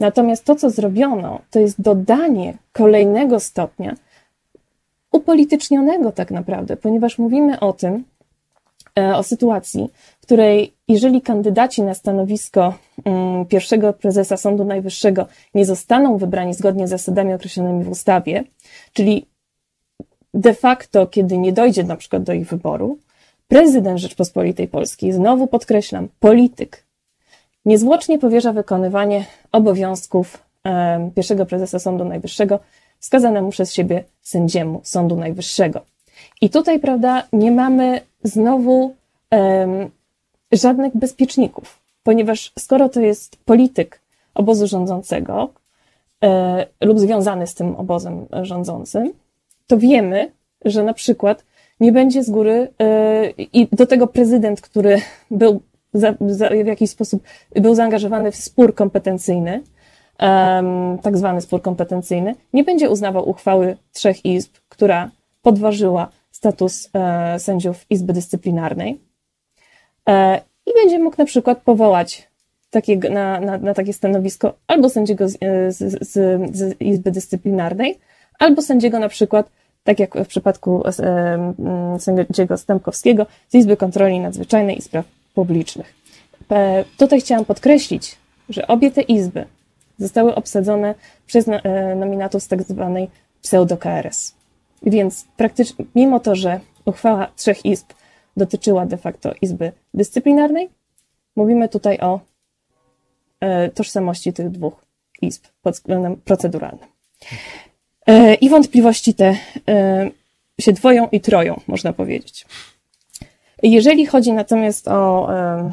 Natomiast 0.00 0.44
to, 0.44 0.56
co 0.56 0.70
zrobiono, 0.70 1.40
to 1.50 1.60
jest 1.60 1.80
dodanie 1.80 2.58
kolejnego 2.72 3.40
stopnia, 3.40 3.94
upolitycznionego 5.12 6.12
tak 6.12 6.30
naprawdę, 6.30 6.76
ponieważ 6.76 7.18
mówimy 7.18 7.60
o 7.60 7.72
tym, 7.72 8.04
e, 8.98 9.16
o 9.16 9.22
sytuacji, 9.22 9.88
w 10.20 10.22
której 10.22 10.72
jeżeli 10.88 11.22
kandydaci 11.22 11.82
na 11.82 11.94
stanowisko 11.94 12.74
mm, 13.04 13.46
pierwszego 13.46 13.92
prezesa 13.92 14.36
Sądu 14.36 14.64
Najwyższego 14.64 15.26
nie 15.54 15.64
zostaną 15.64 16.16
wybrani 16.16 16.54
zgodnie 16.54 16.86
z 16.86 16.90
zasadami 16.90 17.34
określonymi 17.34 17.84
w 17.84 17.90
ustawie, 17.90 18.44
czyli 18.92 19.26
de 20.34 20.54
facto, 20.54 21.06
kiedy 21.06 21.38
nie 21.38 21.52
dojdzie 21.52 21.84
na 21.84 21.96
przykład 21.96 22.22
do 22.22 22.32
ich 22.32 22.48
wyboru, 22.48 22.98
prezydent 23.48 24.00
Rzeczpospolitej 24.00 24.68
Polskiej, 24.68 25.12
znowu 25.12 25.46
podkreślam, 25.46 26.08
polityk, 26.20 26.84
niezwłocznie 27.64 28.18
powierza 28.18 28.52
wykonywanie 28.52 29.24
obowiązków 29.52 30.38
pierwszego 31.14 31.46
prezesa 31.46 31.78
Sądu 31.78 32.04
Najwyższego 32.04 32.58
wskazanemu 32.98 33.50
przez 33.50 33.72
siebie 33.72 34.04
sędziemu 34.22 34.80
Sądu 34.84 35.16
Najwyższego. 35.16 35.80
I 36.40 36.50
tutaj, 36.50 36.80
prawda, 36.80 37.22
nie 37.32 37.52
mamy 37.52 38.00
znowu 38.22 38.94
żadnych 40.52 40.96
bezpieczników, 40.96 41.80
ponieważ 42.02 42.52
skoro 42.58 42.88
to 42.88 43.00
jest 43.00 43.36
polityk 43.44 44.00
obozu 44.34 44.66
rządzącego 44.66 45.48
e, 46.24 46.66
lub 46.80 47.00
związany 47.00 47.46
z 47.46 47.54
tym 47.54 47.76
obozem 47.76 48.26
rządzącym, 48.42 49.12
to 49.66 49.78
wiemy, 49.78 50.32
że 50.64 50.82
na 50.82 50.94
przykład 50.94 51.44
nie 51.80 51.92
będzie 51.92 52.22
z 52.22 52.30
góry 52.30 52.68
e, 52.78 53.30
i 53.30 53.68
do 53.72 53.86
tego 53.86 54.06
prezydent, 54.06 54.60
który 54.60 55.00
był 55.30 55.60
za, 55.94 56.14
za, 56.20 56.48
w 56.48 56.66
jakiś 56.66 56.90
sposób 56.90 57.22
był 57.54 57.74
zaangażowany 57.74 58.32
w 58.32 58.36
spór 58.36 58.74
kompetencyjny, 58.74 59.62
um, 60.20 60.98
tak 60.98 61.16
zwany 61.16 61.40
spór 61.40 61.62
kompetencyjny, 61.62 62.34
nie 62.52 62.64
będzie 62.64 62.90
uznawał 62.90 63.28
uchwały 63.28 63.76
trzech 63.92 64.24
izb, 64.24 64.52
która 64.68 65.10
podważyła 65.42 66.08
status 66.30 66.90
e, 66.94 67.38
sędziów 67.38 67.86
Izby 67.90 68.12
Dyscyplinarnej 68.12 69.00
e, 70.08 70.40
i 70.66 70.70
będzie 70.82 70.98
mógł 70.98 71.16
na 71.18 71.24
przykład 71.24 71.62
powołać 71.62 72.28
takie, 72.70 72.96
na, 72.96 73.40
na, 73.40 73.58
na 73.58 73.74
takie 73.74 73.92
stanowisko 73.92 74.54
albo 74.66 74.88
sędziego 74.88 75.28
z, 75.28 75.36
e, 75.40 75.72
z, 75.72 76.08
z, 76.08 76.12
z 76.56 76.80
Izby 76.80 77.10
Dyscyplinarnej, 77.10 77.98
albo 78.38 78.62
sędziego 78.62 78.98
na 78.98 79.08
przykład, 79.08 79.50
tak 79.88 80.00
jak 80.00 80.14
w 80.14 80.26
przypadku 80.26 80.82
e, 80.86 81.98
sędziego 81.98 82.56
Stępkowskiego, 82.56 83.26
z 83.48 83.54
Izby 83.54 83.76
Kontroli 83.76 84.20
Nadzwyczajnej 84.20 84.78
i 84.78 84.82
Spraw 84.82 85.06
Publicznych. 85.34 85.94
E, 86.50 86.84
tutaj 86.96 87.20
chciałam 87.20 87.44
podkreślić, 87.44 88.16
że 88.48 88.66
obie 88.66 88.90
te 88.90 89.02
izby 89.02 89.44
zostały 89.98 90.34
obsadzone 90.34 90.94
przez 91.26 91.48
e, 91.48 91.94
nominatów 91.94 92.42
z 92.42 92.48
tak 92.48 92.62
zwanej 92.62 93.10
pseudo-KRS. 93.42 94.34
Więc 94.82 95.26
praktycznie, 95.36 95.84
mimo 95.94 96.20
to, 96.20 96.34
że 96.34 96.60
uchwała 96.84 97.28
trzech 97.36 97.64
izb 97.64 97.86
dotyczyła 98.36 98.86
de 98.86 98.96
facto 98.96 99.32
Izby 99.42 99.72
Dyscyplinarnej, 99.94 100.68
mówimy 101.36 101.68
tutaj 101.68 101.98
o 102.00 102.20
e, 103.40 103.68
tożsamości 103.70 104.32
tych 104.32 104.50
dwóch 104.50 104.84
izb 105.22 105.44
pod 105.62 105.74
względem 105.74 106.16
proceduralnym. 106.16 106.88
E, 108.08 108.34
I 108.34 108.48
wątpliwości 108.48 109.14
te 109.14 109.36
e, 109.68 110.10
się 110.60 110.72
dwoją 110.72 111.08
i 111.12 111.20
troją, 111.20 111.60
można 111.66 111.92
powiedzieć. 111.92 112.46
Jeżeli 113.62 114.06
chodzi 114.06 114.32
natomiast 114.32 114.88
o 114.88 115.32
e, 115.34 115.72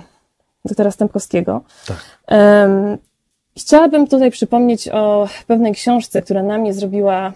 doktora 0.65 0.91
Stępkowskiego, 0.91 1.61
tak. 1.87 2.19
chciałabym 3.57 4.07
tutaj 4.07 4.31
przypomnieć 4.31 4.89
o 4.89 5.29
pewnej 5.47 5.73
książce, 5.73 6.21
która 6.21 6.43
na 6.43 6.57
mnie 6.57 6.73
zrobiła 6.73 7.33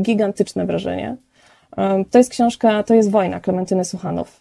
gigantyczne 0.00 0.66
wrażenie. 0.66 1.16
To 2.10 2.18
jest 2.18 2.30
książka, 2.30 2.82
to 2.82 2.94
jest 2.94 3.10
Wojna 3.10 3.40
Klementyny 3.40 3.84
Suchanow. 3.84 4.40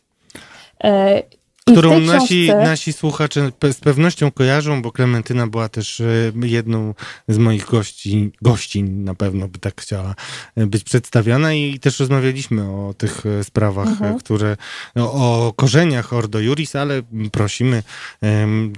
Którą 1.71 1.99
nasi, 1.99 2.43
książce... 2.43 2.63
nasi 2.63 2.93
słuchacze 2.93 3.51
z 3.71 3.79
pewnością 3.79 4.31
kojarzą, 4.31 4.81
bo 4.81 4.91
Klementyna 4.91 5.47
była 5.47 5.69
też 5.69 6.01
e, 6.01 6.31
jedną 6.41 6.93
z 7.27 7.37
moich 7.37 7.65
gości, 7.65 8.31
gościń 8.41 8.89
na 8.89 9.15
pewno 9.15 9.47
by 9.47 9.59
tak 9.59 9.81
chciała 9.81 10.15
e, 10.55 10.67
być 10.67 10.83
przedstawiana 10.83 11.53
i 11.53 11.79
też 11.79 11.99
rozmawialiśmy 11.99 12.63
o 12.63 12.93
tych 12.97 13.25
e, 13.25 13.43
sprawach, 13.43 13.87
mhm. 13.87 14.19
które, 14.19 14.57
o 14.95 15.53
korzeniach 15.55 16.13
Ordo 16.13 16.39
Juris, 16.39 16.75
ale 16.75 17.01
prosimy, 17.31 17.83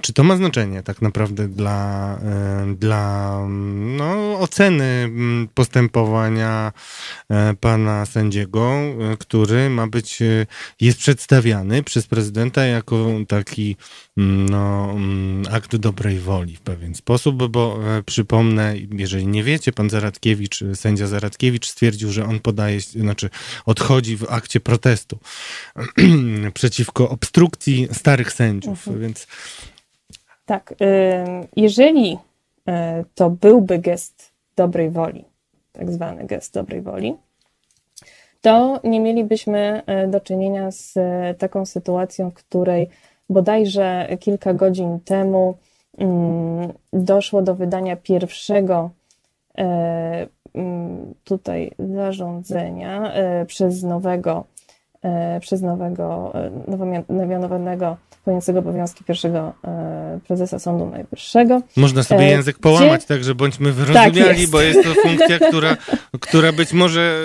czy 0.02 0.14
to 0.14 0.24
ma 0.24 0.38
znaczenie 0.38 0.84
tak 0.84 1.02
naprawdę 1.02 1.48
dla, 1.48 2.20
dla 2.76 3.38
no, 3.98 4.40
oceny 4.40 5.10
postępowania 5.54 6.72
pana 7.60 8.06
sędziego, 8.06 8.74
który 9.20 9.70
ma 9.70 9.88
być, 9.88 10.20
jest 10.82 10.98
przedstawiany 11.00 11.84
przez 11.84 12.08
prezydenta 12.08 12.66
jako 12.66 12.83
taki 13.28 13.76
mm, 14.18 14.50
no, 14.50 14.92
mm, 14.92 15.44
akt 15.52 15.76
dobrej 15.76 16.20
woli 16.20 16.56
w 16.56 16.62
pewien 16.62 16.96
sposób, 16.96 17.48
bo 17.48 17.80
e, 17.98 18.04
przypomnę, 18.04 18.76
jeżeli 18.92 19.28
nie 19.28 19.44
wiecie, 19.44 19.72
pan 19.72 19.90
Zaradkiewicz, 19.90 20.64
sędzia 20.74 21.08
Zaradkiewicz 21.08 21.68
stwierdził, 21.68 22.12
że 22.12 22.26
on 22.26 22.40
podaje, 22.40 22.82
znaczy 22.82 23.30
odchodzi 23.66 24.18
w 24.18 24.32
akcie 24.32 24.60
protestu 24.60 25.20
przeciwko 26.54 27.10
obstrukcji 27.10 27.88
starych 27.92 28.34
sędziów, 28.34 28.88
mhm. 28.88 29.00
więc... 29.00 29.28
Tak, 30.46 30.74
jeżeli 31.56 32.18
e, 32.68 33.04
to 33.16 33.30
byłby 33.30 33.80
gest 33.80 34.32
dobrej 34.56 34.90
woli, 34.90 35.24
tak 35.72 35.92
zwany 35.92 36.28
gest 36.28 36.54
dobrej 36.54 36.82
woli, 36.82 37.14
to 38.44 38.80
nie 38.84 39.00
mielibyśmy 39.00 39.82
e, 39.86 40.08
do 40.08 40.20
czynienia 40.20 40.72
z 40.72 40.98
e, 40.98 41.36
taką 41.38 41.66
sytuacją, 41.66 42.30
w 42.30 42.34
której 42.34 42.90
bodajże 43.30 44.08
kilka 44.20 44.54
godzin 44.54 45.00
temu 45.00 45.58
mm, 45.98 46.74
doszło 46.94 47.42
do 47.42 47.56
wydania 47.56 47.96
pierwszego 47.96 48.90
e, 49.58 50.28
mm, 50.54 51.14
tutaj 51.24 51.72
zarządzenia 51.80 53.14
przez 53.48 53.84
nowego, 53.84 54.44
przez 55.40 55.62
nowego, 55.62 56.34
nowo 56.68 56.86
mianowanego 57.10 57.98
pełniącego 58.26 58.60
obowiązki 58.60 59.04
pierwszego 59.04 59.54
e, 59.64 60.20
prezesa 60.28 60.60
Sądu 60.60 60.86
Najwyższego. 60.86 61.62
Można 61.78 62.04
sobie 62.04 62.22
e, 62.22 62.30
język 62.30 62.60
połamać, 62.60 63.00
Gdzie... 63.00 63.08
także 63.08 63.36
bądźmy 63.36 63.72
wyrozumiali, 63.72 64.22
tak 64.22 64.40
jest. 64.40 64.52
bo 64.52 64.62
jest 64.62 64.84
to 64.84 64.94
funkcja, 65.02 65.40
która, 65.40 65.78
która 66.20 66.52
być 66.52 66.74
może 66.74 67.20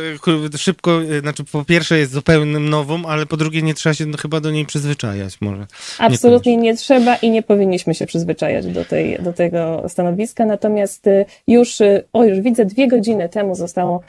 szybko, 0.56 1.02
e, 1.02 1.20
znaczy 1.20 1.44
po 1.44 1.64
pierwsze 1.64 1.98
jest 1.98 2.12
zupełnie 2.12 2.58
nową, 2.58 3.06
ale 3.06 3.26
po 3.26 3.36
drugie 3.36 3.62
nie 3.62 3.74
trzeba 3.74 3.94
się 3.94 4.04
chyba 4.22 4.40
do 4.40 4.50
niej 4.50 4.66
przyzwyczajać 4.66 5.40
może. 5.40 5.66
Absolutnie 5.98 6.56
nie, 6.56 6.62
nie 6.62 6.76
trzeba 6.76 7.16
i 7.16 7.30
nie 7.30 7.42
powinniśmy 7.42 7.94
się 7.94 8.06
przyzwyczajać 8.06 8.66
do, 8.66 8.84
tej, 8.84 9.18
do 9.22 9.32
tego 9.32 9.82
stanowiska, 9.88 10.46
natomiast 10.46 11.04
już, 11.46 11.78
o 12.12 12.24
już 12.24 12.40
widzę, 12.40 12.64
dwie 12.64 12.88
godziny 12.88 13.28
temu 13.28 13.54
zostało 13.54 14.00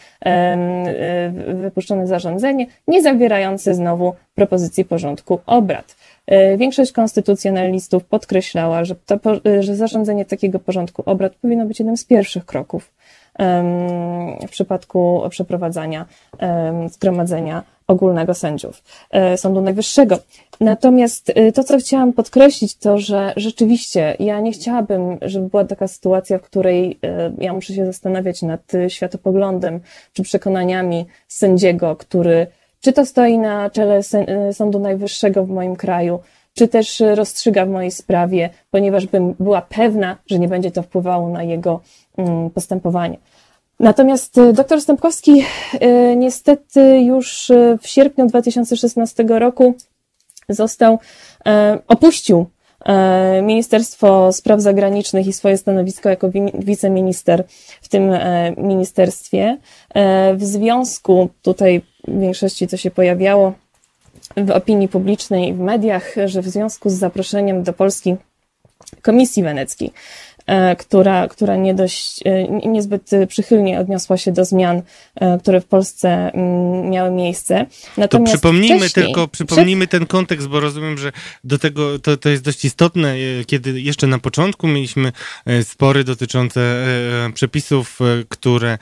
wypuszczone 1.62 2.08
zarządzenie, 2.08 2.68
nie 2.88 3.02
zawierające 3.02 3.74
znowu 3.74 4.16
propozycji 4.36 4.86
porządku 4.86 5.40
obrad. 5.46 5.96
E, 6.30 6.58
większość 6.58 6.92
konstytucjonalistów 6.92 8.06
podkreślała, 8.06 8.86
że, 8.86 8.96
to, 8.96 9.16
e, 9.46 9.64
że 9.64 9.76
zarządzanie 9.76 10.26
takiego 10.26 10.60
porządku 10.60 11.04
obrad 11.06 11.36
powinno 11.36 11.66
być 11.66 11.80
jednym 11.80 11.98
z 11.98 12.06
pierwszych 12.06 12.46
kroków 12.46 12.92
w 14.48 14.50
przypadku 14.52 15.22
przeprowadzania 15.30 16.06
zgromadzenia 16.92 17.64
ogólnego 17.88 18.34
sędziów 18.34 18.84
e, 19.12 19.38
Sądu 19.38 19.62
Najwyższego. 19.62 20.20
Natomiast 20.60 21.34
to, 21.54 21.64
co 21.64 21.78
chciałam 21.78 22.14
podkreślić, 22.14 22.76
to, 22.76 22.98
że 22.98 23.34
rzeczywiście 23.36 24.16
ja 24.20 24.40
nie 24.40 24.52
chciałabym, 24.52 25.18
żeby 25.22 25.50
była 25.50 25.66
taka 25.66 25.88
sytuacja, 25.88 26.38
w 26.38 26.42
której 26.42 27.00
ja 27.38 27.54
muszę 27.54 27.74
się 27.74 27.86
zastanawiać 27.86 28.42
nad 28.42 28.72
światopoglądem 28.88 29.80
czy 30.14 30.24
przekonaniami 30.24 31.06
sędziego, 31.28 31.96
który 31.96 32.48
czy 32.82 32.94
to 32.94 33.06
stoi 33.06 33.38
na 33.38 33.70
czele 33.70 34.00
y, 34.50 34.54
Sądu 34.54 34.80
Najwyższego 34.80 35.46
w 35.46 35.50
moim 35.50 35.76
kraju, 35.76 36.20
czy 36.54 36.68
też 36.68 37.04
rozstrzyga 37.16 37.66
w 37.66 37.70
mojej 37.70 37.92
sprawie, 37.92 38.50
ponieważ 38.72 39.08
bym 39.08 39.36
była 39.40 39.62
pewna, 39.62 40.18
że 40.28 40.40
nie 40.40 40.48
będzie 40.48 40.72
to 40.72 40.82
wpływało 40.82 41.30
na 41.30 41.44
jego 41.44 41.82
mm, 42.18 42.50
postępowanie. 42.50 43.18
Natomiast 43.80 44.38
y, 44.38 44.54
dr 44.54 44.82
Stępkowski 44.82 45.44
y, 45.74 46.16
niestety 46.16 47.02
już 47.02 47.52
w 47.82 47.88
sierpniu 47.88 48.28
2016 48.28 49.24
roku 49.28 49.74
został, 50.50 51.00
opuścił 51.88 52.46
Ministerstwo 53.44 54.34
Spraw 54.34 54.62
Zagranicznych 54.62 55.28
i 55.28 55.34
swoje 55.34 55.58
stanowisko 55.58 56.10
jako 56.10 56.30
wiceminister 56.54 57.44
w 57.82 57.88
tym 57.88 58.12
ministerstwie. 58.58 59.58
W 60.36 60.44
związku, 60.44 61.30
tutaj 61.42 61.82
w 62.08 62.20
większości 62.20 62.68
co 62.68 62.78
się 62.78 62.92
pojawiało 62.92 63.54
w 64.38 64.52
opinii 64.52 64.88
publicznej 64.88 65.48
i 65.50 65.54
w 65.54 65.60
mediach, 65.60 66.16
że 66.26 66.42
w 66.42 66.50
związku 66.50 66.90
z 66.90 66.94
zaproszeniem 66.94 67.64
do 67.64 67.74
Polski 67.74 68.16
Komisji 69.02 69.44
Weneckiej 69.44 69.92
która, 70.80 71.28
która 71.28 71.56
nie 71.56 71.74
dość, 71.74 72.20
e, 72.26 72.48
niezbyt 72.68 73.12
przychylnie 73.28 73.80
odniosła 73.80 74.18
się 74.18 74.32
do 74.32 74.46
zmian, 74.46 74.82
e, 75.16 75.40
które 75.40 75.62
w 75.62 75.66
Polsce 75.66 76.32
mm, 76.34 76.90
miały 76.90 77.12
miejsce. 77.12 77.66
Natomiast 77.98 78.32
to 78.32 78.38
przypomnijmy 78.38 78.90
tylko, 78.90 79.28
przypomnijmy 79.28 79.88
przed... 79.88 79.92
ten 79.92 80.08
kontekst, 80.08 80.48
bo 80.48 80.60
rozumiem, 80.60 80.98
że 80.98 81.12
do 81.44 81.60
tego 81.60 82.00
to, 82.00 82.18
to 82.18 82.30
jest 82.30 82.44
dość 82.44 82.66
istotne, 82.66 83.16
kiedy 83.46 83.82
jeszcze 83.82 84.08
na 84.08 84.20
początku 84.20 84.68
mieliśmy 84.68 85.12
spory 85.64 86.04
dotyczące 86.04 86.86
przepisów, 87.34 88.00
które 88.30 88.78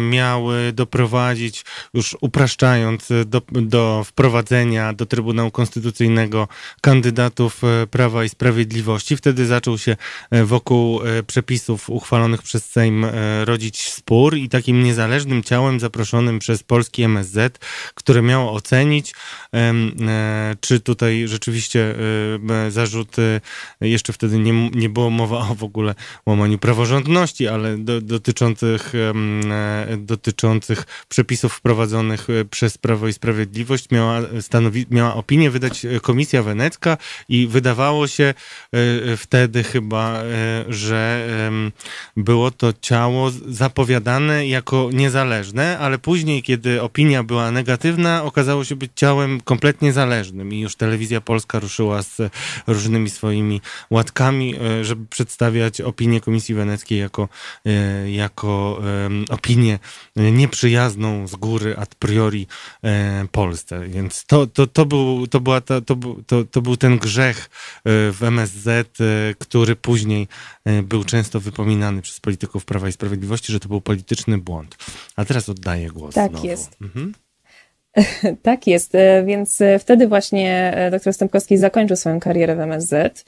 miały 0.00 0.72
doprowadzić, 0.72 1.64
już 1.94 2.16
upraszczając, 2.20 3.08
do, 3.26 3.42
do 3.52 4.04
wprowadzenia 4.04 4.92
do 4.92 5.06
Trybunału 5.06 5.50
Konstytucyjnego 5.50 6.48
kandydatów 6.80 7.62
Prawa 7.90 8.24
i 8.24 8.28
Sprawiedliwości. 8.28 9.16
Wtedy 9.16 9.46
zaczął 9.46 9.78
się 9.78 9.96
wokół 10.44 11.00
przepisów 11.26 11.90
uchwalonych 11.90 12.42
przez 12.42 12.64
Sejm 12.64 13.06
rodzić 13.44 13.88
spór 13.88 14.36
i 14.36 14.48
takim 14.48 14.84
niezależnym 14.84 15.42
ciałem 15.42 15.80
zaproszonym 15.80 16.38
przez 16.38 16.62
polski 16.62 17.02
MSZ, 17.02 17.58
które 17.94 18.22
miało 18.22 18.52
ocenić, 18.52 19.14
czy 20.60 20.80
tutaj 20.80 21.28
rzeczywiście 21.28 21.94
zarzuty, 22.68 23.40
jeszcze 23.80 24.12
wtedy 24.12 24.38
nie, 24.38 24.70
nie 24.70 24.88
było 24.88 25.10
mowa 25.10 25.38
o 25.38 25.54
w 25.54 25.64
ogóle 25.64 25.94
łamaniu 26.26 26.58
praworządności, 26.58 27.48
ale 27.48 27.78
do, 27.78 28.00
dotyczących, 28.00 28.92
dotyczących 29.98 30.84
przepisów 31.08 31.52
wprowadzonych 31.52 32.26
przez 32.50 32.78
Prawo 32.78 33.08
i 33.08 33.12
Sprawiedliwość 33.12 33.90
miała, 33.90 34.20
stanowi, 34.40 34.86
miała 34.90 35.14
opinię 35.14 35.50
wydać 35.50 35.86
Komisja 36.02 36.42
Wenecka 36.42 36.96
i 37.28 37.46
wydawało 37.46 38.06
się 38.06 38.34
e, 38.72 39.16
wtedy 39.16 39.64
chyba, 39.64 40.22
e, 40.22 40.24
że 40.68 41.28
było 42.16 42.50
to 42.50 42.72
ciało 42.80 43.30
zapowiadane 43.48 44.46
jako 44.46 44.90
niezależne, 44.92 45.78
ale 45.78 45.98
później, 45.98 46.42
kiedy 46.42 46.82
opinia 46.82 47.22
była 47.22 47.50
negatywna, 47.50 48.24
okazało 48.24 48.64
się 48.64 48.76
być 48.76 48.92
ciałem 48.96 49.40
kompletnie 49.40 49.92
zależnym 49.92 50.52
i 50.52 50.60
już 50.60 50.76
telewizja 50.76 51.20
polska 51.20 51.58
ruszyła 51.58 52.02
z 52.02 52.16
różnymi 52.66 53.10
swoimi 53.10 53.60
łatkami, 53.90 54.54
e, 54.54 54.84
żeby 54.84 55.06
przedstawiać 55.06 55.80
opinię 55.80 56.20
Komisji 56.20 56.54
Weneckiej 56.54 56.98
jako, 56.98 57.28
jako 58.06 58.82
opinię 59.30 59.78
nieprzyjazną 60.16 61.28
z 61.28 61.36
góry 61.36 61.74
a 61.78 61.86
priori 61.98 62.46
Polsce. 63.32 63.88
Więc 63.88 64.24
to, 64.26 64.46
to, 64.46 64.66
to, 64.66 64.86
był, 64.86 65.26
to, 65.26 65.40
była 65.40 65.60
ta, 65.60 65.80
to, 65.80 65.96
to, 66.26 66.44
to 66.44 66.62
był 66.62 66.76
ten 66.76 66.98
grzech 66.98 67.50
w 67.84 68.18
MSZ, 68.20 68.98
który 69.38 69.76
później 69.76 70.21
był 70.82 71.04
często 71.04 71.40
wypominany 71.40 72.02
przez 72.02 72.20
polityków 72.20 72.64
Prawa 72.64 72.88
i 72.88 72.92
Sprawiedliwości, 72.92 73.52
że 73.52 73.60
to 73.60 73.68
był 73.68 73.80
polityczny 73.80 74.38
błąd. 74.38 74.76
A 75.16 75.24
teraz 75.24 75.48
oddaję 75.48 75.88
głos. 75.88 76.14
Tak 76.14 76.30
znowu. 76.30 76.46
jest. 76.46 76.76
Mhm. 76.82 77.12
Tak 78.42 78.66
jest, 78.66 78.92
więc 79.26 79.58
wtedy 79.78 80.08
właśnie 80.08 80.74
dr 80.90 81.14
Stępkowski 81.14 81.56
zakończył 81.56 81.96
swoją 81.96 82.20
karierę 82.20 82.56
w 82.56 82.60
MSZ 82.60 83.24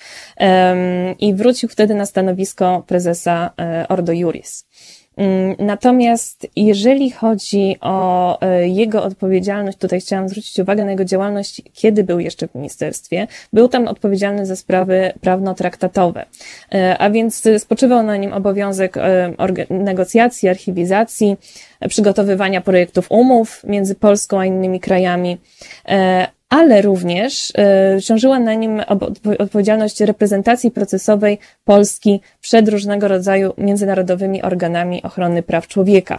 i 1.18 1.34
wrócił 1.34 1.68
wtedy 1.68 1.94
na 1.94 2.06
stanowisko 2.06 2.84
prezesa 2.86 3.50
Ordo 3.88 4.12
Juris. 4.12 4.66
Mm, 5.16 5.56
natomiast 5.58 6.46
jeżeli 6.56 7.10
chodzi 7.10 7.76
o 7.80 8.40
e, 8.40 8.68
jego 8.68 9.02
odpowiedzialność, 9.02 9.78
tutaj 9.78 10.00
chciałam 10.00 10.28
zwrócić 10.28 10.58
uwagę 10.58 10.84
na 10.84 10.90
jego 10.90 11.04
działalność, 11.04 11.62
kiedy 11.72 12.04
był 12.04 12.18
jeszcze 12.20 12.48
w 12.48 12.54
ministerstwie. 12.54 13.26
Był 13.52 13.68
tam 13.68 13.88
odpowiedzialny 13.88 14.46
za 14.46 14.56
sprawy 14.56 15.12
prawno-traktatowe, 15.20 16.24
e, 16.74 16.98
a 16.98 17.10
więc 17.10 17.42
spoczywał 17.58 18.02
na 18.02 18.16
nim 18.16 18.32
obowiązek 18.32 18.96
e, 18.96 19.34
negocjacji, 19.70 20.48
archiwizacji, 20.48 21.36
przygotowywania 21.88 22.60
projektów 22.60 23.06
umów 23.10 23.64
między 23.64 23.94
Polską 23.94 24.40
a 24.40 24.44
innymi 24.44 24.80
krajami, 24.80 25.38
ale 26.54 26.82
również 26.82 27.52
y, 27.98 28.02
ciążyła 28.02 28.38
na 28.38 28.54
nim 28.54 28.82
odpowiedzialność 29.38 30.00
reprezentacji 30.00 30.70
procesowej 30.70 31.38
Polski 31.64 32.20
przed 32.40 32.68
różnego 32.68 33.08
rodzaju 33.08 33.52
międzynarodowymi 33.58 34.42
organami 34.42 35.02
ochrony 35.02 35.42
praw 35.42 35.68
człowieka. 35.68 36.18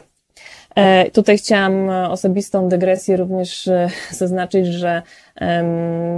E, 0.75 1.11
tutaj 1.11 1.37
chciałam 1.37 1.89
osobistą 1.89 2.69
dygresję 2.69 3.17
również 3.17 3.67
e, 3.67 3.89
zaznaczyć, 4.11 4.67
że 4.67 5.01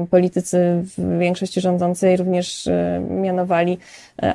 politycy 0.10 0.58
w 0.98 1.20
większości 1.20 1.62
rządzącej 1.62 2.18
również 2.18 2.68
e, 2.68 3.02
mianowali 3.10 3.78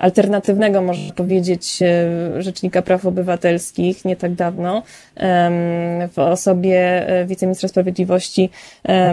alternatywnego, 0.01 0.83
można 0.83 1.13
powiedzieć, 1.15 1.79
Rzecznika 2.39 2.83
Praw 2.83 3.07
Obywatelskich 3.07 4.05
nie 4.05 4.17
tak 4.17 4.35
dawno 4.35 4.83
w 6.13 6.19
osobie 6.19 7.07
wiceministra 7.27 7.69
sprawiedliwości 7.69 8.51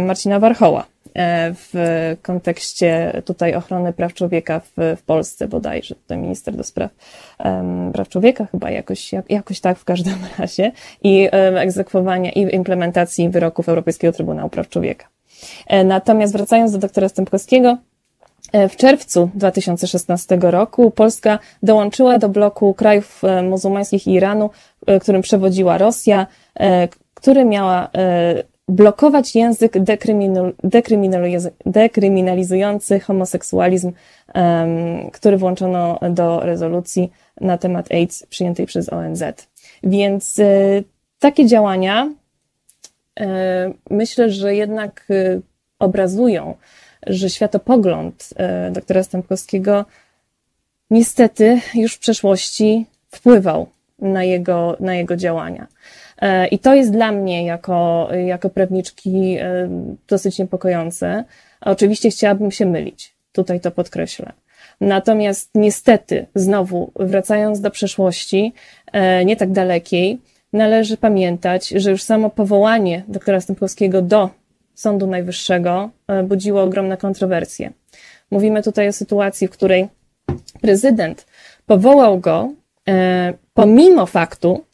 Marcina 0.02 0.40
Warchoła. 0.40 0.86
E, 1.19 1.53
w 1.53 1.73
kontekście 2.21 3.21
tutaj 3.25 3.55
ochrony 3.55 3.93
praw 3.93 4.13
człowieka 4.13 4.59
w, 4.59 4.97
w 4.97 5.01
Polsce 5.01 5.47
bodajże, 5.47 5.95
tutaj 5.95 6.17
minister 6.17 6.55
do 6.55 6.63
spraw 6.63 6.91
um, 7.45 7.91
praw 7.93 8.09
człowieka 8.09 8.45
chyba 8.45 8.71
jakoś, 8.71 9.13
jak, 9.13 9.29
jakoś 9.29 9.59
tak 9.59 9.79
w 9.79 9.85
każdym 9.85 10.17
razie 10.39 10.71
i 11.03 11.29
um, 11.31 11.57
egzekwowania 11.57 12.31
i 12.31 12.55
implementacji 12.55 13.29
wyroków 13.29 13.69
Europejskiego 13.69 14.13
Trybunału 14.13 14.49
Praw 14.49 14.69
Człowieka. 14.69 15.07
E, 15.67 15.83
natomiast 15.83 16.33
wracając 16.33 16.71
do 16.71 16.77
doktora 16.77 17.09
Stępkowskiego, 17.09 17.77
e, 18.51 18.69
w 18.69 18.75
czerwcu 18.75 19.29
2016 19.35 20.37
roku 20.41 20.91
Polska 20.91 21.39
dołączyła 21.63 22.17
do 22.17 22.29
bloku 22.29 22.73
krajów 22.73 23.21
muzułmańskich 23.43 24.07
i 24.07 24.13
Iranu, 24.13 24.49
którym 25.01 25.21
przewodziła 25.21 25.77
Rosja, 25.77 26.27
który 27.13 27.45
miała 27.45 27.89
blokować 28.69 29.35
język 29.35 29.73
dekryminalizujący 31.65 32.99
homoseksualizm, 32.99 33.91
który 35.13 35.37
włączono 35.37 35.99
do 36.09 36.39
rezolucji 36.39 37.11
na 37.41 37.57
temat 37.57 37.91
AIDS 37.91 38.25
przyjętej 38.25 38.65
przez 38.65 38.93
ONZ. 38.93 39.23
Więc 39.83 40.39
e, 40.39 40.45
takie 41.19 41.45
działania 41.45 42.13
e, 43.19 43.73
myślę, 43.89 44.29
że 44.29 44.55
jednak 44.55 45.05
e, 45.09 45.39
obrazują, 45.79 46.55
że 47.07 47.29
światopogląd 47.29 48.29
doktora 48.71 49.03
Stępkowskiego 49.03 49.85
niestety 50.91 51.61
już 51.75 51.93
w 51.93 51.99
przeszłości 51.99 52.85
wpływał 53.11 53.67
na 53.99 54.23
jego, 54.23 54.77
na 54.79 54.95
jego 54.95 55.15
działania. 55.15 55.67
E, 56.21 56.47
I 56.47 56.59
to 56.59 56.75
jest 56.75 56.91
dla 56.91 57.11
mnie 57.11 57.45
jako, 57.45 58.09
jako 58.25 58.49
prawniczki 58.49 59.37
e, 59.39 59.69
dosyć 60.07 60.39
niepokojące. 60.39 61.23
Oczywiście 61.61 62.09
chciałabym 62.09 62.51
się 62.51 62.65
mylić. 62.65 63.13
Tutaj 63.31 63.59
to 63.59 63.71
podkreślę. 63.71 64.31
Natomiast 64.81 65.49
niestety, 65.55 66.25
znowu 66.35 66.91
wracając 66.95 67.61
do 67.61 67.71
przeszłości, 67.71 68.53
e, 68.91 69.25
nie 69.25 69.35
tak 69.35 69.51
dalekiej, 69.51 70.19
należy 70.53 70.97
pamiętać, 70.97 71.69
że 71.69 71.91
już 71.91 72.03
samo 72.03 72.29
powołanie 72.29 73.03
doktora 73.07 73.41
Stępkowskiego 73.41 74.01
do 74.01 74.29
Sądu 74.75 75.07
Najwyższego 75.07 75.89
budziło 76.23 76.61
ogromne 76.61 76.97
kontrowersje. 76.97 77.71
Mówimy 78.31 78.63
tutaj 78.63 78.87
o 78.87 78.93
sytuacji, 78.93 79.47
w 79.47 79.51
której 79.51 79.87
prezydent 80.61 81.25
powołał 81.65 82.19
go 82.19 82.53
pomimo 83.53 84.05
faktu, 84.05 84.65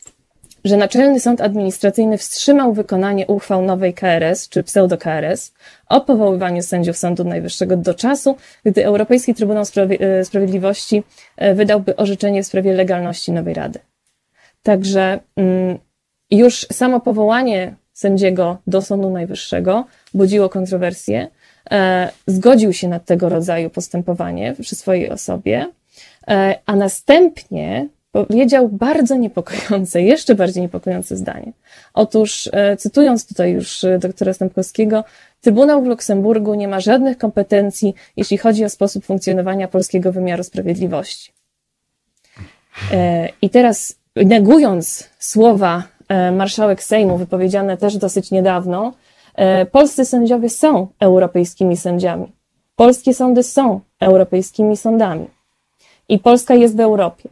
że 0.66 0.78
Naczelny 0.78 1.20
Sąd 1.20 1.42
Administracyjny 1.42 2.18
wstrzymał 2.18 2.74
wykonanie 2.74 3.28
uchwał 3.28 3.62
nowej 3.62 3.94
KRS, 3.94 4.50
czy 4.50 4.64
pseudo-KRS, 4.64 5.54
o 5.90 6.02
powoływaniu 6.02 6.64
sędziów 6.64 6.98
Sądu 6.98 7.24
Najwyższego 7.24 7.78
do 7.78 7.94
czasu, 7.94 8.36
gdy 8.66 8.86
Europejski 8.86 9.34
Trybunał 9.34 9.64
e, 9.64 10.26
Sprawiedliwości 10.26 11.04
e, 11.38 11.54
wydałby 11.56 11.96
orzeczenie 11.96 12.44
w 12.44 12.48
sprawie 12.48 12.74
legalności 12.74 13.32
nowej 13.32 13.54
Rady. 13.54 13.80
Także 14.64 15.20
mm, 15.36 15.80
już 16.32 16.68
samo 16.72 17.00
powołanie 17.00 17.76
sędziego 17.94 18.58
do 18.68 18.82
Sądu 18.82 19.10
Najwyższego 19.10 19.86
budziło 20.14 20.50
kontrowersje. 20.50 21.28
E, 21.72 22.10
zgodził 22.28 22.74
się 22.74 22.88
na 22.88 23.00
tego 23.00 23.30
rodzaju 23.30 23.70
postępowanie 23.70 24.56
przy 24.62 24.76
swojej 24.76 25.10
osobie, 25.10 25.68
a 26.66 26.76
następnie 26.76 27.88
powiedział 28.16 28.70
bardzo 28.70 29.16
niepokojące, 29.16 30.02
jeszcze 30.02 30.36
bardziej 30.36 30.64
niepokojące 30.64 31.18
zdanie. 31.18 31.52
Otóż, 31.94 32.50
e, 32.54 32.78
cytując 32.78 33.28
tutaj 33.28 33.52
już 33.52 33.84
e, 33.84 34.00
doktora 34.00 34.34
Stępkowskiego, 34.34 35.04
Trybunał 35.42 35.84
w 35.84 35.86
Luksemburgu 35.86 36.54
nie 36.54 36.68
ma 36.68 36.80
żadnych 36.80 37.18
kompetencji, 37.18 37.94
jeśli 38.18 38.38
chodzi 38.38 38.66
o 38.66 38.70
sposób 38.70 39.06
funkcjonowania 39.06 39.68
polskiego 39.68 40.12
wymiaru 40.12 40.44
sprawiedliwości. 40.44 41.34
E, 42.92 43.30
I 43.42 43.50
teraz, 43.50 43.96
negując 44.16 45.10
słowa 45.20 45.84
marszałek 46.32 46.84
Sejmu, 46.84 47.18
wypowiedziane 47.18 47.78
też 47.78 47.98
dosyć 47.98 48.32
niedawno, 48.32 48.94
polscy 49.72 50.06
sędziowie 50.06 50.50
są 50.50 50.88
europejskimi 51.00 51.78
sędziami. 51.78 52.32
Polskie 52.76 53.14
sądy 53.14 53.44
są 53.44 53.80
europejskimi 54.00 54.78
sądami. 54.78 55.28
I 56.10 56.20
Polska 56.20 56.54
jest 56.54 56.78
w 56.78 56.80
Europie. 56.80 57.30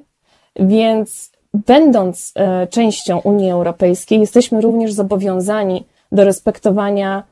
Więc 0.55 1.31
będąc 1.53 2.31
e, 2.35 2.67
częścią 2.67 3.19
Unii 3.19 3.51
Europejskiej, 3.51 4.19
jesteśmy 4.19 4.61
również 4.61 4.93
zobowiązani 4.93 5.85
do 6.11 6.23
respektowania 6.23 7.23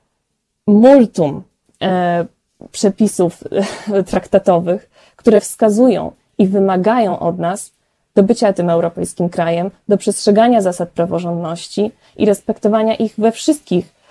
multum 0.68 1.44
e, 1.82 2.26
przepisów 2.72 3.44
e, 3.92 4.04
traktatowych, 4.04 4.90
które 5.16 5.42
wskazują 5.42 6.12
i 6.38 6.48
wymagają 6.48 7.20
od 7.20 7.40
nas 7.40 7.72
do 8.16 8.24
bycia 8.24 8.54
tym 8.54 8.70
europejskim 8.70 9.30
krajem, 9.30 9.72
do 9.88 9.98
przestrzegania 9.98 10.62
zasad 10.62 10.90
praworządności 10.90 11.92
i 12.18 12.26
respektowania 12.26 12.96
ich 12.96 13.14
we 13.18 13.32
wszystkich 13.32 14.02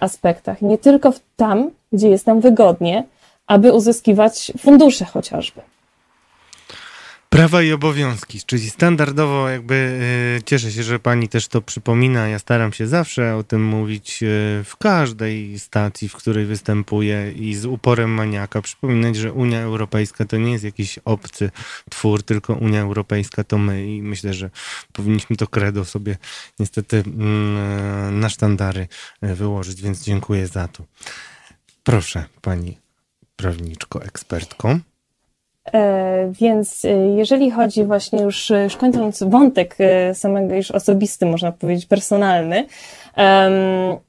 aspektach, 0.00 0.62
nie 0.62 0.78
tylko 0.78 1.12
tam, 1.36 1.70
gdzie 1.92 2.08
jest 2.08 2.26
nam 2.26 2.40
wygodnie, 2.40 3.04
aby 3.46 3.72
uzyskiwać 3.72 4.52
fundusze 4.58 5.04
chociażby. 5.04 5.60
Prawa 7.28 7.62
i 7.62 7.72
obowiązki, 7.72 8.40
czyli 8.46 8.70
standardowo 8.70 9.48
jakby 9.48 9.74
y, 10.38 10.42
cieszę 10.42 10.72
się, 10.72 10.82
że 10.82 10.98
pani 10.98 11.28
też 11.28 11.48
to 11.48 11.62
przypomina. 11.62 12.28
Ja 12.28 12.38
staram 12.38 12.72
się 12.72 12.86
zawsze 12.86 13.36
o 13.36 13.42
tym 13.42 13.64
mówić 13.64 14.22
y, 14.22 14.64
w 14.64 14.76
każdej 14.78 15.58
stacji, 15.58 16.08
w 16.08 16.16
której 16.16 16.46
występuję 16.46 17.32
i 17.32 17.54
z 17.54 17.64
uporem 17.64 18.10
maniaka 18.10 18.62
przypominać, 18.62 19.16
że 19.16 19.32
Unia 19.32 19.60
Europejska 19.60 20.24
to 20.24 20.36
nie 20.36 20.52
jest 20.52 20.64
jakiś 20.64 20.98
obcy 21.04 21.50
twór, 21.90 22.22
tylko 22.22 22.54
Unia 22.54 22.80
Europejska 22.80 23.44
to 23.44 23.58
my 23.58 23.86
i 23.86 24.02
myślę, 24.02 24.34
że 24.34 24.50
powinniśmy 24.92 25.36
to 25.36 25.46
credo 25.46 25.84
sobie 25.84 26.16
niestety 26.58 26.96
mm, 27.06 28.20
na 28.20 28.28
sztandary 28.28 28.88
wyłożyć, 29.22 29.82
więc 29.82 30.04
dziękuję 30.04 30.46
za 30.46 30.68
to. 30.68 30.84
Proszę 31.84 32.24
pani 32.42 32.78
prawniczko, 33.36 34.04
ekspertką. 34.04 34.80
E, 35.74 36.28
więc 36.32 36.84
e, 36.84 36.88
jeżeli 37.16 37.50
chodzi 37.50 37.84
właśnie 37.84 38.22
już, 38.22 38.50
już 38.64 38.76
kończąc 38.76 39.22
wątek 39.22 39.76
e, 39.78 40.14
samego 40.14 40.54
już 40.54 40.70
osobisty, 40.70 41.26
można 41.26 41.52
powiedzieć 41.52 41.86
personalny, 41.86 42.66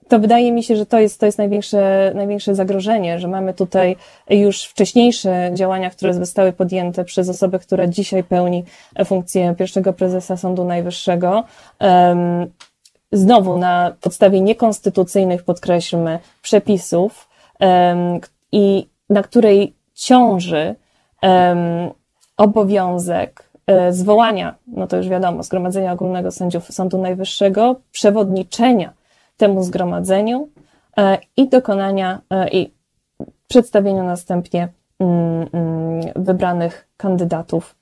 to 0.08 0.20
wydaje 0.20 0.52
mi 0.52 0.64
się, 0.64 0.76
że 0.76 0.86
to 0.86 1.00
jest, 1.00 1.20
to 1.20 1.26
jest 1.26 1.38
największe, 1.38 2.12
największe 2.16 2.56
zagrożenie, 2.56 3.20
że 3.20 3.28
mamy 3.28 3.54
tutaj 3.54 3.96
już 4.30 4.64
wcześniejsze 4.64 5.52
działania, 5.54 5.90
które 5.90 6.14
zostały 6.14 6.54
podjęte 6.54 7.04
przez 7.04 7.30
osobę, 7.30 7.60
która 7.60 7.88
dzisiaj 7.88 8.24
pełni 8.24 8.64
funkcję 9.06 9.56
pierwszego 9.58 9.94
prezesa 9.94 10.38
Sądu 10.38 10.66
Najwyższego. 10.66 11.44
Znowu 13.12 13.58
na 13.58 13.96
podstawie 14.02 14.42
niekonstytucyjnych, 14.42 15.44
podkreślmy, 15.44 16.20
przepisów 16.42 17.30
i 18.52 18.88
na 19.10 19.24
której 19.24 19.74
ciąży 19.94 20.76
um, 21.22 21.90
obowiązek 22.40 23.50
e, 23.68 23.94
zwołania, 23.94 24.56
no 24.68 24.88
to 24.88 24.98
już 24.98 25.08
wiadomo, 25.08 25.44
Zgromadzenia 25.44 25.94
Ogólnego 25.94 26.32
Sędziów 26.32 26.68
Sądu 26.68 26.98
Najwyższego, 26.98 27.76
przewodniczenia 27.92 28.94
temu 29.38 29.64
zgromadzeniu 29.64 30.50
e, 30.98 31.18
i 31.38 31.50
dokonania 31.50 32.22
e, 32.30 32.50
i 32.50 32.74
przedstawienia 33.48 34.04
następnie 34.04 34.68
mm, 35.00 35.48
mm, 35.54 36.02
wybranych 36.16 36.88
kandydatów 36.98 37.76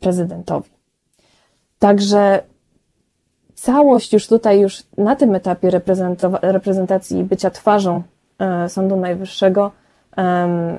prezydentowi. 0.00 0.70
Także 1.78 2.42
całość 3.54 4.12
już 4.12 4.26
tutaj, 4.26 4.60
już 4.60 4.82
na 4.98 5.16
tym 5.16 5.34
etapie 5.34 5.70
reprezentacji 6.42 7.24
bycia 7.24 7.50
twarzą 7.50 8.02
Sądu 8.68 8.96
Najwyższego 8.96 9.70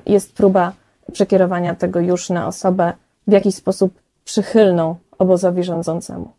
jest 0.06 0.36
próba 0.36 0.72
przekierowania 1.12 1.74
tego 1.74 2.00
już 2.00 2.30
na 2.30 2.46
osobę 2.46 2.92
w 3.26 3.32
jakiś 3.32 3.54
sposób 3.54 4.00
przychylną 4.24 4.96
obozowi 5.18 5.64
rządzącemu. 5.64 6.32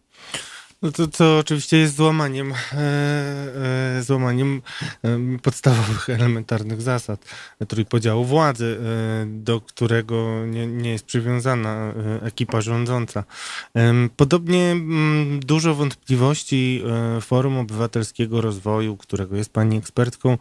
No 0.81 0.91
to, 0.91 1.07
to 1.07 1.38
oczywiście 1.38 1.77
jest 1.77 1.95
złamaniem, 1.95 2.53
e, 2.53 2.77
e, 3.98 4.03
złamaniem 4.03 4.61
e, 5.03 5.19
podstawowych, 5.41 6.10
elementarnych 6.19 6.81
zasad 6.81 7.26
trójpodziału 7.68 8.26
władzy, 8.26 8.80
e, 8.80 9.26
do 9.26 9.61
którego 9.61 10.45
nie, 10.45 10.68
nie 10.68 10.91
jest 10.91 11.06
przywiązana 11.06 11.94
e, 12.22 12.26
ekipa 12.26 12.61
rządząca. 12.61 13.23
E, 13.76 13.94
podobnie 14.18 14.72
m, 14.72 14.77
mm, 14.77 15.39
dużo 15.39 15.76
wątpliwości 15.76 16.84
Forum 17.22 17.57
Obywatelskiego 17.57 18.41
Rozwoju, 18.41 18.98
którego 18.98 19.35
jest 19.35 19.53
pani 19.53 19.77
ekspertką, 19.77 20.38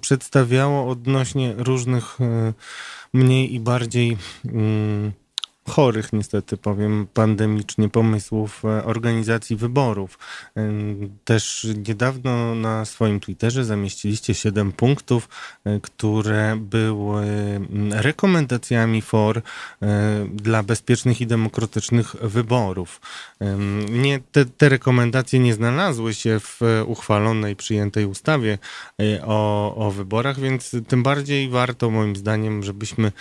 przedstawiało 0.00 0.90
odnośnie 0.90 1.54
różnych 1.58 2.18
i 3.46 3.60
bardziej 3.60 4.16
mm, 4.44 5.12
chorych, 5.68 6.12
niestety 6.12 6.56
powiem 6.56 7.06
pandemicznie, 7.14 7.88
pomysłów 7.88 8.64
e, 8.64 8.84
organizacji 8.84 9.56
wyborów. 9.56 10.18
Też 11.24 11.66
niedawno 11.88 12.54
na 12.54 12.84
swoim 12.84 13.20
Twitterze 13.20 13.64
zamieściliście 13.64 14.34
siedem 14.34 14.72
punktów, 14.72 15.28
e, 15.64 15.80
które 15.80 16.56
były 16.60 17.24
mm, 17.24 17.92
rekomendacjami 17.92 19.02
FOR 19.02 19.38
e, 19.38 19.42
dla 20.34 20.62
bezpiecznych 20.62 21.20
i 21.20 21.26
demokratycznych 21.26 22.16
wyborów. 22.22 23.00
Nie, 23.90 24.20
te, 24.32 24.44
te 24.44 24.68
rekomendacje 24.68 25.40
nie 25.40 25.54
znalazły 25.54 26.14
się 26.14 26.40
w 26.40 26.60
uchwalonej, 26.86 27.56
przyjętej 27.56 28.04
ustawie 28.04 28.58
o, 29.22 29.74
o 29.86 29.90
wyborach, 29.90 30.40
więc 30.40 30.76
tym 30.88 31.02
bardziej 31.02 31.48
warto 31.48 31.90
moim 31.90 32.16
zdaniem, 32.16 32.62
żebyśmy 32.62 33.12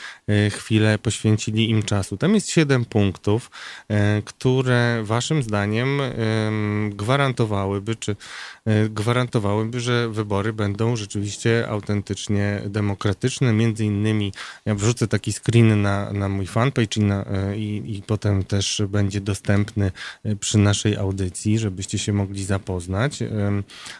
chwilę 0.52 0.98
poświęcili 0.98 1.70
im 1.70 1.84
czasu. 1.84 2.18
Tam 2.18 2.29
jest 2.36 2.50
siedem 2.50 2.86
punktów, 2.86 3.52
e, 3.88 4.22
które 4.22 5.04
waszym 5.04 5.44
zdaniem 5.44 6.02
gwarantowałyby, 6.90 7.96
czy 7.96 8.16
e, 8.66 8.90
gwarantowałyby, 8.90 9.80
że 9.80 10.10
wybory 10.10 10.54
będą 10.54 10.96
rzeczywiście 10.96 11.66
autentycznie 11.70 12.62
demokratyczne. 12.66 13.54
Między 13.54 13.86
innymi 13.86 14.34
ja 14.66 14.76
wrzucę 14.76 15.08
taki 15.08 15.34
screen 15.34 15.82
na, 15.82 16.14
na 16.14 16.30
mój 16.30 16.48
fanpage 16.48 16.98
i, 16.98 17.00
na, 17.00 17.26
e, 17.26 17.58
i, 17.58 17.98
i 17.98 18.02
potem 18.02 18.44
też 18.44 18.82
będzie 18.90 19.22
dostępny 19.22 19.92
przy 20.40 20.58
naszej 20.58 20.98
audycji, 20.98 21.60
żebyście 21.60 21.98
się 21.98 22.14
mogli 22.14 22.44
zapoznać. 22.46 23.20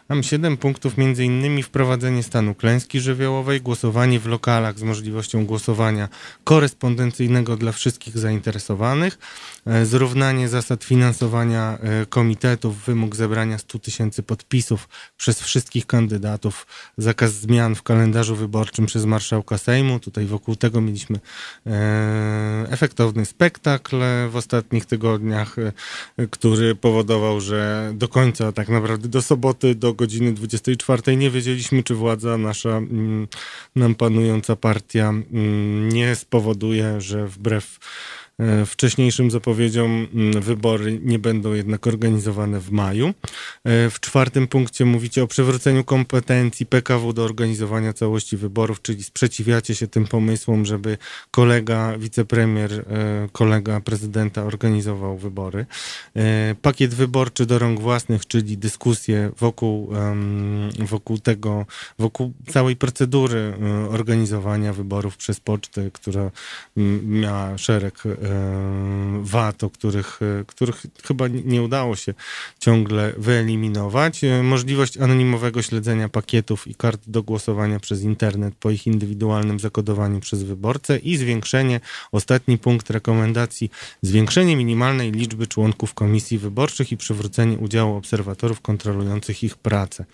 Mam 0.10 0.24
siedem 0.24 0.58
punktów, 0.58 0.98
między 0.98 1.26
innymi 1.26 1.64
wprowadzenie 1.64 2.24
stanu 2.24 2.56
klęski 2.56 3.00
żywiołowej, 3.00 3.62
głosowanie 3.62 4.20
w 4.20 4.26
lokalach 4.26 4.80
z 4.80 4.84
możliwością 4.84 5.46
głosowania 5.46 6.10
korespondencyjnego 6.44 7.58
dla 7.58 7.72
wszystkich 7.72 8.18
zainteresowanych, 8.20 9.18
e, 9.66 9.86
zrównanie 9.86 10.50
zasad 10.50 10.84
finansowania 10.84 11.78
e, 11.82 12.06
komitetów, 12.06 12.86
wymóg 12.86 13.16
zebrania 13.16 13.58
100 13.58 13.80
tysięcy 13.80 14.24
podpisów 14.24 14.90
przez 15.18 15.42
wszystkich 15.42 15.86
kandydatów, 15.86 16.68
zakaz 16.98 17.34
zmian 17.34 17.76
w 17.76 17.84
kalendarzu 17.84 18.36
wyborczym 18.36 18.86
przez 18.86 19.06
marszałka 19.06 19.58
Sejmu. 19.58 20.00
Tutaj 20.00 20.26
wokół 20.26 20.56
tego 20.56 20.82
mieliśmy 20.82 21.20
e, 21.68 22.68
efektowny 22.70 23.26
spektakl 23.26 23.98
w 24.30 24.36
ostatnich 24.36 24.86
tygodniach, 24.86 25.56
który 26.32 26.76
powodował, 26.76 27.42
że 27.42 27.92
do 27.96 28.08
końca, 28.08 28.52
tak 28.52 28.70
naprawdę 28.70 29.08
do 29.08 29.22
soboty, 29.22 29.76
do 29.76 29.94
godziny 29.94 30.34
24 30.34 31.18
nie 31.18 31.30
wiedzieliśmy, 31.32 31.84
czy 31.84 31.96
władza 31.96 32.38
nasza, 32.38 32.70
mm, 32.70 33.28
nam 33.76 33.96
panująca 33.96 34.56
partia 34.56 35.10
mm, 35.10 35.90
nie 35.90 36.16
spowoduje, 36.16 37.02
że 37.02 37.28
wbrew 37.28 37.80
wcześniejszym 38.66 39.32
zapowiedziom 39.32 40.08
wybory 40.40 41.00
nie 41.04 41.20
będą 41.20 41.54
jednak 41.54 41.88
organizowane 41.88 42.60
w 42.60 42.72
maju. 42.72 43.08
E, 43.08 43.14
w 43.90 44.00
czwartym 44.00 44.48
punkcie 44.48 44.86
mówicie 44.86 45.24
o 45.24 45.28
przywróceniu 45.28 45.84
kompetencji 45.84 46.66
PKW 46.66 47.14
do 47.14 47.24
organizowania 47.24 47.94
całości 47.94 48.38
wyborów, 48.38 48.82
czyli 48.82 49.04
sprzeciwiacie 49.04 49.76
się 49.76 49.88
tym 49.88 50.08
pomysłom, 50.08 50.66
żeby 50.66 50.98
kolega 51.32 51.98
wicepremier, 51.98 52.74
e, 52.74 52.84
kolega 53.32 53.82
prezydenta 53.82 54.44
organizował 54.44 55.18
wybory. 55.18 55.66
Pakiet 56.62 56.94
wyborczy 56.94 57.46
do 57.46 57.60
rąk 57.60 57.80
własnych, 57.80 58.28
czyli 58.28 58.58
dyskusje 58.58 59.32
wokół, 59.38 59.90
wokół 60.80 61.18
tego, 61.18 61.66
wokół 62.00 62.34
całej 62.48 62.76
procedury 62.76 63.54
organizowania 63.90 64.74
wyborów 64.74 65.18
przez 65.18 65.40
pocztę, 65.40 65.92
która 65.94 66.32
miała 67.04 67.58
szereg 67.58 68.04
E, 68.30 69.22
wad, 69.24 69.64
o 69.64 69.70
których, 69.70 70.20
e, 70.22 70.46
których 70.46 70.86
chyba 71.04 71.28
nie 71.28 71.62
udało 71.62 71.96
się 71.96 72.14
ciągle 72.60 73.14
wyeliminować. 73.18 74.24
E, 74.24 74.44
możliwość 74.44 74.98
anonimowego 74.98 75.62
śledzenia 75.62 76.10
pakietów 76.10 76.68
i 76.68 76.76
kart 76.76 77.02
do 77.08 77.24
głosowania 77.24 77.80
przez 77.80 78.02
internet 78.02 78.54
po 78.60 78.72
ich 78.72 78.88
indywidualnym 78.88 79.60
zakodowaniu 79.60 80.20
przez 80.20 80.44
wyborcę 80.44 80.98
i 80.98 81.18
zwiększenie, 81.18 81.80
ostatni 82.12 82.58
punkt 82.58 82.90
rekomendacji, 82.90 83.72
zwiększenie 84.02 84.56
minimalnej 84.56 85.12
liczby 85.12 85.48
członków 85.48 85.94
komisji 85.94 86.38
wyborczych 86.38 86.92
i 86.92 86.98
przywrócenie 86.98 87.58
udziału 87.58 87.96
obserwatorów 87.96 88.62
kontrolujących 88.62 89.44
ich 89.44 89.58
pracę. 89.58 90.06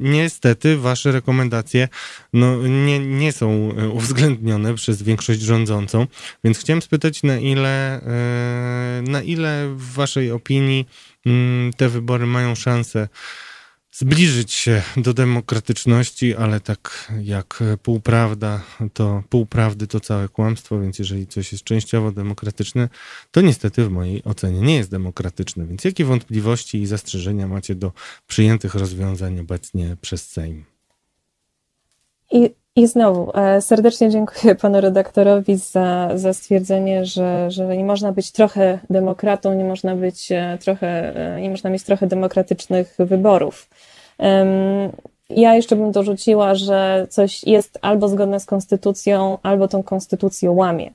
Niestety 0.00 0.76
wasze 0.76 1.12
rekomendacje 1.12 1.88
no, 2.32 2.56
nie, 2.68 2.98
nie 2.98 3.32
są 3.32 3.70
uwzględnione 3.92 4.74
przez 4.74 5.02
większość 5.02 5.40
rządzącą, 5.40 6.06
więc 6.44 6.59
chciałem 6.60 6.82
spytać, 6.82 7.22
na 7.22 7.38
ile, 7.38 8.02
e, 8.02 9.02
na 9.02 9.22
ile 9.22 9.68
w 9.76 9.92
Waszej 9.92 10.30
opinii 10.30 10.86
mm, 11.26 11.72
te 11.72 11.88
wybory 11.88 12.26
mają 12.26 12.54
szansę 12.54 13.08
zbliżyć 13.92 14.52
się 14.52 14.82
do 14.96 15.14
demokratyczności, 15.14 16.36
ale 16.36 16.60
tak 16.60 17.12
jak 17.22 17.62
półprawda, 17.82 18.62
to 18.92 19.22
półprawdy 19.28 19.86
to 19.86 20.00
całe 20.00 20.28
kłamstwo, 20.28 20.80
więc 20.80 20.98
jeżeli 20.98 21.26
coś 21.26 21.52
jest 21.52 21.64
częściowo 21.64 22.12
demokratyczne, 22.12 22.88
to 23.30 23.40
niestety 23.40 23.84
w 23.84 23.90
mojej 23.90 24.24
ocenie 24.24 24.60
nie 24.60 24.76
jest 24.76 24.90
demokratyczne. 24.90 25.66
Więc 25.66 25.84
jakie 25.84 26.04
wątpliwości 26.04 26.78
i 26.78 26.86
zastrzeżenia 26.86 27.48
macie 27.48 27.74
do 27.74 27.92
przyjętych 28.26 28.74
rozwiązań 28.74 29.38
obecnie 29.38 29.96
przez 30.00 30.28
Sejm? 30.28 30.64
I 32.32 32.50
I 32.80 32.86
znowu 32.86 33.32
e, 33.34 33.60
serdecznie 33.60 34.10
dziękuję 34.10 34.54
panu 34.54 34.80
redaktorowi 34.80 35.56
za, 35.56 36.10
za 36.14 36.32
stwierdzenie, 36.32 37.04
że, 37.04 37.50
że 37.50 37.76
nie 37.76 37.84
można 37.84 38.12
być 38.12 38.32
trochę 38.32 38.78
demokratą, 38.90 39.54
nie 39.54 39.64
można 39.64 39.96
być 39.96 40.32
e, 40.32 40.58
trochę, 40.60 41.16
e, 41.36 41.40
nie 41.40 41.50
można 41.50 41.70
mieć 41.70 41.82
trochę 41.82 42.06
demokratycznych 42.06 42.96
wyborów. 42.98 43.68
Ja 45.30 45.54
jeszcze 45.54 45.76
bym 45.76 45.92
dorzuciła, 45.92 46.54
że 46.54 47.06
coś 47.10 47.44
jest 47.44 47.78
albo 47.82 48.08
zgodne 48.08 48.40
z 48.40 48.46
konstytucją, 48.46 49.38
albo 49.42 49.68
tą 49.68 49.82
konstytucję 49.82 50.50
łamie. 50.50 50.90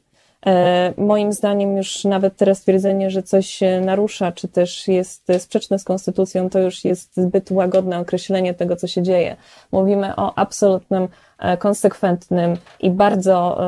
Moim 0.98 1.34
zdaniem 1.34 1.78
już 1.78 2.04
nawet 2.04 2.38
teraz 2.38 2.58
stwierdzenie, 2.58 3.10
że 3.10 3.24
coś 3.24 3.60
narusza, 3.82 4.32
czy 4.32 4.48
też 4.48 4.88
jest 4.88 5.28
sprzeczne 5.40 5.80
z 5.80 5.84
konstytucją, 5.84 6.50
to 6.50 6.60
już 6.60 6.86
jest 6.86 7.16
zbyt 7.16 7.52
łagodne 7.52 8.00
określenie 8.00 8.54
tego, 8.54 8.76
co 8.76 8.88
się 8.88 9.02
dzieje. 9.02 9.36
Mówimy 9.72 10.16
o 10.16 10.38
absolutnym 10.38 11.08
E, 11.38 11.58
konsekwentnym 11.58 12.58
i 12.80 12.90
bardzo 12.90 13.60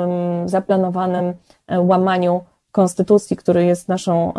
zaplanowanym 0.45 1.33
e, 1.67 1.81
łamaniu 1.81 2.41
konstytucji, 2.71 3.37
który 3.37 3.65
jest 3.65 3.87
naszą, 3.87 4.33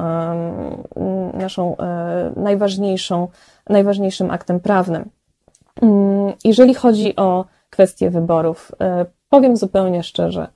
naszą 1.35 1.77
e, 1.77 2.33
najważniejszą, 2.37 3.29
najważniejszym 3.69 4.31
aktem 4.31 4.61
prawnym. 4.61 5.05
Mm, 5.83 6.33
jeżeli 6.45 6.75
chodzi 6.75 7.17
o 7.17 7.45
kwestię 7.71 8.11
wyborów, 8.11 8.73
powiem 9.31 9.57
zupełnie 9.57 10.03
szczerze, 10.03 10.49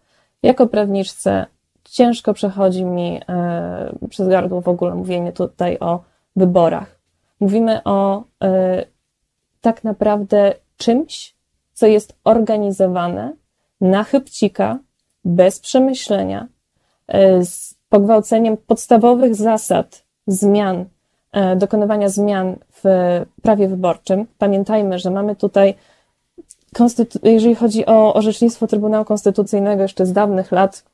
jako 0.42 0.66
prawniczce 0.66 1.46
ciężko 1.84 2.34
przechodzi 2.34 2.84
mi 2.84 3.20
przez 4.10 4.28
gardło 4.28 4.60
w 4.60 4.68
ogóle 4.68 4.94
mówienie 4.94 5.32
tutaj 5.32 5.78
o 5.78 6.00
wyborach. 6.36 6.98
Mówimy 7.40 7.84
o 7.84 8.24
tak 9.60 9.84
naprawdę 9.84 10.54
czymś, 10.76 11.34
co 11.72 11.86
jest 11.86 12.16
organizowane 12.24 13.32
na 13.80 14.04
chybcika, 14.04 14.78
bez 15.24 15.60
przemyślenia, 15.60 16.48
e, 17.09 17.44
z 17.44 17.74
pogwałceniem 17.88 18.56
podstawowych 18.56 19.34
zasad 19.34 20.04
zmian, 20.26 20.84
e, 21.32 21.56
dokonywania 21.56 22.09
zmian 22.09 22.56
w 22.72 22.84
prawie 23.42 23.68
wyborczym. 23.68 24.26
Pamiętajmy, 24.38 24.98
że 24.98 25.10
mamy 25.10 25.36
tutaj, 25.36 25.74
jeżeli 27.22 27.54
chodzi 27.54 27.86
o 27.86 28.14
orzecznictwo 28.14 28.66
Trybunału 28.66 29.04
Konstytucyjnego 29.04 29.82
jeszcze 29.82 30.06
z 30.06 30.12
dawnych 30.12 30.52
lat, 30.52 30.84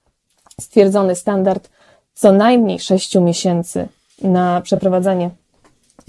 stwierdzony 0.60 1.14
standard 1.14 1.70
co 2.14 2.32
najmniej 2.32 2.78
sześciu 2.78 3.20
miesięcy 3.20 3.88
na 4.22 4.60
przeprowadzanie 4.60 5.30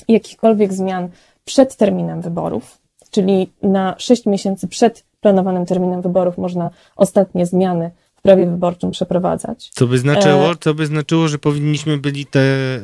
jakichkolwiek 0.08 0.74
zmian 0.74 1.10
przed 1.46 1.76
terminem 1.76 2.22
wyborów 2.22 2.80
czyli 3.12 3.52
na 3.62 3.96
6 3.98 4.26
miesięcy 4.26 4.68
przed 4.68 5.04
planowanym 5.22 5.66
terminem 5.66 6.02
wyborów 6.02 6.38
można 6.38 6.70
ostatnie 6.96 7.46
zmiany 7.46 7.92
prawie 8.22 8.46
wyborczym 8.46 8.92
przeprowadzać. 8.92 9.70
Co 9.74 9.88
by 9.88 9.98
znaczyło, 9.98 10.52
e, 10.52 10.56
co 10.60 10.74
by 10.74 10.86
znaczyło 10.86 11.20
że 11.28 11.38
powinniśmy 11.40 11.98
byli 11.98 12.26
te 12.26 12.40
e, 12.40 12.82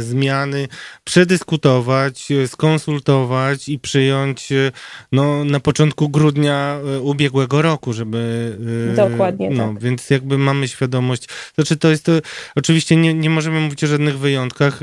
zmiany 0.00 0.68
przedyskutować, 1.04 2.28
skonsultować 2.46 3.68
i 3.68 3.78
przyjąć 3.78 4.52
e, 4.52 4.72
no, 5.12 5.44
na 5.44 5.60
początku 5.60 6.08
grudnia 6.08 6.78
e, 6.96 7.00
ubiegłego 7.00 7.62
roku, 7.62 7.92
żeby... 7.92 8.56
Dokładnie 8.96 9.50
no, 9.50 9.68
tak. 9.68 9.82
Więc 9.82 10.10
jakby 10.10 10.38
mamy 10.38 10.68
świadomość, 10.68 11.28
znaczy 11.54 11.76
to 11.76 11.90
jest 11.90 12.04
to, 12.04 12.12
oczywiście 12.56 12.96
nie, 12.96 13.14
nie 13.14 13.30
możemy 13.30 13.60
mówić 13.60 13.84
o 13.84 13.86
żadnych 13.86 14.18
wyjątkach, 14.18 14.80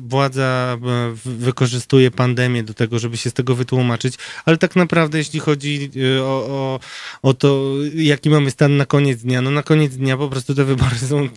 władza 0.00 0.76
wykorzystuje 1.24 2.10
pandemię 2.10 2.62
do 2.62 2.74
tego, 2.74 2.98
żeby 2.98 3.16
się 3.16 3.30
z 3.30 3.32
tego 3.32 3.54
wytłumaczyć, 3.54 4.14
ale 4.44 4.56
tak 4.56 4.76
naprawdę 4.76 5.18
jeśli 5.18 5.40
chodzi 5.40 5.90
o, 6.20 6.46
o, 6.48 6.80
o 7.22 7.34
to, 7.34 7.72
jaki 7.94 8.30
mamy 8.30 8.50
stan 8.50 8.76
na 8.76 8.86
koniec 8.86 9.15
koniec 9.16 9.22
dnia, 9.22 9.42
no 9.42 9.50
na 9.50 9.62
koniec 9.62 9.96
dnia 9.96 10.16
po 10.16 10.28
prostu 10.28 10.54
te 10.54 10.64
wybory 10.64 10.96
są 10.96 11.24
y, 11.24 11.28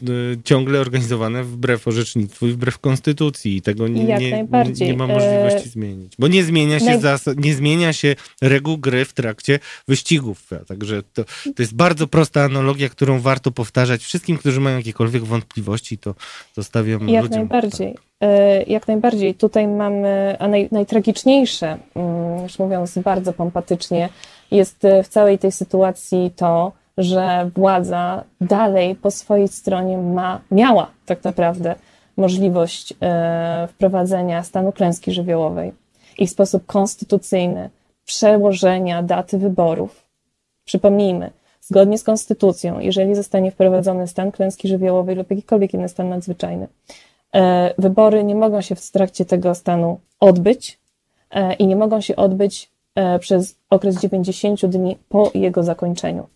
ciągle 0.43 0.79
organizowane 0.79 1.43
wbrew 1.43 1.87
orzecznictwu 1.87 2.47
i 2.47 2.51
wbrew 2.51 2.79
konstytucji 2.79 3.57
i 3.57 3.61
tego 3.61 3.87
nie, 3.87 4.03
nie, 4.03 4.47
nie 4.79 4.93
ma 4.93 5.07
możliwości 5.07 5.67
e... 5.67 5.71
zmienić. 5.71 6.13
Bo 6.19 6.27
nie 6.27 6.43
zmienia 6.43 6.79
się 6.79 6.85
Naj... 6.85 7.01
zasad, 7.01 7.37
nie 7.37 7.53
zmienia 7.53 7.93
się 7.93 8.15
reguł 8.41 8.77
gry 8.77 9.05
w 9.05 9.13
trakcie 9.13 9.59
wyścigów. 9.87 10.49
Także 10.67 11.03
to, 11.03 11.23
to 11.55 11.61
jest 11.63 11.75
bardzo 11.75 12.07
prosta 12.07 12.43
analogia, 12.43 12.89
którą 12.89 13.19
warto 13.19 13.51
powtarzać 13.51 14.01
wszystkim, 14.01 14.37
którzy 14.37 14.59
mają 14.59 14.77
jakiekolwiek 14.77 15.23
wątpliwości, 15.23 15.97
to 15.97 16.15
zostawiam 16.55 17.09
Jak 17.09 17.23
ludziom. 17.23 17.39
najbardziej. 17.39 17.93
Tak. 17.93 18.03
E, 18.21 18.63
jak 18.63 18.87
najbardziej. 18.87 19.35
Tutaj 19.35 19.67
mamy, 19.67 20.35
a 20.39 20.47
naj, 20.47 20.69
najtragiczniejsze, 20.71 21.77
mm, 21.95 22.43
już 22.43 22.59
mówiąc 22.59 22.97
bardzo 22.97 23.33
pompatycznie, 23.33 24.09
jest 24.51 24.87
w 25.03 25.07
całej 25.07 25.39
tej 25.39 25.51
sytuacji 25.51 26.31
to, 26.35 26.71
że 26.99 27.51
władza 27.55 28.23
dalej 28.41 28.95
po 28.95 29.11
swojej 29.11 29.47
stronie 29.47 29.97
ma, 29.97 30.41
miała 30.51 30.87
tak 31.05 31.23
naprawdę 31.23 31.75
możliwość 32.17 32.93
e, 33.01 33.67
wprowadzenia 33.67 34.43
stanu 34.43 34.71
klęski 34.71 35.11
żywiołowej 35.11 35.73
i 36.17 36.27
w 36.27 36.29
sposób 36.29 36.65
konstytucyjny 36.65 37.69
przełożenia 38.05 39.03
daty 39.03 39.37
wyborów. 39.37 40.05
Przypomnijmy, 40.65 41.31
zgodnie 41.61 41.97
z 41.97 42.03
konstytucją, 42.03 42.79
jeżeli 42.79 43.15
zostanie 43.15 43.51
wprowadzony 43.51 44.07
stan 44.07 44.31
klęski 44.31 44.67
żywiołowej 44.67 45.15
lub 45.15 45.29
jakikolwiek 45.31 45.73
inny 45.73 45.89
stan 45.89 46.09
nadzwyczajny, 46.09 46.67
e, 47.35 47.73
wybory 47.77 48.23
nie 48.23 48.35
mogą 48.35 48.61
się 48.61 48.75
w 48.75 48.91
trakcie 48.91 49.25
tego 49.25 49.55
stanu 49.55 49.99
odbyć 50.19 50.79
e, 51.31 51.53
i 51.53 51.67
nie 51.67 51.75
mogą 51.75 52.01
się 52.01 52.15
odbyć 52.15 52.69
przez 53.19 53.55
okres 53.69 53.99
90 53.99 54.65
dni 54.65 54.97
po 55.09 55.31
jego 55.33 55.63
zakończeniu. 55.63 56.27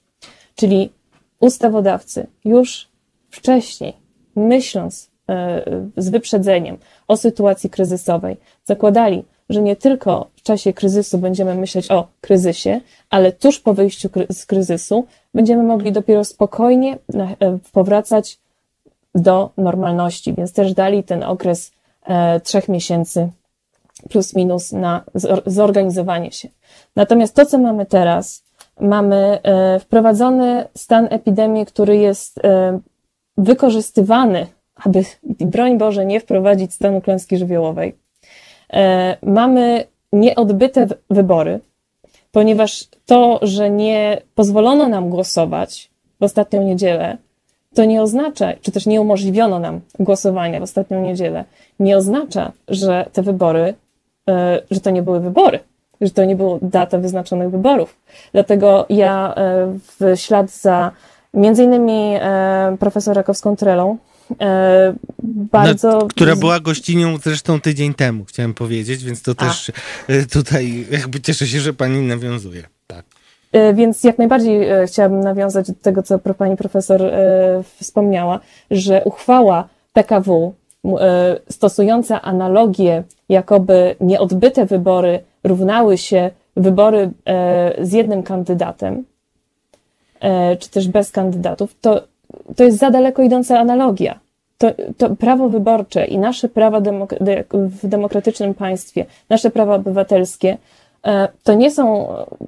Czyli 0.56 0.92
ustawodawcy 1.40 2.28
już 2.46 2.90
wcześniej, 3.30 3.94
myśląc 4.36 5.10
e, 5.30 5.64
z 5.98 6.10
wyprzedzeniem 6.10 6.78
o 7.08 7.18
sytuacji 7.18 7.70
kryzysowej, 7.70 8.38
zakładali, 8.66 9.24
że 9.50 9.62
nie 9.62 9.76
tylko 9.76 10.28
w 10.36 10.42
czasie 10.42 10.74
kryzysu 10.74 11.18
będziemy 11.18 11.56
myśleć 11.56 11.92
o 11.92 12.08
kryzysie, 12.22 12.82
ale 13.10 13.32
tuż 13.32 13.60
po 13.60 13.74
wyjściu 13.74 14.10
z 14.32 14.46
kryzysu 14.46 15.06
będziemy 15.34 15.64
mogli 15.64 15.92
dopiero 15.92 16.24
spokojnie 16.24 16.98
e, 17.14 17.58
powracać 17.72 18.40
do 19.16 19.50
normalności, 19.58 20.34
więc 20.34 20.54
też 20.54 20.74
dali 20.74 21.04
ten 21.04 21.24
okres 21.24 21.72
e, 22.06 22.40
trzech 22.40 22.70
miesięcy 22.70 23.30
plus 24.10 24.36
minus 24.36 24.72
na 24.72 25.04
zorganizowanie 25.46 26.32
się. 26.32 26.50
Natomiast 26.96 27.36
to, 27.36 27.46
co 27.46 27.58
mamy 27.58 27.86
teraz, 27.86 28.43
mamy 28.82 29.40
e, 29.44 29.80
wprowadzony 29.80 30.66
stan 30.76 31.08
epidemii, 31.10 31.66
który 31.66 31.98
jest 31.98 32.46
e, 32.46 32.80
wykorzystywany, 33.38 34.48
aby, 34.76 35.04
broń 35.24 35.78
Boże, 35.78 36.06
nie 36.06 36.20
wprowadzić 36.20 36.74
stanu 36.74 37.02
klęski 37.02 37.38
żywiołowej. 37.38 37.96
E, 38.74 39.18
mamy 39.24 39.84
nieodbyte 40.14 40.88
wybory, 41.10 41.60
ponieważ 42.32 42.88
to, 43.06 43.40
że 43.42 43.70
nie 43.70 44.22
pozwolono 44.36 44.88
nam 44.88 45.10
głosować 45.10 45.92
w 46.20 46.24
ostatnią 46.24 46.64
niedzielę, 46.64 47.18
to 47.76 47.86
nie 47.86 48.02
oznacza, 48.02 48.54
czy 48.62 48.72
też 48.72 48.86
nie 48.86 49.02
umożliwiono 49.02 49.60
nam 49.60 49.82
głosowania 50.00 50.60
w 50.60 50.64
ostatnią 50.64 51.02
niedzielę, 51.02 51.46
nie 51.80 51.98
oznacza, 51.98 52.52
że 52.68 53.06
te 53.14 53.22
wybory, 53.22 53.74
że 54.72 54.80
to 54.82 54.90
nie 54.90 55.02
były 55.02 55.20
wybory 55.20 55.60
że 56.04 56.12
to 56.12 56.26
nie 56.26 56.36
było 56.36 56.60
data 56.62 56.98
wyznaczonych 56.98 57.50
wyborów. 57.50 57.96
Dlatego 58.34 58.86
ja 58.90 59.34
e, 59.36 59.74
w 60.00 60.20
ślad 60.20 60.52
za 60.52 60.92
między 61.34 61.64
innymi 61.64 62.16
e, 62.16 62.78
profesor 62.80 63.18
Rakowską-Trelą 63.18 63.98
e, 64.42 64.94
bardzo... 65.54 66.08
Która 66.08 66.36
była 66.36 66.60
gościnią 66.60 67.18
zresztą 67.18 67.62
tydzień 67.62 67.94
temu, 67.94 68.26
chciałem 68.26 68.54
powiedzieć, 68.54 69.04
więc 69.04 69.22
to 69.22 69.36
też 69.36 69.72
A. 70.10 70.34
tutaj 70.34 70.86
jakby 70.92 71.22
cieszę 71.22 71.48
się, 71.48 71.60
że 71.60 71.74
pani 71.74 72.02
nawiązuje. 72.02 72.64
Tak. 72.88 73.06
Więc 73.74 74.04
jak 74.04 74.18
najbardziej 74.18 74.68
chciałabym 74.88 75.20
nawiązać 75.20 75.68
do 75.68 75.74
tego, 75.82 76.04
co 76.04 76.20
pani 76.20 76.58
profesor 76.58 77.02
wspomniała, 77.80 78.40
że 78.72 79.02
uchwała 79.04 79.70
PKW 79.94 80.54
stosująca 81.50 82.22
analogię, 82.22 83.04
jakoby 83.30 83.96
nieodbyte 84.02 84.66
wybory 84.66 85.20
równały 85.44 85.98
się 85.98 86.30
wybory 86.58 87.12
e, 87.26 87.74
z 87.86 87.92
jednym 87.92 88.24
kandydatem, 88.24 89.04
e, 90.20 90.58
czy 90.58 90.70
też 90.70 90.88
bez 90.88 91.12
kandydatów, 91.12 91.76
to, 91.82 92.02
to 92.56 92.64
jest 92.64 92.78
za 92.78 92.92
daleko 92.92 93.22
idąca 93.22 93.60
analogia. 93.60 94.20
To, 94.58 94.68
to 94.98 95.16
prawo 95.16 95.50
wyborcze 95.50 96.06
i 96.06 96.18
nasze 96.18 96.50
prawa 96.50 96.82
demok 96.82 97.16
w 97.52 97.88
demokratycznym 97.88 98.54
państwie, 98.54 99.06
nasze 99.30 99.50
prawa 99.52 99.76
obywatelskie, 99.76 100.58
e, 101.06 101.28
to 101.44 101.54
nie 101.54 101.72
są 101.72 102.08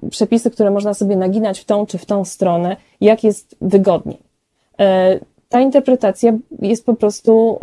przepisy, 0.09 0.51
które 0.51 0.71
można 0.71 0.93
sobie 0.93 1.15
naginać 1.15 1.59
w 1.59 1.65
tą 1.65 1.85
czy 1.85 1.97
w 1.97 2.05
tą 2.05 2.25
stronę, 2.25 2.77
jak 3.01 3.23
jest 3.23 3.55
wygodniej. 3.61 4.25
Ta 5.49 5.61
interpretacja 5.61 6.33
jest 6.61 6.85
po 6.85 6.93
prostu 6.93 7.59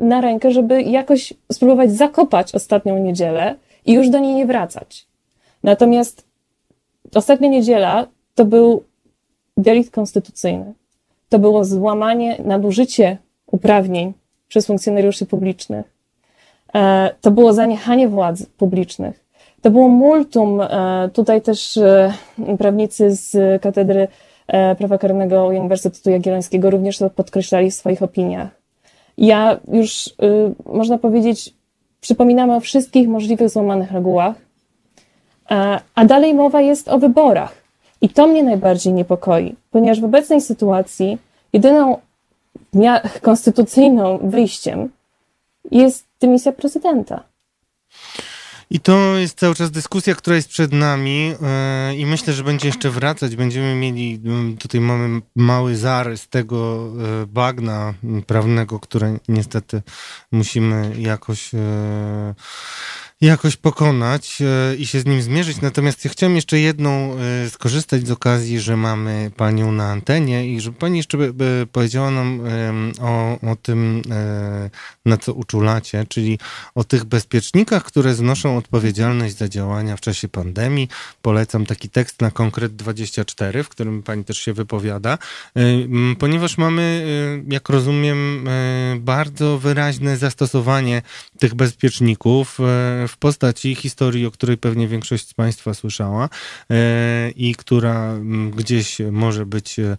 na 0.00 0.20
rękę, 0.20 0.50
żeby 0.50 0.82
jakoś 0.82 1.32
spróbować 1.52 1.92
zakopać 1.92 2.54
ostatnią 2.54 2.98
niedzielę 2.98 3.54
i 3.86 3.92
już 3.92 4.08
do 4.08 4.18
niej 4.18 4.34
nie 4.34 4.46
wracać. 4.46 5.06
Natomiast 5.62 6.24
ostatnia 7.14 7.48
niedziela 7.48 8.06
to 8.34 8.44
był 8.44 8.84
delikt 9.56 9.90
konstytucyjny. 9.90 10.74
To 11.28 11.38
było 11.38 11.64
złamanie, 11.64 12.36
nadużycie 12.44 13.18
uprawnień 13.46 14.12
przez 14.48 14.66
funkcjonariuszy 14.66 15.26
publicznych. 15.26 15.96
E, 16.74 17.10
to 17.20 17.30
było 17.30 17.52
zaniechanie 17.52 18.08
władz 18.08 18.46
publicznych. 18.46 19.24
To 19.62 19.70
było 19.70 19.88
multum. 19.88 20.60
E, 20.60 21.10
tutaj 21.12 21.42
też 21.42 21.76
e, 21.76 22.12
prawnicy 22.58 23.10
z 23.10 23.62
Katedry 23.62 24.08
Prawa 24.78 24.98
Karnego 24.98 25.46
Uniwersytetu 25.46 26.10
Jagiellońskiego 26.10 26.70
również 26.70 26.98
to 26.98 27.10
podkreślali 27.10 27.70
w 27.70 27.74
swoich 27.74 28.02
opiniach. 28.02 28.48
Ja 29.18 29.60
już, 29.72 30.14
można 30.66 30.98
powiedzieć, 30.98 31.54
przypominamy 32.00 32.54
o 32.54 32.60
wszystkich 32.60 33.08
możliwych 33.08 33.48
złamanych 33.50 33.92
regułach, 33.92 34.36
a 35.94 36.04
dalej 36.04 36.34
mowa 36.34 36.60
jest 36.60 36.88
o 36.88 36.98
wyborach. 36.98 37.54
I 38.00 38.08
to 38.08 38.26
mnie 38.26 38.42
najbardziej 38.42 38.92
niepokoi, 38.92 39.56
ponieważ 39.70 40.00
w 40.00 40.04
obecnej 40.04 40.40
sytuacji 40.40 41.18
jedyną 41.52 42.00
konstytucyjną 43.22 44.18
wyjściem 44.18 44.88
jest 45.70 46.06
dymisja 46.20 46.52
prezydenta. 46.52 47.22
I 48.70 48.80
to 48.80 49.16
jest 49.16 49.38
cały 49.38 49.54
czas 49.54 49.70
dyskusja, 49.70 50.14
która 50.14 50.36
jest 50.36 50.48
przed 50.48 50.72
nami 50.72 51.34
e, 51.42 51.94
i 51.94 52.06
myślę, 52.06 52.32
że 52.32 52.44
będzie 52.44 52.66
jeszcze 52.68 52.90
wracać. 52.90 53.36
Będziemy 53.36 53.74
mieli, 53.74 54.20
tutaj 54.58 54.80
mamy 54.80 55.20
mały 55.36 55.76
zarys 55.76 56.28
tego 56.28 56.88
e, 57.22 57.26
bagna 57.26 57.94
prawnego, 58.26 58.80
które 58.80 59.18
niestety 59.28 59.82
musimy 60.32 60.92
jakoś 60.98 61.54
e, 61.54 62.34
jakoś 63.20 63.56
pokonać 63.56 64.38
e, 64.42 64.76
i 64.76 64.86
się 64.86 65.00
z 65.00 65.06
nim 65.06 65.22
zmierzyć. 65.22 65.60
Natomiast 65.60 66.04
ja 66.04 66.10
chciałem 66.10 66.36
jeszcze 66.36 66.58
jedną 66.58 67.16
e, 67.18 67.50
skorzystać 67.50 68.06
z 68.06 68.10
okazji, 68.10 68.60
że 68.60 68.76
mamy 68.76 69.30
panią 69.36 69.72
na 69.72 69.90
antenie 69.90 70.48
i 70.48 70.60
żeby 70.60 70.78
pani 70.78 70.96
jeszcze 70.96 71.18
powiedziała 71.72 72.10
nam 72.10 72.40
o, 73.00 73.38
o 73.50 73.56
tym, 73.56 74.02
e, 74.10 74.70
na 75.06 75.16
co 75.16 75.32
uczulacie, 75.32 76.06
czyli 76.08 76.38
o 76.74 76.84
tych 76.84 77.04
bezpiecznikach, 77.04 77.84
które 77.84 78.14
znoszą 78.14 78.56
odpowiedzialność 78.56 79.36
za 79.36 79.48
działania 79.48 79.96
w 79.96 80.00
czasie 80.00 80.28
pandemii. 80.28 80.88
Polecam 81.22 81.66
taki 81.66 81.88
tekst 81.88 82.20
na 82.20 82.30
konkret 82.30 82.76
24, 82.76 83.62
w 83.62 83.68
którym 83.68 84.02
pani 84.02 84.24
też 84.24 84.38
się 84.38 84.52
wypowiada, 84.52 85.18
ponieważ 86.18 86.58
mamy, 86.58 87.06
jak 87.48 87.68
rozumiem, 87.68 88.48
bardzo 89.00 89.58
wyraźne 89.58 90.16
zastosowanie 90.16 91.02
tych 91.38 91.54
bezpieczników 91.54 92.58
w 93.08 93.14
postaci 93.18 93.74
historii, 93.74 94.26
o 94.26 94.30
której 94.30 94.56
pewnie 94.56 94.88
większość 94.88 95.28
z 95.28 95.34
Państwa 95.34 95.74
słyszała 95.74 96.28
e, 96.70 97.30
i 97.30 97.54
która 97.54 98.12
mm, 98.12 98.50
gdzieś 98.50 98.98
może 99.10 99.46
być 99.46 99.78
e, 99.78 99.96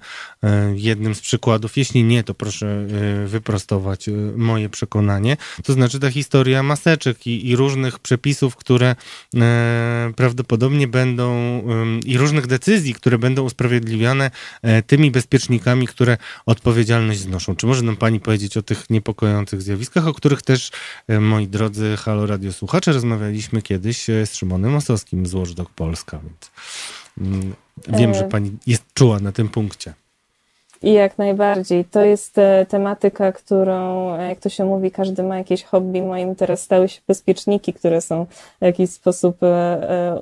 jednym 0.76 1.15
z 1.15 1.22
przykładów. 1.22 1.77
Jeśli 1.77 2.03
nie, 2.03 2.23
to 2.23 2.34
proszę 2.34 2.68
e, 2.68 3.27
wyprostować 3.27 4.09
moje 4.35 4.69
przekonanie. 4.69 5.38
To 5.64 5.73
znaczy 5.73 5.99
ta 5.99 6.11
historia 6.11 6.64
maseczek 6.64 7.27
i, 7.27 7.49
i 7.49 7.55
różnych 7.55 7.99
przepisów, 7.99 8.55
które 8.55 8.95
prawdopodobnie 10.15 10.88
będą 10.88 11.27
i 12.05 12.18
różnych 12.18 12.47
decyzji, 12.47 12.93
które 12.93 13.18
będą 13.18 13.43
usprawiedliwiane 13.43 14.31
tymi 14.88 15.11
bezpiecznikami, 15.11 15.88
które 15.88 16.18
odpowiedzialność 16.45 17.19
znoszą. 17.19 17.55
Czy 17.55 17.68
może 17.68 17.84
nam 17.84 17.97
Pani 17.97 18.19
powiedzieć 18.19 18.57
o 18.57 18.61
tych 18.61 18.89
niepokojących 18.89 19.61
zjawiskach, 19.61 20.07
o 20.07 20.14
których 20.14 20.41
też, 20.41 20.72
moi 21.27 21.47
drodzy 21.47 21.97
Halo 21.97 22.25
Radio 22.25 22.53
słuchacze, 22.53 22.93
rozmawialiśmy 22.93 23.61
kiedyś 23.61 24.09
e, 24.09 24.25
z 24.25 24.35
Szymonem 24.35 24.75
Osowskim 24.75 25.25
z 25.25 25.33
Watchdog 25.33 25.69
Polska, 25.69 26.19
więc 26.19 26.51
mm, 27.17 27.53
wiem, 27.87 28.13
że 28.13 28.25
e. 28.25 28.29
pani 28.29 28.57
jest 28.67 28.83
czuła 28.93 29.19
na 29.19 29.31
tym 29.31 29.49
punkcie. 29.49 29.93
I 30.83 30.93
jak 30.93 31.17
najbardziej. 31.17 31.85
To 31.85 32.01
jest 32.01 32.37
e, 32.37 32.65
tematyka, 32.69 33.31
którą, 33.31 34.07
jak 34.19 34.39
to 34.39 34.49
się 34.49 34.65
mówi, 34.65 34.91
każdy 34.91 35.23
ma 35.23 35.37
jakieś 35.37 35.63
hobby. 35.63 36.01
Moim 36.01 36.35
teraz 36.35 36.61
stały 36.61 36.89
się 36.89 37.01
bezpieczniki, 37.07 37.73
które 37.73 38.01
są 38.01 38.25
w 38.61 38.65
jakiś 38.65 38.89
sposób 38.89 39.43
e, 39.43 39.47
e, 39.47 40.21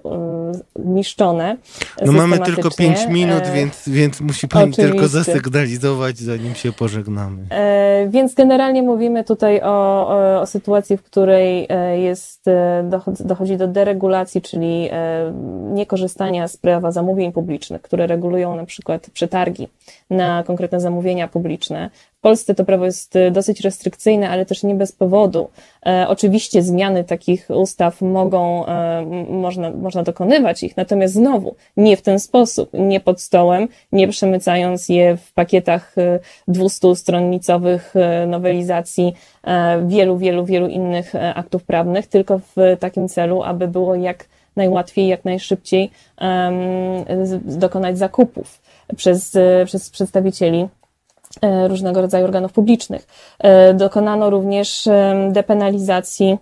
niszczone. 0.86 1.58
No 2.06 2.12
mamy 2.12 2.40
tylko 2.40 2.72
pięć 2.72 3.08
minut, 3.08 3.44
więc, 3.54 3.90
więc 3.90 4.22
musi 4.22 4.48
Pani 4.48 4.72
Oczywiście. 4.72 4.92
tylko 4.92 5.08
zasygnalizować, 5.08 6.18
zanim 6.18 6.56
się 6.56 6.72
pożegnamy. 6.72 7.44
Więc 8.08 8.34
generalnie 8.34 8.84
mówimy 8.84 9.24
tutaj 9.24 9.62
o, 9.62 10.08
o, 10.08 10.42
o 10.42 10.46
sytuacji, 10.46 10.98
w 10.98 11.04
której 11.04 11.68
jest, 11.96 12.46
dochodzi 13.20 13.58
do 13.58 13.68
deregulacji, 13.68 14.42
czyli 14.42 14.90
niekorzystania 15.74 16.48
z 16.48 16.58
prawa 16.58 16.92
zamówień 16.92 17.32
publicznych, 17.32 17.82
które 17.82 18.08
regulują 18.08 18.56
na 18.56 18.66
przykład 18.66 19.10
przetargi 19.14 19.68
na 20.10 20.44
konkretne 20.46 20.80
zamówienia 20.80 21.28
publiczne. 21.28 21.90
W 22.18 22.22
Polsce 22.22 22.56
to 22.56 22.66
prawo 22.66 22.86
jest 22.86 23.16
y, 23.16 23.32
dosyć 23.32 23.62
restrykcyjne, 23.62 24.30
ale 24.30 24.46
też 24.46 24.64
nie 24.64 24.76
bez 24.76 24.92
powodu. 24.92 25.50
E, 25.86 26.06
oczywiście 26.08 26.62
zmiany 26.62 27.04
takich 27.04 27.50
ustaw 27.50 28.02
mogą, 28.02 28.66
e, 28.66 29.06
można, 29.30 29.72
można 29.72 30.04
dokonywać 30.04 30.64
ich, 30.64 30.78
natomiast 30.78 31.14
znowu 31.14 31.56
nie 31.78 31.98
w 31.98 32.02
ten 32.02 32.20
sposób, 32.20 32.70
nie 32.74 33.00
pod 33.00 33.22
stołem, 33.22 33.68
nie 33.92 34.08
przemycając 34.08 34.90
je 34.90 35.18
w 35.18 35.34
pakietach 35.34 35.96
200-stronnicowych 36.48 37.96
y, 38.24 38.28
nowelizacji 38.28 39.14
e, 39.44 39.88
wielu, 39.88 40.18
wielu, 40.18 40.46
wielu 40.46 40.68
innych 40.68 41.14
aktów 41.36 41.64
prawnych, 41.64 42.08
tylko 42.08 42.40
w 42.40 42.56
takim 42.80 43.08
celu, 43.08 43.44
aby 43.44 43.68
było 43.68 43.96
jak 43.96 44.26
najłatwiej, 44.56 45.08
jak 45.08 45.26
najszybciej 45.26 45.92
um, 46.22 47.60
dokonać 47.60 47.98
zakupów 47.98 48.62
przez, 48.96 49.38
przez 49.66 49.90
przedstawicieli 49.90 50.68
e, 51.42 51.68
różnego 51.68 52.02
rodzaju 52.02 52.26
organów 52.26 52.54
publicznych. 52.54 53.08
E, 53.40 53.74
dokonano 53.74 54.30
również 54.30 54.90
depenalizacji 55.30 56.38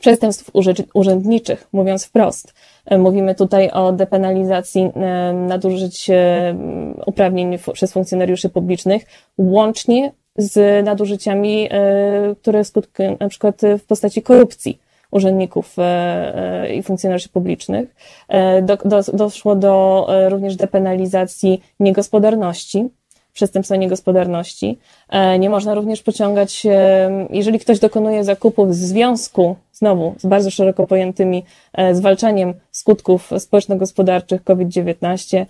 przestępstw 0.00 0.50
urzędniczych, 0.94 1.68
mówiąc 1.72 2.04
wprost. 2.04 2.54
E, 2.86 2.98
mówimy 2.98 3.34
tutaj 3.34 3.70
o 3.70 3.92
depenalizacji 3.92 4.90
nadużyć 5.34 6.10
uprawnień 7.06 7.58
przez 7.72 7.92
funkcjonariuszy 7.92 8.48
publicznych, 8.48 9.04
łącznie 9.38 10.12
z 10.36 10.84
nadużyciami, 10.84 11.68
które 12.42 12.64
skutkują 12.64 13.16
na 13.20 13.28
przykład 13.28 13.60
w 13.78 13.84
postaci 13.84 14.22
korupcji 14.22 14.78
urzędników 15.14 15.78
e, 15.78 15.82
e, 15.82 16.74
i 16.74 16.82
funkcjonariuszy 16.82 17.28
publicznych. 17.28 17.94
E, 18.28 18.62
do, 18.62 18.76
do, 18.76 19.02
doszło 19.02 19.56
do 19.56 20.06
również 20.28 20.56
depenalizacji 20.56 21.62
niegospodarności, 21.80 22.88
przestępstwa 23.32 23.76
niegospodarności. 23.76 24.78
Nie 25.38 25.50
można 25.50 25.74
również 25.74 26.02
pociągać, 26.02 26.62
jeżeli 27.30 27.58
ktoś 27.58 27.78
dokonuje 27.78 28.24
zakupów 28.24 28.68
w 28.68 28.74
związku, 28.74 29.56
znowu, 29.72 30.14
z 30.18 30.26
bardzo 30.26 30.50
szeroko 30.50 30.86
pojętymi 30.86 31.44
zwalczaniem 31.92 32.54
skutków 32.70 33.30
społeczno-gospodarczych 33.38 34.44
COVID-19, 34.44 35.46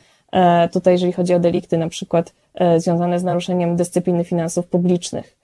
tutaj 0.72 0.94
jeżeli 0.94 1.12
chodzi 1.12 1.34
o 1.34 1.38
delikty 1.38 1.78
na 1.78 1.88
przykład 1.88 2.32
związane 2.76 3.18
z 3.18 3.24
naruszeniem 3.24 3.76
dyscypliny 3.76 4.24
finansów 4.24 4.66
publicznych. 4.66 5.36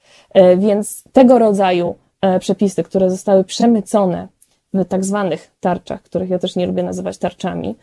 Więc 0.57 1.05
tego 1.13 1.39
rodzaju 1.39 1.95
przepisy, 2.41 2.83
które 2.83 3.11
zostały 3.11 3.45
przemycone 3.45 4.29
w 4.75 4.85
tak 4.85 5.05
zwanych 5.05 5.51
tarczach, 5.61 6.03
których 6.03 6.31
ja 6.31 6.39
też 6.39 6.57
nie 6.57 6.67
lubię 6.67 6.83
nazywać 6.83 7.19
tarczami, 7.19 7.77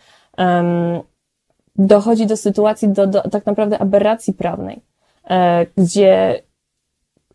dochodzi 1.77 2.26
do 2.26 2.38
sytuacji, 2.38 2.89
do, 2.89 3.07
do 3.07 3.22
tak 3.22 3.45
naprawdę 3.45 3.80
aberracji 3.80 4.34
prawnej, 4.34 4.81
e, 5.30 5.65
gdzie 5.77 6.43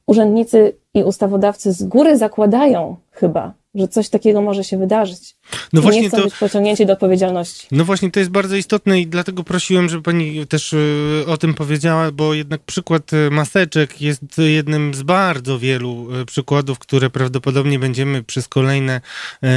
urzędnicy 0.07 0.77
i 0.95 1.05
ustawodawcy 1.05 1.73
z 1.73 1.85
góry 1.85 2.19
zakładają 2.19 2.97
chyba, 3.11 3.53
że 3.75 3.89
coś 3.89 4.09
takiego 4.09 4.43
może 4.43 4.65
się 4.65 4.79
wydarzyć. 4.79 5.37
No 5.73 5.81
I 5.81 5.83
właśnie 5.83 6.03
nie 6.03 6.09
chcą 6.09 6.17
to, 6.17 6.25
być 6.25 6.35
pociągnięci 6.35 6.87
do 6.87 6.93
odpowiedzialności. 6.93 7.67
No 7.71 7.85
właśnie, 7.85 8.11
to 8.11 8.21
jest 8.21 8.31
bardzo 8.31 8.57
istotne 8.57 9.01
i 9.01 9.07
dlatego 9.07 9.45
prosiłem, 9.45 9.89
żeby 9.89 10.03
pani 10.03 10.47
też 10.47 10.73
y, 10.73 11.25
o 11.27 11.37
tym 11.37 11.55
powiedziała, 11.55 12.13
bo 12.13 12.35
jednak 12.35 12.61
przykład 12.61 13.13
y, 13.13 13.31
maseczek 13.31 14.01
jest 14.01 14.23
jednym 14.39 14.95
z 14.95 15.03
bardzo 15.03 15.59
wielu 15.59 16.21
y, 16.21 16.27
przykładów, 16.27 16.79
które 16.79 17.11
prawdopodobnie 17.11 17.79
będziemy 17.79 18.23
przez 18.23 18.49
kolejne 18.49 19.01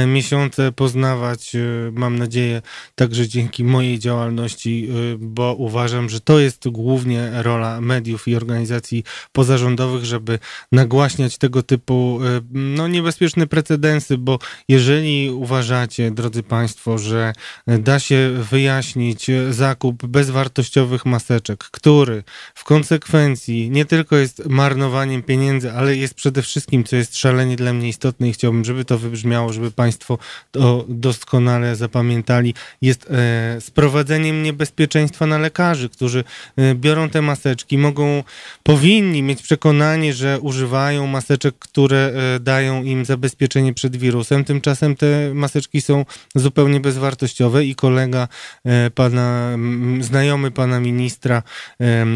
miesiące 0.06 0.72
poznawać, 0.72 1.52
mam 1.92 2.18
nadzieję, 2.18 2.62
także 2.94 3.28
dzięki 3.28 3.64
mojej 3.64 3.98
działalności, 3.98 4.88
bo 5.18 5.54
uważam, 5.58 6.08
że 6.08 6.20
to 6.20 6.38
jest 6.38 6.68
głównie 6.68 7.30
rola 7.32 7.80
mediów 7.80 8.28
i 8.28 8.36
organizacji 8.36 9.04
pozarządowych, 9.32 10.04
żeby 10.04 10.38
nagłaśniać 10.72 11.38
tego 11.38 11.62
typu 11.62 12.18
no, 12.52 12.88
niebezpieczne 12.88 13.46
precedensy, 13.46 14.18
bo 14.18 14.38
jeżeli 14.68 15.30
uważacie, 15.30 15.85
uważacie, 15.86 16.10
drodzy 16.10 16.42
Państwo, 16.42 16.98
że 16.98 17.32
da 17.66 17.98
się 17.98 18.30
wyjaśnić 18.50 19.26
zakup 19.50 20.06
bezwartościowych 20.06 21.06
maseczek, 21.06 21.58
który 21.58 22.22
w 22.54 22.64
konsekwencji 22.64 23.70
nie 23.70 23.84
tylko 23.84 24.16
jest 24.16 24.46
marnowaniem 24.46 25.22
pieniędzy, 25.22 25.72
ale 25.72 25.96
jest 25.96 26.14
przede 26.14 26.42
wszystkim, 26.42 26.84
co 26.84 26.96
jest 26.96 27.18
szalenie 27.18 27.56
dla 27.56 27.72
mnie 27.72 27.88
istotne 27.88 28.28
i 28.28 28.32
chciałbym, 28.32 28.64
żeby 28.64 28.84
to 28.84 28.98
wybrzmiało, 28.98 29.52
żeby 29.52 29.70
Państwo 29.70 30.18
to 30.50 30.84
doskonale 30.88 31.76
zapamiętali, 31.76 32.54
jest 32.82 33.10
e, 33.10 33.60
sprowadzeniem 33.60 34.42
niebezpieczeństwa 34.42 35.26
na 35.26 35.38
lekarzy, 35.38 35.88
którzy 35.88 36.24
e, 36.56 36.74
biorą 36.74 37.08
te 37.10 37.22
maseczki, 37.22 37.78
mogą, 37.78 38.24
powinni 38.62 39.22
mieć 39.22 39.42
przekonanie, 39.42 40.14
że 40.14 40.40
używają 40.40 41.06
maseczek, 41.06 41.54
które 41.58 42.12
e, 42.36 42.40
dają 42.40 42.82
im 42.82 43.04
zabezpieczenie 43.04 43.74
przed 43.74 43.96
wirusem. 43.96 44.44
Tymczasem 44.44 44.96
te 44.96 45.34
maseczki 45.34 45.65
są 45.80 46.04
zupełnie 46.34 46.80
bezwartościowe 46.80 47.64
i 47.64 47.74
kolega 47.74 48.28
e, 48.64 48.90
pana, 48.90 49.58
znajomy 50.00 50.50
pana 50.50 50.80
ministra, 50.80 51.42
e, 51.80 52.06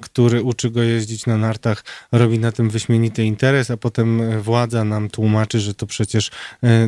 który 0.00 0.42
uczy 0.42 0.70
go 0.70 0.82
jeździć 0.82 1.26
na 1.26 1.36
nartach, 1.36 1.84
robi 2.12 2.38
na 2.38 2.52
tym 2.52 2.70
wyśmienity 2.70 3.24
interes, 3.24 3.70
a 3.70 3.76
potem 3.76 4.40
władza 4.40 4.84
nam 4.84 5.10
tłumaczy, 5.10 5.60
że 5.60 5.74
to 5.74 5.86
przecież 5.86 6.30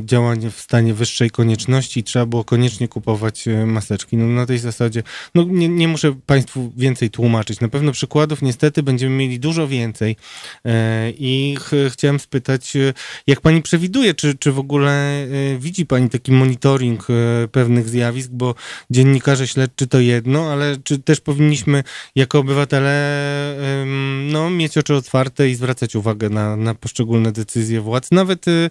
działanie 0.00 0.50
w 0.50 0.60
stanie 0.60 0.94
wyższej 0.94 1.30
konieczności 1.30 2.00
i 2.00 2.04
trzeba 2.04 2.26
było 2.26 2.44
koniecznie 2.44 2.88
kupować 2.88 3.44
maseczki. 3.66 4.16
No 4.16 4.26
na 4.26 4.46
tej 4.46 4.58
zasadzie, 4.58 5.02
no 5.34 5.44
nie, 5.44 5.68
nie 5.68 5.88
muszę 5.88 6.14
państwu 6.26 6.72
więcej 6.76 7.10
tłumaczyć. 7.10 7.60
Na 7.60 7.68
pewno 7.68 7.92
przykładów 7.92 8.42
niestety 8.42 8.82
będziemy 8.82 9.16
mieli 9.16 9.40
dużo 9.40 9.68
więcej 9.68 10.16
i 11.18 11.56
ch 11.60 11.70
chciałem 11.92 12.20
spytać, 12.20 12.72
jak 13.26 13.40
pani 13.40 13.62
przewiduje, 13.62 14.14
czy, 14.14 14.34
czy 14.34 14.52
w 14.52 14.58
ogóle 14.58 14.90
e, 14.92 15.58
widzi 15.58 15.86
pani 15.86 15.95
taki 16.10 16.32
monitoring 16.32 17.06
e, 17.10 17.48
pewnych 17.48 17.88
zjawisk, 17.88 18.30
bo 18.32 18.54
dziennikarze 18.90 19.48
śledczy 19.48 19.86
to 19.86 20.00
jedno, 20.00 20.52
ale 20.52 20.76
czy 20.84 20.98
też 20.98 21.20
powinniśmy 21.20 21.84
jako 22.14 22.38
obywatele 22.38 23.16
no, 24.32 24.50
mieć 24.50 24.78
oczy 24.78 24.94
otwarte 24.94 25.48
i 25.48 25.54
zwracać 25.54 25.96
uwagę 25.96 26.28
na, 26.28 26.56
na 26.56 26.74
poszczególne 26.74 27.32
decyzje 27.32 27.80
władz, 27.80 28.10
nawet 28.10 28.46
e, 28.48 28.70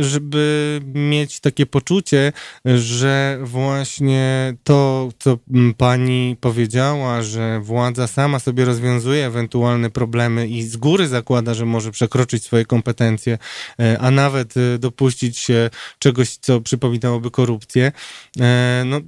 żeby 0.00 0.80
mieć 0.94 1.40
takie 1.40 1.66
poczucie, 1.66 2.32
że 2.64 3.38
właśnie 3.42 4.54
to, 4.64 5.08
co 5.18 5.38
pani 5.76 6.36
powiedziała, 6.40 7.22
że 7.22 7.60
władza 7.60 8.06
sama 8.06 8.38
sobie 8.38 8.64
rozwiązuje 8.64 9.26
ewentualne 9.26 9.90
problemy 9.90 10.48
i 10.48 10.62
z 10.62 10.76
góry 10.76 11.08
zakłada, 11.08 11.54
że 11.54 11.66
może 11.66 11.90
przekroczyć 11.90 12.44
swoje 12.44 12.64
kompetencje, 12.64 13.38
E, 13.80 13.98
a 13.98 14.10
nawet 14.10 14.54
e, 14.56 14.78
dopuścić 14.78 15.38
się 15.38 15.70
czegoś, 15.98 16.36
co 16.36 16.49
przypominałoby 16.64 17.30
korupcję. 17.30 17.92
E, 18.40 18.82
no, 18.86 19.00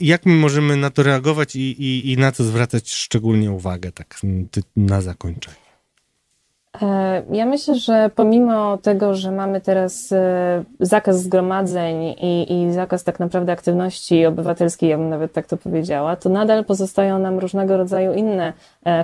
jak 0.00 0.26
my 0.26 0.34
możemy 0.34 0.76
na 0.76 0.90
to 0.90 1.02
reagować 1.02 1.56
i, 1.56 1.60
i, 1.60 2.12
i 2.12 2.16
na 2.16 2.32
co 2.32 2.44
zwracać 2.44 2.90
szczególnie 2.90 3.50
uwagę, 3.50 3.92
tak 3.92 4.20
na 4.76 5.00
zakończenie? 5.00 5.64
Ja 7.32 7.46
myślę, 7.46 7.74
że 7.74 8.10
pomimo 8.14 8.78
tego, 8.78 9.14
że 9.14 9.30
mamy 9.30 9.60
teraz 9.60 10.14
zakaz 10.80 11.22
zgromadzeń 11.22 12.02
i, 12.02 12.62
i, 12.62 12.72
zakaz 12.72 13.04
tak 13.04 13.20
naprawdę 13.20 13.52
aktywności 13.52 14.26
obywatelskiej, 14.26 14.90
ja 14.90 14.98
bym 14.98 15.08
nawet 15.08 15.32
tak 15.32 15.46
to 15.46 15.56
powiedziała, 15.56 16.16
to 16.16 16.28
nadal 16.28 16.64
pozostają 16.64 17.18
nam 17.18 17.38
różnego 17.38 17.76
rodzaju 17.76 18.12
inne 18.12 18.52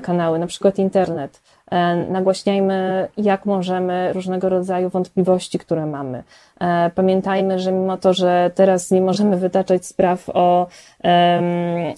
kanały, 0.02 0.38
na 0.38 0.46
przykład 0.46 0.78
internet. 0.78 1.42
E, 1.70 1.96
nagłaśniajmy, 1.96 3.08
jak 3.16 3.46
możemy 3.46 4.12
różnego 4.12 4.48
rodzaju 4.48 4.88
wątpliwości, 4.88 5.58
które 5.58 5.86
mamy. 5.86 6.22
E, 6.60 6.90
pamiętajmy, 6.94 7.58
że 7.58 7.72
mimo 7.72 7.96
to, 7.96 8.14
że 8.14 8.50
teraz 8.54 8.90
nie 8.90 9.00
możemy 9.00 9.36
wytaczać 9.36 9.86
spraw 9.86 10.28
o, 10.28 10.66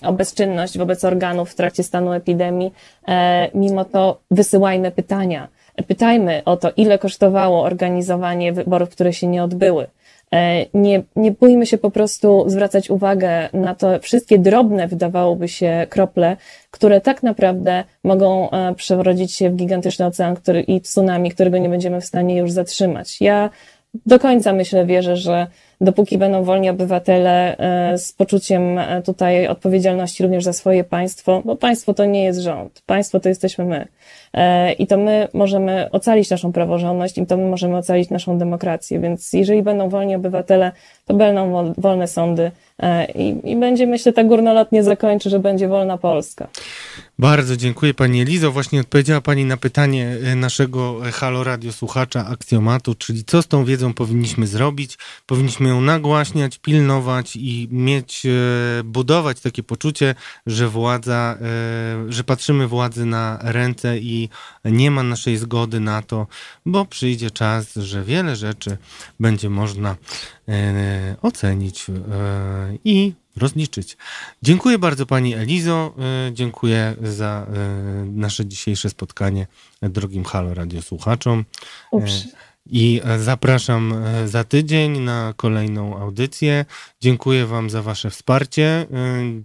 o 0.03 0.13
bezczynność 0.13 0.79
wobec 0.79 1.05
organów 1.05 1.51
w 1.51 1.55
trakcie 1.55 1.83
stanu 1.83 2.13
epidemii, 2.13 2.73
e, 3.09 3.51
mimo 3.55 3.85
to 3.85 4.21
wysyłajmy 4.31 4.91
pytania. 4.91 5.49
Pytajmy 5.89 6.43
o 6.45 6.57
to, 6.57 6.71
ile 6.77 6.99
kosztowało 6.99 7.63
organizowanie 7.63 8.53
wyborów, 8.53 8.91
które 8.91 9.13
się 9.13 9.27
nie 9.27 9.45
odbyły 9.45 9.87
nie, 10.75 11.03
nie 11.17 11.33
bójmy 11.33 11.67
się 11.67 11.79
po 11.79 11.91
prostu 11.91 12.45
zwracać 12.47 12.91
uwagę 12.91 13.49
na 13.53 13.75
to 13.75 13.99
wszystkie 13.99 14.39
drobne, 14.39 14.89
wydawałoby 14.89 15.49
się, 15.49 15.87
krople, 15.91 16.37
które 16.71 17.01
tak 17.01 17.23
naprawdę 17.23 17.85
mogą 18.05 18.51
e, 18.51 18.75
przerodzić 18.75 19.33
się 19.33 19.51
w 19.51 19.57
gigantyczny 19.57 20.07
ocean 20.07 20.37
który, 20.37 20.61
i 20.61 20.81
tsunami, 20.81 21.31
którego 21.31 21.59
nie 21.59 21.69
będziemy 21.69 22.01
w 22.01 22.05
stanie 22.05 22.39
już 22.39 22.53
zatrzymać. 22.53 23.21
Ja 23.21 23.51
do 24.07 24.19
końca 24.19 24.53
myślę, 24.53 24.87
wierzę, 24.87 25.17
że 25.17 25.47
dopóki 25.83 26.19
będą 26.19 26.45
wolni 26.45 26.71
obywatele 26.71 27.57
e, 27.59 27.99
z 27.99 28.13
poczuciem 28.13 28.81
tutaj 29.05 29.49
odpowiedzialności 29.49 30.23
również 30.23 30.45
za 30.45 30.53
swoje 30.53 30.85
państwo, 30.85 31.43
bo 31.45 31.57
państwo 31.57 31.95
to 31.95 32.05
nie 32.05 32.25
jest 32.25 32.41
rząd, 32.41 32.83
państwo 32.87 33.21
to 33.21 33.29
jesteśmy 33.29 33.65
my. 33.65 33.89
E, 34.35 34.73
I 34.73 34.87
to 34.87 34.97
my 34.97 35.29
możemy 35.35 35.91
ocalić 35.91 36.31
naszą 36.31 36.53
praworządność 36.53 37.19
i 37.19 37.27
to 37.27 37.37
my 37.37 37.45
możemy 37.45 37.77
ocalić 37.77 38.11
naszą 38.11 38.39
demokrację. 38.39 39.01
Więc 39.01 39.33
jeżeli 39.33 39.63
będą 39.63 39.89
wolni 39.89 40.15
obywatele, 40.15 40.73
to 41.07 41.15
będą 41.15 41.75
wolne 41.79 42.09
sądy 42.09 42.51
e, 42.79 43.13
i, 43.13 43.51
i 43.51 43.57
będzie, 43.57 43.87
myślę, 43.87 44.13
tak 44.13 44.29
górnolotnie 44.29 44.83
zakończy, 44.83 45.31
że 45.31 45.39
będzie 45.39 45.69
wolna 45.69 45.99
Polska. 45.99 46.49
Bardzo 47.19 47.57
dziękuję 47.57 47.95
Pani 47.95 48.21
Elizo. 48.21 48.53
Właśnie 48.53 48.81
odpowiedziała 48.81 49.21
Pani 49.21 49.45
na 49.45 49.57
pytanie 49.57 50.17
e, 50.25 50.37
naszego 50.37 51.01
Halo 51.13 51.45
Radio 51.45 51.73
słuchacza 51.73 52.27
Aksjomatu, 52.27 52.95
czyli 52.95 53.25
co 53.25 53.43
z 53.43 53.49
tą 53.49 53.65
wiedzą 53.65 53.95
powinniśmy 53.95 54.47
zrobić. 54.47 54.99
Powinniśmy 55.27 55.72
ją 55.73 55.81
nagłaśniać, 55.81 56.59
pilnować 56.59 57.37
i 57.37 57.69
mieć, 57.71 58.23
budować 58.85 59.41
takie 59.41 59.63
poczucie, 59.63 60.15
że 60.47 60.69
władza, 60.69 61.39
że 62.09 62.25
patrzymy 62.25 62.69
władzy 62.69 63.07
na 63.07 63.39
ręce 63.43 63.99
i 63.99 64.29
nie 64.65 64.91
ma 64.91 65.03
naszej 65.03 65.37
zgody 65.37 65.81
na 65.81 66.03
to, 66.03 66.27
bo 66.67 66.85
przyjdzie 66.85 67.31
czas, 67.31 67.75
że 67.75 68.05
wiele 68.05 68.37
rzeczy 68.37 68.77
będzie 69.21 69.51
można 69.51 69.97
e, 70.49 71.17
ocenić 71.23 71.91
e, 71.91 71.93
i 72.85 73.13
rozliczyć. 73.37 73.97
Dziękuję 74.43 74.79
bardzo 74.79 75.07
Pani 75.07 75.35
Elizo, 75.35 75.95
e, 75.99 76.33
dziękuję 76.33 76.97
za 77.03 77.47
nasze 78.07 78.47
dzisiejsze 78.47 78.91
spotkanie 78.91 79.47
drogim 79.83 80.25
Halo 80.25 80.55
Radio 80.55 80.83
słuchaczom. 80.83 81.45
I 82.67 83.01
e, 83.05 83.19
zapraszam 83.19 83.93
e, 83.93 84.29
za 84.29 84.45
tydzień 84.45 84.99
na 84.99 85.35
kolejną 85.37 85.99
audycję. 85.99 86.65
Dziękuję 87.03 87.47
Wam 87.47 87.71
za 87.71 87.83
Wasze 87.83 88.11
wsparcie. 88.11 88.65
E, 88.65 88.87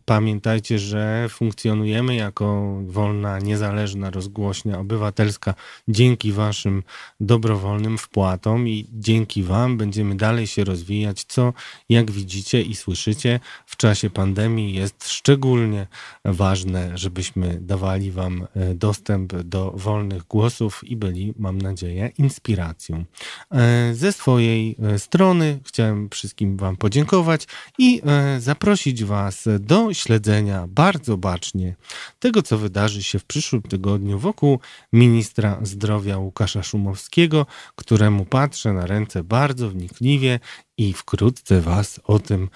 pamiętajcie, 0.05 0.79
że 0.79 1.27
funkcjonujemy 1.29 2.15
jako 2.15 2.77
wolna, 2.85 3.39
niezależna 3.39 4.09
rozgłośnia 4.09 4.79
obywatelska 4.79 5.53
dzięki 5.87 6.31
Waszym 6.31 6.83
dobrowolnym 7.19 7.97
wpłatom 7.97 8.67
i 8.67 8.87
dzięki 8.93 9.43
Wam 9.43 9.77
będziemy 9.77 10.15
dalej 10.15 10.47
się 10.47 10.63
rozwijać, 10.63 11.23
co 11.23 11.53
jak 11.89 12.11
widzicie 12.11 12.61
i 12.61 12.75
słyszycie 12.75 13.39
w 13.65 13.77
czasie 13.77 14.09
pandemii 14.09 14.73
jest 14.73 15.09
szczególnie 15.09 15.87
ważne, 16.25 16.91
żebyśmy 16.97 17.57
dawali 17.61 18.11
Wam 18.11 18.47
dostęp 18.75 19.35
do 19.35 19.71
wolnych 19.71 20.23
głosów 20.23 20.83
i 20.83 20.95
byli, 20.95 21.33
mam 21.39 21.61
nadzieję, 21.61 22.11
inspiracją. 22.17 23.05
E, 23.51 23.93
ze 23.93 24.11
swojej 24.11 24.75
strony 24.97 25.59
chciałem 25.65 26.09
wszystkim 26.09 26.57
Wam 26.57 26.77
podziękować 26.77 27.46
i 27.77 28.01
e, 28.05 28.41
zaprosić 28.41 29.03
Was 29.03 29.45
do 29.59 29.93
śledzenia 29.93 30.67
bardzo 30.67 31.17
bacznie 31.17 31.75
tego, 32.19 32.41
co 32.41 32.57
wydarzy 32.57 33.03
się 33.03 33.19
w 33.19 33.25
przyszłym 33.25 33.61
tygodniu 33.61 34.19
wokół 34.19 34.59
ministra 34.93 35.59
zdrowia 35.61 36.17
Łukasza 36.17 36.63
Szumowskiego, 36.63 37.45
któremu 37.75 38.25
patrzę 38.25 38.73
na 38.73 38.85
ręce 38.85 39.23
bardzo 39.23 39.69
wnikliwie 39.69 40.39
i 40.77 40.93
wkrótce 40.93 41.61
Was 41.61 41.99
o 42.03 42.19
tym, 42.19 42.49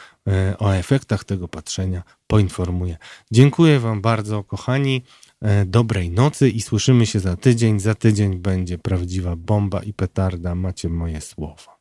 o 0.60 0.72
efektach 0.72 1.24
tego 1.24 1.48
patrzenia 1.48 2.04
poinformuję. 2.28 2.98
Dziękuję 3.32 3.80
Wam 3.80 4.02
bardzo, 4.02 4.44
kochani. 4.44 5.04
E, 5.42 5.66
dobrej 5.66 6.12
nocy 6.12 6.50
i 6.50 6.62
słyszymy 6.62 7.06
się 7.06 7.20
za 7.20 7.36
tydzień. 7.36 7.80
Za 7.80 7.96
tydzień 7.96 8.40
będzie 8.40 8.78
prawdziwa 8.78 9.36
bomba 9.36 9.84
i 9.84 9.94
petarda. 9.94 10.56
Macie 10.56 10.90
moje 10.90 11.22
słowo. 11.22 11.81